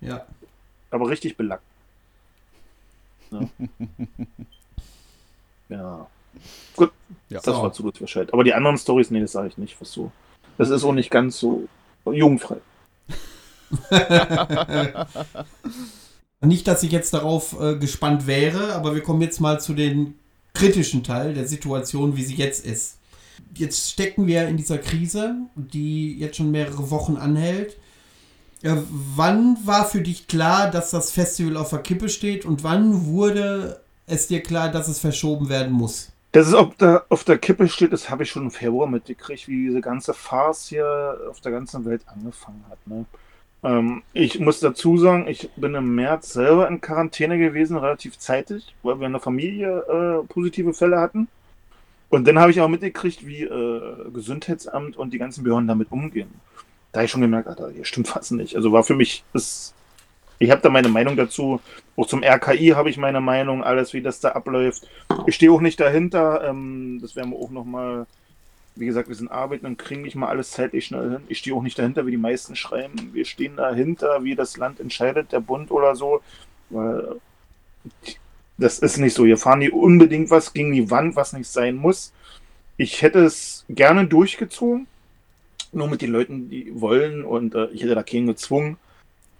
Ja. 0.00 0.24
Aber 0.90 1.08
richtig 1.10 1.36
belackt. 1.36 1.62
Ja. 3.30 3.40
ja. 5.68 6.06
Gut, 6.74 6.92
Ja. 7.30 7.40
das 7.42 7.56
So. 7.56 7.62
war 7.62 7.72
zu 7.72 7.82
gut 7.82 7.98
Bescheid. 7.98 8.32
Aber 8.32 8.44
die 8.44 8.54
anderen 8.54 8.76
Stories, 8.76 9.10
nee, 9.10 9.20
das 9.20 9.32
sage 9.32 9.48
ich 9.48 9.58
nicht. 9.58 9.80
Was 9.80 9.92
so. 9.92 10.12
Das 10.58 10.68
ist 10.68 10.84
auch 10.84 10.92
nicht 10.92 11.10
ganz 11.10 11.38
so 11.38 11.66
jugendfrei. 12.04 12.56
Nicht, 16.42 16.66
dass 16.66 16.82
ich 16.82 16.90
jetzt 16.90 17.12
darauf 17.12 17.60
äh, 17.60 17.76
gespannt 17.76 18.26
wäre, 18.26 18.72
aber 18.74 18.94
wir 18.94 19.02
kommen 19.02 19.20
jetzt 19.20 19.40
mal 19.40 19.60
zu 19.60 19.74
den 19.74 20.14
kritischen 20.54 21.04
Teil 21.04 21.34
der 21.34 21.46
Situation, 21.46 22.16
wie 22.16 22.24
sie 22.24 22.34
jetzt 22.34 22.64
ist. 22.64 22.96
Jetzt 23.54 23.90
stecken 23.90 24.26
wir 24.26 24.48
in 24.48 24.56
dieser 24.56 24.78
Krise, 24.78 25.36
die 25.54 26.18
jetzt 26.18 26.36
schon 26.36 26.50
mehrere 26.50 26.90
Wochen 26.90 27.16
anhält. 27.16 27.76
Äh, 28.62 28.76
wann 28.90 29.58
war 29.64 29.84
für 29.86 30.00
dich 30.00 30.28
klar, 30.28 30.70
dass 30.70 30.90
das 30.90 31.10
Festival 31.12 31.56
auf 31.58 31.70
der 31.70 31.80
Kippe 31.80 32.08
steht 32.08 32.44
und 32.46 32.64
wann 32.64 33.06
wurde 33.06 33.80
es 34.06 34.26
dir 34.26 34.42
klar, 34.42 34.70
dass 34.70 34.88
es 34.88 34.98
verschoben 34.98 35.48
werden 35.50 35.72
muss? 35.72 36.10
Das 36.32 36.46
ist, 36.46 36.54
ob 36.54 36.78
da 36.78 37.04
auf 37.08 37.24
der 37.24 37.38
Kippe 37.38 37.68
steht, 37.68 37.92
das 37.92 38.08
habe 38.08 38.22
ich 38.22 38.30
schon 38.30 38.44
im 38.44 38.50
Februar 38.50 38.86
mitgekriegt, 38.86 39.48
wie 39.48 39.66
diese 39.66 39.80
ganze 39.80 40.14
Farce 40.14 40.68
hier 40.68 41.18
auf 41.28 41.40
der 41.40 41.50
ganzen 41.50 41.84
Welt 41.84 42.02
angefangen 42.06 42.64
hat. 42.70 42.78
Ne? 42.86 43.04
Ähm, 43.64 44.02
ich 44.12 44.38
muss 44.38 44.60
dazu 44.60 44.96
sagen, 44.96 45.26
ich 45.26 45.50
bin 45.56 45.74
im 45.74 45.94
März 45.94 46.32
selber 46.32 46.68
in 46.68 46.80
Quarantäne 46.80 47.38
gewesen, 47.38 47.76
relativ 47.76 48.18
zeitig, 48.18 48.74
weil 48.82 49.00
wir 49.00 49.06
in 49.06 49.12
der 49.12 49.20
Familie 49.20 49.78
äh, 49.78 50.26
positive 50.28 50.72
Fälle 50.72 51.00
hatten. 51.00 51.28
Und 52.10 52.26
dann 52.26 52.38
habe 52.38 52.50
ich 52.50 52.60
auch 52.60 52.68
mitgekriegt, 52.68 53.26
wie 53.26 53.42
äh, 53.42 54.10
Gesundheitsamt 54.12 54.96
und 54.96 55.12
die 55.12 55.18
ganzen 55.18 55.44
Behörden 55.44 55.68
damit 55.68 55.92
umgehen. 55.92 56.30
Da 56.92 56.98
habe 56.98 57.04
ich 57.06 57.10
schon 57.10 57.20
gemerkt, 57.20 57.48
Alter, 57.48 57.70
hier 57.70 57.84
stimmt 57.84 58.14
was 58.14 58.30
nicht. 58.30 58.56
Also 58.56 58.72
war 58.72 58.82
für 58.82 58.96
mich, 58.96 59.24
ist, 59.32 59.74
ich 60.38 60.50
habe 60.50 60.60
da 60.60 60.70
meine 60.70 60.88
Meinung 60.88 61.16
dazu. 61.16 61.60
Auch 61.96 62.06
zum 62.06 62.22
RKI 62.22 62.68
habe 62.68 62.90
ich 62.90 62.96
meine 62.96 63.20
Meinung, 63.20 63.62
alles, 63.62 63.92
wie 63.92 64.02
das 64.02 64.20
da 64.20 64.30
abläuft. 64.30 64.88
Ich 65.26 65.34
stehe 65.34 65.52
auch 65.52 65.60
nicht 65.60 65.80
dahinter. 65.80 66.48
Ähm, 66.48 66.98
das 67.02 67.16
werden 67.16 67.32
wir 67.32 67.38
auch 67.38 67.50
nochmal, 67.50 68.06
wie 68.76 68.86
gesagt, 68.86 69.08
wir 69.08 69.16
sind 69.16 69.30
arbeiten 69.30 69.66
und 69.66 69.78
kriegen 69.78 70.02
nicht 70.02 70.16
mal 70.16 70.28
alles 70.28 70.52
zeitlich 70.52 70.86
schnell 70.86 71.10
hin. 71.10 71.22
Ich 71.28 71.38
stehe 71.38 71.54
auch 71.54 71.62
nicht 71.62 71.78
dahinter, 71.78 72.06
wie 72.06 72.12
die 72.12 72.16
meisten 72.16 72.56
schreiben. 72.56 73.10
Wir 73.12 73.24
stehen 73.24 73.56
dahinter, 73.56 74.24
wie 74.24 74.34
das 74.34 74.56
Land 74.56 74.80
entscheidet, 74.80 75.32
der 75.32 75.40
Bund 75.40 75.70
oder 75.70 75.94
so. 75.96 76.22
Weil 76.70 77.16
das 78.56 78.78
ist 78.78 78.98
nicht 78.98 79.14
so. 79.14 79.24
Hier 79.24 79.38
fahren 79.38 79.60
die 79.60 79.70
unbedingt 79.70 80.30
was 80.30 80.52
gegen 80.52 80.72
die 80.72 80.90
Wand, 80.90 81.16
was 81.16 81.32
nicht 81.32 81.48
sein 81.48 81.76
muss. 81.76 82.12
Ich 82.76 83.02
hätte 83.02 83.20
es 83.20 83.64
gerne 83.68 84.06
durchgezogen. 84.06 84.86
Nur 85.72 85.88
mit 85.88 86.02
den 86.02 86.10
Leuten, 86.10 86.50
die 86.50 86.72
wollen 86.80 87.24
und 87.24 87.54
äh, 87.54 87.66
ich 87.66 87.82
hätte 87.82 87.94
da 87.94 88.02
keinen 88.02 88.26
gezwungen. 88.26 88.76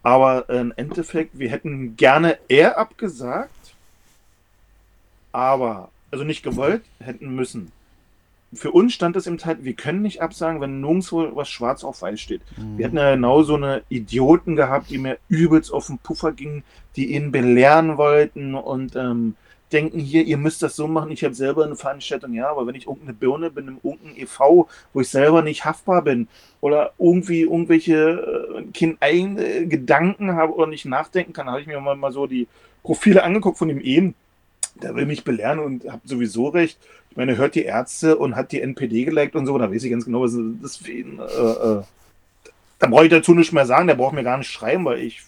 Aber 0.03 0.48
äh, 0.48 0.61
im 0.61 0.72
Endeffekt, 0.76 1.38
wir 1.38 1.51
hätten 1.51 1.96
gerne 1.96 2.38
eher 2.48 2.78
abgesagt, 2.78 3.74
aber, 5.32 5.90
also 6.11 6.24
nicht 6.24 6.42
gewollt, 6.42 6.82
hätten 6.98 7.34
müssen. 7.34 7.72
Für 8.53 8.72
uns 8.72 8.94
stand 8.94 9.14
es 9.14 9.28
im 9.28 9.38
Teil, 9.38 9.59
wir 9.61 9.74
können 9.74 10.03
nicht 10.03 10.22
absagen, 10.22 10.61
wenn 10.61 10.80
nirgendwo 10.80 11.36
was 11.36 11.48
schwarz 11.48 11.84
auf 11.84 12.03
weiß 12.03 12.20
steht. 12.20 12.42
Wir 12.76 12.86
hatten 12.86 12.96
ja 12.96 13.14
genau 13.14 13.44
so 13.44 13.55
eine 13.55 13.82
Idioten 13.88 14.57
gehabt, 14.57 14.90
die 14.90 14.98
mir 14.98 15.18
übelst 15.28 15.72
auf 15.72 15.86
den 15.86 15.98
Puffer 15.98 16.32
gingen, 16.32 16.64
die 16.96 17.14
ihn 17.14 17.30
belehren 17.30 17.96
wollten 17.96 18.57
und 18.57 18.96
ähm, 18.96 19.36
denken 19.72 20.00
hier, 20.00 20.24
ihr 20.24 20.36
müsst 20.36 20.62
das 20.62 20.76
so 20.76 20.88
machen. 20.88 21.10
Ich 21.10 21.24
habe 21.24 21.34
selber 21.34 21.64
eine 21.64 21.76
Veranstaltung, 21.76 22.34
ja, 22.34 22.50
aber 22.50 22.66
wenn 22.66 22.74
ich 22.74 22.86
irgendeine 22.86 23.14
Birne 23.14 23.50
bin, 23.50 23.68
im 23.68 23.80
irgendein 23.82 24.16
e.V., 24.16 24.68
wo 24.92 25.00
ich 25.00 25.08
selber 25.08 25.42
nicht 25.42 25.64
haftbar 25.64 26.02
bin 26.02 26.28
oder 26.60 26.92
irgendwie 26.98 27.42
irgendwelche 27.42 27.94
äh, 28.58 28.64
keine 28.78 28.96
eigene 29.00 29.66
Gedanken 29.66 30.34
habe 30.34 30.54
oder 30.54 30.66
nicht 30.66 30.84
nachdenken 30.84 31.32
kann, 31.32 31.48
habe 31.48 31.60
ich 31.60 31.66
mir 31.66 31.80
mal, 31.80 31.96
mal 31.96 32.12
so 32.12 32.26
die 32.26 32.48
Profile 32.82 33.22
angeguckt 33.22 33.58
von 33.58 33.68
dem 33.68 33.80
eben. 33.80 34.14
Der 34.82 34.94
will 34.94 35.06
mich 35.06 35.24
belehren 35.24 35.58
und 35.58 35.90
hat 35.90 36.00
sowieso 36.04 36.48
recht. 36.48 36.78
Ich 37.10 37.16
meine, 37.16 37.36
hört 37.36 37.54
die 37.54 37.64
Ärzte 37.64 38.16
und 38.16 38.36
hat 38.36 38.52
die 38.52 38.60
NPD 38.60 39.04
geliked 39.04 39.34
und 39.34 39.46
so, 39.46 39.58
da 39.58 39.70
weiß 39.70 39.82
ich 39.82 39.90
ganz 39.90 40.04
genau, 40.04 40.22
was 40.22 40.36
das 40.62 40.76
für 40.76 40.92
ihn. 40.92 41.18
Äh, 41.18 41.22
äh, 41.22 41.82
da 42.78 42.86
brauche 42.86 43.04
ich 43.04 43.10
dazu 43.10 43.34
nicht 43.34 43.52
mehr 43.52 43.66
sagen, 43.66 43.88
der 43.88 43.94
braucht 43.94 44.14
mir 44.14 44.24
gar 44.24 44.38
nicht 44.38 44.50
schreiben, 44.50 44.84
weil 44.84 45.00
ich 45.00 45.22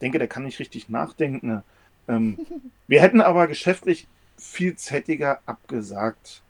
denke, 0.00 0.18
der 0.18 0.28
kann 0.28 0.44
nicht 0.44 0.60
richtig 0.60 0.88
nachdenken. 0.88 1.62
Ähm, 2.08 2.38
wir 2.86 3.00
hätten 3.00 3.20
aber 3.20 3.46
geschäftlich 3.46 4.06
viel 4.36 4.76
zeitiger 4.76 5.40
abgesagt. 5.46 6.42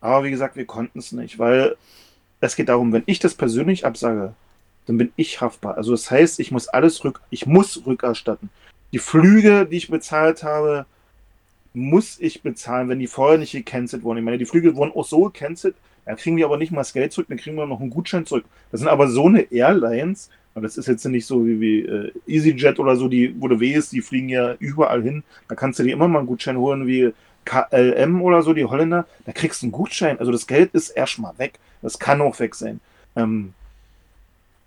Aber 0.00 0.24
wie 0.24 0.30
gesagt, 0.30 0.56
wir 0.56 0.64
konnten 0.64 0.98
es 0.98 1.12
nicht, 1.12 1.38
weil 1.38 1.76
es 2.40 2.56
geht 2.56 2.68
darum, 2.68 2.92
wenn 2.92 3.02
ich 3.06 3.18
das 3.18 3.34
persönlich 3.34 3.84
absage, 3.84 4.34
dann 4.86 4.98
bin 4.98 5.12
ich 5.16 5.40
haftbar. 5.40 5.76
Also 5.76 5.92
das 5.92 6.10
heißt, 6.10 6.40
ich 6.40 6.50
muss 6.50 6.68
alles 6.68 7.04
rück, 7.04 7.20
ich 7.30 7.46
muss 7.46 7.84
rückerstatten. 7.86 8.48
Die 8.92 8.98
Flüge, 8.98 9.66
die 9.66 9.76
ich 9.76 9.88
bezahlt 9.90 10.42
habe, 10.42 10.86
muss 11.74 12.18
ich 12.18 12.42
bezahlen, 12.42 12.88
wenn 12.88 12.98
die 12.98 13.06
vorher 13.06 13.38
nicht 13.38 13.52
gecancelt 13.52 14.02
wurden. 14.02 14.18
Ich 14.18 14.24
meine, 14.24 14.38
die 14.38 14.46
Flüge 14.46 14.74
wurden 14.74 14.92
auch 14.92 15.04
so 15.04 15.24
gecancelt, 15.24 15.76
dann 16.04 16.16
kriegen 16.16 16.36
wir 16.36 16.46
aber 16.46 16.56
nicht 16.56 16.72
mal 16.72 16.80
das 16.80 16.92
Geld 16.92 17.12
zurück, 17.12 17.28
dann 17.28 17.38
kriegen 17.38 17.56
wir 17.56 17.66
noch 17.66 17.80
einen 17.80 17.90
Gutschein 17.90 18.26
zurück. 18.26 18.44
Das 18.72 18.80
sind 18.80 18.88
aber 18.88 19.08
so 19.08 19.26
eine 19.26 19.42
Airlines, 19.52 20.30
aber 20.54 20.62
das 20.62 20.76
ist 20.76 20.88
jetzt 20.88 21.04
nicht 21.06 21.26
so 21.26 21.46
wie, 21.46 21.60
wie 21.60 21.80
äh, 21.80 22.12
EasyJet 22.26 22.78
oder 22.78 22.96
so, 22.96 23.08
die, 23.08 23.34
wo 23.40 23.48
du 23.48 23.60
wehst, 23.60 23.92
die 23.92 24.00
fliegen 24.00 24.28
ja 24.28 24.54
überall 24.58 25.02
hin. 25.02 25.22
Da 25.48 25.54
kannst 25.54 25.78
du 25.78 25.84
dir 25.84 25.92
immer 25.92 26.08
mal 26.08 26.18
einen 26.18 26.28
Gutschein 26.28 26.56
holen, 26.56 26.86
wie 26.86 27.12
KLM 27.44 28.20
oder 28.22 28.42
so, 28.42 28.52
die 28.52 28.64
Holländer. 28.64 29.06
Da 29.26 29.32
kriegst 29.32 29.62
du 29.62 29.66
einen 29.66 29.72
Gutschein. 29.72 30.18
Also 30.18 30.32
das 30.32 30.46
Geld 30.46 30.74
ist 30.74 30.90
erstmal 30.90 31.38
weg. 31.38 31.58
Das 31.82 31.98
kann 31.98 32.20
auch 32.20 32.38
weg 32.40 32.54
sein. 32.54 32.80
Ähm, 33.16 33.54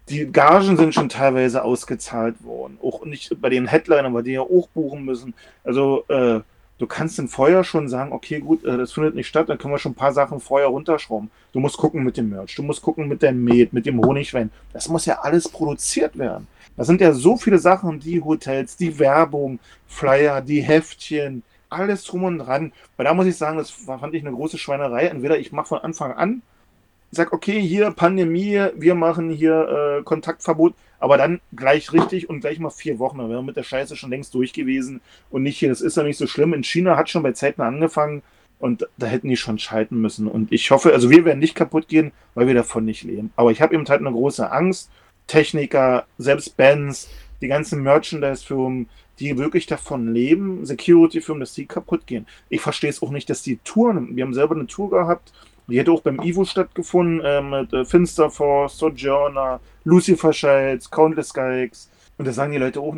die 0.09 0.25
Gagen 0.31 0.77
sind 0.77 0.93
schon 0.93 1.09
teilweise 1.09 1.63
ausgezahlt 1.63 2.43
worden. 2.43 2.77
Auch 2.81 3.05
nicht 3.05 3.39
bei 3.39 3.49
den 3.49 3.67
Headlinern, 3.67 4.13
weil 4.13 4.23
die 4.23 4.33
ja 4.33 4.41
auch 4.41 4.67
buchen 4.73 5.05
müssen. 5.05 5.33
Also, 5.63 6.05
äh, 6.09 6.41
du 6.77 6.87
kannst 6.87 7.19
dann 7.19 7.27
vorher 7.27 7.63
schon 7.63 7.87
sagen, 7.87 8.11
okay, 8.11 8.39
gut, 8.39 8.63
äh, 8.65 8.77
das 8.77 8.93
findet 8.93 9.15
nicht 9.15 9.27
statt, 9.27 9.49
dann 9.49 9.57
können 9.57 9.73
wir 9.73 9.79
schon 9.79 9.93
ein 9.93 9.95
paar 9.95 10.13
Sachen 10.13 10.39
vorher 10.39 10.67
runterschrauben. 10.67 11.29
Du 11.51 11.59
musst 11.59 11.77
gucken 11.77 12.03
mit 12.03 12.17
dem 12.17 12.29
Merch, 12.29 12.55
du 12.55 12.63
musst 12.63 12.81
gucken 12.81 13.07
mit 13.07 13.21
dem 13.21 13.43
Met, 13.43 13.73
mit 13.73 13.85
dem 13.85 13.99
Honigwein. 13.99 14.51
Das 14.73 14.89
muss 14.89 15.05
ja 15.05 15.19
alles 15.21 15.47
produziert 15.47 16.17
werden. 16.17 16.47
Das 16.75 16.87
sind 16.87 17.01
ja 17.01 17.13
so 17.13 17.37
viele 17.37 17.59
Sachen, 17.59 17.99
die 17.99 18.21
Hotels, 18.21 18.75
die 18.75 18.97
Werbung, 18.97 19.59
Flyer, 19.87 20.41
die 20.41 20.61
Heftchen, 20.61 21.43
alles 21.69 22.03
drum 22.03 22.23
und 22.23 22.39
dran. 22.39 22.73
Weil 22.97 23.05
da 23.05 23.13
muss 23.13 23.27
ich 23.27 23.37
sagen, 23.37 23.57
das 23.57 23.69
fand 23.69 24.13
ich 24.13 24.25
eine 24.25 24.35
große 24.35 24.57
Schweinerei. 24.57 25.05
Entweder 25.05 25.37
ich 25.37 25.51
mache 25.51 25.67
von 25.67 25.79
Anfang 25.79 26.13
an, 26.13 26.41
sag, 27.15 27.33
okay, 27.33 27.61
hier 27.61 27.91
Pandemie, 27.91 28.67
wir 28.75 28.95
machen 28.95 29.29
hier 29.29 29.99
äh, 29.99 30.03
Kontaktverbot, 30.03 30.73
aber 30.99 31.17
dann 31.17 31.41
gleich 31.55 31.93
richtig 31.93 32.29
und 32.29 32.41
gleich 32.41 32.59
mal 32.59 32.69
vier 32.69 32.99
Wochen. 32.99 33.17
Dann 33.17 33.29
wären 33.29 33.39
wir 33.39 33.47
mit 33.47 33.57
der 33.57 33.63
Scheiße 33.63 33.95
schon 33.95 34.09
längst 34.09 34.33
durch 34.33 34.53
gewesen 34.53 35.01
und 35.29 35.43
nicht 35.43 35.57
hier, 35.57 35.69
das 35.69 35.81
ist 35.81 35.97
ja 35.97 36.03
nicht 36.03 36.17
so 36.17 36.27
schlimm. 36.27 36.53
In 36.53 36.63
China 36.63 36.97
hat 36.97 37.09
schon 37.09 37.23
bei 37.23 37.33
Zeiten 37.33 37.61
angefangen 37.61 38.23
und 38.59 38.87
da 38.97 39.07
hätten 39.07 39.27
die 39.27 39.37
schon 39.37 39.59
schalten 39.59 39.99
müssen. 40.01 40.27
Und 40.27 40.51
ich 40.51 40.71
hoffe, 40.71 40.93
also 40.93 41.09
wir 41.09 41.25
werden 41.25 41.39
nicht 41.39 41.55
kaputt 41.55 41.87
gehen, 41.87 42.11
weil 42.33 42.47
wir 42.47 42.53
davon 42.53 42.85
nicht 42.85 43.03
leben. 43.03 43.31
Aber 43.35 43.51
ich 43.51 43.61
habe 43.61 43.75
eben 43.75 43.85
halt 43.87 43.99
eine 43.99 44.11
große 44.11 44.51
Angst. 44.51 44.89
Techniker, 45.27 46.05
selbst 46.17 46.57
Bands, 46.57 47.09
die 47.41 47.47
ganzen 47.47 47.81
Merchandise-Firmen, 47.83 48.89
die 49.19 49.37
wirklich 49.37 49.67
davon 49.67 50.13
leben, 50.13 50.65
Security-Firmen, 50.65 51.39
dass 51.39 51.53
die 51.53 51.65
kaputt 51.65 52.07
gehen. 52.07 52.25
Ich 52.49 52.61
verstehe 52.61 52.89
es 52.89 53.01
auch 53.01 53.11
nicht, 53.11 53.29
dass 53.29 53.41
die 53.41 53.57
Touren, 53.63 54.15
wir 54.15 54.23
haben 54.23 54.33
selber 54.33 54.55
eine 54.55 54.67
Tour 54.67 54.89
gehabt, 54.89 55.33
die 55.67 55.79
hätte 55.79 55.91
auch 55.91 56.01
beim 56.01 56.21
Ivo 56.21 56.45
stattgefunden, 56.45 57.21
äh, 57.25 57.41
mit 57.41 57.73
äh, 57.73 57.85
Finster 57.85 58.29
Force, 58.29 58.77
Sojourner, 58.77 59.59
Lucifer 59.83 60.33
Shields, 60.33 60.89
Countless 60.89 61.33
Geigs. 61.33 61.89
Und 62.17 62.27
da 62.27 62.33
sagen 62.33 62.51
die 62.51 62.57
Leute 62.57 62.79
auch, 62.79 62.95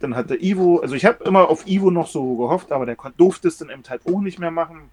dann 0.00 0.16
hat 0.16 0.30
der 0.30 0.42
Ivo, 0.42 0.78
also 0.78 0.94
ich 0.94 1.04
habe 1.04 1.24
immer 1.24 1.48
auf 1.48 1.66
Ivo 1.66 1.90
noch 1.90 2.06
so 2.06 2.36
gehofft, 2.36 2.72
aber 2.72 2.86
der 2.86 2.96
durfte 3.16 3.48
es 3.48 3.58
dann 3.58 3.70
eben 3.70 3.82
halt 3.88 4.02
auch 4.06 4.20
nicht 4.20 4.38
mehr 4.38 4.50
machen. 4.50 4.90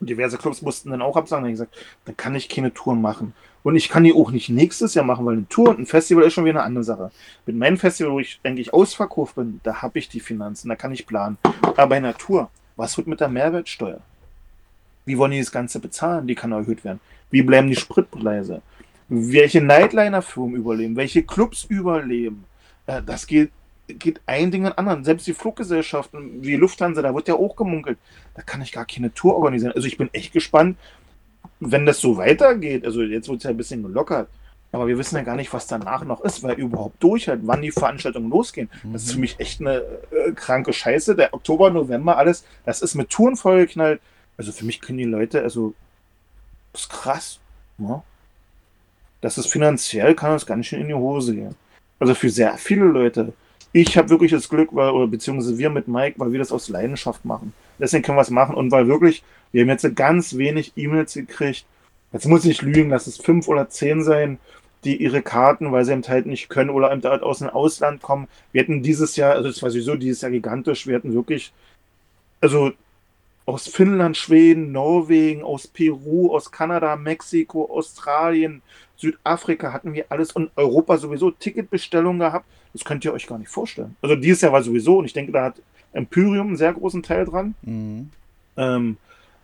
Und 0.00 0.10
diverse 0.10 0.36
Clubs 0.36 0.62
mussten 0.62 0.90
dann 0.90 1.00
auch 1.00 1.16
absagen. 1.16 1.44
Dann 1.44 1.52
habe 1.52 1.52
ich 1.52 1.70
gesagt, 1.70 1.86
dann 2.06 2.16
kann 2.16 2.34
ich 2.34 2.48
keine 2.48 2.74
Touren 2.74 3.00
machen. 3.00 3.34
Und 3.62 3.76
ich 3.76 3.88
kann 3.88 4.02
die 4.02 4.12
auch 4.12 4.32
nicht 4.32 4.48
nächstes 4.48 4.94
Jahr 4.94 5.04
machen, 5.04 5.24
weil 5.24 5.34
eine 5.34 5.48
Tour 5.48 5.68
und 5.68 5.78
ein 5.78 5.86
Festival 5.86 6.24
ist 6.24 6.32
schon 6.32 6.44
wieder 6.44 6.58
eine 6.58 6.66
andere 6.66 6.82
Sache. 6.82 7.12
Mit 7.46 7.56
meinem 7.56 7.76
Festival, 7.76 8.12
wo 8.12 8.18
ich 8.18 8.40
eigentlich 8.42 8.74
ausverkauft 8.74 9.36
bin, 9.36 9.60
da 9.62 9.80
habe 9.80 10.00
ich 10.00 10.08
die 10.08 10.18
Finanzen, 10.18 10.68
da 10.68 10.74
kann 10.74 10.92
ich 10.92 11.06
planen. 11.06 11.38
Aber 11.62 11.86
bei 11.86 11.96
einer 11.98 12.16
Tour, 12.16 12.50
was 12.74 12.96
wird 12.96 13.06
mit 13.06 13.20
der 13.20 13.28
Mehrwertsteuer? 13.28 14.00
Wie 15.04 15.18
wollen 15.18 15.32
die 15.32 15.40
das 15.40 15.52
Ganze 15.52 15.80
bezahlen? 15.80 16.26
Die 16.26 16.34
kann 16.34 16.52
erhöht 16.52 16.84
werden. 16.84 17.00
Wie 17.30 17.42
bleiben 17.42 17.68
die 17.68 17.76
Spritpreise? 17.76 18.62
Welche 19.08 19.60
Nightliner-Firmen 19.60 20.56
überleben? 20.56 20.96
Welche 20.96 21.22
Clubs 21.22 21.64
überleben? 21.64 22.44
Äh, 22.86 23.02
das 23.04 23.26
geht 23.26 23.50
geht 23.88 24.20
ein 24.26 24.50
Ding 24.50 24.66
an 24.66 24.72
anderen. 24.72 25.04
Selbst 25.04 25.26
die 25.26 25.32
Fluggesellschaften 25.32 26.42
wie 26.42 26.56
Lufthansa, 26.56 27.02
da 27.02 27.14
wird 27.14 27.28
ja 27.28 27.34
auch 27.34 27.56
gemunkelt. 27.56 27.98
Da 28.34 28.42
kann 28.42 28.62
ich 28.62 28.72
gar 28.72 28.86
keine 28.86 29.12
Tour 29.12 29.36
organisieren. 29.36 29.72
Also 29.74 29.88
ich 29.88 29.98
bin 29.98 30.08
echt 30.12 30.32
gespannt, 30.32 30.76
wenn 31.60 31.86
das 31.86 32.00
so 32.00 32.16
weitergeht. 32.16 32.84
Also 32.84 33.02
jetzt 33.02 33.28
wird 33.28 33.38
es 33.38 33.44
ja 33.44 33.50
ein 33.50 33.56
bisschen 33.56 33.82
gelockert. 33.82 34.28
Aber 34.70 34.86
wir 34.86 34.96
wissen 34.96 35.16
ja 35.16 35.22
gar 35.22 35.36
nicht, 35.36 35.52
was 35.52 35.66
danach 35.66 36.02
noch 36.04 36.22
ist, 36.22 36.42
weil 36.42 36.54
überhaupt 36.54 37.02
durch 37.02 37.28
halt, 37.28 37.40
wann 37.42 37.60
die 37.60 37.70
Veranstaltungen 37.70 38.30
losgehen. 38.30 38.70
Mhm. 38.82 38.94
Das 38.94 39.04
ist 39.04 39.12
für 39.12 39.20
mich 39.20 39.38
echt 39.38 39.60
eine 39.60 39.82
äh, 40.10 40.32
kranke 40.34 40.72
Scheiße. 40.72 41.14
Der 41.14 41.34
Oktober, 41.34 41.70
November, 41.70 42.16
alles, 42.16 42.44
das 42.64 42.80
ist 42.80 42.94
mit 42.94 43.10
Touren 43.10 43.36
vollgeknallt. 43.36 44.00
Also 44.42 44.50
für 44.50 44.64
mich 44.64 44.80
können 44.80 44.98
die 44.98 45.04
Leute, 45.04 45.40
also, 45.40 45.72
das 46.72 46.82
ist 46.82 46.90
krass. 46.90 47.40
Ne? 47.78 48.02
Das 49.20 49.38
ist 49.38 49.46
finanziell, 49.46 50.16
kann 50.16 50.32
das 50.32 50.46
ganz 50.46 50.66
schön 50.66 50.80
in 50.80 50.88
die 50.88 50.94
Hose 50.94 51.32
gehen. 51.32 51.54
Also 52.00 52.16
für 52.16 52.28
sehr 52.28 52.58
viele 52.58 52.86
Leute. 52.86 53.34
Ich 53.70 53.96
habe 53.96 54.10
wirklich 54.10 54.32
das 54.32 54.48
Glück, 54.48 54.70
weil, 54.72 54.90
oder 54.90 55.06
beziehungsweise 55.06 55.58
wir 55.58 55.70
mit 55.70 55.86
Mike, 55.86 56.18
weil 56.18 56.32
wir 56.32 56.40
das 56.40 56.50
aus 56.50 56.68
Leidenschaft 56.68 57.24
machen. 57.24 57.52
Deswegen 57.78 58.02
können 58.02 58.18
wir 58.18 58.22
es 58.22 58.30
machen 58.30 58.56
und 58.56 58.72
weil 58.72 58.88
wirklich, 58.88 59.22
wir 59.52 59.62
haben 59.62 59.68
jetzt 59.68 59.94
ganz 59.94 60.36
wenig 60.36 60.72
E-Mails 60.74 61.14
gekriegt. 61.14 61.64
Jetzt 62.12 62.26
muss 62.26 62.44
ich 62.44 62.62
lügen, 62.62 62.90
lass 62.90 63.06
es 63.06 63.18
fünf 63.18 63.46
oder 63.46 63.68
zehn 63.68 64.02
sein, 64.02 64.40
die 64.82 64.96
ihre 64.96 65.22
Karten, 65.22 65.70
weil 65.70 65.84
sie 65.84 65.92
eben 65.92 66.02
halt 66.08 66.26
nicht 66.26 66.48
können 66.48 66.70
oder 66.70 66.92
eben 66.92 67.04
halt 67.04 67.22
aus 67.22 67.38
dem 67.38 67.48
Ausland 67.48 68.02
kommen. 68.02 68.26
Wir 68.50 68.62
hatten 68.62 68.82
dieses 68.82 69.14
Jahr, 69.14 69.34
also 69.34 69.48
es 69.48 69.62
war 69.62 69.70
sowieso 69.70 69.94
dieses 69.94 70.22
Jahr 70.22 70.32
gigantisch, 70.32 70.88
wir 70.88 70.96
hatten 70.96 71.14
wirklich, 71.14 71.52
also 72.40 72.72
aus 73.44 73.66
Finnland, 73.68 74.16
Schweden, 74.16 74.72
Norwegen, 74.72 75.42
aus 75.42 75.66
Peru, 75.66 76.34
aus 76.34 76.50
Kanada, 76.50 76.96
Mexiko, 76.96 77.68
Australien, 77.70 78.62
Südafrika 78.96 79.72
hatten 79.72 79.92
wir 79.94 80.06
alles 80.10 80.32
und 80.32 80.50
Europa 80.56 80.96
sowieso 80.96 81.30
Ticketbestellungen 81.30 82.20
gehabt. 82.20 82.46
Das 82.72 82.84
könnt 82.84 83.04
ihr 83.04 83.12
euch 83.12 83.26
gar 83.26 83.38
nicht 83.38 83.50
vorstellen. 83.50 83.96
Also 84.00 84.16
dieses 84.16 84.40
Jahr 84.40 84.52
war 84.52 84.62
sowieso, 84.62 84.98
und 84.98 85.04
ich 85.04 85.12
denke, 85.12 85.32
da 85.32 85.44
hat 85.44 85.56
Empyrium 85.92 86.48
einen 86.48 86.56
sehr 86.56 86.72
großen 86.72 87.02
Teil 87.02 87.24
dran. 87.24 87.54
Mhm. 87.62 88.10
Ähm, 88.56 88.96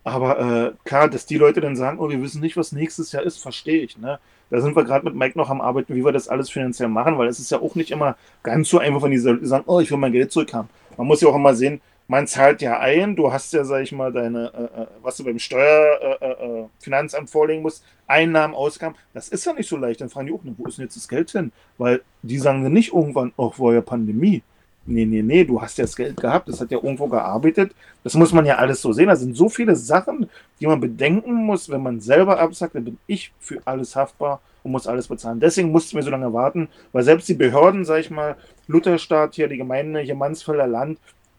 aber 0.05 0.39
äh, 0.39 0.73
klar, 0.85 1.11
dass 1.11 1.27
die 1.27 1.37
Leute 1.37 1.61
dann 1.61 1.77
sagen, 1.77 1.99
oh, 1.99 2.09
wir 2.09 2.23
wissen 2.23 2.41
nicht, 2.41 2.57
was 2.57 2.73
nächstes 2.73 3.13
Jahr 3.13 3.25
ist, 3.25 3.43
verstehe 3.43 3.83
ich. 3.83 3.99
Ne? 3.99 4.19
Da 4.49 4.61
sind 4.61 4.75
wir 4.75 4.85
gerade 4.85 5.05
mit 5.05 5.15
Mike 5.15 5.37
noch 5.37 5.51
am 5.51 5.61
Arbeiten, 5.61 5.95
wie 5.95 6.05
wir 6.05 6.13
das 6.13 6.29
alles 6.29 6.49
finanziell 6.49 6.89
machen, 6.89 7.19
weil 7.19 7.29
es 7.29 7.39
ist 7.39 7.51
ja 7.51 7.61
auch 7.61 7.75
nicht 7.75 7.91
immer 7.91 8.17
ganz 8.43 8.71
so 8.71 8.79
einfach, 8.79 9.03
wenn 9.03 9.11
die 9.11 9.19
sagen, 9.19 9.65
oh, 9.67 9.81
ich 9.81 9.91
will 9.91 9.99
mein 9.99 10.13
Geld 10.13 10.33
zurückhaben. 10.33 10.71
Man 10.97 11.07
muss 11.07 11.21
ja 11.21 11.29
auch 11.29 11.35
immer 11.35 11.55
sehen, 11.55 11.81
man 12.09 12.27
zahlt 12.27 12.63
ja 12.63 12.81
ein, 12.81 13.15
du 13.15 13.33
hast 13.33 13.53
ja, 13.53 13.65
sag 13.65 13.83
ich 13.83 13.93
mal, 13.93 14.13
deine, 14.13 14.51
äh, 14.55 14.83
äh 14.83 14.87
was 15.03 15.19
du 15.19 15.25
beim 15.25 15.39
Steuerfinanzamt 15.39 17.23
äh, 17.23 17.29
äh, 17.29 17.31
vorlegen 17.31 17.63
musst, 17.63 17.85
Einnahmen, 18.07 18.55
Ausgaben, 18.55 18.97
das 19.13 19.29
ist 19.29 19.45
ja 19.45 19.53
nicht 19.53 19.69
so 19.69 19.77
leicht. 19.77 20.01
Dann 20.01 20.09
fragen 20.09 20.27
die 20.27 20.33
auch, 20.33 20.41
wo 20.57 20.67
ist 20.67 20.79
denn 20.79 20.87
jetzt 20.87 20.97
das 20.97 21.07
Geld 21.07 21.31
hin? 21.31 21.53
Weil 21.77 22.01
die 22.23 22.39
sagen 22.39 22.65
dann 22.65 22.73
nicht 22.73 22.95
irgendwann, 22.95 23.33
oh, 23.37 23.53
war 23.59 23.75
ja 23.75 23.83
Pandemie. 23.83 24.43
Nee, 24.87 25.05
nee, 25.05 25.21
nee, 25.21 25.45
du 25.45 25.61
hast 25.61 25.77
ja 25.77 25.85
das 25.85 25.95
Geld 25.95 26.17
gehabt, 26.19 26.49
das 26.49 26.63
hat 26.63 26.71
ja 26.71 26.79
irgendwo 26.79 27.09
gearbeitet. 27.09 27.75
Das 28.03 28.15
muss 28.15 28.33
man 28.33 28.47
ja 28.47 28.57
alles 28.57 28.81
so 28.81 28.95
sehen. 28.95 29.09
Da 29.09 29.17
sind 29.17 29.37
so 29.37 29.51
viele 29.51 29.77
Sachen, 29.77 30.31
die 30.61 30.67
man 30.67 30.81
bedenken 30.81 31.35
muss, 31.35 31.69
wenn 31.69 31.83
man 31.83 32.01
selber 32.01 32.41
absagt, 32.41 32.75
dann 32.75 32.85
bin 32.87 32.99
ich 33.07 33.31
für 33.39 33.61
alles 33.67 33.95
haftbar 33.95 34.41
und 34.63 34.73
muss 34.73 34.87
alles 34.87 35.09
bezahlen. 35.09 35.41
Deswegen 35.41 35.73
mussten 35.73 35.97
wir 35.97 36.03
so 36.03 36.11
lange 36.11 36.33
warten, 36.33 36.69
weil 36.93 37.03
selbst 37.03 37.29
die 37.29 37.35
Behörden, 37.35 37.85
sag 37.85 38.01
ich 38.01 38.11
mal, 38.11 38.37
Lutherstaat 38.67 39.35
hier, 39.35 39.49
die 39.49 39.59
Gemeinde 39.59 40.01
hier 40.01 40.15
Mansfelder 40.15 40.67
Land, 40.67 40.99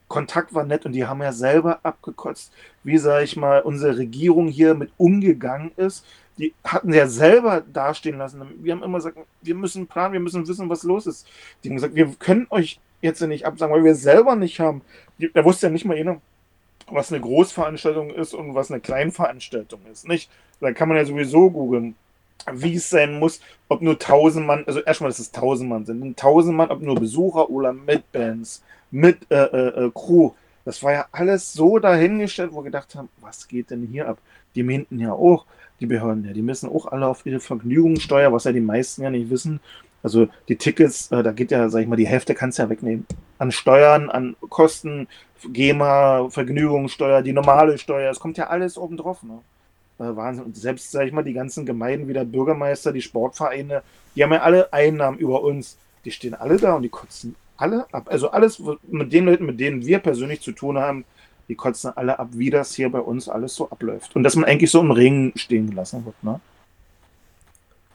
Kontakt 0.10 0.54
war 0.54 0.66
nett 0.66 0.86
und 0.86 0.92
die 0.92 1.06
haben 1.06 1.22
ja 1.22 1.32
selber 1.32 1.80
abgekotzt, 1.84 2.52
wie, 2.84 2.98
sag 2.98 3.24
ich 3.24 3.38
mal, 3.38 3.62
unsere 3.62 3.98
Regierung 3.98 4.50
hier 4.50 4.74
mit 4.74 4.92
umgegangen 4.98 5.72
ist. 5.78 6.06
Die 6.38 6.54
hatten 6.64 6.94
ja 6.94 7.08
selber 7.08 7.62
dastehen 7.62 8.18
lassen. 8.18 8.42
Wir 8.62 8.74
haben 8.74 8.84
immer 8.84 8.98
gesagt, 8.98 9.18
wir 9.42 9.56
müssen 9.56 9.88
planen, 9.88 10.14
wir 10.14 10.20
müssen 10.20 10.48
wissen, 10.48 10.68
was 10.68 10.84
los 10.84 11.06
ist. 11.06 11.28
Die 11.64 11.70
haben 11.70 11.76
gesagt, 11.76 11.96
wir 11.96 12.08
können 12.18 12.48
euch 12.50 12.80
jetzt 13.02 13.22
nicht 13.22 13.46
absagen, 13.46 13.74
weil 13.74 13.84
wir 13.84 13.96
selber 13.96 14.36
nicht 14.36 14.60
haben. 14.60 14.82
Da 15.34 15.46
wusste 15.46 15.68
ja 15.68 15.72
nicht 15.72 15.86
mal 15.86 15.96
jeder, 15.96 16.20
was 16.88 17.12
eine 17.12 17.22
Großveranstaltung 17.22 18.10
ist 18.12 18.34
und 18.34 18.56
was 18.56 18.72
eine 18.72 18.82
Kleinveranstaltung 18.82 19.82
ist. 19.92 20.08
Nicht? 20.08 20.30
Da 20.60 20.72
kann 20.74 20.90
man 20.90 20.98
ja 20.98 21.06
sowieso 21.06 21.52
googeln, 21.52 21.96
wie 22.52 22.76
es 22.76 22.90
sein 22.90 23.20
muss, 23.20 23.42
ob 23.68 23.82
nur 23.82 23.94
1000 23.94 24.46
Mann, 24.46 24.64
also 24.66 24.80
erstmal, 24.80 25.10
dass 25.10 25.20
es 25.20 25.34
1000 25.34 25.70
Mann 25.70 25.86
sind, 25.86 26.02
1000 26.02 26.56
Mann, 26.56 26.72
ob 26.72 26.82
nur 26.82 26.96
Besucher 26.96 27.50
oder 27.50 27.74
mit 27.74 28.12
Bands, 28.12 28.64
mit 28.92 29.30
äh, 29.30 29.44
äh, 29.44 29.86
äh, 29.86 29.92
Crew. 29.94 30.32
Das 30.66 30.84
war 30.84 30.92
ja 30.92 31.06
alles 31.12 31.54
so 31.54 31.80
dahingestellt, 31.80 32.52
wo 32.52 32.58
wir 32.58 32.66
gedacht 32.66 32.96
haben, 32.96 33.10
was 33.22 33.48
geht 33.48 33.72
denn 33.72 33.88
hier 33.88 34.08
ab? 34.08 34.20
Die 34.56 34.64
meinten 34.64 35.00
ja 35.00 35.14
auch, 35.14 35.46
die 35.80 35.86
Behörden, 35.86 36.26
ja, 36.26 36.34
die 36.34 36.42
müssen 36.42 36.70
auch 36.70 36.86
alle 36.88 37.08
auf 37.08 37.26
ihre 37.26 37.40
Vergnügungssteuer, 37.40 38.34
was 38.34 38.44
ja 38.44 38.52
die 38.52 38.60
meisten 38.60 39.04
ja 39.04 39.10
nicht 39.10 39.30
wissen. 39.30 39.62
Also 40.04 40.28
die 40.48 40.56
Tickets, 40.56 41.12
äh, 41.12 41.24
da 41.24 41.32
geht 41.32 41.52
ja, 41.52 41.70
sag 41.70 41.82
ich 41.82 41.88
mal, 41.88 41.96
die 41.96 42.08
Hälfte 42.08 42.36
kannst 42.36 42.58
du 42.58 42.64
ja 42.64 42.70
wegnehmen. 42.70 43.06
An 43.38 43.52
Steuern, 43.52 44.10
an 44.10 44.36
Kosten, 44.50 45.08
GEMA, 45.48 46.30
Vergnügungssteuer, 46.30 47.22
die 47.22 47.34
normale 47.34 47.78
Steuer, 47.78 48.12
es 48.12 48.20
kommt 48.20 48.38
ja 48.38 48.48
alles 48.48 48.78
oben 48.78 48.98
drauf. 48.98 49.24
Ne? 49.24 49.40
Äh, 50.00 50.16
Wahnsinn. 50.16 50.46
Und 50.46 50.58
selbst, 50.58 50.92
sag 50.92 51.08
ich 51.08 51.14
mal, 51.14 51.24
die 51.24 51.34
ganzen 51.34 51.66
Gemeinden 51.66 52.08
wie 52.08 52.14
der 52.14 52.26
Bürgermeister, 52.26 52.92
die 52.92 53.02
Sportvereine, 53.02 53.84
die 54.16 54.24
haben 54.24 54.34
ja 54.34 54.42
alle 54.42 54.72
Einnahmen 54.74 55.18
über 55.18 55.44
uns. 55.44 55.78
Die 56.06 56.12
stehen 56.12 56.34
alle 56.34 56.58
da 56.58 56.76
und 56.76 56.84
die 56.84 56.90
kotzen 56.90 57.36
alle 57.60 57.86
ab. 57.94 58.08
Also 58.10 58.32
alles 58.32 58.62
mit 58.88 59.14
den 59.14 59.26
Leuten, 59.26 59.46
mit 59.46 59.60
denen 59.60 59.86
wir 59.86 60.00
persönlich 60.00 60.42
zu 60.42 60.52
tun 60.52 60.78
haben, 60.78 61.06
die 61.48 61.56
kotzen 61.56 61.92
alle 61.96 62.20
ab, 62.20 62.30
wie 62.34 62.50
das 62.50 62.76
hier 62.76 62.90
bei 62.90 63.00
uns 63.00 63.28
alles 63.28 63.56
so 63.56 63.70
abläuft. 63.70 64.16
Und 64.16 64.24
dass 64.24 64.36
man 64.36 64.46
eigentlich 64.46 64.72
so 64.72 64.80
im 64.82 64.92
Ring 64.92 65.34
stehen 65.36 65.70
gelassen 65.70 66.06
wird. 66.06 66.24
Ne? 66.24 66.40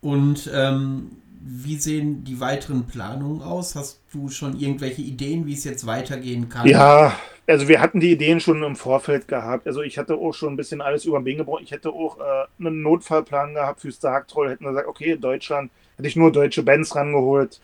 Und 0.00 0.50
ähm, 0.52 1.12
wie 1.40 1.76
sehen 1.76 2.24
die 2.24 2.40
weiteren 2.40 2.86
Planungen 2.86 3.42
aus? 3.42 3.76
Hast 3.76 4.00
du 4.12 4.28
schon 4.28 4.58
irgendwelche 4.58 5.02
Ideen, 5.02 5.46
wie 5.46 5.52
es 5.52 5.64
jetzt 5.64 5.86
weitergehen 5.86 6.48
kann? 6.48 6.66
Ja, 6.66 7.14
also 7.46 7.68
wir 7.68 7.80
hatten 7.80 8.00
die 8.00 8.12
Ideen 8.12 8.40
schon 8.40 8.62
im 8.62 8.76
Vorfeld 8.76 9.28
gehabt. 9.28 9.66
Also 9.66 9.82
ich 9.82 9.98
hatte 9.98 10.14
auch 10.14 10.32
schon 10.32 10.54
ein 10.54 10.56
bisschen 10.56 10.80
alles 10.80 11.04
über 11.04 11.18
den 11.18 11.26
Weg 11.26 11.38
gebraucht. 11.38 11.62
Ich 11.62 11.70
hätte 11.70 11.90
auch 11.90 12.18
äh, 12.18 12.22
einen 12.58 12.82
Notfallplan 12.82 13.54
gehabt 13.54 13.82
fürs 13.82 14.00
Dark 14.00 14.26
Troll. 14.28 14.50
Hätten 14.50 14.64
gesagt, 14.64 14.88
okay, 14.88 15.16
Deutschland 15.16 15.70
hätte 15.96 16.08
ich 16.08 16.16
nur 16.16 16.32
deutsche 16.32 16.62
Bands 16.62 16.96
rangeholt. 16.96 17.60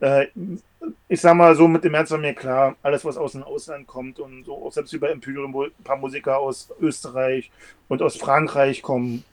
Äh, 0.00 0.26
ich 1.08 1.20
sag 1.20 1.34
mal 1.34 1.54
so, 1.54 1.68
mit 1.68 1.84
dem 1.84 1.92
März 1.92 2.10
war 2.10 2.18
mir 2.18 2.34
klar, 2.34 2.76
alles, 2.82 3.04
was 3.04 3.16
aus 3.16 3.32
dem 3.32 3.42
Ausland 3.42 3.86
kommt 3.86 4.18
und 4.18 4.44
so, 4.44 4.66
auch 4.66 4.72
selbst 4.72 4.92
wie 4.92 4.98
bei 4.98 5.10
Imperium, 5.10 5.52
wo 5.52 5.64
ein 5.64 5.72
paar 5.84 5.96
Musiker 5.96 6.38
aus 6.38 6.70
Österreich 6.80 7.50
und 7.88 8.02
aus 8.02 8.16
Frankreich 8.16 8.82
kommen, 8.82 9.24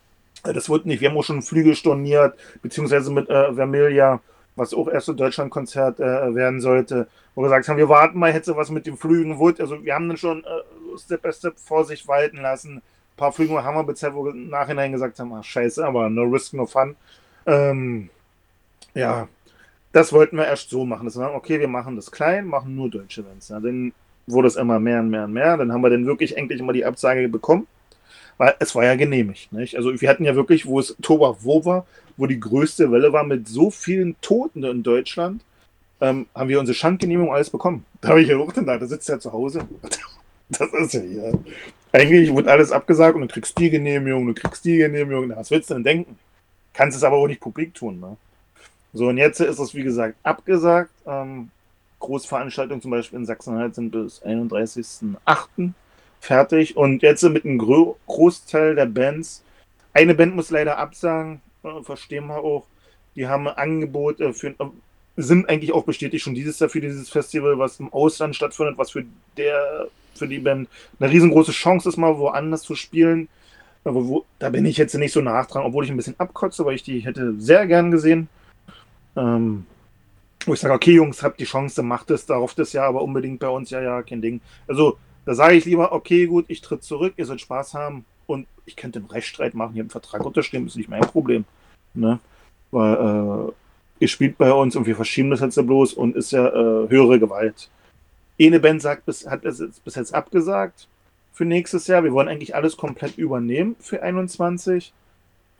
äh, 0.43 0.53
das 0.53 0.69
wird 0.69 0.85
nicht. 0.85 1.01
Wir 1.01 1.09
haben 1.09 1.17
auch 1.17 1.23
schon 1.23 1.41
Flüge 1.41 1.75
storniert, 1.75 2.37
beziehungsweise 2.61 3.11
mit 3.11 3.29
äh, 3.29 3.53
Vermilia, 3.53 4.21
was 4.55 4.73
auch 4.73 4.87
erst 4.87 5.09
ein 5.09 5.17
Deutschlandkonzert 5.17 5.99
äh, 5.99 6.35
werden 6.35 6.59
sollte, 6.59 7.07
wo 7.33 7.41
wir 7.41 7.45
gesagt 7.47 7.69
haben, 7.69 7.77
wir 7.77 7.89
warten 7.89 8.19
mal, 8.19 8.33
hätte 8.33 8.55
was 8.55 8.69
mit 8.69 8.85
den 8.85 8.97
Flügen 8.97 9.39
wird. 9.39 9.61
Also 9.61 9.83
wir 9.83 9.95
haben 9.95 10.07
dann 10.07 10.17
schon 10.17 10.43
äh, 10.43 10.97
Step 10.97 11.21
by 11.21 11.31
Step 11.31 11.57
vor 11.57 11.85
sich 11.85 12.07
walten 12.07 12.41
lassen. 12.41 12.77
Ein 12.77 13.17
paar 13.17 13.31
Flüge 13.31 13.63
haben 13.63 13.75
wir 13.75 13.83
bezahlt, 13.83 14.13
wo 14.13 14.25
wir 14.25 14.31
im 14.31 14.49
Nachhinein 14.49 14.91
gesagt 14.91 15.19
haben, 15.19 15.33
ach 15.33 15.43
scheiße, 15.43 15.85
aber 15.85 16.09
no 16.09 16.23
risk, 16.23 16.53
no 16.53 16.65
fun. 16.65 16.95
Ähm, 17.45 18.09
ja, 18.93 19.27
das 19.91 20.13
wollten 20.13 20.37
wir 20.37 20.45
erst 20.45 20.69
so 20.69 20.85
machen. 20.85 21.05
Das 21.05 21.17
war, 21.17 21.33
okay, 21.33 21.59
wir 21.59 21.67
machen 21.67 21.95
das 21.95 22.11
klein, 22.11 22.45
machen 22.45 22.75
nur 22.75 22.89
deutsche 22.89 23.21
Events. 23.21 23.49
Ja, 23.49 23.59
dann 23.59 23.93
wurde 24.27 24.47
es 24.47 24.55
immer 24.55 24.79
mehr 24.79 24.99
und 24.99 25.09
mehr 25.09 25.25
und 25.25 25.33
mehr. 25.33 25.57
Dann 25.57 25.73
haben 25.73 25.81
wir 25.81 25.89
dann 25.89 26.05
wirklich 26.05 26.37
endlich 26.37 26.59
immer 26.59 26.73
die 26.73 26.85
Absage 26.85 27.27
bekommen, 27.27 27.67
weil 28.37 28.55
es 28.59 28.75
war 28.75 28.85
ja 28.85 28.95
genehmigt. 28.95 29.51
Nicht? 29.51 29.75
Also 29.75 29.99
wir 29.99 30.09
hatten 30.09 30.25
ja 30.25 30.35
wirklich, 30.35 30.65
wo 30.65 30.79
es 30.79 30.91
Oktober 30.91 31.37
wo 31.41 31.65
war, 31.65 31.87
wo 32.17 32.27
die 32.27 32.39
größte 32.39 32.91
Welle 32.91 33.13
war 33.13 33.23
mit 33.23 33.47
so 33.47 33.71
vielen 33.71 34.19
Toten 34.21 34.63
in 34.63 34.83
Deutschland, 34.83 35.41
ähm, 36.01 36.27
haben 36.35 36.49
wir 36.49 36.59
unsere 36.59 36.75
Schandgenehmigung 36.75 37.33
alles 37.33 37.49
bekommen. 37.49 37.85
Da 38.01 38.09
habe 38.09 38.21
ich 38.21 38.29
ja 38.29 38.37
auch 38.37 38.53
gedacht, 38.53 38.81
da 38.81 38.85
sitzt 38.85 39.09
er 39.09 39.19
zu 39.19 39.31
Hause. 39.31 39.67
Das 40.51 40.73
ist 40.73 40.93
ja 40.95 41.01
hier. 41.01 41.39
Eigentlich 41.91 42.35
wird 42.35 42.47
alles 42.47 42.71
abgesagt 42.71 43.15
und 43.15 43.21
du 43.21 43.27
kriegst 43.27 43.55
die 43.59 43.69
Genehmigung, 43.69 44.25
du 44.25 44.33
kriegst 44.33 44.65
die 44.65 44.77
Genehmigung. 44.77 45.29
Was 45.35 45.51
willst 45.51 45.69
du 45.69 45.75
denn 45.75 45.83
denken? 45.83 46.17
Kannst 46.73 46.97
es 46.97 47.03
aber 47.03 47.17
auch 47.17 47.27
nicht 47.27 47.39
publik 47.39 47.75
tun. 47.75 47.99
Ne? 47.99 48.17
So, 48.93 49.07
und 49.07 49.17
jetzt 49.17 49.39
ist 49.39 49.59
es, 49.59 49.75
wie 49.75 49.83
gesagt, 49.83 50.15
abgesagt. 50.23 50.91
Ähm, 51.05 51.49
Großveranstaltungen 51.99 52.81
zum 52.81 52.91
Beispiel 52.91 53.19
in 53.19 53.25
Sachsen-Anhalt 53.25 53.75
sind 53.75 53.91
bis 53.91 54.23
31.08. 54.23 55.71
fertig. 56.19 56.77
Und 56.77 57.01
jetzt 57.01 57.23
mit 57.23 57.45
einem 57.45 57.57
Gro 57.57 57.97
Großteil 58.07 58.75
der 58.75 58.85
Bands. 58.85 59.43
Eine 59.93 60.15
Band 60.15 60.35
muss 60.35 60.49
leider 60.49 60.77
absagen, 60.77 61.41
äh, 61.63 61.81
verstehen 61.83 62.27
wir 62.27 62.37
auch. 62.37 62.65
Die 63.15 63.27
haben 63.27 63.47
ein 63.47 63.57
Angebot 63.57 64.19
äh, 64.21 64.33
für, 64.33 64.49
äh, 64.49 64.53
sind 65.17 65.49
eigentlich 65.49 65.73
auch 65.73 65.83
bestätigt 65.83 66.23
schon 66.23 66.35
dieses 66.35 66.59
Jahr 66.59 66.69
für 66.69 66.81
dieses 66.81 67.09
Festival, 67.09 67.59
was 67.59 67.79
im 67.79 67.91
Ausland 67.91 68.35
stattfindet, 68.35 68.77
was 68.77 68.91
für 68.91 69.05
der 69.37 69.87
für 70.15 70.27
die 70.27 70.39
Band 70.39 70.69
eine 70.99 71.11
riesengroße 71.11 71.51
Chance 71.51 71.89
ist, 71.89 71.97
mal 71.97 72.17
woanders 72.17 72.61
zu 72.61 72.75
spielen. 72.75 73.29
Aber 73.83 74.05
wo, 74.07 74.25
da 74.37 74.49
bin 74.49 74.65
ich 74.65 74.77
jetzt 74.77 74.93
nicht 74.95 75.13
so 75.13 75.21
nachtragend, 75.21 75.67
obwohl 75.67 75.85
ich 75.85 75.91
ein 75.91 75.97
bisschen 75.97 76.19
abkotze, 76.19 76.65
weil 76.65 76.75
ich 76.75 76.83
die 76.83 76.99
hätte 76.99 77.35
sehr 77.39 77.65
gern 77.65 77.91
gesehen. 77.91 78.27
Ähm, 79.15 79.65
wo 80.45 80.53
ich 80.53 80.59
sage, 80.59 80.73
okay, 80.73 80.93
Jungs, 80.93 81.21
habt 81.21 81.39
die 81.39 81.45
Chance, 81.45 81.83
macht 81.83 82.11
es, 82.11 82.25
darauf 82.25 82.53
das 82.53 82.73
ja, 82.73 82.87
aber 82.87 83.01
unbedingt 83.01 83.39
bei 83.39 83.49
uns 83.49 83.69
ja, 83.69 83.81
ja, 83.81 84.01
kein 84.01 84.21
Ding. 84.21 84.41
Also, 84.67 84.97
da 85.25 85.35
sage 85.35 85.55
ich 85.55 85.65
lieber, 85.65 85.91
okay, 85.91 86.25
gut, 86.27 86.45
ich 86.47 86.61
tritt 86.61 86.83
zurück, 86.83 87.13
ihr 87.17 87.25
sollt 87.25 87.41
Spaß 87.41 87.73
haben 87.73 88.05
und 88.25 88.47
ich 88.65 88.75
könnte 88.75 88.99
einen 88.99 89.09
Rechtsstreit 89.09 89.53
machen, 89.53 89.73
hier 89.73 89.83
einen 89.83 89.89
Vertrag 89.89 90.25
unterschreiben, 90.25 90.67
ist 90.67 90.77
nicht 90.77 90.89
mein 90.89 91.01
Problem. 91.01 91.45
Ne? 91.93 92.19
Weil, 92.71 92.93
äh, 92.93 93.51
ihr 93.99 94.07
spielt 94.07 94.37
bei 94.37 94.51
uns 94.51 94.75
und 94.75 94.85
wir 94.85 94.95
verschieben 94.95 95.29
das 95.29 95.41
jetzt 95.41 95.57
ja 95.57 95.63
bloß 95.63 95.93
und 95.93 96.15
ist 96.15 96.31
ja 96.31 96.47
äh, 96.47 96.89
höhere 96.89 97.19
Gewalt. 97.19 97.69
Eine 98.41 98.59
Band 98.59 98.81
sagt, 98.81 99.05
bis, 99.05 99.27
hat 99.27 99.43
es 99.43 99.59
bis 99.81 99.95
jetzt 99.95 100.13
abgesagt 100.13 100.87
für 101.33 101.45
nächstes 101.45 101.87
Jahr. 101.87 102.03
Wir 102.03 102.13
wollen 102.13 102.29
eigentlich 102.29 102.55
alles 102.55 102.77
komplett 102.77 103.17
übernehmen 103.17 103.75
für 103.79 104.01
21. 104.01 104.93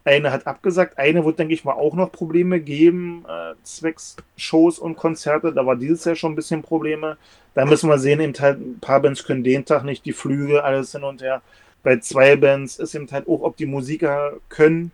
Eine 0.06 0.32
hat 0.32 0.47
abgesagt, 0.47 0.97
eine 0.97 1.26
wird, 1.26 1.39
denke 1.39 1.54
ich 1.54 1.66
mal, 1.66 1.74
auch 1.74 1.93
noch 1.93 2.12
Probleme 2.12 2.60
geben, 2.60 3.26
äh, 3.28 3.54
zwecks 3.64 4.16
Shows 4.38 4.80
und 4.80 4.95
Konzerte. 4.95 5.54
Da 5.54 5.66
war 5.66 5.76
dieses 5.76 6.06
Jahr 6.06 6.16
schon 6.16 6.34
ein 6.34 6.36
bisschen 6.36 6.62
Probleme. 6.62 7.18
Da 7.54 7.66
müssen 7.66 7.89
wir 7.89 8.00
sehen, 8.00 8.20
eben 8.20 8.34
halt, 8.39 8.60
ein 8.60 8.80
paar 8.80 9.02
Bands 9.02 9.26
können 9.26 9.43
den 9.43 9.66
Tag 9.66 9.84
nicht, 9.84 10.06
die 10.06 10.14
Flüge, 10.14 10.64
alles 10.64 10.93
hin 10.93 11.04
und 11.04 11.22
her. 11.22 11.41
Bei 11.84 11.97
zwei 12.00 12.36
Bands 12.36 12.80
ist 12.80 12.95
eben 12.95 13.10
halt 13.12 13.28
auch, 13.28 13.41
ob 13.41 13.58
die 13.58 13.66
Musiker 13.66 14.34
können. 14.50 14.91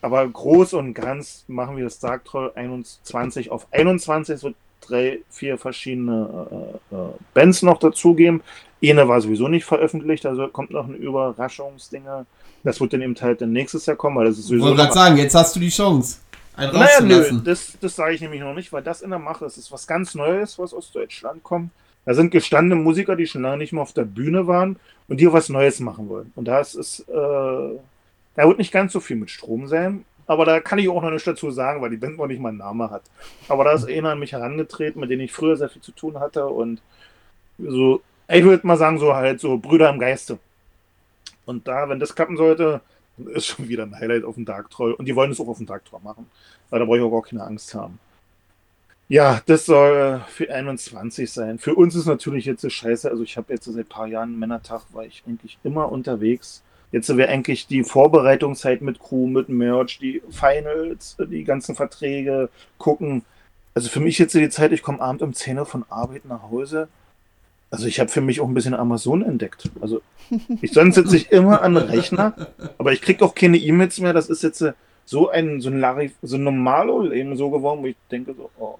Aber 0.00 0.26
groß 0.28 0.74
und 0.74 0.94
ganz 0.94 1.44
machen 1.48 1.76
wir 1.76 1.84
das 1.84 1.98
Dark 1.98 2.24
Troll 2.24 2.52
21 2.54 3.50
auf 3.50 3.66
21. 3.72 4.34
Es 4.34 4.44
wird 4.44 4.54
drei, 4.82 5.20
vier 5.30 5.58
verschiedene 5.58 6.78
äh, 6.92 6.94
äh, 6.94 7.08
Bands 7.32 7.62
noch 7.62 7.78
dazugeben. 7.78 8.42
Eine 8.82 9.08
war 9.08 9.20
sowieso 9.20 9.48
nicht 9.48 9.64
veröffentlicht, 9.64 10.26
also 10.26 10.48
kommt 10.48 10.70
noch 10.70 10.86
ein 10.86 10.94
Überraschungsdinger. 10.94 12.26
Das 12.64 12.80
wird 12.80 12.92
dann 12.92 13.02
eben 13.02 13.14
halt 13.20 13.40
dann 13.40 13.52
nächstes 13.52 13.86
Jahr 13.86 13.96
kommen, 13.96 14.16
weil 14.16 14.26
das 14.26 14.38
ist 14.38 14.46
sowieso. 14.46 14.64
Ich 14.64 14.70
wollte 14.70 14.82
gerade 14.82 14.94
sagen, 14.94 15.16
jetzt 15.16 15.34
hast 15.34 15.54
du 15.54 15.60
die 15.60 15.68
Chance. 15.68 16.18
Einen 16.56 16.72
naja, 16.72 17.00
nö, 17.00 17.40
das, 17.44 17.76
das 17.80 17.96
sage 17.96 18.14
ich 18.14 18.20
nämlich 18.20 18.40
noch 18.40 18.54
nicht, 18.54 18.72
weil 18.72 18.82
das 18.82 19.02
in 19.02 19.10
der 19.10 19.18
Mache 19.18 19.44
ist. 19.44 19.56
Das 19.56 19.64
ist 19.64 19.72
was 19.72 19.86
ganz 19.86 20.14
Neues, 20.14 20.58
was 20.58 20.72
aus 20.72 20.90
Deutschland 20.92 21.42
kommt. 21.42 21.70
Da 22.04 22.14
sind 22.14 22.30
gestandene 22.30 22.80
Musiker, 22.80 23.16
die 23.16 23.26
schon 23.26 23.42
lange 23.42 23.58
nicht 23.58 23.72
mehr 23.72 23.82
auf 23.82 23.92
der 23.92 24.04
Bühne 24.04 24.46
waren 24.46 24.76
und 25.08 25.20
die 25.20 25.32
was 25.32 25.48
Neues 25.48 25.80
machen 25.80 26.08
wollen. 26.08 26.32
Und 26.36 26.46
das 26.46 26.74
ist, 26.74 27.00
äh, 27.08 27.12
da 27.12 27.78
wird 28.36 28.58
nicht 28.58 28.72
ganz 28.72 28.92
so 28.92 29.00
viel 29.00 29.16
mit 29.16 29.30
Strom 29.30 29.66
sein, 29.68 30.04
aber 30.26 30.44
da 30.44 30.60
kann 30.60 30.78
ich 30.78 30.88
auch 30.88 31.02
noch 31.02 31.10
nichts 31.10 31.24
dazu 31.24 31.50
sagen, 31.50 31.82
weil 31.82 31.90
die 31.90 31.96
Band 31.96 32.18
noch 32.18 32.26
nicht 32.26 32.40
mal 32.40 32.50
einen 32.50 32.58
Namen 32.58 32.90
hat. 32.90 33.02
Aber 33.48 33.64
da 33.64 33.72
ist 33.72 33.88
einer 33.88 34.10
an 34.10 34.18
mich 34.18 34.32
herangetreten, 34.32 35.00
mit 35.00 35.10
dem 35.10 35.20
ich 35.20 35.32
früher 35.32 35.56
sehr 35.56 35.68
viel 35.68 35.82
zu 35.82 35.92
tun 35.92 36.20
hatte 36.20 36.46
und 36.46 36.80
so, 37.58 38.02
ich 38.28 38.44
würde 38.44 38.66
mal 38.66 38.76
sagen, 38.76 38.98
so 38.98 39.14
halt 39.14 39.40
so 39.40 39.58
Brüder 39.58 39.90
im 39.90 39.98
Geiste. 39.98 40.38
Und 41.46 41.68
da, 41.68 41.88
wenn 41.88 42.00
das 42.00 42.14
klappen 42.14 42.36
sollte, 42.36 42.80
ist 43.18 43.46
schon 43.46 43.68
wieder 43.68 43.84
ein 43.84 43.94
Highlight 43.94 44.24
auf 44.24 44.34
dem 44.34 44.44
Dark 44.44 44.70
Troll. 44.70 44.92
Und 44.92 45.06
die 45.06 45.14
wollen 45.14 45.30
es 45.30 45.40
auch 45.40 45.48
auf 45.48 45.58
dem 45.58 45.66
Dark 45.66 45.84
Troll 45.84 46.00
machen. 46.02 46.30
Weil 46.70 46.80
da 46.80 46.84
brauche 46.84 46.98
ich 46.98 47.02
auch 47.02 47.10
gar 47.10 47.22
keine 47.22 47.44
Angst 47.44 47.74
haben. 47.74 47.98
Ja, 49.08 49.42
das 49.46 49.66
soll 49.66 50.22
für 50.28 50.50
21 50.52 51.30
sein. 51.30 51.58
Für 51.58 51.74
uns 51.74 51.94
ist 51.94 52.06
natürlich 52.06 52.46
jetzt 52.46 52.70
scheiße. 52.70 53.10
Also 53.10 53.22
ich 53.22 53.36
habe 53.36 53.52
jetzt 53.52 53.66
seit 53.66 53.76
ein 53.76 53.88
paar 53.88 54.06
Jahren 54.06 54.38
Männertag, 54.38 54.82
war 54.92 55.04
ich 55.04 55.22
eigentlich 55.26 55.58
immer 55.62 55.92
unterwegs. 55.92 56.62
Jetzt 56.90 57.14
wäre 57.14 57.28
eigentlich 57.28 57.66
die 57.66 57.82
Vorbereitungszeit 57.82 58.80
mit 58.80 59.00
Crew, 59.00 59.26
mit 59.26 59.48
Merch, 59.48 59.98
die 59.98 60.22
Finals, 60.30 61.16
die 61.18 61.44
ganzen 61.44 61.74
Verträge 61.74 62.48
gucken. 62.78 63.24
Also 63.74 63.90
für 63.90 64.00
mich 64.00 64.18
jetzt 64.18 64.34
die 64.34 64.48
Zeit, 64.48 64.72
ich 64.72 64.82
komme 64.82 65.00
abend 65.00 65.20
um 65.20 65.34
10 65.34 65.58
Uhr 65.58 65.66
von 65.66 65.84
Arbeit 65.90 66.24
nach 66.24 66.42
Hause. 66.42 66.88
Also 67.70 67.86
ich 67.86 67.98
habe 67.98 68.08
für 68.08 68.20
mich 68.20 68.40
auch 68.40 68.48
ein 68.48 68.54
bisschen 68.54 68.74
Amazon 68.74 69.22
entdeckt. 69.22 69.70
Also 69.80 70.00
ich 70.60 70.72
sonst 70.72 70.94
sitze 70.94 71.16
ich 71.16 71.32
immer 71.32 71.62
an 71.62 71.74
den 71.74 71.84
Rechner, 71.84 72.34
aber 72.78 72.92
ich 72.92 73.02
kriege 73.02 73.24
auch 73.24 73.34
keine 73.34 73.58
E-Mails 73.58 73.98
mehr. 74.00 74.12
Das 74.12 74.28
ist 74.28 74.42
jetzt 74.42 74.64
so 75.04 75.28
ein 75.28 75.60
so 75.60 75.70
ein, 75.70 75.80
Larry, 75.80 76.12
so 76.22 76.36
ein 76.36 76.44
normalo 76.44 77.02
Leben 77.02 77.36
so 77.36 77.50
geworden, 77.50 77.82
wo 77.82 77.86
ich 77.86 77.96
denke 78.10 78.34
so, 78.34 78.50
oh, 78.58 78.78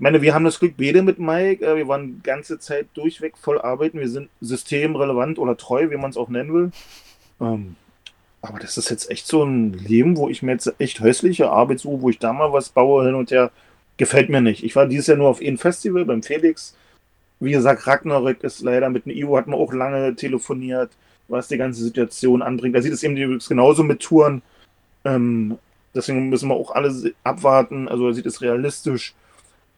ich 0.00 0.02
meine, 0.02 0.22
wir 0.22 0.32
haben 0.32 0.46
das 0.46 0.58
Glück 0.58 0.78
beide 0.78 1.02
mit 1.02 1.18
Mike. 1.18 1.62
Äh, 1.62 1.76
wir 1.76 1.86
waren 1.86 2.06
die 2.06 2.22
ganze 2.22 2.58
Zeit 2.58 2.86
durchweg 2.94 3.36
voll 3.36 3.60
arbeiten. 3.60 4.00
Wir 4.00 4.08
sind 4.08 4.30
systemrelevant 4.40 5.38
oder 5.38 5.58
treu, 5.58 5.90
wie 5.90 5.98
man 5.98 6.08
es 6.08 6.16
auch 6.16 6.30
nennen 6.30 6.54
will. 6.54 6.70
Ähm, 7.38 7.76
aber 8.40 8.58
das 8.58 8.78
ist 8.78 8.88
jetzt 8.88 9.10
echt 9.10 9.26
so 9.26 9.44
ein 9.44 9.74
Leben, 9.74 10.16
wo 10.16 10.30
ich 10.30 10.42
mir 10.42 10.52
jetzt 10.52 10.72
echt 10.78 11.00
häusliche 11.00 11.50
Arbeit 11.50 11.80
suche, 11.80 12.00
wo 12.00 12.08
ich 12.08 12.18
da 12.18 12.32
mal 12.32 12.50
was 12.50 12.70
baue 12.70 13.04
hin 13.04 13.14
und 13.14 13.30
her. 13.30 13.50
Gefällt 13.98 14.30
mir 14.30 14.40
nicht. 14.40 14.64
Ich 14.64 14.74
war 14.74 14.86
dieses 14.86 15.06
Jahr 15.06 15.18
nur 15.18 15.28
auf 15.28 15.42
einem 15.42 15.58
Festival 15.58 16.06
beim 16.06 16.22
Felix. 16.22 16.74
Wie 17.40 17.52
gesagt, 17.52 17.86
Ragnarök 17.86 18.44
ist 18.44 18.60
leider 18.60 18.90
mit 18.90 19.06
einem 19.06 19.16
Ivo, 19.16 19.36
hat 19.36 19.46
man 19.46 19.58
auch 19.58 19.72
lange 19.72 20.14
telefoniert, 20.14 20.90
was 21.28 21.48
die 21.48 21.56
ganze 21.56 21.82
Situation 21.82 22.42
anbringt. 22.42 22.76
Da 22.76 22.82
sieht 22.82 22.92
es 22.92 23.02
eben 23.02 23.16
genauso 23.38 23.82
mit 23.82 24.00
Touren. 24.00 24.42
Ähm, 25.04 25.58
deswegen 25.94 26.28
müssen 26.28 26.48
wir 26.48 26.54
auch 26.54 26.72
alle 26.72 27.14
abwarten. 27.24 27.88
Also 27.88 28.08
er 28.08 28.14
sieht 28.14 28.26
es 28.26 28.42
realistisch 28.42 29.14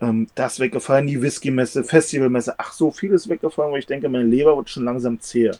ähm, 0.02 0.26
das 0.34 0.58
weggefallen, 0.60 1.06
die 1.06 1.22
Whisky-Messe, 1.22 1.84
Festivalmesse, 1.84 2.54
ach 2.58 2.72
so, 2.72 2.90
vieles 2.90 3.28
weggefallen, 3.28 3.72
wo 3.72 3.76
ich 3.76 3.86
denke, 3.86 4.08
meine 4.08 4.24
Leber 4.24 4.56
wird 4.56 4.68
schon 4.68 4.84
langsam 4.84 5.20
zäh. 5.20 5.52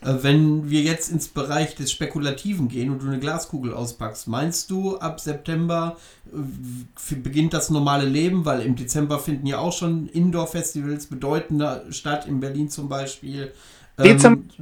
Äh, 0.00 0.14
wenn 0.22 0.70
wir 0.70 0.82
jetzt 0.82 1.10
ins 1.10 1.28
Bereich 1.28 1.74
des 1.74 1.90
Spekulativen 1.90 2.68
gehen 2.68 2.90
und 2.90 3.02
du 3.02 3.06
eine 3.06 3.18
Glaskugel 3.18 3.74
auspackst, 3.74 4.28
meinst 4.28 4.70
du, 4.70 4.98
ab 4.98 5.20
September 5.20 5.96
äh, 6.32 7.14
beginnt 7.16 7.54
das 7.54 7.70
normale 7.70 8.06
Leben? 8.06 8.44
Weil 8.44 8.62
im 8.62 8.76
Dezember 8.76 9.18
finden 9.18 9.46
ja 9.46 9.58
auch 9.58 9.72
schon 9.72 10.08
Indoor-Festivals 10.08 11.06
bedeutender 11.06 11.84
statt, 11.90 12.26
in 12.26 12.40
Berlin 12.40 12.68
zum 12.68 12.88
Beispiel. 12.88 13.52
Ähm, 13.98 14.04
Dezember? 14.04 14.54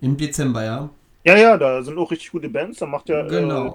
Im 0.00 0.16
Dezember, 0.16 0.64
ja. 0.64 0.90
Ja, 1.24 1.36
ja, 1.36 1.56
da 1.56 1.82
sind 1.82 1.98
auch 1.98 2.10
richtig 2.10 2.32
gute 2.32 2.48
Bands. 2.48 2.78
Da 2.78 2.86
macht 2.86 3.08
ja 3.08 3.22
genau. 3.22 3.74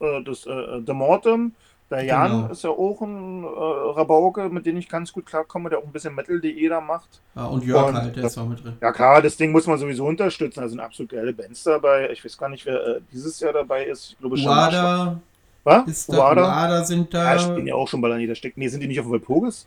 äh, 0.00 0.04
äh 0.04 0.24
das 0.24 0.46
äh, 0.46 0.80
The 0.86 0.94
Mortem 0.94 1.52
der 1.90 2.02
Jan 2.02 2.30
genau. 2.30 2.52
ist 2.52 2.64
ja 2.64 2.70
auch 2.70 3.00
ein 3.00 3.44
äh, 3.44 3.46
Rabauke, 3.46 4.48
mit 4.48 4.66
dem 4.66 4.76
ich 4.76 4.88
ganz 4.88 5.12
gut 5.12 5.26
klarkomme, 5.26 5.70
der 5.70 5.78
auch 5.78 5.84
ein 5.84 5.92
bisschen 5.92 6.14
Metal.de 6.14 6.68
da 6.68 6.80
macht. 6.80 7.20
Ah, 7.34 7.46
und 7.46 7.64
Jörg 7.64 7.88
und, 7.88 7.94
halt, 7.94 8.16
der 8.16 8.24
ist 8.24 8.36
auch 8.38 8.46
mit 8.46 8.62
drin. 8.64 8.76
Ja 8.80 8.92
klar, 8.92 9.22
das 9.22 9.36
Ding 9.36 9.52
muss 9.52 9.66
man 9.66 9.78
sowieso 9.78 10.06
unterstützen. 10.06 10.60
Da 10.60 10.68
sind 10.68 10.80
absolut 10.80 11.12
geile 11.12 11.32
Bands 11.32 11.62
dabei. 11.62 12.10
Ich 12.10 12.24
weiß 12.24 12.36
gar 12.36 12.48
nicht, 12.48 12.66
wer 12.66 12.74
äh, 12.74 13.00
dieses 13.12 13.38
Jahr 13.38 13.52
dabei 13.52 13.84
ist. 13.84 14.12
Ich 14.12 14.18
glaube 14.18 14.36
schon. 14.36 14.48
Uada 14.48 15.20
Was? 15.62 15.88
Ist 15.88 16.12
da, 16.12 16.18
Uada? 16.18 16.42
Uada 16.42 16.84
sind 16.84 17.14
da. 17.14 17.34
Ja, 17.34 17.38
spielen 17.38 17.66
ja 17.66 17.74
auch 17.74 17.86
schon 17.86 18.00
bei 18.00 18.08
der 18.08 18.18
Niedersteck. 18.18 18.56
Nee, 18.56 18.68
sind 18.68 18.80
die 18.80 18.88
nicht 18.88 19.00
auf 19.00 19.08
Walpurgis? 19.08 19.66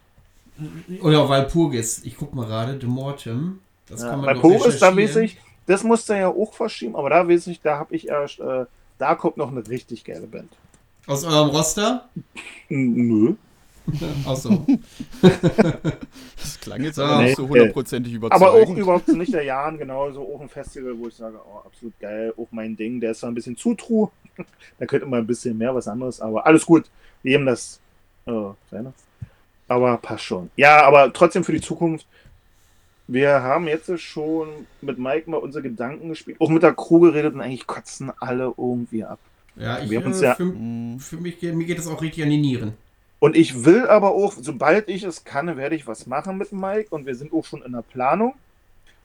Oder 1.01 1.21
auf 1.21 1.29
Walpurgis. 1.29 2.03
Ich 2.03 2.17
guck 2.17 2.33
mal 2.33 2.45
gerade. 2.45 2.77
The 2.81 2.87
Mortem. 2.87 3.59
Das 3.87 4.01
ja, 4.01 4.09
kann 4.09 4.19
man 4.19 4.27
Walpurgis, 4.27 4.79
da 4.79 4.95
weiß 4.95 5.15
ich, 5.17 5.37
das 5.65 5.83
musste 5.83 6.15
ja 6.15 6.27
auch 6.29 6.53
verschieben, 6.53 6.95
aber 6.95 7.09
da 7.09 7.27
weiß 7.27 7.47
ich, 7.47 7.61
da 7.61 7.77
habe 7.77 7.95
ich 7.95 8.07
erst, 8.07 8.39
äh, 8.39 8.65
da 8.97 9.15
kommt 9.15 9.37
noch 9.37 9.51
eine 9.51 9.67
richtig 9.67 10.03
geile 10.03 10.27
Band. 10.27 10.51
Aus 11.09 11.23
eurem 11.23 11.49
Roster? 11.49 12.07
Nö. 12.69 13.33
Achso. 14.27 14.63
das 15.23 16.59
klang 16.61 16.83
jetzt 16.83 16.99
aber 16.99 17.23
nicht 17.23 17.35
so 17.35 17.49
hundertprozentig 17.49 18.13
überzeugend. 18.13 18.47
Aber 18.47 18.61
auch 18.61 18.75
überhaupt 18.75 19.07
nicht 19.07 19.33
der 19.33 19.43
Jan, 19.43 19.79
genau, 19.79 20.11
so 20.11 20.21
auch 20.21 20.39
ein 20.39 20.49
Festival, 20.49 20.93
wo 20.99 21.07
ich 21.07 21.15
sage, 21.15 21.39
oh, 21.43 21.65
absolut 21.65 21.99
geil, 21.99 22.31
auch 22.37 22.47
mein 22.51 22.77
Ding. 22.77 22.99
Der 22.99 23.09
ist 23.09 23.21
zwar 23.21 23.31
ein 23.31 23.33
bisschen 23.33 23.57
zu 23.57 23.73
true, 23.73 24.11
da 24.77 24.85
könnte 24.85 25.07
man 25.07 25.21
ein 25.21 25.25
bisschen 25.25 25.57
mehr 25.57 25.73
was 25.73 25.87
anderes, 25.87 26.21
aber 26.21 26.45
alles 26.45 26.63
gut. 26.63 26.85
Wir 27.23 27.39
haben 27.39 27.47
das 27.47 27.79
oh, 28.27 28.53
seine. 28.69 28.93
Aber 29.67 29.97
passt 29.97 30.25
schon. 30.25 30.51
Ja, 30.57 30.83
aber 30.83 31.11
trotzdem 31.11 31.43
für 31.43 31.53
die 31.53 31.61
Zukunft. 31.61 32.05
Wir 33.07 33.41
haben 33.41 33.67
jetzt 33.67 33.99
schon 33.99 34.67
mit 34.81 34.99
Mike 34.99 35.27
mal 35.27 35.37
unsere 35.37 35.63
Gedanken 35.63 36.09
gespielt, 36.09 36.39
auch 36.39 36.49
mit 36.49 36.61
der 36.61 36.75
Crew 36.75 36.99
geredet 36.99 37.33
und 37.33 37.41
eigentlich 37.41 37.65
kotzen 37.65 38.11
alle 38.19 38.53
irgendwie 38.55 39.03
ab. 39.03 39.17
Ja, 39.59 39.79
ich, 39.79 39.91
äh, 39.91 39.95
ja, 39.95 40.35
für, 40.35 40.53
für, 40.99 41.17
mich 41.17 41.41
mir 41.41 41.65
geht 41.65 41.79
es 41.79 41.87
auch 41.87 42.01
richtig 42.01 42.23
an 42.23 42.29
die 42.29 42.37
Nieren. 42.37 42.73
Und 43.19 43.35
ich 43.35 43.65
will 43.65 43.85
aber 43.87 44.11
auch, 44.11 44.33
sobald 44.39 44.87
ich 44.87 45.03
es 45.03 45.25
kann, 45.25 45.57
werde 45.57 45.75
ich 45.75 45.85
was 45.85 46.07
machen 46.07 46.37
mit 46.37 46.53
Mike. 46.53 46.87
Und 46.89 47.05
wir 47.05 47.15
sind 47.15 47.33
auch 47.33 47.45
schon 47.45 47.61
in 47.63 47.73
der 47.73 47.81
Planung. 47.81 48.33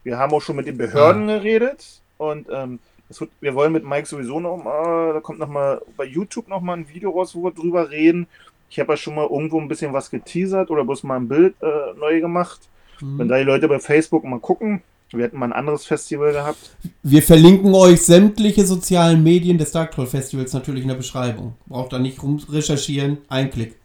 Wir 0.05 0.19
haben 0.19 0.33
auch 0.33 0.41
schon 0.41 0.55
mit 0.55 0.67
den 0.67 0.79
Behörden 0.79 1.29
ah. 1.29 1.39
geredet. 1.39 2.01
Und 2.17 2.47
ähm, 2.51 2.79
wird, 3.09 3.31
wir 3.41 3.55
wollen 3.55 3.73
mit 3.73 3.85
Mike 3.85 4.07
sowieso 4.07 4.39
noch 4.39 4.57
mal, 4.63 5.15
da 5.15 5.21
kommt 5.21 5.41
noch 5.41 5.49
mal 5.49 5.83
bei 5.97 6.05
YouTube 6.05 6.49
noch 6.49 6.61
mal 6.61 6.75
ein 6.75 6.89
Video 6.89 7.11
raus, 7.11 7.35
wo 7.35 7.43
wir 7.43 7.51
drüber 7.51 7.91
reden. 7.91 8.29
Ich 8.71 8.79
habe 8.79 8.93
ja 8.93 8.97
schon 8.97 9.17
mal 9.17 9.29
irgendwo 9.29 9.61
ein 9.61 9.69
bisschen 9.69 9.93
was 9.93 10.11
geteasert 10.11 10.71
oder 10.71 10.85
bloß 10.85 11.03
mal 11.03 11.17
ein 11.17 11.29
Bild 11.29 11.55
äh, 11.61 11.99
neu 11.99 12.21
gemacht. 12.21 12.61
Mhm. 13.01 13.19
Wenn 13.19 13.29
da 13.29 13.39
die 13.39 13.45
Leute 13.45 13.69
bei 13.69 13.79
Facebook 13.79 14.25
mal 14.25 14.41
gucken, 14.41 14.83
wir 15.17 15.25
hätten 15.25 15.39
mal 15.39 15.47
ein 15.47 15.53
anderes 15.53 15.87
Festival 15.87 16.33
gehabt. 16.33 16.77
Wir 17.03 17.23
verlinken 17.23 17.75
euch 17.75 18.03
sämtliche 18.03 18.67
sozialen 18.67 19.23
Medien 19.23 19.59
des 19.59 19.73
Dark 19.73 19.93
Troll 19.93 20.07
Festivals 20.07 20.53
natürlich 20.53 20.83
in 20.83 20.89
der 20.89 20.97
Beschreibung. 20.97 21.55
Braucht 21.67 21.93
da 21.93 21.99
nicht 21.99 22.23
rum 22.23 22.41
recherchieren, 22.49 23.19
ein 23.29 23.51
Klick. 23.51 23.77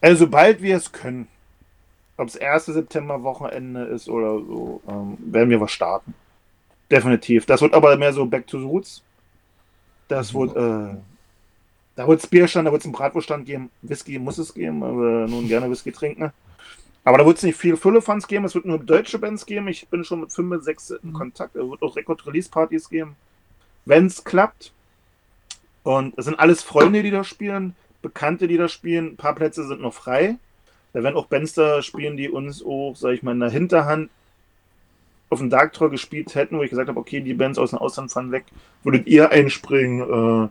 Also 0.00 0.24
sobald 0.24 0.62
wir 0.62 0.76
es 0.76 0.92
können, 0.92 1.28
ob 2.16 2.28
es 2.28 2.36
1. 2.36 2.66
September 2.66 3.22
Wochenende 3.22 3.84
ist 3.84 4.08
oder 4.08 4.38
so, 4.38 4.80
ähm, 4.88 5.18
werden 5.20 5.50
wir 5.50 5.60
was 5.60 5.70
starten. 5.70 6.14
Definitiv. 6.90 7.46
Das 7.46 7.60
wird 7.60 7.74
aber 7.74 7.96
mehr 7.96 8.12
so 8.12 8.26
Back 8.26 8.46
to 8.46 8.58
the 8.58 8.64
Roots. 8.64 9.02
Das 10.08 10.32
wird, 10.32 10.56
äh, 10.56 10.96
da 11.96 12.08
wird 12.08 12.20
es 12.20 12.26
Bierstand, 12.26 12.66
da 12.66 12.72
wird 12.72 12.82
es 12.82 12.86
einen 12.86 12.94
Bratwurststand 12.94 13.46
geben. 13.46 13.70
Whisky 13.82 14.18
muss 14.18 14.38
es 14.38 14.54
geben, 14.54 14.82
aber 14.82 15.26
nun 15.28 15.48
gerne 15.48 15.70
Whisky 15.70 15.92
trinken. 15.92 16.32
Aber 17.04 17.18
da 17.18 17.26
wird 17.26 17.38
es 17.38 17.42
nicht 17.42 17.56
viel 17.56 17.76
Füllefans 17.76 18.26
geben, 18.26 18.44
es 18.44 18.54
wird 18.54 18.66
nur 18.66 18.78
deutsche 18.78 19.18
Bands 19.18 19.46
geben. 19.46 19.68
Ich 19.68 19.88
bin 19.88 20.04
schon 20.04 20.20
mit 20.20 20.32
5, 20.32 20.62
6 20.62 20.90
in 20.90 21.10
mhm. 21.10 21.12
Kontakt. 21.12 21.56
Es 21.56 21.68
wird 21.68 21.82
auch 21.82 21.96
Record-Release-Partys 21.96 22.88
geben. 22.88 23.16
Wenn 23.84 24.06
es 24.06 24.24
klappt. 24.24 24.72
Und 25.84 26.18
es 26.18 26.26
sind 26.26 26.38
alles 26.38 26.62
Freunde, 26.62 27.02
die 27.02 27.10
da 27.10 27.24
spielen, 27.24 27.74
Bekannte, 28.02 28.46
die 28.46 28.58
da 28.58 28.68
spielen. 28.68 29.12
Ein 29.12 29.16
paar 29.16 29.34
Plätze 29.34 29.66
sind 29.66 29.80
noch 29.80 29.94
frei. 29.94 30.36
Da 30.92 31.02
werden 31.02 31.16
auch 31.16 31.26
Bands 31.26 31.54
da 31.54 31.82
spielen, 31.82 32.16
die 32.16 32.28
uns 32.28 32.62
auch, 32.62 32.94
sag 32.94 33.12
ich 33.12 33.22
mal, 33.22 33.32
in 33.32 33.40
der 33.40 33.50
Hinterhand 33.50 34.10
auf 35.30 35.38
dem 35.38 35.50
Dark 35.50 35.72
Troll 35.72 35.90
gespielt 35.90 36.34
hätten, 36.34 36.58
wo 36.58 36.62
ich 36.62 36.70
gesagt 36.70 36.88
habe, 36.88 37.00
okay, 37.00 37.20
die 37.20 37.34
Bands 37.34 37.58
aus 37.58 37.70
dem 37.70 37.78
Ausland 37.78 38.10
fahren 38.10 38.32
weg, 38.32 38.44
würdet 38.82 39.06
ihr 39.06 39.30
einspringen. 39.30 40.00
Äh, 40.00 40.48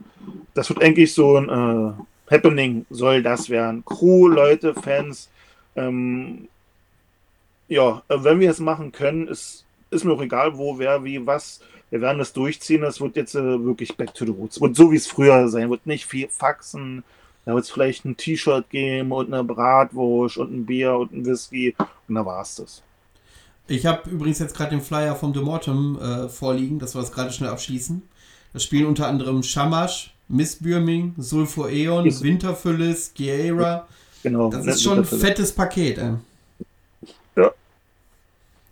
das 0.54 0.70
wird 0.70 0.82
eigentlich 0.82 1.14
so 1.14 1.38
ein, 1.38 1.50
äh, 1.50 1.94
Happening 2.30 2.86
soll 2.90 3.24
das 3.24 3.50
werden. 3.50 3.84
Crew, 3.86 4.28
Leute, 4.28 4.74
Fans. 4.74 5.30
Ähm, 5.78 6.50
ja, 7.70 8.02
äh, 8.10 8.18
wenn 8.20 8.40
wir 8.40 8.50
es 8.50 8.60
machen 8.60 8.92
können, 8.92 9.28
ist, 9.28 9.66
ist 9.92 10.04
mir 10.04 10.14
auch 10.14 10.22
egal, 10.22 10.58
wo, 10.58 10.78
wer, 10.78 11.04
wie, 11.04 11.26
was. 11.26 11.62
Wir 11.90 12.02
werden 12.02 12.18
das 12.20 12.34
durchziehen. 12.34 12.84
Es 12.84 13.00
wird 13.00 13.16
jetzt 13.16 13.36
äh, 13.36 13.64
wirklich 13.64 13.96
back 13.96 14.14
to 14.14 14.26
the 14.26 14.32
roots. 14.32 14.60
Wird 14.60 14.76
so, 14.76 14.92
wie 14.92 14.98
es 14.98 15.08
früher 15.08 15.48
sein. 15.48 15.70
Wird 15.70 15.86
nicht 15.86 16.06
viel 16.06 16.28
Faxen. 16.28 17.04
Da 17.46 17.54
wird 17.54 17.64
es 17.64 17.72
vielleicht 17.72 18.04
ein 18.04 18.18
T-Shirt 18.18 18.70
geben 18.70 19.14
und 19.14 19.34
eine 19.34 19.42
Bratwurst 19.42 20.38
und 20.38 20.54
ein 20.54 20.66
Bier 20.66 20.96
und 20.96 21.14
ein 21.14 21.26
Whisky. 21.26 21.76
Und 22.10 22.16
da 22.16 22.26
war 22.26 22.42
es 22.42 22.56
das. 22.56 22.84
Ich 23.70 23.86
habe 23.86 24.10
übrigens 24.10 24.40
jetzt 24.40 24.56
gerade 24.56 24.72
den 24.72 24.82
Flyer 24.82 25.16
vom 25.16 25.34
The 25.34 25.42
Mortem 25.42 25.98
äh, 26.00 26.28
vorliegen, 26.30 26.80
dass 26.80 26.96
wir 26.96 27.02
das 27.02 27.12
gerade 27.12 27.32
schnell 27.32 27.50
abschließen. 27.50 28.02
Da 28.52 28.60
spielen 28.60 28.86
unter 28.86 29.08
anderem 29.08 29.44
Shamash, 29.44 30.14
Miss 30.28 30.58
Bürming, 30.58 31.16
Sulfur 31.18 31.70
Eon, 31.70 32.06
Winterphyllis, 32.06 33.14
Giera. 33.14 33.88
Genau. 34.24 34.50
Das 34.50 34.66
ist 34.66 34.82
schon 34.84 35.00
ein 35.00 35.06
fettes 35.06 35.52
Paket, 35.54 35.98
ey. 36.00 36.14
Ja. 37.36 37.52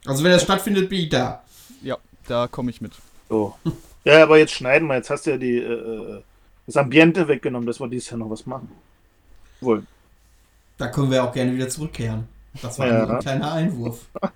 Also 0.05 0.23
wenn 0.23 0.31
das 0.31 0.43
stattfindet, 0.43 0.89
bin 0.89 0.99
ich 1.01 1.09
da. 1.09 1.43
Ja, 1.81 1.97
da 2.27 2.47
komme 2.47 2.71
ich 2.71 2.81
mit. 2.81 2.93
So. 3.29 3.55
Ja, 4.03 4.23
aber 4.23 4.37
jetzt 4.37 4.53
schneiden 4.53 4.87
wir. 4.87 4.95
Jetzt 4.95 5.09
hast 5.09 5.25
du 5.25 5.31
ja 5.31 5.37
die, 5.37 5.57
äh, 5.57 6.21
das 6.67 6.77
Ambiente 6.77 7.27
weggenommen, 7.27 7.65
dass 7.67 7.79
wir 7.79 7.87
dieses 7.87 8.09
Jahr 8.09 8.19
noch 8.19 8.29
was 8.29 8.45
machen. 8.45 8.69
Wohl. 9.61 9.83
Da 10.77 10.87
können 10.89 11.09
wir 11.09 11.23
auch 11.23 11.31
gerne 11.33 11.53
wieder 11.53 11.69
zurückkehren. 11.69 12.27
Das 12.61 12.77
war 12.79 12.87
Ja. 12.87 13.07
ein 13.07 13.19
kleiner 13.19 13.51
Einwurf. 13.53 14.05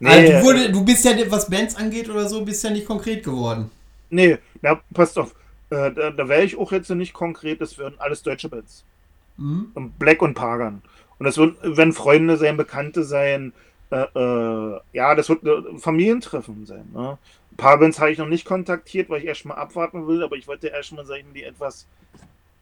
Nee, 0.00 0.08
Also, 0.10 0.32
du, 0.32 0.42
wurde, 0.42 0.72
du 0.72 0.84
bist 0.84 1.04
ja, 1.04 1.12
was 1.30 1.48
Bands 1.48 1.76
angeht 1.76 2.10
oder 2.10 2.28
so, 2.28 2.44
bist 2.44 2.64
ja 2.64 2.70
nicht 2.70 2.84
konkret 2.84 3.22
geworden. 3.22 3.70
nee, 4.10 4.38
na, 4.60 4.80
passt 4.92 5.16
auf. 5.16 5.30
Äh, 5.70 5.92
da 5.92 6.10
da 6.10 6.28
wäre 6.28 6.42
ich 6.42 6.58
auch 6.58 6.72
jetzt 6.72 6.90
nicht 6.90 7.12
konkret. 7.12 7.60
Das 7.60 7.78
wären 7.78 7.94
alles 8.00 8.22
deutsche 8.22 8.48
Bands. 8.48 8.82
Hm? 9.38 9.70
Und 9.74 9.98
Black 9.98 10.22
und 10.22 10.34
Pagan. 10.34 10.82
Und 11.18 11.26
das 11.26 11.38
wird, 11.38 11.56
wenn 11.62 11.92
Freunde 11.92 12.36
sein, 12.36 12.56
Bekannte 12.56 13.04
sein, 13.04 13.52
äh, 13.90 14.06
äh, 14.14 14.80
ja, 14.92 15.14
das 15.14 15.28
wird 15.28 15.44
ein 15.44 15.78
Familientreffen 15.78 16.66
sein. 16.66 16.84
Ne? 16.92 17.18
Ein 17.52 17.56
paar 17.56 17.78
Bands 17.78 18.00
habe 18.00 18.10
ich 18.10 18.18
noch 18.18 18.28
nicht 18.28 18.44
kontaktiert, 18.44 19.08
weil 19.08 19.20
ich 19.20 19.26
erstmal 19.26 19.58
abwarten 19.58 20.06
will, 20.08 20.22
aber 20.22 20.36
ich 20.36 20.48
wollte 20.48 20.68
erstmal 20.68 21.06
sagen, 21.06 21.26
die 21.34 21.44
etwas, 21.44 21.86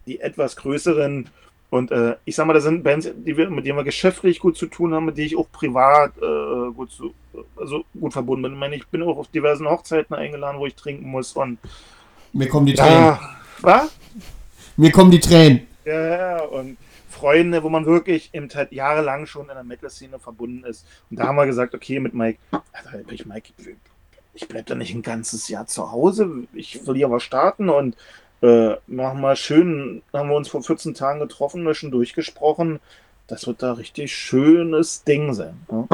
die 0.06 0.20
etwas 0.20 0.56
größeren. 0.56 1.30
Und 1.70 1.90
äh, 1.90 2.16
ich 2.26 2.36
sag 2.36 2.46
mal, 2.46 2.52
das 2.52 2.64
sind 2.64 2.84
Bands, 2.84 3.10
die 3.14 3.36
wir, 3.36 3.48
mit 3.48 3.64
denen 3.64 3.78
wir 3.78 3.84
geschäftlich 3.84 4.40
gut 4.40 4.58
zu 4.58 4.66
tun 4.66 4.92
haben, 4.92 5.06
mit 5.06 5.16
denen 5.16 5.28
ich 5.28 5.36
auch 5.38 5.50
privat 5.50 6.12
äh, 6.18 6.70
gut, 6.74 6.92
zu, 6.92 7.14
also 7.56 7.84
gut 7.98 8.12
verbunden 8.12 8.42
bin. 8.42 8.52
Ich 8.52 8.58
meine, 8.58 8.76
ich 8.76 8.86
bin 8.88 9.02
auch 9.02 9.16
auf 9.16 9.28
diversen 9.28 9.66
Hochzeiten 9.66 10.14
eingeladen, 10.14 10.58
wo 10.58 10.66
ich 10.66 10.74
trinken 10.74 11.08
muss. 11.08 11.32
Und 11.32 11.58
Mir 12.34 12.48
kommen 12.48 12.66
die 12.66 12.74
Tränen. 12.74 12.92
ja, 12.92 13.36
was? 13.62 13.96
Mir 14.76 14.92
kommen 14.92 15.10
die 15.10 15.20
Tränen. 15.20 15.66
Ja, 15.84 16.16
ja, 16.16 16.42
und 16.44 16.76
Freunde, 17.08 17.62
wo 17.62 17.68
man 17.68 17.86
wirklich 17.86 18.30
eben 18.32 18.48
halt 18.54 18.72
jahrelang 18.72 19.26
schon 19.26 19.48
in 19.48 19.54
der 19.54 19.64
Metal-Szene 19.64 20.18
verbunden 20.18 20.64
ist. 20.64 20.86
Und 21.10 21.18
da 21.18 21.26
haben 21.26 21.36
wir 21.36 21.46
gesagt, 21.46 21.74
okay, 21.74 22.00
mit 22.00 22.14
Mike, 22.14 22.38
Alter, 22.50 23.00
ich, 23.10 23.26
Mike, 23.26 23.52
ich 24.34 24.48
bleib 24.48 24.66
da 24.66 24.74
nicht 24.74 24.94
ein 24.94 25.02
ganzes 25.02 25.48
Jahr 25.48 25.66
zu 25.66 25.92
Hause. 25.92 26.30
Ich 26.54 26.86
will 26.86 26.96
hier 26.96 27.06
aber 27.06 27.20
starten 27.20 27.68
und 27.68 27.96
äh, 28.42 28.76
machen 28.86 29.20
mal 29.20 29.36
schön, 29.36 30.02
haben 30.12 30.28
wir 30.28 30.36
uns 30.36 30.48
vor 30.48 30.62
14 30.62 30.94
Tagen 30.94 31.20
getroffen, 31.20 31.64
wir 31.64 31.74
schon 31.74 31.90
durchgesprochen. 31.90 32.80
Das 33.26 33.46
wird 33.46 33.62
da 33.62 33.74
richtig 33.74 34.14
schönes 34.14 35.04
Ding 35.04 35.32
sein. 35.32 35.66
Ne? 35.70 35.88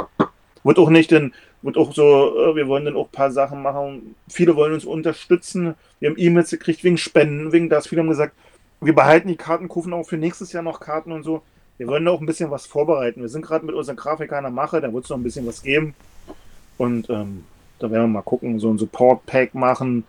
Wird 0.65 0.79
auch 0.79 0.91
nicht 0.91 1.13
in, 1.13 1.35
wird 1.63 1.77
auch 1.77 1.93
so, 1.93 2.53
äh, 2.53 2.57
wir 2.57 2.69
wollen 2.69 2.85
dann 2.85 2.97
auch 2.97 3.09
ein 3.09 3.13
paar 3.13 3.31
Sachen 3.31 3.63
machen. 3.63 4.15
Viele 4.29 4.57
wollen 4.57 4.73
uns 4.73 4.85
unterstützen. 4.85 5.75
Wir 6.01 6.11
haben 6.11 6.19
E-Mails 6.19 6.51
gekriegt 6.51 6.85
wegen 6.85 6.97
Spenden, 6.97 7.53
wegen 7.53 7.69
das. 7.69 7.89
Viele 7.89 8.01
haben 8.01 8.09
gesagt, 8.09 8.35
wir 8.81 8.95
behalten 8.95 9.29
die 9.29 9.37
Karten, 9.37 9.69
kaufen 9.69 9.93
auch 9.93 10.05
für 10.05 10.17
nächstes 10.17 10.53
Jahr 10.53 10.63
noch 10.63 10.81
Karten 10.81 11.13
und 11.13 11.23
so. 11.23 11.43
Wir 11.79 11.87
wollen 11.87 12.05
da 12.05 12.11
auch 12.11 12.21
ein 12.21 12.27
bisschen 12.27 12.51
was 12.51 12.67
vorbereiten. 12.67 13.21
Wir 13.21 13.29
sind 13.29 13.45
gerade 13.45 13.65
mit 13.65 13.75
unseren 13.75 13.97
Grafikern 13.97 14.39
an 14.39 14.45
der 14.45 14.51
Mache, 14.53 14.81
da 14.81 14.93
wird 14.93 15.05
es 15.05 15.11
noch 15.11 15.17
ein 15.17 15.23
bisschen 15.23 15.47
was 15.47 15.63
geben. 15.63 15.95
Und 16.77 17.09
ähm, 17.11 17.45
da 17.79 17.91
werden 17.91 18.05
wir 18.05 18.09
mal 18.09 18.23
gucken, 18.23 18.59
so 18.59 18.71
ein 18.71 18.79
Support-Pack 18.79 19.55
machen. 19.55 20.05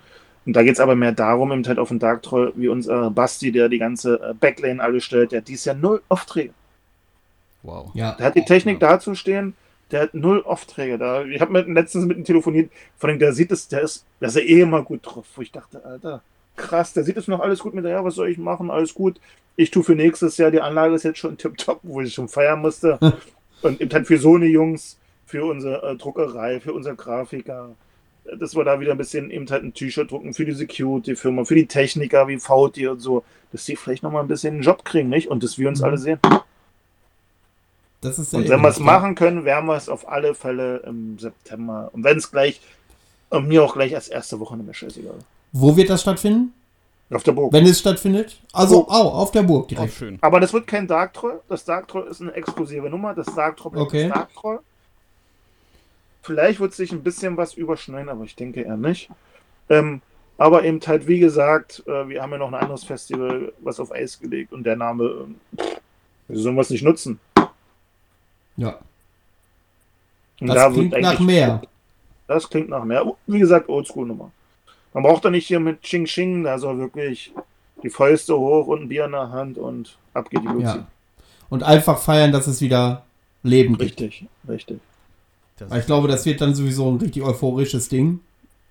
Und 0.46 0.56
da 0.56 0.64
geht 0.64 0.74
es 0.74 0.80
aber 0.80 0.96
mehr 0.96 1.12
darum, 1.12 1.52
eben 1.52 1.66
halt 1.68 1.80
auf 1.80 1.90
den 1.90 2.00
Dark 2.00 2.24
Troll, 2.24 2.54
wie 2.56 2.70
unser 2.70 3.12
Basti, 3.12 3.52
der 3.52 3.70
die 3.70 3.78
ganze 3.78 4.20
äh, 4.22 4.34
Backlane 4.34 4.82
alle 4.82 5.02
stellt, 5.02 5.32
der 5.32 5.42
hat 5.42 5.48
dieses 5.48 5.66
Jahr 5.66 5.76
null 5.76 6.02
Aufträge. 6.10 6.54
Wow. 7.62 7.92
Ja. 7.94 8.14
Der 8.14 8.28
hat 8.28 8.36
die 8.36 8.46
Technik 8.46 8.80
dazu 8.80 9.16
stehen, 9.16 9.54
der 9.92 10.04
hat 10.04 10.14
null 10.14 10.44
Aufträge 10.44 10.98
da. 10.98 11.26
Ich 11.26 11.42
habe 11.42 11.60
letztens 11.62 12.06
mit 12.06 12.18
ihm 12.18 12.24
telefoniert, 12.24 12.72
von 12.98 13.10
dem, 13.10 13.20
der 13.20 13.34
sieht 13.34 13.52
es, 13.52 13.68
der 13.68 13.82
ist, 13.82 14.06
der 14.22 14.30
ist 14.30 14.36
ja 14.36 14.42
eh 14.42 14.62
immer 14.62 14.82
gut 14.82 15.02
drauf. 15.04 15.26
Wo 15.36 15.42
ich 15.42 15.52
dachte, 15.52 15.84
Alter, 15.84 16.22
krass, 16.60 16.94
der 16.94 17.04
sieht 17.04 17.18
es 17.18 17.28
noch 17.28 17.40
alles 17.40 17.60
gut 17.60 17.74
mit 17.74 17.86
der, 17.86 17.94
ja, 17.94 18.04
was 18.04 18.16
soll 18.16 18.30
ich 18.30 18.38
machen, 18.38 18.70
alles 18.70 18.94
gut. 18.94 19.20
Ich 19.56 19.72
tue 19.72 19.84
für 19.84 19.96
nächstes 19.96 20.38
Jahr, 20.38 20.52
die 20.52 20.62
Anlage 20.62 20.94
ist 20.96 21.04
jetzt 21.04 21.20
schon 21.20 21.38
tipptopp, 21.40 21.80
wo 21.84 22.02
ich 22.02 22.14
schon 22.14 22.30
feiern 22.30 22.62
musste. 22.62 23.00
Und 23.62 23.82
eben 23.82 23.92
halt 23.92 24.08
für 24.08 24.18
so 24.18 24.36
eine 24.36 24.46
Jungs, 24.46 24.98
für 25.26 25.44
unsere 25.46 25.82
äh, 25.92 25.96
Druckerei, 25.96 26.60
für 26.62 26.74
unsere 26.74 26.96
Grafiker, 26.96 27.72
äh, 28.26 28.38
dass 28.38 28.56
wir 28.56 28.64
da 28.64 28.80
wieder 28.80 28.92
ein 28.94 28.98
bisschen 28.98 29.32
eben 29.32 29.50
halt 29.50 29.64
ein 29.64 29.74
T-Shirt 29.74 30.10
drucken 30.12 30.34
für 30.34 30.46
die 30.46 30.54
Security-Firma, 30.54 31.44
für 31.44 31.56
die 31.56 31.66
Techniker 31.68 32.28
wie 32.28 32.40
VT 32.40 32.88
und 32.88 33.00
so, 33.00 33.24
dass 33.52 33.66
die 33.66 33.76
vielleicht 33.76 34.04
nochmal 34.04 34.22
ein 34.22 34.28
bisschen 34.30 34.54
einen 34.54 34.64
Job 34.64 34.86
kriegen, 34.86 35.10
nicht? 35.10 35.28
Und 35.28 35.44
dass 35.44 35.58
wir 35.58 35.68
uns 35.68 35.80
Mhm. 35.80 35.86
alle 35.86 35.98
sehen. 35.98 36.20
Das 38.02 38.18
ist 38.18 38.34
Und 38.34 38.48
wenn 38.48 38.62
wir 38.62 38.70
es 38.70 38.80
machen 38.80 39.16
können, 39.16 39.44
werden 39.44 39.66
wir 39.66 39.76
es 39.76 39.90
auf 39.90 40.08
alle 40.08 40.34
Fälle 40.34 40.78
im 40.86 41.20
September. 41.20 41.90
Und 41.92 42.06
wenn 42.06 42.18
es 42.18 42.32
gleich, 42.32 42.62
und 43.30 43.48
mir 43.48 43.62
auch 43.64 43.74
gleich 43.74 43.94
als 43.94 44.08
erste 44.08 44.40
Woche 44.40 44.56
nicht 44.56 44.66
mehr 44.66 44.74
scheißegal. 44.74 45.20
Wo 45.52 45.76
wird 45.76 45.90
das 45.90 46.02
stattfinden? 46.02 46.54
Auf 47.12 47.24
der 47.24 47.32
Burg. 47.32 47.52
Wenn 47.52 47.66
es 47.66 47.80
stattfindet? 47.80 48.40
Also, 48.54 48.86
Oh. 48.88 48.92
au, 48.92 49.10
auf 49.10 49.32
der 49.32 49.42
Burg 49.42 49.68
direkt. 49.68 49.94
schön. 49.94 50.20
Aber 50.22 50.40
das 50.40 50.54
wird 50.54 50.68
kein 50.68 50.88
Dark 50.88 51.14
Troll. 51.14 51.42
Das 51.50 51.66
Dark 51.66 51.88
Troll 51.88 52.06
ist 52.08 52.22
eine 52.22 52.34
exklusive 52.34 52.88
Nummer. 52.90 53.16
Das 53.16 53.26
Dark 53.34 53.58
Troll 53.58 53.72
bleibt 53.72 53.88
Okay. 53.88 54.10
Dark 54.10 54.34
Troll. 54.36 54.60
Vielleicht 56.22 56.60
wird 56.60 56.74
sich 56.74 56.92
ein 56.92 57.02
bisschen 57.02 57.36
was 57.38 57.56
überschneiden, 57.56 58.10
aber 58.10 58.24
ich 58.26 58.36
denke 58.36 58.62
eher 58.62 58.78
nicht. 58.78 59.10
Ähm, 59.70 60.02
aber 60.38 60.64
eben 60.64 60.80
halt, 60.86 61.08
wie 61.08 61.20
gesagt, 61.20 61.84
äh, 61.88 62.08
wir 62.08 62.22
haben 62.22 62.32
ja 62.32 62.38
noch 62.38 62.50
ein 62.50 62.54
anderes 62.54 62.84
Festival, 62.84 63.52
was 63.60 63.80
auf 63.80 63.92
Eis 63.92 64.20
gelegt 64.20 64.54
und 64.54 64.64
der 64.64 64.76
Name, 64.76 65.04
ähm, 65.26 65.36
pff, 65.58 65.80
sollen 66.30 66.56
wir 66.56 66.62
es 66.62 66.70
nicht 66.70 66.84
nutzen? 66.84 67.20
Ja. 68.58 68.78
Und 70.40 70.48
Das 70.48 70.56
da 70.56 70.70
klingt 70.70 70.92
wird 70.92 71.02
nach 71.02 71.20
mehr. 71.20 71.62
Das 72.28 72.48
klingt 72.50 72.70
nach 72.70 72.84
mehr. 72.84 73.12
Wie 73.26 73.40
gesagt, 73.40 73.68
Oldschool-Nummer. 73.68 74.32
Man 74.94 75.04
braucht 75.04 75.24
da 75.26 75.30
nicht 75.30 75.48
hier 75.48 75.60
mit 75.60 75.82
Ching 75.84 76.06
Ching, 76.06 76.44
da 76.44 76.58
soll 76.58 76.78
wirklich 76.80 77.32
die 77.84 77.90
Fäuste 77.90 78.38
hoch 78.38 78.68
und 78.68 78.84
ein 78.84 78.90
Bier 78.90 79.06
in 79.06 79.12
der 79.12 79.32
Hand 79.32 79.58
und 79.58 79.98
ab 80.14 80.30
geht 80.30 80.42
die 80.44 80.48
Luzi. 80.48 80.64
Ja. 80.78 80.88
Und 81.50 81.64
einfach 81.64 82.00
feiern, 82.00 82.32
dass 82.32 82.48
es 82.48 82.62
wieder 82.62 83.06
Leben 83.44 83.78
gibt. 83.78 84.02
Richtig, 84.02 84.26
richtig. 84.48 84.80
Ich 85.78 85.86
glaube, 85.86 86.08
das 86.08 86.26
wird 86.26 86.42
dann 86.42 86.56
sowieso 86.56 86.90
ein 86.90 86.98
richtig 86.98 87.24
euphorisches 87.24 87.90
Ding. 87.90 88.20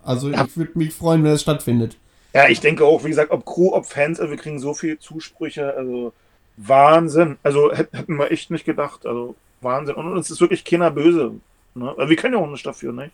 Also 0.03 0.31
Ja. 0.31 0.45
ich 0.45 0.57
würde 0.57 0.79
mich 0.79 0.93
freuen, 0.95 1.23
wenn 1.25 1.33
es 1.33 1.43
stattfindet. 1.43 1.97
Ja, 2.35 2.49
ich 2.49 2.61
denke 2.61 2.85
auch, 2.85 3.05
wie 3.05 3.09
gesagt, 3.09 3.31
ob 3.31 3.45
Crew, 3.45 3.73
ob 3.73 3.87
Fans, 3.87 4.21
also 4.21 4.31
wir 4.31 4.39
kriegen 4.39 4.59
so 4.59 4.75
viele 4.75 4.99
Zusprüche, 4.99 5.75
also 5.75 6.13
Wahnsinn. 6.57 7.37
Also 7.43 7.73
hätt- 7.73 7.93
hätten 7.93 8.17
wir 8.17 8.31
echt 8.31 8.51
nicht 8.51 8.65
gedacht, 8.65 9.07
also 9.07 9.35
Wahnsinn. 9.61 9.95
Und 9.97 10.13
uns 10.13 10.31
ist 10.31 10.41
wirklich 10.41 10.65
keiner 10.65 10.91
böse. 10.91 11.33
Ne? 11.75 11.95
Also 11.97 12.09
wir 12.09 12.17
können 12.17 12.35
ja 12.35 12.41
auch 12.41 12.51
nicht 12.51 12.67
dafür, 12.67 12.93
ne? 12.93 13.11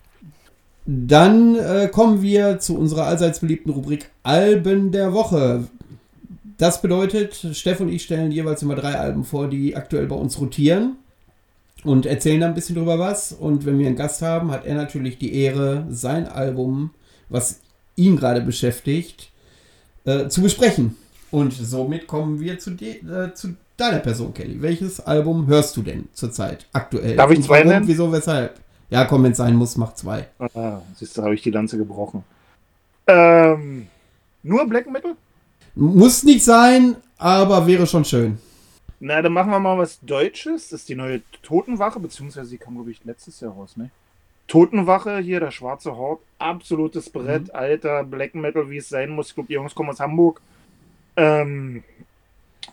Dann 0.87 1.57
äh, 1.57 1.89
kommen 1.89 2.21
wir 2.21 2.59
zu 2.59 2.77
unserer 2.77 3.07
allseits 3.07 3.41
beliebten 3.41 3.71
Rubrik 3.71 4.11
Alben 4.23 4.93
der 4.93 5.13
Woche. 5.15 5.65
Das 6.59 6.83
bedeutet, 6.83 7.47
Steff 7.53 7.81
und 7.81 7.89
ich 7.89 8.03
stellen 8.03 8.31
jeweils 8.31 8.63
immer 8.63 8.75
drei 8.75 8.95
Alben 8.95 9.25
vor, 9.25 9.49
die 9.49 9.77
aktuell 9.77 10.07
bei 10.07 10.17
uns 10.17 10.39
rotieren 10.39 10.97
und 11.85 12.07
erzählen 12.07 12.41
da 12.41 12.47
ein 12.47 12.55
bisschen 12.55 12.77
drüber 12.77 12.99
was. 12.99 13.33
Und 13.33 13.65
wenn 13.65 13.79
wir 13.79 13.87
einen 13.87 13.97
Gast 13.97 14.23
haben, 14.23 14.51
hat 14.51 14.67
er 14.67 14.75
natürlich 14.75 15.19
die 15.19 15.35
Ehre, 15.35 15.87
sein 15.89 16.27
Album, 16.27 16.91
was 17.29 17.61
ihn 17.97 18.17
gerade 18.17 18.43
beschäftigt, 18.43 19.31
äh, 20.05 20.29
zu 20.29 20.43
besprechen. 20.43 20.97
Und 21.31 21.53
somit 21.53 22.07
kommen 22.07 22.41
wir 22.41 22.59
zu, 22.59 22.73
de, 22.73 22.99
äh, 23.07 23.35
zu 23.35 23.57
deiner 23.77 23.99
Person, 23.99 24.35
Kelly. 24.35 24.61
Welches 24.61 25.01
Album 25.01 25.47
hörst 25.47 25.77
du 25.77 25.83
denn 25.83 26.09
zurzeit 26.13 26.67
aktuell? 26.73 27.17
Darf 27.17 27.31
ich 27.31 27.43
zwei 27.43 27.65
nennen? 27.65 27.89
Wieso, 27.89 28.13
weshalb? 28.13 28.61
Ja, 28.91 29.05
komm, 29.05 29.25
wenn 29.25 29.33
es 29.33 29.39
sein 29.39 29.57
muss, 29.57 29.77
mach 29.77 29.95
zwei. 29.95 30.29
Ah, 30.39 30.81
siehst 30.95 31.17
du, 31.17 31.23
habe 31.23 31.35
ich 31.35 31.43
die 31.43 31.51
Lanze 31.51 31.77
gebrochen. 31.77 32.23
Ähm, 33.07 33.87
nur 34.43 34.67
Black 34.67 34.91
Metal? 34.91 35.17
Muss 35.75 36.23
nicht 36.23 36.45
sein, 36.45 36.97
aber 37.19 37.67
wäre 37.67 37.87
schon 37.87 38.05
schön. 38.05 38.39
Na, 39.01 39.21
dann 39.21 39.33
machen 39.33 39.51
wir 39.51 39.59
mal 39.59 39.77
was 39.77 39.99
Deutsches. 40.01 40.69
Das 40.69 40.81
ist 40.81 40.89
die 40.89 40.95
neue 40.95 41.23
Totenwache, 41.43 41.99
beziehungsweise 41.99 42.51
die 42.51 42.59
kam, 42.59 42.75
glaube 42.75 42.91
ich, 42.91 43.05
letztes 43.05 43.41
Jahr 43.41 43.53
raus, 43.53 43.77
ne? 43.77 43.91
Totenwache, 44.47 45.19
hier 45.19 45.41
der 45.41 45.51
schwarze 45.51 45.97
Hort, 45.97 46.21
absolutes 46.39 47.09
Brett, 47.11 47.55
alter 47.55 48.05
Black 48.05 48.35
Metal, 48.35 48.69
wie 48.71 48.77
es 48.77 48.89
sein 48.89 49.11
muss. 49.11 49.29
Ich 49.29 49.35
glaube, 49.35 49.49
die 49.49 49.55
Jungs 49.55 49.75
kommen 49.75 49.91
aus 49.91 50.01
Hamburg. 50.01 50.41
Ähm, 51.17 51.83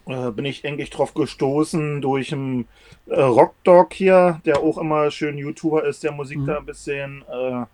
äh, 0.08 0.32
bin 0.32 0.46
ich 0.46 0.66
eigentlich 0.66 0.90
drauf 0.90 1.14
gestoßen 1.14 2.02
durch 2.02 2.34
einen 2.34 2.68
äh, 3.08 3.22
Rockdog 3.22 3.94
hier, 3.94 4.42
der 4.46 4.60
auch 4.60 4.78
immer 4.78 5.12
schön 5.12 5.38
YouTuber 5.38 5.86
ist, 5.86 6.04
der 6.04 6.12
Musik 6.12 6.40
Mhm. 6.40 6.46
da 6.46 6.58
ein 6.58 6.66
bisschen 6.66 7.24
äh, 7.32 7.66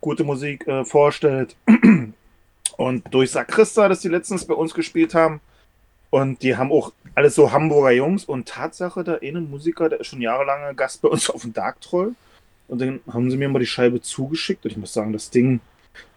gute 0.00 0.24
Musik 0.24 0.66
äh, 0.66 0.84
vorstellt. 0.84 1.56
Und 2.76 3.04
durch 3.14 3.30
Sakrista, 3.30 3.88
das 3.88 4.00
die 4.00 4.08
letztens 4.08 4.46
bei 4.46 4.54
uns 4.54 4.74
gespielt 4.74 5.14
haben, 5.14 5.40
Und 6.10 6.42
die 6.42 6.56
haben 6.56 6.70
auch 6.72 6.92
alles 7.14 7.34
so 7.34 7.50
Hamburger 7.52 7.90
Jungs. 7.90 8.24
Und 8.24 8.48
Tatsache, 8.48 9.02
der 9.04 9.20
eine 9.22 9.40
Musiker, 9.40 9.88
der 9.88 10.00
ist 10.00 10.06
schon 10.08 10.20
jahrelange 10.20 10.74
Gast 10.74 11.02
bei 11.02 11.08
uns 11.08 11.28
auf 11.30 11.42
dem 11.42 11.52
Dark 11.52 11.80
Troll. 11.80 12.14
Und 12.68 12.80
dann 12.80 13.00
haben 13.12 13.30
sie 13.30 13.36
mir 13.36 13.48
mal 13.48 13.58
die 13.58 13.66
Scheibe 13.66 14.00
zugeschickt. 14.00 14.64
Und 14.64 14.70
ich 14.72 14.76
muss 14.76 14.92
sagen, 14.92 15.12
das 15.12 15.30
Ding 15.30 15.60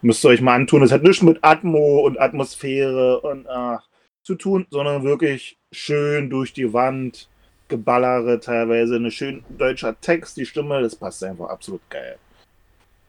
müsst 0.02 0.24
ihr 0.24 0.30
euch 0.30 0.42
mal 0.42 0.56
antun. 0.56 0.84
Es 0.84 0.92
hat 0.92 1.04
nichts 1.04 1.24
mit 1.24 1.40
Atmo 1.42 2.02
und 2.06 2.20
Atmosphäre 2.20 3.20
und 3.22 3.48
ach, 3.50 3.84
zu 4.24 4.36
tun, 4.36 4.66
sondern 4.70 5.04
wirklich 5.04 5.58
schön 5.72 6.30
durch 6.30 6.54
die 6.54 6.72
Wand, 6.74 7.28
Geballere 7.68 8.40
teilweise, 8.40 8.96
eine 8.96 9.12
schön 9.12 9.44
deutscher 9.58 10.00
Text, 10.02 10.38
die 10.38 10.46
Stimme, 10.46 10.82
das 10.82 10.96
passt 10.96 11.24
einfach 11.24 11.50
absolut 11.50 11.82
geil. 11.90 12.18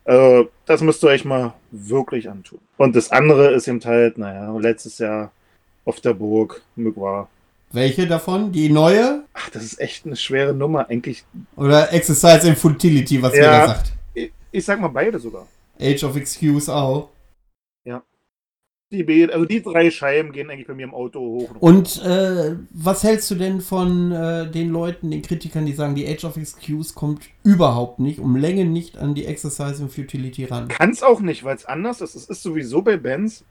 Also, 0.05 0.49
das 0.65 0.81
müsst 0.81 1.03
ihr 1.03 1.09
euch 1.09 1.25
mal 1.25 1.53
wirklich 1.71 2.29
antun. 2.29 2.59
Und 2.77 2.95
das 2.95 3.11
andere 3.11 3.51
ist 3.51 3.67
eben 3.67 3.83
halt, 3.83 4.17
naja, 4.17 4.55
letztes 4.57 4.97
Jahr 4.99 5.31
auf 5.85 5.99
der 6.01 6.13
Burg, 6.13 6.61
Mugwa. 6.75 7.27
Welche 7.71 8.05
davon? 8.07 8.51
Die 8.51 8.69
neue? 8.69 9.23
Ach, 9.33 9.49
das 9.51 9.63
ist 9.63 9.79
echt 9.79 10.05
eine 10.05 10.15
schwere 10.15 10.53
Nummer, 10.53 10.89
eigentlich. 10.89 11.23
Oder 11.55 11.93
Exercise 11.93 12.47
in 12.47 12.55
Futility, 12.55 13.21
was 13.21 13.33
Ja. 13.35 13.39
jeder 13.39 13.67
sagt? 13.67 13.93
Ich, 14.13 14.31
ich 14.51 14.65
sag 14.65 14.79
mal 14.79 14.89
beide 14.89 15.19
sogar. 15.19 15.47
Age 15.79 16.03
of 16.03 16.15
Excuse 16.15 16.71
auch. 16.73 17.09
Die, 18.91 19.31
also 19.31 19.45
die 19.45 19.63
drei 19.63 19.89
Scheiben 19.89 20.33
gehen 20.33 20.49
eigentlich 20.49 20.67
bei 20.67 20.73
mir 20.73 20.83
im 20.83 20.93
Auto 20.93 21.21
hoch. 21.21 21.49
Und 21.61 22.03
äh, 22.03 22.57
was 22.71 23.03
hältst 23.03 23.31
du 23.31 23.35
denn 23.35 23.61
von 23.61 24.11
äh, 24.11 24.51
den 24.51 24.69
Leuten, 24.69 25.11
den 25.11 25.21
Kritikern, 25.21 25.65
die 25.65 25.71
sagen, 25.71 25.95
die 25.95 26.05
Age 26.05 26.25
of 26.25 26.35
Excuse 26.35 26.93
kommt 26.93 27.23
überhaupt 27.43 27.99
nicht, 27.99 28.19
um 28.19 28.35
Länge 28.35 28.65
nicht 28.65 28.97
an 28.97 29.15
die 29.15 29.25
Exercise 29.25 29.81
in 29.81 29.89
Futility 29.89 30.43
ran? 30.43 30.67
Kann 30.67 30.89
es 30.89 31.03
auch 31.03 31.21
nicht, 31.21 31.45
weil 31.45 31.55
es 31.55 31.63
anders 31.63 32.01
ist. 32.01 32.15
Es 32.15 32.25
ist 32.25 32.43
sowieso 32.43 32.81
bei 32.81 32.97
Bands, 32.97 33.45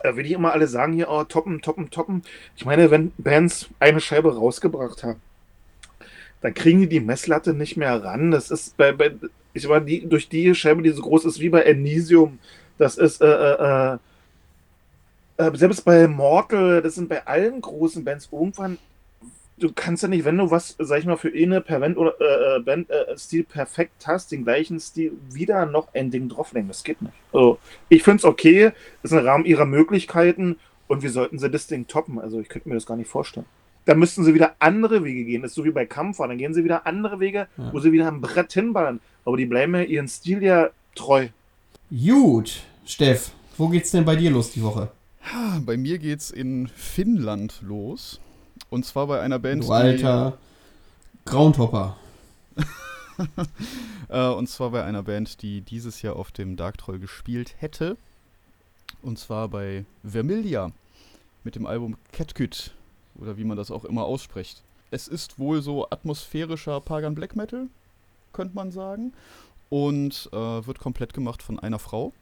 äh, 0.00 0.16
wie 0.16 0.24
die 0.24 0.32
immer 0.32 0.52
alle 0.52 0.66
sagen 0.66 0.92
hier, 0.92 1.08
oh, 1.08 1.22
toppen, 1.22 1.62
toppen, 1.62 1.90
toppen. 1.90 2.22
Ich 2.56 2.64
meine, 2.64 2.90
wenn 2.90 3.12
Bands 3.16 3.68
eine 3.78 4.00
Scheibe 4.00 4.34
rausgebracht 4.34 5.04
haben, 5.04 5.20
dann 6.40 6.52
kriegen 6.52 6.80
die 6.80 6.88
die 6.88 7.00
Messlatte 7.00 7.54
nicht 7.54 7.76
mehr 7.76 8.02
ran. 8.02 8.32
Das 8.32 8.50
ist 8.50 8.76
bei, 8.76 8.90
bei 8.90 9.12
ich 9.52 9.68
meine, 9.68 9.84
die, 9.84 10.08
durch 10.08 10.28
die 10.28 10.52
Scheibe, 10.56 10.82
die 10.82 10.90
so 10.90 11.02
groß 11.02 11.26
ist 11.26 11.38
wie 11.38 11.48
bei 11.48 11.60
Elysium, 11.62 12.40
das 12.76 12.98
ist, 12.98 13.22
äh, 13.22 13.26
äh, 13.26 13.98
äh, 15.36 15.46
äh, 15.48 15.56
selbst 15.56 15.84
bei 15.84 16.06
Mortal, 16.08 16.82
das 16.82 16.94
sind 16.96 17.08
bei 17.08 17.26
allen 17.26 17.60
großen 17.60 18.04
Bands 18.04 18.28
irgendwann, 18.30 18.78
du 19.58 19.70
kannst 19.72 20.02
ja 20.02 20.08
nicht, 20.08 20.24
wenn 20.24 20.36
du 20.38 20.50
was, 20.50 20.74
sag 20.78 20.98
ich 20.98 21.06
mal, 21.06 21.16
für 21.16 21.32
eine 21.32 21.60
Band 21.60 21.96
oder 21.96 22.14
äh, 22.20 22.56
äh, 22.56 22.60
Band 22.60 22.90
äh, 22.90 23.16
Stil 23.16 23.44
perfekt 23.44 24.06
hast, 24.06 24.32
den 24.32 24.44
gleichen 24.44 24.80
Stil 24.80 25.12
wieder 25.30 25.66
noch 25.66 25.94
ein 25.94 26.10
Ding 26.10 26.28
drauflegen. 26.28 26.68
Das 26.68 26.82
geht 26.84 27.00
nicht. 27.02 27.14
Also, 27.32 27.58
ich 27.88 28.02
finde 28.02 28.18
es 28.18 28.24
okay, 28.24 28.72
ist 29.02 29.12
im 29.12 29.18
Rahmen 29.18 29.44
ihrer 29.44 29.64
Möglichkeiten 29.64 30.56
und 30.88 31.02
wir 31.02 31.10
sollten 31.10 31.38
sie 31.38 31.50
das 31.50 31.66
Ding 31.66 31.86
toppen. 31.86 32.18
Also 32.18 32.40
ich 32.40 32.48
könnte 32.48 32.68
mir 32.68 32.74
das 32.74 32.86
gar 32.86 32.96
nicht 32.96 33.08
vorstellen. 33.08 33.46
Da 33.86 33.94
müssten 33.94 34.24
sie 34.24 34.34
wieder 34.34 34.56
andere 34.58 35.04
Wege 35.04 35.24
gehen. 35.24 35.42
Das 35.42 35.52
ist 35.52 35.56
so 35.56 35.64
wie 35.64 35.70
bei 35.70 35.84
Kampfer. 35.86 36.26
Dann 36.26 36.38
gehen 36.38 36.54
sie 36.54 36.64
wieder 36.64 36.86
andere 36.86 37.20
Wege, 37.20 37.48
Ja. 37.56 37.72
wo 37.72 37.78
sie 37.80 37.92
wieder 37.92 38.08
ein 38.08 38.20
Brett 38.20 38.52
hinballern. 38.52 39.00
Aber 39.24 39.36
die 39.36 39.46
bleiben 39.46 39.74
ja 39.74 39.82
ihren 39.82 40.08
Stil 40.08 40.42
ja 40.42 40.70
treu. 40.94 41.28
Gut, 41.90 42.62
Steff, 42.86 43.32
wo 43.56 43.68
geht's 43.68 43.90
denn 43.90 44.04
bei 44.04 44.16
dir 44.16 44.30
los 44.30 44.50
die 44.50 44.62
Woche? 44.62 44.90
Bei 45.64 45.76
mir 45.76 45.98
geht's 45.98 46.30
in 46.30 46.68
Finnland 46.68 47.60
los. 47.62 48.20
Und 48.70 48.84
zwar 48.84 49.06
bei 49.06 49.20
einer 49.20 49.38
Band, 49.38 49.64
Du 49.64 49.72
alter 49.72 50.38
Groundhopper. 51.24 51.96
die, 52.56 52.62
äh, 54.08 54.28
und 54.28 54.48
zwar 54.48 54.70
bei 54.70 54.84
einer 54.84 55.02
Band, 55.02 55.42
die 55.42 55.60
dieses 55.60 56.02
Jahr 56.02 56.16
auf 56.16 56.32
dem 56.32 56.56
Dark 56.56 56.78
Troll 56.78 56.98
gespielt 56.98 57.54
hätte. 57.58 57.96
Und 59.02 59.18
zwar 59.18 59.48
bei 59.48 59.84
Vermilia 60.02 60.72
mit 61.44 61.56
dem 61.56 61.66
Album 61.66 61.96
Catküt 62.12 62.72
oder 63.16 63.36
wie 63.36 63.44
man 63.44 63.56
das 63.56 63.70
auch 63.70 63.84
immer 63.84 64.04
ausspricht. 64.04 64.62
Es 64.90 65.08
ist 65.08 65.38
wohl 65.38 65.62
so 65.62 65.88
atmosphärischer 65.90 66.80
Pagan 66.80 67.14
Black 67.14 67.36
Metal, 67.36 67.66
könnte 68.32 68.54
man 68.54 68.72
sagen. 68.72 69.12
Und 69.70 70.28
äh, 70.32 70.36
wird 70.36 70.78
komplett 70.78 71.14
gemacht 71.14 71.42
von 71.42 71.58
einer 71.58 71.78
Frau, 71.78 72.12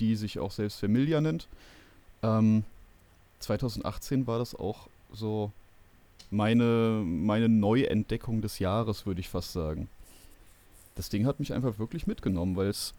die 0.00 0.16
sich 0.16 0.38
auch 0.38 0.50
selbst 0.50 0.80
Vermilia 0.80 1.20
nennt. 1.20 1.46
Ähm, 2.22 2.64
2018 3.40 4.26
war 4.26 4.38
das 4.38 4.54
auch 4.54 4.88
so 5.12 5.50
meine, 6.30 7.02
meine 7.04 7.48
Neuentdeckung 7.48 8.42
des 8.42 8.58
Jahres, 8.58 9.06
würde 9.06 9.20
ich 9.20 9.28
fast 9.28 9.52
sagen. 9.52 9.88
Das 10.94 11.08
Ding 11.08 11.26
hat 11.26 11.40
mich 11.40 11.52
einfach 11.52 11.78
wirklich 11.78 12.06
mitgenommen, 12.06 12.56
weil 12.56 12.68
es 12.68 12.94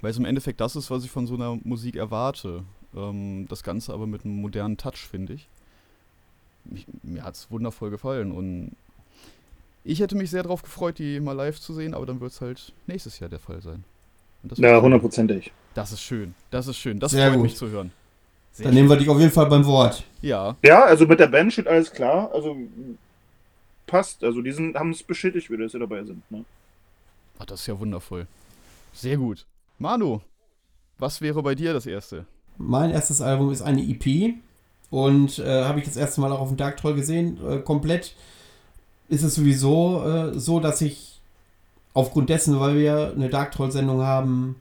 weil 0.00 0.10
es 0.10 0.18
im 0.18 0.26
Endeffekt 0.26 0.60
das 0.60 0.76
ist, 0.76 0.90
was 0.90 1.04
ich 1.04 1.10
von 1.10 1.26
so 1.26 1.34
einer 1.34 1.58
Musik 1.64 1.96
erwarte. 1.96 2.62
Ähm, 2.94 3.46
das 3.48 3.62
Ganze 3.62 3.92
aber 3.92 4.06
mit 4.06 4.24
einem 4.24 4.40
modernen 4.40 4.76
Touch, 4.76 4.96
finde 5.10 5.32
ich. 5.34 5.48
Mich, 6.64 6.86
mir 7.02 7.24
hat 7.24 7.34
es 7.34 7.50
wundervoll 7.50 7.90
gefallen 7.90 8.30
und 8.30 8.76
ich 9.84 10.00
hätte 10.00 10.16
mich 10.16 10.30
sehr 10.30 10.42
darauf 10.42 10.62
gefreut, 10.62 10.98
die 10.98 11.18
mal 11.18 11.32
live 11.32 11.58
zu 11.58 11.72
sehen, 11.72 11.94
aber 11.94 12.04
dann 12.04 12.20
wird 12.20 12.32
es 12.32 12.40
halt 12.40 12.72
nächstes 12.86 13.18
Jahr 13.18 13.30
der 13.30 13.38
Fall 13.38 13.62
sein. 13.62 13.84
Und 14.42 14.52
das, 14.52 14.58
Ja, 14.58 14.80
hundertprozentig. 14.80 15.50
das 15.74 15.92
ist 15.92 16.02
schön. 16.02 16.34
Das 16.50 16.66
ist 16.66 16.76
schön. 16.76 17.00
Das 17.00 17.12
Sehr 17.12 17.28
freut 17.28 17.36
gut. 17.36 17.42
mich 17.44 17.56
zu 17.56 17.68
hören. 17.70 17.90
Sehr 18.58 18.66
Dann 18.66 18.74
nehmen 18.74 18.88
wir 18.88 18.96
dich 18.96 19.08
auf 19.08 19.20
jeden 19.20 19.30
Fall 19.30 19.46
beim 19.46 19.64
Wort. 19.66 20.02
Ja, 20.20 20.56
Ja, 20.64 20.82
also 20.84 21.06
mit 21.06 21.20
der 21.20 21.28
Band 21.28 21.52
steht 21.52 21.68
alles 21.68 21.92
klar. 21.92 22.28
Also 22.34 22.56
passt. 23.86 24.24
Also 24.24 24.42
die 24.42 24.50
sind- 24.50 24.76
haben 24.76 24.90
es 24.90 25.00
bestätigt, 25.02 25.48
wie 25.48 25.56
dass 25.56 25.70
sie 25.70 25.78
dabei 25.78 26.02
sind. 26.02 26.28
Ne? 26.28 26.44
Ach, 27.38 27.44
das 27.46 27.60
ist 27.60 27.66
ja 27.68 27.78
wundervoll. 27.78 28.26
Sehr 28.92 29.16
gut. 29.16 29.46
Manu, 29.78 30.20
was 30.98 31.20
wäre 31.20 31.40
bei 31.40 31.54
dir 31.54 31.72
das 31.72 31.86
erste? 31.86 32.24
Mein 32.56 32.90
erstes 32.90 33.20
Album 33.20 33.52
ist 33.52 33.62
eine 33.62 33.80
EP 33.80 34.34
und 34.90 35.38
äh, 35.38 35.62
habe 35.62 35.78
ich 35.78 35.84
das 35.84 35.96
erste 35.96 36.20
Mal 36.20 36.32
auch 36.32 36.40
auf 36.40 36.48
dem 36.48 36.56
Dark 36.56 36.78
Troll 36.78 36.94
gesehen. 36.96 37.38
Äh, 37.48 37.58
komplett 37.60 38.16
ist 39.08 39.22
es 39.22 39.36
sowieso 39.36 40.02
äh, 40.04 40.36
so, 40.36 40.58
dass 40.58 40.80
ich 40.80 41.20
aufgrund 41.94 42.28
dessen, 42.28 42.58
weil 42.58 42.74
wir 42.76 43.12
eine 43.14 43.28
Dark 43.28 43.52
Troll 43.52 43.70
Sendung 43.70 44.02
haben, 44.02 44.56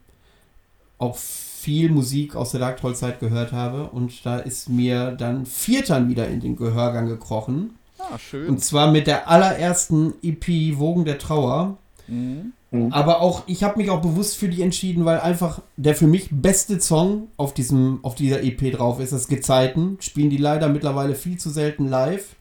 auch 0.99 1.17
viel 1.59 1.89
Musik 1.89 2.35
aus 2.35 2.51
der 2.51 2.59
Dark 2.59 2.77
Troll 2.77 2.95
Zeit 2.95 3.19
gehört 3.19 3.51
habe 3.51 3.89
und 3.89 4.25
da 4.25 4.37
ist 4.37 4.69
mir 4.69 5.11
dann 5.11 5.45
Viertern 5.45 6.07
wieder 6.07 6.27
in 6.27 6.39
den 6.39 6.55
Gehörgang 6.55 7.07
gekrochen 7.07 7.71
Ah, 7.97 8.17
schön. 8.19 8.47
und 8.47 8.63
zwar 8.63 8.91
mit 8.91 9.07
der 9.07 9.27
allerersten 9.27 10.13
EP 10.21 10.77
Wogen 10.77 11.03
der 11.05 11.17
Trauer. 11.17 11.77
Mhm. 12.07 12.53
Aber 12.91 13.21
auch, 13.21 13.43
ich 13.47 13.63
habe 13.63 13.77
mich 13.79 13.89
auch 13.89 14.01
bewusst 14.01 14.35
für 14.37 14.49
die 14.49 14.61
entschieden, 14.61 15.05
weil 15.05 15.19
einfach 15.19 15.61
der 15.77 15.95
für 15.95 16.05
mich 16.05 16.27
beste 16.31 16.79
Song 16.79 17.29
auf, 17.37 17.53
diesem, 17.53 17.99
auf 18.03 18.13
dieser 18.15 18.43
EP 18.43 18.71
drauf 18.73 18.99
ist, 18.99 19.13
das 19.13 19.27
Gezeiten. 19.27 19.97
Spielen 20.01 20.29
die 20.29 20.37
leider 20.37 20.67
mittlerweile 20.69 21.15
viel 21.15 21.37
zu 21.37 21.49
selten 21.49 21.87
live. 21.87 22.35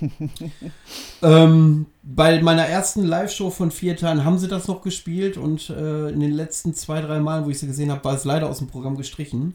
ähm, 1.22 1.86
bei 2.02 2.42
meiner 2.42 2.66
ersten 2.66 3.04
Live-Show 3.04 3.50
von 3.50 3.70
Viertan 3.70 4.24
haben 4.24 4.38
sie 4.38 4.48
das 4.48 4.68
noch 4.68 4.82
gespielt 4.82 5.36
und 5.36 5.70
äh, 5.70 6.08
in 6.08 6.20
den 6.20 6.32
letzten 6.32 6.74
zwei, 6.74 7.00
drei 7.00 7.20
Malen, 7.20 7.44
wo 7.44 7.50
ich 7.50 7.58
sie 7.58 7.66
gesehen 7.66 7.90
habe, 7.90 8.04
war 8.04 8.14
es 8.14 8.24
leider 8.24 8.48
aus 8.48 8.58
dem 8.58 8.68
Programm 8.68 8.96
gestrichen. 8.96 9.54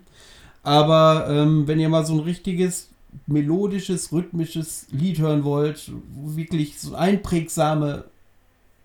Aber 0.64 1.28
ähm, 1.30 1.68
wenn 1.68 1.80
ihr 1.80 1.90
mal 1.90 2.06
so 2.06 2.14
ein 2.14 2.20
richtiges 2.20 2.90
melodisches, 3.26 4.12
rhythmisches 4.12 4.88
Lied 4.92 5.20
hören 5.20 5.44
wollt, 5.44 5.92
wo 6.14 6.36
wirklich 6.36 6.80
so 6.80 6.96
einprägsame 6.96 8.06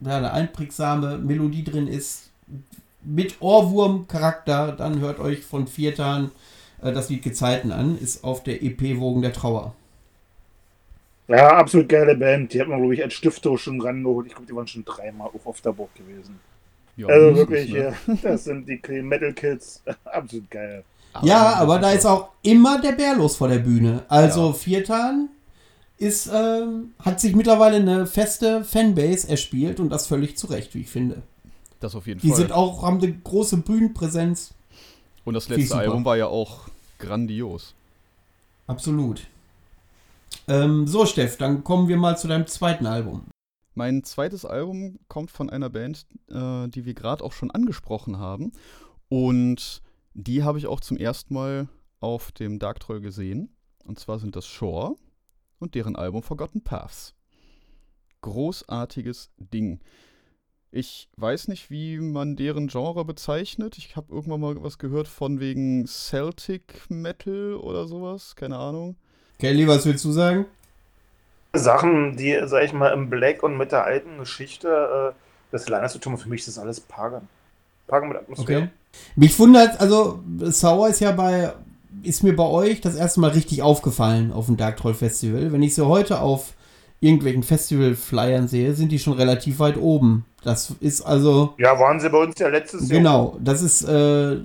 da 0.02 0.16
eine 0.16 0.32
einprägsame 0.32 1.18
Melodie 1.18 1.64
drin 1.64 1.88
ist, 1.88 2.30
mit 3.04 3.40
Ohrwurm-Charakter, 3.40 4.72
dann 4.72 5.00
hört 5.00 5.18
euch 5.18 5.44
von 5.44 5.66
Viertan 5.66 6.30
äh, 6.82 6.92
das 6.92 7.08
Lied 7.08 7.22
Gezeiten 7.22 7.72
an, 7.72 7.98
ist 7.98 8.24
auf 8.24 8.42
der 8.42 8.62
EP 8.62 8.98
Wogen 8.98 9.22
der 9.22 9.32
Trauer. 9.32 9.74
Ja, 11.28 11.56
absolut 11.56 11.88
geile 11.88 12.16
Band. 12.16 12.52
Die 12.52 12.60
hat 12.60 12.68
man, 12.68 12.78
glaube 12.78 12.94
ich, 12.94 13.02
als 13.02 13.14
Stifter 13.14 13.56
schon 13.56 13.80
rangeholt. 13.80 14.26
Ich 14.26 14.32
glaube, 14.34 14.46
die 14.46 14.54
waren 14.54 14.66
schon 14.66 14.84
dreimal 14.84 15.28
auch 15.28 15.46
auf 15.46 15.60
der 15.60 15.72
Burg 15.72 15.94
gewesen. 15.94 16.38
Ja, 16.96 17.06
also 17.06 17.36
wirklich, 17.36 17.72
ne? 17.72 17.94
ja, 18.06 18.14
das 18.22 18.44
sind 18.44 18.68
die 18.68 19.02
Metal 19.02 19.32
Kids. 19.32 19.82
absolut 20.04 20.50
geil. 20.50 20.84
ja, 21.22 21.54
aber 21.54 21.78
da 21.78 21.92
ist 21.92 22.06
auch 22.06 22.28
immer 22.42 22.80
der 22.80 22.92
Bär 22.92 23.16
los 23.16 23.36
vor 23.36 23.48
der 23.48 23.58
Bühne. 23.58 24.04
Also 24.08 24.48
Ja. 24.48 24.52
Viertan 24.52 25.28
ist, 25.98 26.28
ähm, 26.32 26.92
hat 26.98 27.20
sich 27.20 27.34
mittlerweile 27.34 27.76
eine 27.76 28.06
feste 28.06 28.64
Fanbase 28.64 29.28
erspielt 29.28 29.78
und 29.78 29.90
das 29.90 30.06
völlig 30.06 30.36
zu 30.36 30.48
Recht, 30.48 30.74
wie 30.74 30.80
ich 30.80 30.90
finde. 30.90 31.22
Das 31.80 31.94
auf 31.94 32.06
jeden 32.06 32.20
Die 32.20 32.28
Fall. 32.28 32.36
sind 32.36 32.52
auch, 32.52 32.82
haben 32.82 32.98
eine 32.98 33.12
große 33.12 33.58
Bühnenpräsenz. 33.58 34.52
Und 35.24 35.34
das 35.34 35.48
letzte. 35.48 35.76
Album 35.76 36.04
war 36.04 36.16
ja 36.16 36.26
auch 36.26 36.68
grandios. 36.98 37.74
Absolut. 38.66 39.26
Ähm, 40.48 40.86
so, 40.86 41.06
Steff, 41.06 41.36
dann 41.36 41.64
kommen 41.64 41.88
wir 41.88 41.96
mal 41.96 42.16
zu 42.16 42.28
deinem 42.28 42.46
zweiten 42.46 42.86
Album. 42.86 43.26
Mein 43.74 44.04
zweites 44.04 44.44
Album 44.44 44.98
kommt 45.08 45.30
von 45.30 45.48
einer 45.48 45.70
Band, 45.70 46.06
äh, 46.28 46.68
die 46.68 46.84
wir 46.84 46.94
gerade 46.94 47.24
auch 47.24 47.32
schon 47.32 47.50
angesprochen 47.50 48.18
haben. 48.18 48.52
Und 49.08 49.82
die 50.14 50.42
habe 50.42 50.58
ich 50.58 50.66
auch 50.66 50.80
zum 50.80 50.96
ersten 50.96 51.34
Mal 51.34 51.68
auf 52.00 52.32
dem 52.32 52.58
Dark 52.58 52.80
Troll 52.80 53.00
gesehen. 53.00 53.56
Und 53.84 53.98
zwar 53.98 54.18
sind 54.18 54.36
das 54.36 54.46
Shore 54.46 54.96
und 55.58 55.74
deren 55.74 55.96
Album 55.96 56.22
Forgotten 56.22 56.62
Paths. 56.62 57.14
Großartiges 58.20 59.30
Ding. 59.38 59.80
Ich 60.70 61.08
weiß 61.16 61.48
nicht, 61.48 61.70
wie 61.70 61.98
man 61.98 62.36
deren 62.36 62.68
Genre 62.68 63.04
bezeichnet. 63.04 63.76
Ich 63.78 63.96
habe 63.96 64.12
irgendwann 64.14 64.40
mal 64.40 64.62
was 64.62 64.78
gehört 64.78 65.08
von 65.08 65.40
wegen 65.40 65.86
Celtic 65.86 66.88
Metal 66.88 67.54
oder 67.56 67.86
sowas. 67.86 68.36
Keine 68.36 68.56
Ahnung. 68.56 68.96
Kelly, 69.42 69.66
was 69.66 69.84
willst 69.86 70.04
du 70.04 70.12
sagen? 70.12 70.46
Sachen, 71.52 72.16
die, 72.16 72.38
sag 72.44 72.62
ich 72.62 72.72
mal, 72.72 72.92
im 72.92 73.10
Black 73.10 73.42
und 73.42 73.58
mit 73.58 73.72
der 73.72 73.84
alten 73.84 74.18
Geschichte 74.18 75.14
äh, 75.18 75.52
des 75.52 75.68
Liners 75.68 75.94
zu 75.94 75.98
tun, 75.98 76.16
für 76.16 76.28
mich 76.28 76.42
ist 76.42 76.46
das 76.46 76.58
alles 76.60 76.78
Pagan. 76.78 77.26
Pagan 77.88 78.08
mit 78.08 78.18
Atmosphäre. 78.18 78.60
Okay. 78.60 78.70
Mich 79.16 79.36
wundert, 79.40 79.80
also 79.80 80.20
Sauer 80.42 80.90
ist 80.90 81.00
ja 81.00 81.10
bei, 81.10 81.54
ist 82.04 82.22
mir 82.22 82.36
bei 82.36 82.44
euch 82.44 82.82
das 82.82 82.94
erste 82.94 83.18
Mal 83.18 83.30
richtig 83.30 83.62
aufgefallen 83.62 84.30
auf 84.30 84.46
dem 84.46 84.56
Dark 84.56 84.76
Troll 84.76 84.94
Festival. 84.94 85.50
Wenn 85.50 85.64
ich 85.64 85.74
sie 85.74 85.84
heute 85.84 86.20
auf 86.20 86.52
irgendwelchen 87.00 87.42
Festival-Flyern 87.42 88.46
sehe, 88.46 88.74
sind 88.74 88.92
die 88.92 89.00
schon 89.00 89.14
relativ 89.14 89.58
weit 89.58 89.76
oben. 89.76 90.24
Das 90.44 90.72
ist 90.78 91.02
also. 91.02 91.54
Ja, 91.58 91.80
waren 91.80 91.98
sie 91.98 92.10
bei 92.10 92.18
uns 92.18 92.38
ja 92.38 92.46
letztes 92.46 92.88
Jahr. 92.88 92.98
Genau, 92.98 93.36
das 93.40 93.60
ist 93.60 93.82
äh, 93.82 94.36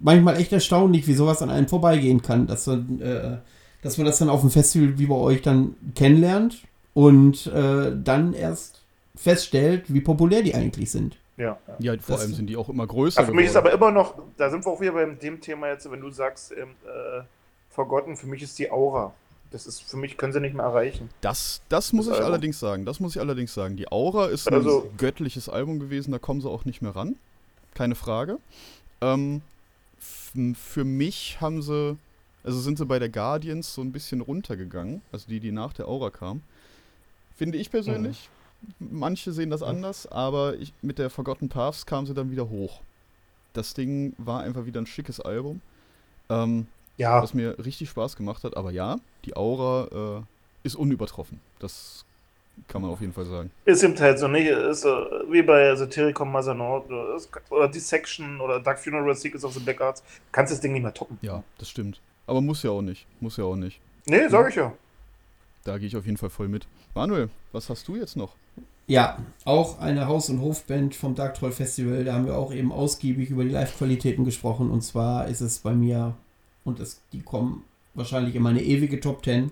manchmal 0.00 0.36
echt 0.36 0.52
erstaunlich, 0.52 1.08
wie 1.08 1.14
sowas 1.14 1.42
an 1.42 1.50
einem 1.50 1.66
vorbeigehen 1.66 2.22
kann, 2.22 2.46
dass 2.46 2.68
äh, 2.68 3.38
dass 3.86 3.98
man 3.98 4.06
das 4.06 4.18
dann 4.18 4.28
auf 4.28 4.40
dem 4.40 4.50
Festival 4.50 4.98
wie 4.98 5.06
bei 5.06 5.14
euch 5.14 5.42
dann 5.42 5.74
kennenlernt 5.94 6.62
und 6.94 7.46
äh, 7.46 7.92
dann 8.02 8.32
erst 8.34 8.82
feststellt, 9.14 9.84
wie 9.92 10.00
populär 10.00 10.42
die 10.42 10.54
eigentlich 10.54 10.90
sind. 10.90 11.16
Ja, 11.36 11.58
ja. 11.68 11.92
ja 11.94 12.00
vor 12.00 12.16
Das- 12.16 12.24
allem 12.24 12.34
sind 12.34 12.46
die 12.48 12.56
auch 12.56 12.68
immer 12.68 12.86
größer. 12.86 13.20
ja 13.20 13.26
für 13.26 13.34
mich 13.34 13.46
ist 13.46 13.56
aber 13.56 13.72
immer 13.72 13.90
noch, 13.90 14.14
da 14.36 14.50
sind 14.50 14.64
wir 14.64 14.70
auch 14.72 14.80
wieder 14.80 14.92
bei 14.92 15.04
dem 15.04 15.40
Thema 15.40 15.68
jetzt, 15.68 15.90
wenn 15.90 16.00
du 16.00 16.10
sagst, 16.10 16.52
ähm, 16.52 16.70
äh, 16.84 17.22
Forgotten, 17.70 18.16
für 18.16 18.26
mich 18.26 18.42
ist 18.42 18.58
die 18.58 18.70
Aura. 18.70 19.12
Das 19.50 19.66
ist, 19.66 19.82
für 19.82 19.96
mich 19.96 20.16
können 20.16 20.32
sie 20.32 20.40
nicht 20.40 20.54
mehr 20.54 20.64
erreichen. 20.64 21.08
Das, 21.20 21.60
das 21.68 21.92
muss 21.92 22.06
Das 22.06 22.14
ich 22.14 22.18
Album. 22.20 22.32
allerdings 22.32 22.58
sagen. 22.58 22.84
Das 22.84 22.98
muss 23.00 23.14
ich 23.14 23.20
allerdings 23.20 23.54
sagen. 23.54 23.76
Die 23.76 23.90
Aura 23.92 24.26
ist 24.26 24.48
ein 24.48 24.54
Also- 24.54 24.90
göttliches 24.98 25.48
Album 25.48 25.78
gewesen, 25.78 26.10
da 26.10 26.18
kommen 26.18 26.40
sie 26.40 26.48
auch 26.50 26.64
nicht 26.64 26.82
mehr 26.82 26.96
ran. 26.96 27.16
Keine 27.74 27.94
Frage. 27.94 28.38
Ähm, 29.00 29.42
für 30.00 30.84
mich 30.84 31.38
haben 31.40 31.62
sie, 31.62 31.96
also 32.46 32.58
sind 32.60 32.78
sie 32.78 32.86
bei 32.86 32.98
der 32.98 33.08
Guardians 33.10 33.74
so 33.74 33.82
ein 33.82 33.92
bisschen 33.92 34.20
runtergegangen, 34.22 35.02
also 35.12 35.26
die, 35.28 35.40
die 35.40 35.52
nach 35.52 35.72
der 35.72 35.88
Aura 35.88 36.10
kam. 36.10 36.42
Finde 37.36 37.58
ich 37.58 37.70
persönlich. 37.70 38.30
Manche 38.78 39.32
sehen 39.32 39.50
das 39.50 39.62
anders, 39.62 40.06
aber 40.06 40.54
ich, 40.56 40.72
mit 40.80 40.98
der 40.98 41.10
Forgotten 41.10 41.48
Paths 41.50 41.84
kam 41.84 42.06
sie 42.06 42.14
dann 42.14 42.30
wieder 42.30 42.48
hoch. 42.48 42.80
Das 43.52 43.74
Ding 43.74 44.14
war 44.18 44.40
einfach 44.42 44.64
wieder 44.64 44.80
ein 44.80 44.86
schickes 44.86 45.20
Album. 45.20 45.60
Ähm, 46.30 46.66
Ja, 46.96 47.22
was 47.22 47.34
mir 47.34 47.58
richtig 47.64 47.90
Spaß 47.90 48.16
gemacht 48.16 48.42
hat. 48.44 48.56
Aber 48.56 48.70
ja, 48.70 48.96
die 49.24 49.36
Aura 49.36 50.20
äh, 50.20 50.66
ist 50.66 50.74
unübertroffen. 50.76 51.40
Das 51.58 52.04
kann 52.68 52.80
man 52.80 52.90
auf 52.90 53.00
jeden 53.02 53.12
Fall 53.12 53.26
sagen. 53.26 53.50
ist 53.66 53.82
im 53.84 53.94
Teil 53.94 54.16
so 54.16 54.28
nicht. 54.28 54.48
Ist 54.48 54.84
äh, 54.84 54.88
wie 55.30 55.42
bei 55.42 55.72
oder, 55.72 57.14
ist- 57.16 57.30
oder 57.50 57.68
Dissection 57.68 58.40
oder 58.40 58.60
Dark 58.60 58.78
Funeral 58.78 59.14
Secrets 59.14 59.44
of 59.44 59.52
the 59.52 59.60
Black 59.60 59.80
Arts. 59.82 60.02
Kannst 60.32 60.52
das 60.52 60.60
Ding 60.60 60.72
nicht 60.72 60.82
mehr 60.82 60.94
toppen. 60.94 61.18
Ja, 61.20 61.42
das 61.58 61.68
stimmt. 61.68 62.00
Aber 62.26 62.40
muss 62.40 62.62
ja 62.62 62.70
auch 62.70 62.82
nicht. 62.82 63.06
Muss 63.20 63.36
ja 63.36 63.44
auch 63.44 63.56
nicht. 63.56 63.80
Nee, 64.06 64.28
sag 64.28 64.50
ich 64.50 64.56
ja. 64.56 64.72
Da 65.64 65.78
gehe 65.78 65.88
ich 65.88 65.96
auf 65.96 66.06
jeden 66.06 66.16
Fall 66.16 66.30
voll 66.30 66.48
mit. 66.48 66.66
Manuel, 66.94 67.28
was 67.52 67.68
hast 67.68 67.88
du 67.88 67.96
jetzt 67.96 68.16
noch? 68.16 68.34
Ja, 68.86 69.18
auch 69.44 69.80
eine 69.80 70.06
Haus- 70.06 70.30
und 70.30 70.40
Hofband 70.40 70.94
vom 70.94 71.16
Dark 71.16 71.34
Troll 71.34 71.50
Festival. 71.50 72.04
Da 72.04 72.14
haben 72.14 72.26
wir 72.26 72.38
auch 72.38 72.52
eben 72.52 72.70
ausgiebig 72.70 73.30
über 73.30 73.42
die 73.42 73.50
Live-Qualitäten 73.50 74.24
gesprochen. 74.24 74.70
Und 74.70 74.82
zwar 74.82 75.26
ist 75.26 75.40
es 75.40 75.58
bei 75.58 75.72
mir, 75.72 76.14
und 76.64 76.78
es, 76.78 77.00
die 77.12 77.22
kommen 77.22 77.64
wahrscheinlich 77.94 78.36
in 78.36 78.42
meine 78.42 78.62
ewige 78.62 79.00
Top 79.00 79.24
10, 79.24 79.50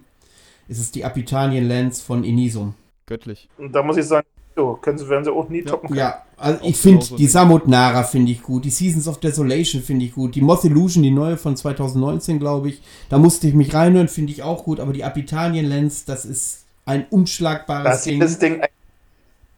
ist 0.69 0.79
es 0.79 0.93
die 0.93 1.05
Apitanien 1.05 1.67
Lands 1.67 2.01
von 2.01 2.23
Inisum. 2.23 2.75
Göttlich. 3.07 3.49
Und 3.59 3.73
da 3.73 3.83
muss 3.83 3.97
ich 3.97 4.07
sagen, 4.07 4.27
so, 4.57 4.75
können 4.81 4.99
sie, 4.99 5.09
werden 5.09 5.25
sie 5.25 5.33
auch 5.33 5.49
nie 5.49 5.61
Ja. 5.63 5.71
toppen 5.71 5.89
können. 5.89 5.99
Ja, 5.99 6.23
also 6.37 6.61
Auch 6.61 6.65
ich 6.69 6.77
finde 6.77 7.07
die. 7.17 7.27
Samut 7.27 7.67
Nara 7.69 8.03
finde 8.05 8.33
ich 8.33 8.43
gut, 8.43 8.65
die 8.65 8.71
Seasons 8.71 9.09
of 9.09 9.19
Desolation 9.19 9.83
finde 9.83 10.05
ich 10.07 10.15
gut, 10.15 10.35
die 10.35 10.41
Moth 10.43 10.65
Illusion, 10.65 11.03
die 11.03 11.11
neue 11.11 11.37
von 11.37 11.57
2019, 11.57 12.39
glaube 12.39 12.69
ich, 12.69 12.81
da 13.09 13.19
musste 13.19 13.49
ich 13.49 13.55
mich 13.55 13.75
reinhören, 13.75 14.09
finde 14.09 14.33
ich 14.33 14.43
auch 14.43 14.65
gut, 14.65 14.81
aber 14.81 14.93
die 14.93 15.05
Apitanien 15.05 15.67
Lens, 15.67 16.05
das 16.05 16.25
ist 16.25 16.65
ein 16.87 17.07
unschlagbares 17.11 17.85
Da 17.85 17.93
ist 17.95 18.07
Ding. 18.07 18.15
jedes 18.15 18.39
Ding, 18.39 18.63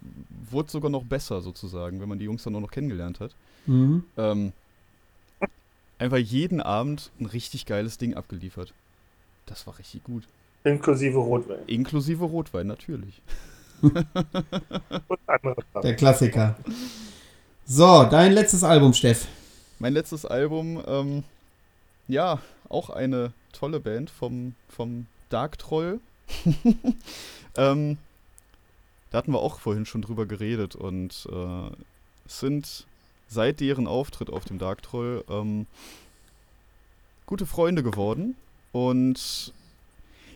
wurde 0.51 0.70
sogar 0.70 0.90
noch 0.90 1.05
besser 1.05 1.40
sozusagen, 1.40 2.01
wenn 2.01 2.09
man 2.09 2.18
die 2.18 2.24
Jungs 2.24 2.42
dann 2.42 2.56
auch 2.56 2.60
noch 2.60 2.72
kennengelernt 2.72 3.20
hat. 3.20 3.34
Mhm. 3.66 4.05
Ähm, 4.16 4.53
einfach 5.99 6.19
jeden 6.19 6.61
Abend 6.61 7.11
ein 7.20 7.27
richtig 7.27 7.66
geiles 7.66 7.99
Ding 7.99 8.15
abgeliefert. 8.15 8.73
Das 9.47 9.66
war 9.66 9.78
richtig 9.78 10.05
gut. 10.05 10.24
Inklusive 10.65 11.19
Rotwein. 11.19 11.59
Inklusive 11.66 12.24
Rotwein, 12.24 12.66
natürlich. 12.66 13.20
Und 13.81 14.07
andere 15.27 15.57
Sachen. 15.73 15.82
Der 15.82 15.97
Klassiker. 15.97 16.57
So, 17.65 18.05
dein 18.05 18.32
letztes 18.32 18.65
Album, 18.65 18.93
Steff. 18.93 19.27
Mein 19.78 19.95
letztes 19.95 20.27
Album, 20.27 20.82
ähm, 20.87 21.24
ja, 22.09 22.41
auch 22.69 22.91
eine 22.91 23.32
tolle 23.53 23.81
Band 23.81 24.11
vom, 24.11 24.55
vom 24.69 25.07
Dark 25.31 25.59
Troll. 25.59 26.01
ähm, 27.57 27.99
da 29.11 29.19
hatten 29.19 29.32
wir 29.32 29.41
auch 29.41 29.61
vorhin 29.61 29.87
schon 29.87 30.03
drüber 30.03 30.27
geredet 30.27 30.77
und 30.77 31.27
äh, 31.31 31.70
es 32.27 32.41
sind 32.41 32.87
seit 33.31 33.61
deren 33.61 33.86
Auftritt 33.86 34.28
auf 34.28 34.44
dem 34.44 34.59
Dark 34.59 34.82
Troll 34.82 35.24
ähm, 35.31 35.66
gute 37.24 37.47
Freunde 37.47 37.82
geworden 37.82 38.36
und 38.73 39.55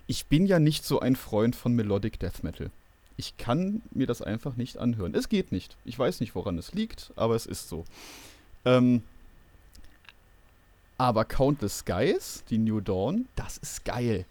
ich 0.06 0.26
bin 0.26 0.46
ja 0.46 0.58
nicht 0.58 0.84
so 0.84 1.00
ein 1.00 1.16
Freund 1.16 1.56
von 1.56 1.74
Melodic 1.74 2.18
Death 2.20 2.44
Metal. 2.44 2.70
Ich 3.16 3.36
kann 3.36 3.82
mir 3.90 4.06
das 4.06 4.22
einfach 4.22 4.56
nicht 4.56 4.78
anhören. 4.78 5.14
Es 5.14 5.28
geht 5.28 5.52
nicht. 5.52 5.76
Ich 5.84 5.98
weiß 5.98 6.20
nicht, 6.20 6.34
woran 6.34 6.58
es 6.58 6.72
liegt, 6.72 7.12
aber 7.16 7.34
es 7.34 7.46
ist 7.46 7.68
so. 7.68 7.84
Ähm, 8.64 9.02
aber 10.98 11.24
Countless 11.24 11.80
Skies, 11.80 12.44
die 12.48 12.58
New 12.58 12.80
Dawn, 12.80 13.26
das 13.34 13.58
ist 13.58 13.84
geil. 13.84 14.24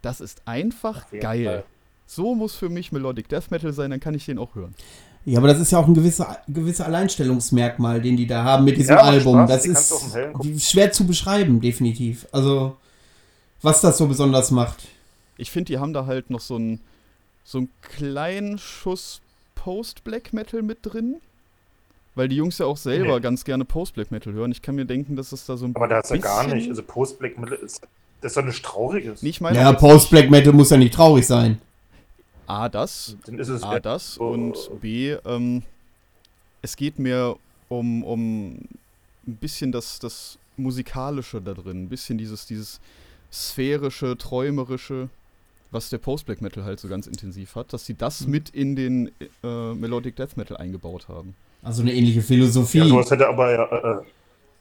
Das 0.00 0.20
ist 0.20 0.42
einfach 0.46 1.10
geil. 1.10 1.44
Fall. 1.44 1.64
So 2.06 2.34
muss 2.34 2.54
für 2.54 2.70
mich 2.70 2.92
Melodic 2.92 3.28
Death 3.28 3.50
Metal 3.50 3.72
sein, 3.72 3.90
dann 3.90 4.00
kann 4.00 4.14
ich 4.14 4.24
den 4.24 4.38
auch 4.38 4.54
hören. 4.54 4.74
Ja, 5.24 5.38
aber 5.38 5.48
das 5.48 5.60
ist 5.60 5.72
ja 5.72 5.78
auch 5.78 5.86
ein 5.86 5.94
gewisser, 5.94 6.38
gewisser 6.48 6.86
Alleinstellungsmerkmal, 6.86 8.00
den 8.00 8.16
die 8.16 8.26
da 8.26 8.44
haben 8.44 8.64
mit 8.64 8.78
diesem 8.78 8.96
Ja, 8.96 9.02
Album. 9.02 9.34
Spaß, 9.46 9.48
Das 9.48 9.66
ist 9.66 10.70
schwer 10.70 10.90
zu 10.92 11.06
beschreiben, 11.06 11.60
definitiv. 11.60 12.26
Also, 12.32 12.76
was 13.60 13.80
das 13.80 13.98
so 13.98 14.06
besonders 14.06 14.50
macht. 14.50 14.88
Ich 15.36 15.50
finde, 15.50 15.66
die 15.72 15.78
haben 15.78 15.92
da 15.92 16.06
halt 16.06 16.30
noch 16.30 16.40
so 16.40 16.56
einen 16.56 16.80
so 17.44 17.58
einen 17.58 17.68
kleinen 17.82 18.58
Schuss 18.58 19.20
Post-Black 19.54 20.32
Metal 20.32 20.62
mit 20.62 20.78
drin. 20.82 21.16
Weil 22.14 22.28
die 22.28 22.36
Jungs 22.36 22.58
ja 22.58 22.66
auch 22.66 22.76
selber 22.76 23.14
Nee. 23.16 23.20
ganz 23.20 23.44
gerne 23.44 23.64
Post-Black 23.64 24.10
Metal 24.10 24.32
hören. 24.32 24.50
Ich 24.50 24.60
kann 24.60 24.74
mir 24.74 24.84
denken, 24.86 25.14
dass 25.14 25.30
es 25.32 25.46
da 25.46 25.56
so 25.56 25.66
ein 25.66 25.76
Aber 25.76 25.86
da 25.88 26.00
ist 26.00 26.10
ja 26.10 26.16
gar 26.16 26.46
nicht. 26.46 26.68
Also 26.68 26.82
Post-Black 26.82 27.38
Metal 27.38 27.56
ist, 27.58 27.80
das 28.20 28.32
ist 28.32 28.36
doch 28.36 28.44
nichts 28.44 28.62
Trauriges. 28.62 29.22
nicht 29.22 29.40
meine 29.40 29.56
Ja, 29.58 29.72
Post-Black 29.72 30.28
Metal 30.30 30.52
muss 30.52 30.70
ja 30.70 30.76
nicht 30.78 30.94
traurig 30.94 31.26
sein. 31.26 31.58
A, 32.48 32.68
das 32.68 33.16
Dann 33.26 33.38
ist 33.38 33.48
es 33.48 33.62
A, 33.62 33.78
das 33.78 34.18
und 34.18 34.56
B, 34.80 35.16
ähm, 35.24 35.62
es 36.62 36.76
geht 36.76 36.98
mir 36.98 37.36
um, 37.68 38.02
um 38.02 38.52
ein 39.26 39.36
bisschen 39.36 39.70
das, 39.70 39.98
das 39.98 40.38
Musikalische 40.56 41.40
da 41.40 41.54
drin, 41.54 41.84
ein 41.84 41.88
bisschen 41.88 42.18
dieses, 42.18 42.46
dieses 42.46 42.80
sphärische, 43.30 44.16
träumerische. 44.16 45.08
was 45.70 45.90
der 45.90 45.98
Post-Black 45.98 46.40
Metal 46.40 46.64
halt 46.64 46.80
so 46.80 46.88
ganz 46.88 47.06
intensiv 47.06 47.54
hat, 47.54 47.72
dass 47.72 47.84
sie 47.84 47.94
das 47.94 48.26
mit 48.26 48.48
in 48.50 48.74
den 48.74 49.12
äh, 49.44 49.74
Melodic 49.74 50.16
Death 50.16 50.36
Metal 50.36 50.56
eingebaut 50.56 51.08
haben. 51.08 51.34
Also 51.62 51.82
eine 51.82 51.92
ähnliche 51.92 52.22
Philosophie. 52.22 52.78
Ja, 52.78 52.86
sowas 52.86 53.10
er 53.10 53.28
aber 53.28 53.52
ja, 53.52 53.64
äh, 53.64 54.00
äh, 54.00 54.02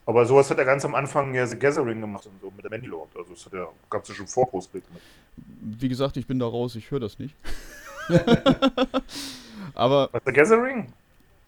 aber 0.08 0.26
sowas 0.26 0.50
hat 0.50 0.58
er 0.58 0.66
ganz 0.66 0.84
am 0.86 0.96
Anfang 0.96 1.36
ja 1.36 1.46
The 1.46 1.58
Gathering 1.60 2.02
gemacht 2.02 2.26
und 2.26 2.34
so 2.42 2.52
mit 2.56 2.64
der 2.66 2.72
Mandalore. 2.72 3.08
Also 3.16 3.34
das 3.34 3.46
hat 3.46 3.54
er, 3.54 3.68
gab 3.90 4.02
es 4.04 4.10
ja 4.10 4.16
schon 4.16 4.28
vor 4.28 4.50
Postblick 4.50 4.84
mit. 4.92 5.02
Wie 5.80 5.88
gesagt, 5.90 6.18
ich 6.18 6.26
bin 6.26 6.40
da 6.40 6.48
raus, 6.48 6.76
ich 6.76 6.90
höre 6.90 7.00
das 7.02 7.20
nicht. 7.20 7.36
aber 9.76 10.10
Was, 10.12 10.22
The 10.26 10.34
Gathering? 10.34 10.88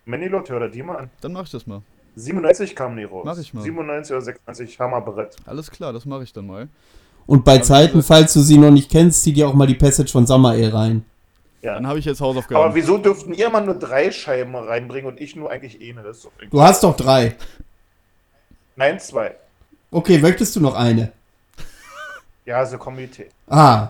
Mandalore, 0.05 0.43
hör 0.47 0.59
dir 0.61 0.69
die 0.69 0.83
mal 0.83 0.97
an. 0.97 1.09
dann 1.21 1.33
mach 1.33 1.43
ich 1.43 1.51
das 1.51 1.65
mal. 1.67 1.81
97 2.15 2.75
kam 2.75 2.97
die 2.97 3.03
raus. 3.03 3.23
Mach 3.25 3.37
ich 3.37 3.53
mal. 3.53 3.61
97 3.61 4.11
oder 4.13 4.21
96 4.21 4.79
Hammerbrett. 4.79 5.35
Alles 5.45 5.69
klar, 5.71 5.93
das 5.93 6.05
mache 6.05 6.23
ich 6.23 6.33
dann 6.33 6.47
mal. 6.47 6.67
Und 7.27 7.45
bei 7.45 7.55
Aber 7.55 7.63
Zeiten, 7.63 8.01
falls 8.03 8.33
du 8.33 8.39
sie 8.41 8.57
noch 8.57 8.71
nicht 8.71 8.89
kennst, 8.89 9.23
zieh 9.23 9.33
dir 9.33 9.47
auch 9.47 9.53
mal 9.53 9.67
die 9.67 9.75
Passage 9.75 10.11
von 10.11 10.25
Samael 10.25 10.69
rein. 10.69 11.05
Ja. 11.61 11.75
Dann 11.75 11.85
habe 11.87 11.99
ich 11.99 12.05
jetzt 12.05 12.21
Aber 12.21 12.29
Hausaufgaben. 12.29 12.73
wieso 12.75 12.97
dürften 12.97 13.33
ihr 13.33 13.49
mal 13.49 13.63
nur 13.63 13.75
drei 13.75 14.11
Scheiben 14.11 14.55
reinbringen 14.55 15.11
und 15.11 15.19
ich 15.21 15.35
nur 15.35 15.51
eigentlich 15.51 15.75
eine? 15.75 16.01
Irgendwie- 16.01 16.47
Du 16.49 16.61
hast 16.61 16.83
doch 16.83 16.95
drei. 16.95 17.35
Nein, 18.79 18.97
zwei. 18.97 19.35
Okay, 19.91 20.19
möchtest 20.19 20.55
du 20.55 20.61
noch 20.61 20.73
eine? 20.73 21.11
Ja, 22.45 22.65
so 22.65 22.77
Komitee. 22.77 23.27
Ah. 23.49 23.89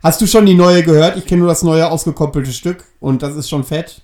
Hast 0.00 0.20
du 0.20 0.28
schon 0.28 0.46
die 0.46 0.54
neue 0.54 0.84
gehört? 0.84 1.16
Ich 1.16 1.26
kenne 1.26 1.40
nur 1.40 1.48
das 1.48 1.64
neue 1.64 1.90
ausgekoppelte 1.90 2.52
Stück 2.52 2.84
und 3.00 3.20
das 3.24 3.34
ist 3.34 3.50
schon 3.50 3.64
fett. 3.64 4.00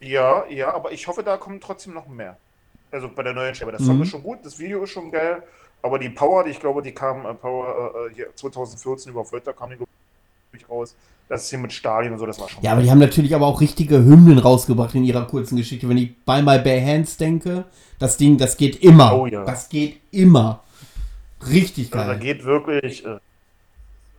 Ja, 0.00 0.46
ja, 0.48 0.72
aber 0.72 0.90
ich 0.92 1.06
hoffe, 1.06 1.22
da 1.22 1.36
kommen 1.36 1.60
trotzdem 1.60 1.92
noch 1.92 2.08
mehr. 2.08 2.38
Also 2.90 3.10
bei 3.14 3.22
der 3.22 3.34
neuen 3.34 3.54
Scheibe. 3.54 3.76
Song 3.76 3.96
Mhm. 3.96 4.02
ist 4.04 4.08
schon 4.08 4.22
gut, 4.22 4.38
das 4.42 4.58
Video 4.58 4.82
ist 4.84 4.90
schon 4.90 5.10
geil, 5.10 5.42
aber 5.82 5.98
die 5.98 6.08
Power, 6.08 6.44
die 6.44 6.50
ich 6.52 6.60
glaube, 6.60 6.80
die 6.80 6.92
kam 6.92 7.26
äh, 7.26 7.34
Power 7.34 8.08
äh, 8.08 8.14
hier 8.14 8.34
2014 8.34 9.12
über 9.12 9.22
Völter 9.26 9.52
kam 9.52 9.68
die 9.68 9.76
ich 10.56 10.66
raus. 10.66 10.94
Das 11.28 11.44
ist 11.44 11.50
hier 11.50 11.58
mit 11.58 11.72
Stalin 11.72 12.12
und 12.12 12.18
so, 12.18 12.26
das 12.26 12.40
war 12.40 12.48
schon 12.48 12.62
Ja, 12.62 12.72
aber 12.72 12.82
die 12.82 12.90
haben 12.90 12.98
natürlich 12.98 13.34
aber 13.34 13.46
auch 13.46 13.60
richtige 13.60 13.96
Hymnen 13.96 14.38
rausgebracht 14.38 14.94
in 14.94 15.04
ihrer 15.04 15.26
kurzen 15.26 15.56
Geschichte. 15.56 15.88
Wenn 15.88 15.98
ich 15.98 16.16
bei 16.24 16.40
My 16.40 16.58
Bare 16.58 16.84
Hands 16.84 17.16
denke, 17.18 17.64
das 17.98 18.16
Ding, 18.16 18.38
das 18.38 18.56
geht 18.56 18.82
immer. 18.82 19.14
Oh 19.18 19.26
ja. 19.26 19.44
Das 19.44 19.68
geht 19.68 20.00
immer. 20.10 20.62
Richtig 21.46 21.92
Also 21.92 22.06
da 22.06 22.14
geil. 22.14 22.20
geht 22.20 22.44
wirklich. 22.44 23.04
Äh, 23.04 23.18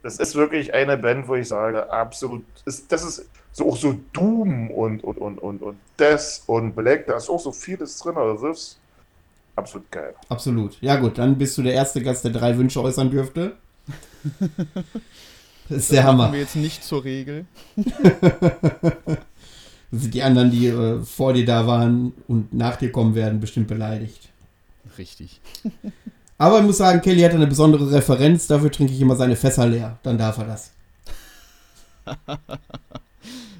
das 0.04 0.18
ist 0.18 0.36
wirklich 0.36 0.74
eine 0.74 0.98
Band, 0.98 1.28
wo 1.28 1.36
ich 1.36 1.48
sage, 1.48 1.92
absolut. 1.92 2.44
Ist, 2.66 2.92
das 2.92 3.04
ist 3.04 3.26
so 3.52 3.70
auch 3.70 3.76
so 3.78 3.96
Doom 4.14 4.70
und 4.72 5.04
und 5.04 5.18
und 5.18 5.40
und 5.40 5.62
und 5.62 5.78
Death 5.98 6.44
und 6.46 6.76
Black. 6.76 7.08
Da 7.08 7.18
ist 7.18 7.30
auch 7.30 7.40
so 7.40 7.52
vieles 7.52 7.98
drin. 8.00 8.16
Also 8.16 8.48
das 8.48 8.58
ist 8.60 8.80
absolut 9.56 9.92
geil. 9.92 10.14
Absolut. 10.30 10.78
Ja 10.82 10.96
gut, 10.98 11.18
dann 11.18 11.38
bist 11.38 11.58
du 11.58 11.64
der 11.64 11.74
erste 11.74 12.02
Gast, 12.02 12.24
der 12.24 12.32
drei 12.32 12.56
Wünsche 12.58 12.82
äußern 12.82 13.10
dürfte. 13.10 13.58
Das 15.70 15.78
ist 15.80 15.92
der 15.92 16.04
Machen 16.04 16.22
Hammer. 16.22 16.34
wir 16.34 16.40
jetzt 16.40 16.56
nicht 16.56 16.84
zur 16.84 17.04
Regel. 17.04 17.46
Das 17.76 17.86
sind 20.02 20.14
die 20.14 20.24
anderen, 20.24 20.52
die 20.52 20.68
äh, 20.68 21.00
vor 21.02 21.34
dir 21.34 21.46
da 21.46 21.68
waren 21.68 22.14
und 22.28 22.54
nach 22.54 22.76
dir 22.76 22.92
kommen 22.92 23.16
werden, 23.16 23.40
bestimmt 23.40 23.68
beleidigt. 23.68 24.30
Richtig. 24.98 25.40
Aber 26.38 26.60
ich 26.60 26.66
muss 26.66 26.78
sagen, 26.78 27.02
Kelly 27.02 27.22
hat 27.22 27.34
eine 27.34 27.48
besondere 27.48 27.92
Referenz. 27.92 28.48
Dafür 28.48 28.72
trinke 28.72 28.94
ich 28.94 29.02
immer 29.02 29.16
seine 29.16 29.36
Fässer 29.36 29.68
leer. 29.68 29.98
Dann 30.04 30.18
darf 30.18 30.38
er 30.38 30.46
das. 30.46 30.72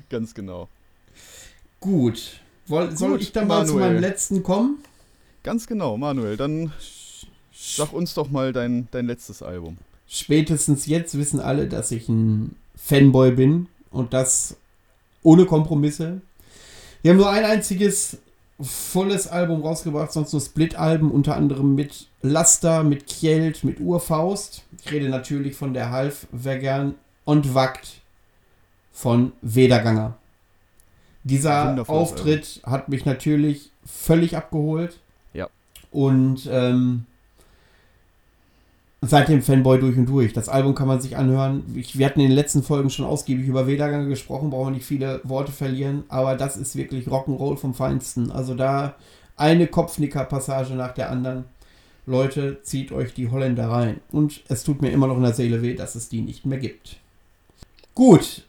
Ganz 0.10 0.34
genau. 0.34 0.70
Gut. 1.80 2.40
Woll, 2.68 2.96
soll 2.96 3.12
Gut, 3.12 3.22
ich 3.22 3.32
dann 3.32 3.48
mal 3.48 3.66
zu 3.66 3.74
Manuel. 3.74 3.94
meinem 3.94 4.02
letzten 4.02 4.44
kommen? 4.44 4.78
Ganz 5.44 5.68
genau, 5.68 5.98
Manuel. 5.98 6.38
Dann 6.38 6.72
sag 7.54 7.94
uns 7.94 8.14
doch 8.14 8.30
mal 8.30 8.54
dein, 8.54 8.88
dein 8.92 9.08
letztes 9.08 9.44
Album. 9.44 9.78
Spätestens 10.12 10.88
jetzt 10.88 11.18
wissen 11.20 11.40
alle, 11.40 11.68
dass 11.68 11.92
ich 11.92 12.10
ein 12.10 12.56
Fanboy 12.76 13.32
bin 13.32 13.68
und 13.92 14.12
das 14.12 14.58
ohne 15.22 15.46
Kompromisse. 15.46 16.22
Wir 17.04 17.12
haben 17.12 17.18
nur 17.18 17.30
ein 17.30 17.46
einziges 17.46 18.18
volles 18.60 19.28
Album 19.28 19.62
rausgebracht, 19.62 20.12
sonst 20.12 20.34
nur 20.34 20.42
Split-Alben, 20.42 21.12
unter 21.12 21.36
anderem 21.36 21.76
mit 21.76 22.08
Laster, 22.24 22.84
mit 22.84 23.06
Kjeld, 23.06 23.64
mit 23.64 23.80
Urfaust. 23.80 24.64
Ich 24.84 24.92
rede 24.92 25.10
natürlich 25.10 25.56
von 25.56 25.76
der 25.76 25.92
Half 25.92 26.26
Vegan 26.32 26.96
und 27.24 27.54
Wagt 27.54 28.02
von 28.92 29.32
Wederganger. 29.42 30.18
Dieser 31.24 31.88
Auftritt 31.88 32.62
hat 32.66 32.90
mich 32.90 33.06
natürlich 33.06 33.70
völlig 33.86 34.36
abgeholt. 34.36 35.00
Ja. 35.34 35.48
Und 35.92 36.50
ähm, 36.52 37.06
seitdem 39.02 39.42
Fanboy 39.42 39.80
durch 39.80 39.98
und 39.98 40.08
durch. 40.08 40.34
Das 40.34 40.50
Album 40.50 40.76
kann 40.76 40.88
man 40.88 41.00
sich 41.00 41.16
anhören. 41.16 41.64
Ich, 41.76 41.98
wir 41.98 42.06
hatten 42.06 42.20
in 42.20 42.28
den 42.28 42.36
letzten 42.36 42.64
Folgen 42.64 42.90
schon 42.90 43.06
ausgiebig 43.06 43.48
über 43.48 43.68
Wederganger 43.68 44.08
gesprochen, 44.08 44.50
brauchen 44.50 44.68
wir 44.68 44.78
nicht 44.78 44.86
viele 44.86 45.22
Worte 45.24 45.52
verlieren, 45.52 46.04
aber 46.10 46.36
das 46.36 46.58
ist 46.58 46.76
wirklich 46.76 47.08
Rock'n'Roll 47.08 47.58
vom 47.58 47.74
Feinsten. 47.74 48.32
Also 48.32 48.56
da 48.56 48.96
eine 49.38 49.68
Kopfnicker-Passage 49.68 50.74
nach 50.74 50.94
der 50.94 51.10
anderen. 51.10 51.46
Leute, 52.06 52.62
zieht 52.64 52.92
euch 52.92 53.14
die 53.14 53.30
Holländer 53.30 53.70
rein. 53.70 54.02
Und 54.12 54.42
es 54.50 54.64
tut 54.64 54.82
mir 54.82 54.90
immer 54.90 55.08
noch 55.08 55.18
in 55.18 55.24
der 55.24 55.34
Seele 55.34 55.62
weh, 55.62 55.76
dass 55.76 55.96
es 55.96 56.10
die 56.10 56.22
nicht 56.22 56.46
mehr 56.46 56.58
gibt. 56.58 56.98
Gut, 57.94 58.44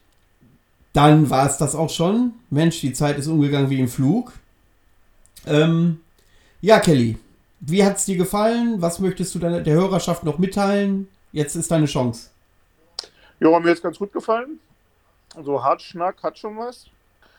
dann 0.93 1.31
war 1.31 1.47
es 1.47 1.59
das 1.59 1.75
auch 1.75 1.91
schon. 1.91 2.33
Mensch, 2.49 2.81
die 2.81 2.93
Zeit 2.93 3.19
ist 3.19 3.27
umgegangen 3.27 3.71
wie 3.71 3.79
im 3.79 3.89
Flug. 3.89 4.33
Ähm, 5.47 6.01
ja, 6.61 6.81
Kelly, 6.81 7.19
wie 7.61 7.85
hat 7.85 7.97
es 7.99 8.07
dir 8.07 8.17
gefallen? 8.17 8.81
Was 8.81 8.99
möchtest 8.99 9.35
du 9.35 9.39
deiner, 9.39 9.61
der 9.61 9.75
Hörerschaft 9.75 10.25
noch 10.25 10.39
mitteilen? 10.39 11.09
Jetzt 11.33 11.55
ist 11.55 11.71
deine 11.71 11.87
Chance. 11.87 12.31
Ja, 13.39 13.59
mir 13.59 13.69
jetzt 13.69 13.83
ganz 13.83 13.99
gut 13.99 14.13
gefallen. 14.13 14.59
So 15.43 15.63
Hartschnack 15.63 16.23
hat 16.23 16.39
schon 16.39 16.57
was. 16.59 16.87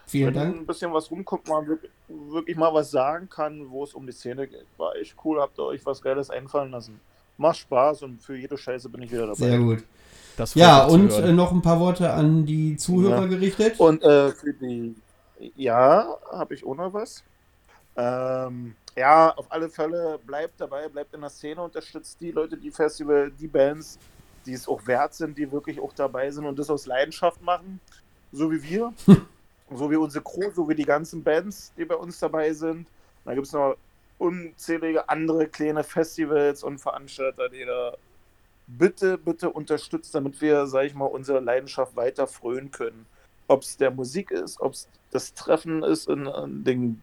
Vielen 0.08 0.28
Wenn 0.28 0.34
Dank. 0.34 0.56
ein 0.58 0.66
bisschen 0.66 0.94
was 0.94 1.10
rumkommt, 1.12 1.48
man 1.48 1.68
wirklich, 1.68 1.92
wirklich 2.08 2.58
mal 2.58 2.74
was 2.74 2.92
sagen 2.92 3.30
kann, 3.30 3.70
wo 3.70 3.84
es 3.84 3.94
um 3.94 4.06
die 4.06 4.12
Szene 4.12 4.48
geht. 4.48 4.66
War 4.78 4.96
echt 4.96 5.16
cool, 5.24 5.40
habt 5.40 5.58
ihr 5.60 5.66
euch 5.66 5.86
was 5.86 6.02
Geiles 6.02 6.30
einfallen 6.30 6.72
lassen. 6.72 7.00
Macht 7.38 7.58
Spaß 7.60 8.04
und 8.04 8.22
für 8.22 8.36
jede 8.36 8.58
Scheiße 8.58 8.90
bin 8.90 9.02
ich 9.04 9.12
wieder 9.12 9.24
dabei. 9.28 9.36
Sehr 9.36 9.60
gut. 9.60 9.84
Das 10.38 10.56
Ja, 10.56 10.86
und 10.86 11.12
äh, 11.12 11.34
noch 11.34 11.52
ein 11.52 11.62
paar 11.62 11.80
Worte 11.80 12.12
an 12.14 12.46
die 12.46 12.78
Zuhörer 12.78 13.22
Ja. 13.22 13.26
gerichtet. 13.28 13.80
Und 13.80 14.02
äh, 14.04 14.32
für 14.32 14.54
die. 14.54 14.96
Ja, 15.56 16.18
habe 16.32 16.54
ich 16.54 16.66
auch 16.66 16.76
noch 16.76 16.94
was. 16.94 17.24
Ähm, 17.96 18.76
ja, 18.96 19.32
auf 19.36 19.52
alle 19.52 19.70
Fälle 19.70 20.20
bleibt 20.26 20.60
dabei, 20.60 20.88
bleibt 20.90 21.14
in 21.14 21.22
der 21.22 21.30
Szene, 21.30 21.62
unterstützt 21.62 22.20
die 22.20 22.32
Leute, 22.32 22.58
die 22.58 22.72
Festival, 22.72 23.32
die 23.32 23.48
Bands, 23.48 23.98
die 24.46 24.54
es 24.54 24.68
auch 24.68 24.86
wert 24.88 25.14
sind, 25.14 25.38
die 25.38 25.52
wirklich 25.52 25.80
auch 25.80 25.94
dabei 25.94 26.30
sind 26.32 26.46
und 26.46 26.58
das 26.60 26.70
aus 26.70 26.86
Leidenschaft 26.86 27.42
machen, 27.42 27.80
so 28.32 28.52
wie 28.52 28.62
wir. 28.64 28.94
so 29.74 29.90
wie 29.90 29.96
unsere 29.96 30.24
Crew, 30.24 30.52
so 30.54 30.68
wie 30.68 30.76
die 30.76 30.86
ganzen 30.86 31.24
Bands, 31.24 31.74
die 31.78 31.86
bei 31.86 31.96
uns 31.96 32.20
dabei 32.20 32.52
sind. 32.54 32.88
Da 33.24 33.34
gibt 33.34 33.48
es 33.48 33.54
noch 33.54 33.76
unzählige 34.18 35.08
andere 35.10 35.48
kleine 35.48 35.84
Festivals 35.84 36.64
und 36.64 36.80
Veranstalter, 36.80 37.50
die 37.50 37.66
da 37.66 37.96
bitte, 38.68 39.18
bitte 39.18 39.50
unterstützt, 39.50 40.14
damit 40.14 40.42
wir, 40.42 40.68
sag 40.68 40.86
ich 40.86 40.94
mal, 40.94 41.06
unsere 41.06 41.40
Leidenschaft 41.40 41.96
weiter 41.96 42.28
frönen 42.28 42.72
können. 42.72 43.06
Ob 43.48 43.64
es 43.64 43.78
der 43.78 43.92
Musik 43.92 44.32
ist, 44.32 44.60
ob 44.62 44.74
es 44.74 44.88
das 45.12 45.34
Treffen 45.34 45.84
ist 45.84 46.08
in, 46.08 46.26
in 46.26 46.64
den 46.64 47.02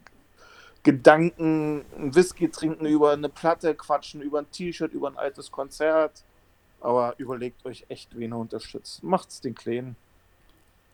Gedanken, 0.83 1.85
ein 1.97 2.15
Whisky 2.15 2.49
trinken, 2.49 2.87
über 2.87 3.13
eine 3.13 3.29
Platte 3.29 3.75
quatschen, 3.75 4.23
über 4.23 4.39
ein 4.39 4.51
T-Shirt, 4.51 4.93
über 4.93 5.09
ein 5.09 5.17
altes 5.17 5.51
Konzert. 5.51 6.23
Aber 6.81 7.15
überlegt 7.19 7.67
euch 7.67 7.85
echt, 7.89 8.17
wen 8.17 8.33
ihr 8.33 8.37
unterstützt. 8.37 9.03
Macht's 9.03 9.41
den 9.41 9.55
Kleinen 9.55 9.97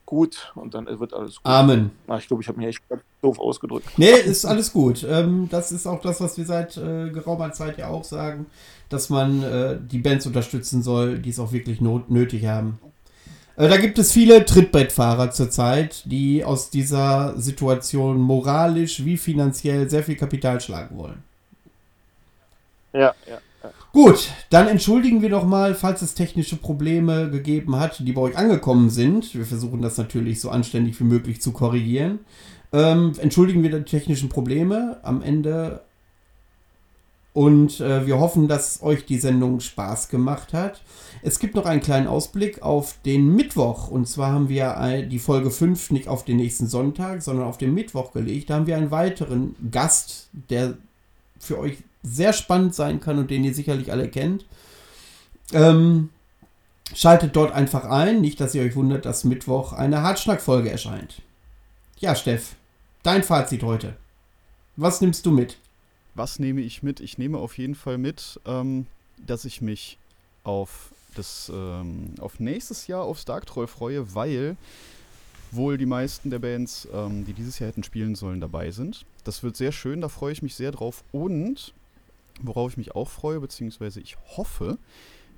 gut 0.07 0.53
und 0.55 0.75
dann 0.75 0.87
wird 0.87 1.15
alles 1.15 1.37
gut. 1.37 1.47
Amen. 1.47 1.91
Na, 2.07 2.19
ich 2.19 2.27
glaube, 2.27 2.43
ich 2.43 2.49
habe 2.49 2.59
mich 2.59 2.69
echt 2.69 2.83
doof 3.23 3.39
ausgedrückt. 3.39 3.89
Nee, 3.97 4.13
ist 4.13 4.45
alles 4.45 4.73
gut. 4.73 5.05
Ähm, 5.09 5.49
das 5.51 5.73
ist 5.73 5.87
auch 5.87 6.01
das, 6.01 6.21
was 6.21 6.37
wir 6.37 6.45
seit 6.45 6.77
äh, 6.77 7.11
geraumer 7.11 7.53
Zeit 7.53 7.79
ja 7.79 7.89
auch 7.89 8.05
sagen, 8.05 8.47
dass 8.89 9.11
man 9.11 9.43
äh, 9.43 9.79
die 9.81 9.99
Bands 9.99 10.27
unterstützen 10.27 10.83
soll, 10.83 11.19
die 11.19 11.31
es 11.31 11.39
auch 11.39 11.53
wirklich 11.53 11.81
not 11.81 12.11
nötig 12.11 12.47
haben. 12.47 12.79
Äh, 13.57 13.69
da 13.69 13.77
gibt 13.77 13.99
es 13.99 14.13
viele 14.13 14.45
Trittbrettfahrer 14.45 15.31
zurzeit, 15.31 16.03
die 16.07 16.45
aus 16.45 16.71
dieser 16.71 17.35
Situation 17.39 18.21
moralisch 18.21 19.05
wie 19.05 19.17
finanziell 19.17 19.89
sehr 19.89 20.03
viel 20.03 20.17
Kapital 20.17 20.61
schlagen 20.61 20.97
wollen. 20.97 21.23
Ja, 22.93 23.15
ja. 23.27 23.39
ja. 23.63 23.71
Gut, 23.93 24.29
dann 24.51 24.69
entschuldigen 24.69 25.23
wir 25.23 25.31
doch 25.31 25.45
mal, 25.45 25.75
falls 25.75 26.03
es 26.03 26.15
technische 26.15 26.57
Probleme 26.57 27.31
gegeben 27.31 27.77
hat, 27.77 28.01
die 28.01 28.13
bei 28.13 28.21
euch 28.21 28.37
angekommen 28.37 28.91
sind. 28.91 29.35
Wir 29.35 29.45
versuchen 29.45 29.83
das 29.83 29.97
natürlich 29.99 30.41
so 30.41 30.51
anständig 30.51 30.99
wie 31.01 31.05
möglich 31.05 31.41
zu 31.41 31.53
korrigieren. 31.53 32.21
Ähm, 32.73 33.13
entschuldigen 33.21 33.63
wir 33.63 33.71
die 33.71 33.85
technischen 33.85 34.29
Probleme 34.29 34.99
am 35.03 35.23
Ende. 35.23 35.83
Und 37.35 37.81
äh, 37.81 38.07
wir 38.07 38.21
hoffen, 38.21 38.49
dass 38.49 38.83
euch 38.83 39.05
die 39.05 39.19
Sendung 39.19 39.61
Spaß 39.61 40.09
gemacht 40.09 40.55
hat. 40.55 40.83
Es 41.21 41.41
gibt 41.41 41.57
noch 41.57 41.67
einen 41.67 41.81
kleinen 41.81 42.07
Ausblick 42.07 42.63
auf 42.63 42.95
den 43.05 43.35
Mittwoch. 43.35 43.89
Und 43.89 44.09
zwar 44.09 44.33
haben 44.33 44.49
wir 44.49 44.79
ein, 44.79 45.11
die 45.11 45.19
Folge 45.19 45.51
5 45.51 45.91
nicht 45.91 46.09
auf 46.09 46.25
den 46.25 46.37
nächsten 46.37 46.69
Sonntag, 46.69 47.23
sondern 47.23 47.47
auf 47.47 47.59
den 47.59 47.75
Mittwoch 47.75 48.13
gelegt. 48.13 48.49
Da 48.49 48.55
haben 48.55 48.69
wir 48.69 48.77
einen 48.77 48.93
weiteren 48.93 49.57
Gast, 49.71 50.29
der 50.49 50.79
für 51.41 51.59
euch 51.59 51.79
sehr 52.05 52.33
spannend 52.33 52.75
sein 52.75 53.01
kann 53.01 53.19
und 53.19 53.31
den 53.31 53.45
ihr 53.45 53.55
sicherlich 53.55 53.91
alle 53.91 54.09
kennt. 54.09 54.47
Ähm, 55.53 56.11
Schaltet 56.93 57.35
dort 57.35 57.53
einfach 57.53 57.85
ein, 57.85 58.21
nicht, 58.21 58.41
dass 58.41 58.55
ihr 58.55 58.63
euch 58.63 58.77
wundert, 58.77 59.05
dass 59.07 59.25
Mittwoch 59.25 59.73
eine 59.73 60.03
Hartschnack-Folge 60.03 60.71
erscheint. 60.71 61.23
Ja, 61.99 62.15
Steff, 62.15 62.55
dein 63.03 63.23
Fazit 63.23 63.63
heute. 63.63 63.97
Was 64.77 65.01
nimmst 65.01 65.25
du 65.25 65.31
mit? 65.31 65.59
Was 66.15 66.39
nehme 66.39 66.61
ich 66.61 66.83
mit? 66.83 67.01
Ich 67.01 67.19
nehme 67.19 67.39
auf 67.39 67.59
jeden 67.59 67.75
Fall 67.75 67.99
mit, 67.99 68.41
ähm, 68.47 68.87
dass 69.19 69.45
ich 69.45 69.61
mich 69.61 69.99
auf 70.45 70.93
das 71.15 71.51
ähm, 71.55 72.15
auf 72.21 72.41
nächstes 72.41 72.87
Jahr 72.87 73.03
aufs 73.03 73.25
Dark 73.25 73.47
Troll 73.47 73.67
freue, 73.67 74.15
weil 74.15 74.57
wohl 75.51 75.79
die 75.79 75.87
meisten 75.87 76.31
der 76.31 76.41
Bands, 76.41 76.89
ähm, 76.93 77.25
die 77.25 77.33
dieses 77.33 77.59
Jahr 77.59 77.69
hätten 77.69 77.85
spielen 77.85 78.15
sollen, 78.15 78.41
dabei 78.41 78.71
sind. 78.71 79.05
Das 79.25 79.43
wird 79.43 79.57
sehr 79.57 79.73
schön, 79.73 80.01
da 80.01 80.09
freue 80.09 80.33
ich 80.33 80.43
mich 80.43 80.55
sehr 80.55 80.73
drauf. 80.73 81.05
Und 81.13 81.73
worauf 82.41 82.73
ich 82.73 82.77
mich 82.77 82.95
auch 82.95 83.09
freue, 83.09 83.41
beziehungsweise 83.41 84.01
ich 84.01 84.17
hoffe, 84.37 84.79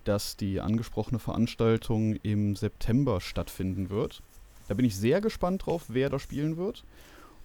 dass 0.04 0.36
die 0.36 0.60
angesprochene 0.60 1.18
Veranstaltung 1.18 2.16
im 2.22 2.56
September 2.56 3.20
stattfinden 3.20 3.90
wird. 3.90 4.22
Da 4.68 4.74
bin 4.74 4.86
ich 4.86 4.96
sehr 4.96 5.20
gespannt 5.20 5.66
drauf, 5.66 5.84
wer 5.88 6.10
da 6.10 6.18
spielen 6.18 6.56
wird. 6.56 6.84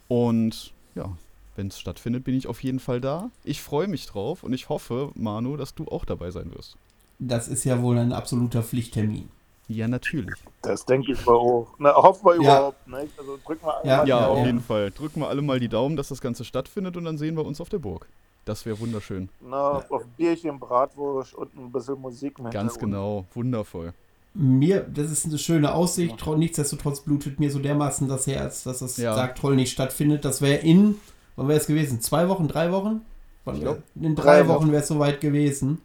Und 0.07 0.73
ja, 0.95 1.15
wenn 1.55 1.67
es 1.67 1.79
stattfindet, 1.79 2.23
bin 2.23 2.35
ich 2.35 2.47
auf 2.47 2.63
jeden 2.63 2.79
Fall 2.79 3.01
da. 3.01 3.29
Ich 3.43 3.61
freue 3.61 3.87
mich 3.87 4.05
drauf 4.07 4.43
und 4.43 4.53
ich 4.53 4.69
hoffe, 4.69 5.11
Manu, 5.15 5.57
dass 5.57 5.75
du 5.75 5.85
auch 5.87 6.05
dabei 6.05 6.31
sein 6.31 6.53
wirst. 6.55 6.77
Das 7.19 7.47
ist 7.47 7.63
ja 7.65 7.81
wohl 7.81 7.97
ein 7.97 8.13
absoluter 8.13 8.63
Pflichttermin. 8.63 9.29
Ja, 9.67 9.87
natürlich. 9.87 10.35
Das 10.63 10.85
denke 10.85 11.13
ich 11.13 11.25
mal 11.25 11.33
auch. 11.35 11.67
Na, 11.77 11.93
hoffen 11.95 12.25
wir 12.25 12.33
Ja. 12.35 12.39
überhaupt. 12.57 12.87
Ne? 12.87 13.07
Also 13.17 13.37
drücken 13.45 13.65
wir 13.65 13.77
alle 13.77 13.87
Ja, 13.87 13.97
mal 13.97 14.07
Ja, 14.07 14.19
ja, 14.21 14.27
auf 14.27 14.37
ja. 14.39 14.45
jeden 14.45 14.59
Fall. 14.61 14.91
Drücken 14.91 15.21
wir 15.21 15.29
alle 15.29 15.41
mal 15.41 15.59
die 15.59 15.69
Daumen, 15.69 15.95
dass 15.95 16.09
das 16.09 16.19
Ganze 16.19 16.43
stattfindet 16.43 16.97
und 16.97 17.05
dann 17.05 17.17
sehen 17.17 17.35
wir 17.37 17.45
uns 17.45 17.61
auf 17.61 17.69
der 17.69 17.79
Burg. 17.79 18.07
Das 18.43 18.65
wäre 18.65 18.79
wunderschön. 18.79 19.29
Na, 19.39 19.83
auf 19.89 20.03
ein 20.03 20.09
Bierchen, 20.17 20.59
Bratwurst 20.59 21.35
und 21.35 21.55
ein 21.55 21.71
bisschen 21.71 22.01
Musik. 22.01 22.39
im 22.39 22.49
Ganz 22.49 22.77
genau. 22.79 23.25
Wundervoll. 23.33 23.93
Mir, 24.33 24.81
das 24.81 25.11
ist 25.11 25.25
eine 25.25 25.37
schöne 25.37 25.73
Aussicht, 25.73 26.17
tro- 26.17 26.37
nichtsdestotrotz 26.37 27.01
blutet 27.01 27.39
mir 27.39 27.51
so 27.51 27.59
dermaßen 27.59 28.07
das 28.09 28.27
Herz, 28.27 28.63
dass 28.63 28.79
das 28.79 28.97
Ja. 28.97 29.13
Dark 29.15 29.35
Troll 29.35 29.55
nicht 29.55 29.71
stattfindet. 29.71 30.25
Das 30.25 30.41
wäre 30.41 30.55
in, 30.61 30.95
wann 31.35 31.47
wäre 31.47 31.59
es 31.59 31.67
gewesen? 31.67 32.01
Zwei 32.01 32.27
Wochen, 32.29 32.47
drei 32.47 32.71
Wochen? 32.71 33.01
Wann, 33.45 33.55
Ich 33.55 33.61
glaub, 33.61 33.81
in 33.95 34.15
drei 34.15 34.41
drei 34.43 34.47
Wochen 34.47 34.71
wäre 34.71 34.81
es 34.81 34.87
soweit 34.87 35.21
gewesen. 35.21 35.81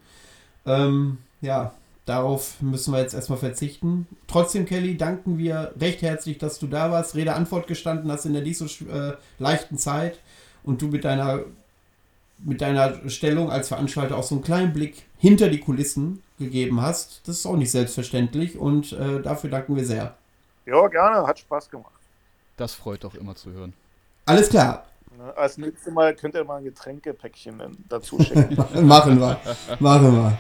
Ähm, 0.67 1.19
ja, 1.41 1.73
darauf 2.05 2.61
müssen 2.61 2.93
wir 2.93 3.01
jetzt 3.01 3.15
erstmal 3.15 3.39
verzichten. 3.39 4.07
Trotzdem, 4.27 4.67
Kelly, 4.67 4.97
danken 4.97 5.39
wir 5.39 5.73
recht 5.81 6.03
herzlich, 6.03 6.39
dass 6.39 6.59
du 6.59 6.67
da 6.67 6.91
warst, 6.91 7.15
Rede 7.15 7.35
Antwort 7.35 7.67
gestanden 7.67 8.11
hast 8.11 8.27
in 8.27 8.33
der 8.33 8.43
nicht 8.43 8.59
so 8.59 8.67
äh, 8.87 9.15
leichten 9.39 9.79
Zeit 9.79 10.21
und 10.65 10.83
du 10.83 10.89
mit 10.89 11.05
deiner 11.05 11.41
mit 12.39 12.61
deiner 12.61 13.09
Stellung 13.09 13.51
als 13.51 13.69
Veranstalter 13.69 14.17
auch 14.17 14.23
so 14.23 14.35
einen 14.35 14.45
kleinen 14.45 14.73
Blick 14.75 15.07
hinter 15.17 15.49
die 15.49 15.61
Kulissen 15.61 16.23
gegeben 16.39 16.83
hast. 16.83 17.27
Das 17.27 17.37
ist 17.39 17.47
auch 17.47 17.57
nicht 17.57 17.71
selbstverständlich 17.71 18.59
und 18.59 18.93
äh, 18.93 19.23
dafür 19.23 19.49
danken 19.49 19.75
wir 19.75 19.87
sehr. 19.87 20.17
Ja, 20.67 20.87
gerne. 20.89 21.27
Hat 21.27 21.39
Spaß 21.39 21.71
gemacht. 21.71 21.93
Das 22.57 22.75
freut 22.75 23.05
doch 23.05 23.15
immer 23.15 23.35
zu 23.35 23.53
hören. 23.53 23.73
Alles 24.27 24.51
klar, 24.51 24.85
Ne? 25.17 25.37
Als 25.37 25.59
nächstes 25.59 25.93
Mal 25.93 26.15
könnt 26.15 26.35
ihr 26.35 26.45
mal 26.45 26.59
ein 26.59 26.65
Getränkepäckchen 26.65 27.85
dazu 27.89 28.21
schicken. 28.21 28.57
machen 28.87 29.19
wir. 29.21 29.41
Machen 29.79 30.13
wir. 30.13 30.39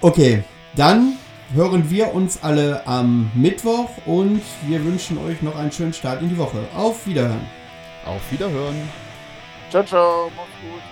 Okay, 0.00 0.44
dann 0.76 1.18
hören 1.52 1.90
wir 1.90 2.14
uns 2.14 2.42
alle 2.42 2.86
am 2.86 3.30
Mittwoch 3.34 3.90
und 4.06 4.42
wir 4.66 4.84
wünschen 4.84 5.18
euch 5.18 5.42
noch 5.42 5.56
einen 5.56 5.72
schönen 5.72 5.92
Start 5.92 6.22
in 6.22 6.28
die 6.28 6.38
Woche. 6.38 6.58
Auf 6.76 7.06
Wiederhören. 7.06 7.46
Auf 8.06 8.32
Wiederhören. 8.32 8.88
ciao, 9.70 9.84
ciao. 9.84 10.30
Macht's 10.36 10.52
gut. 10.62 10.89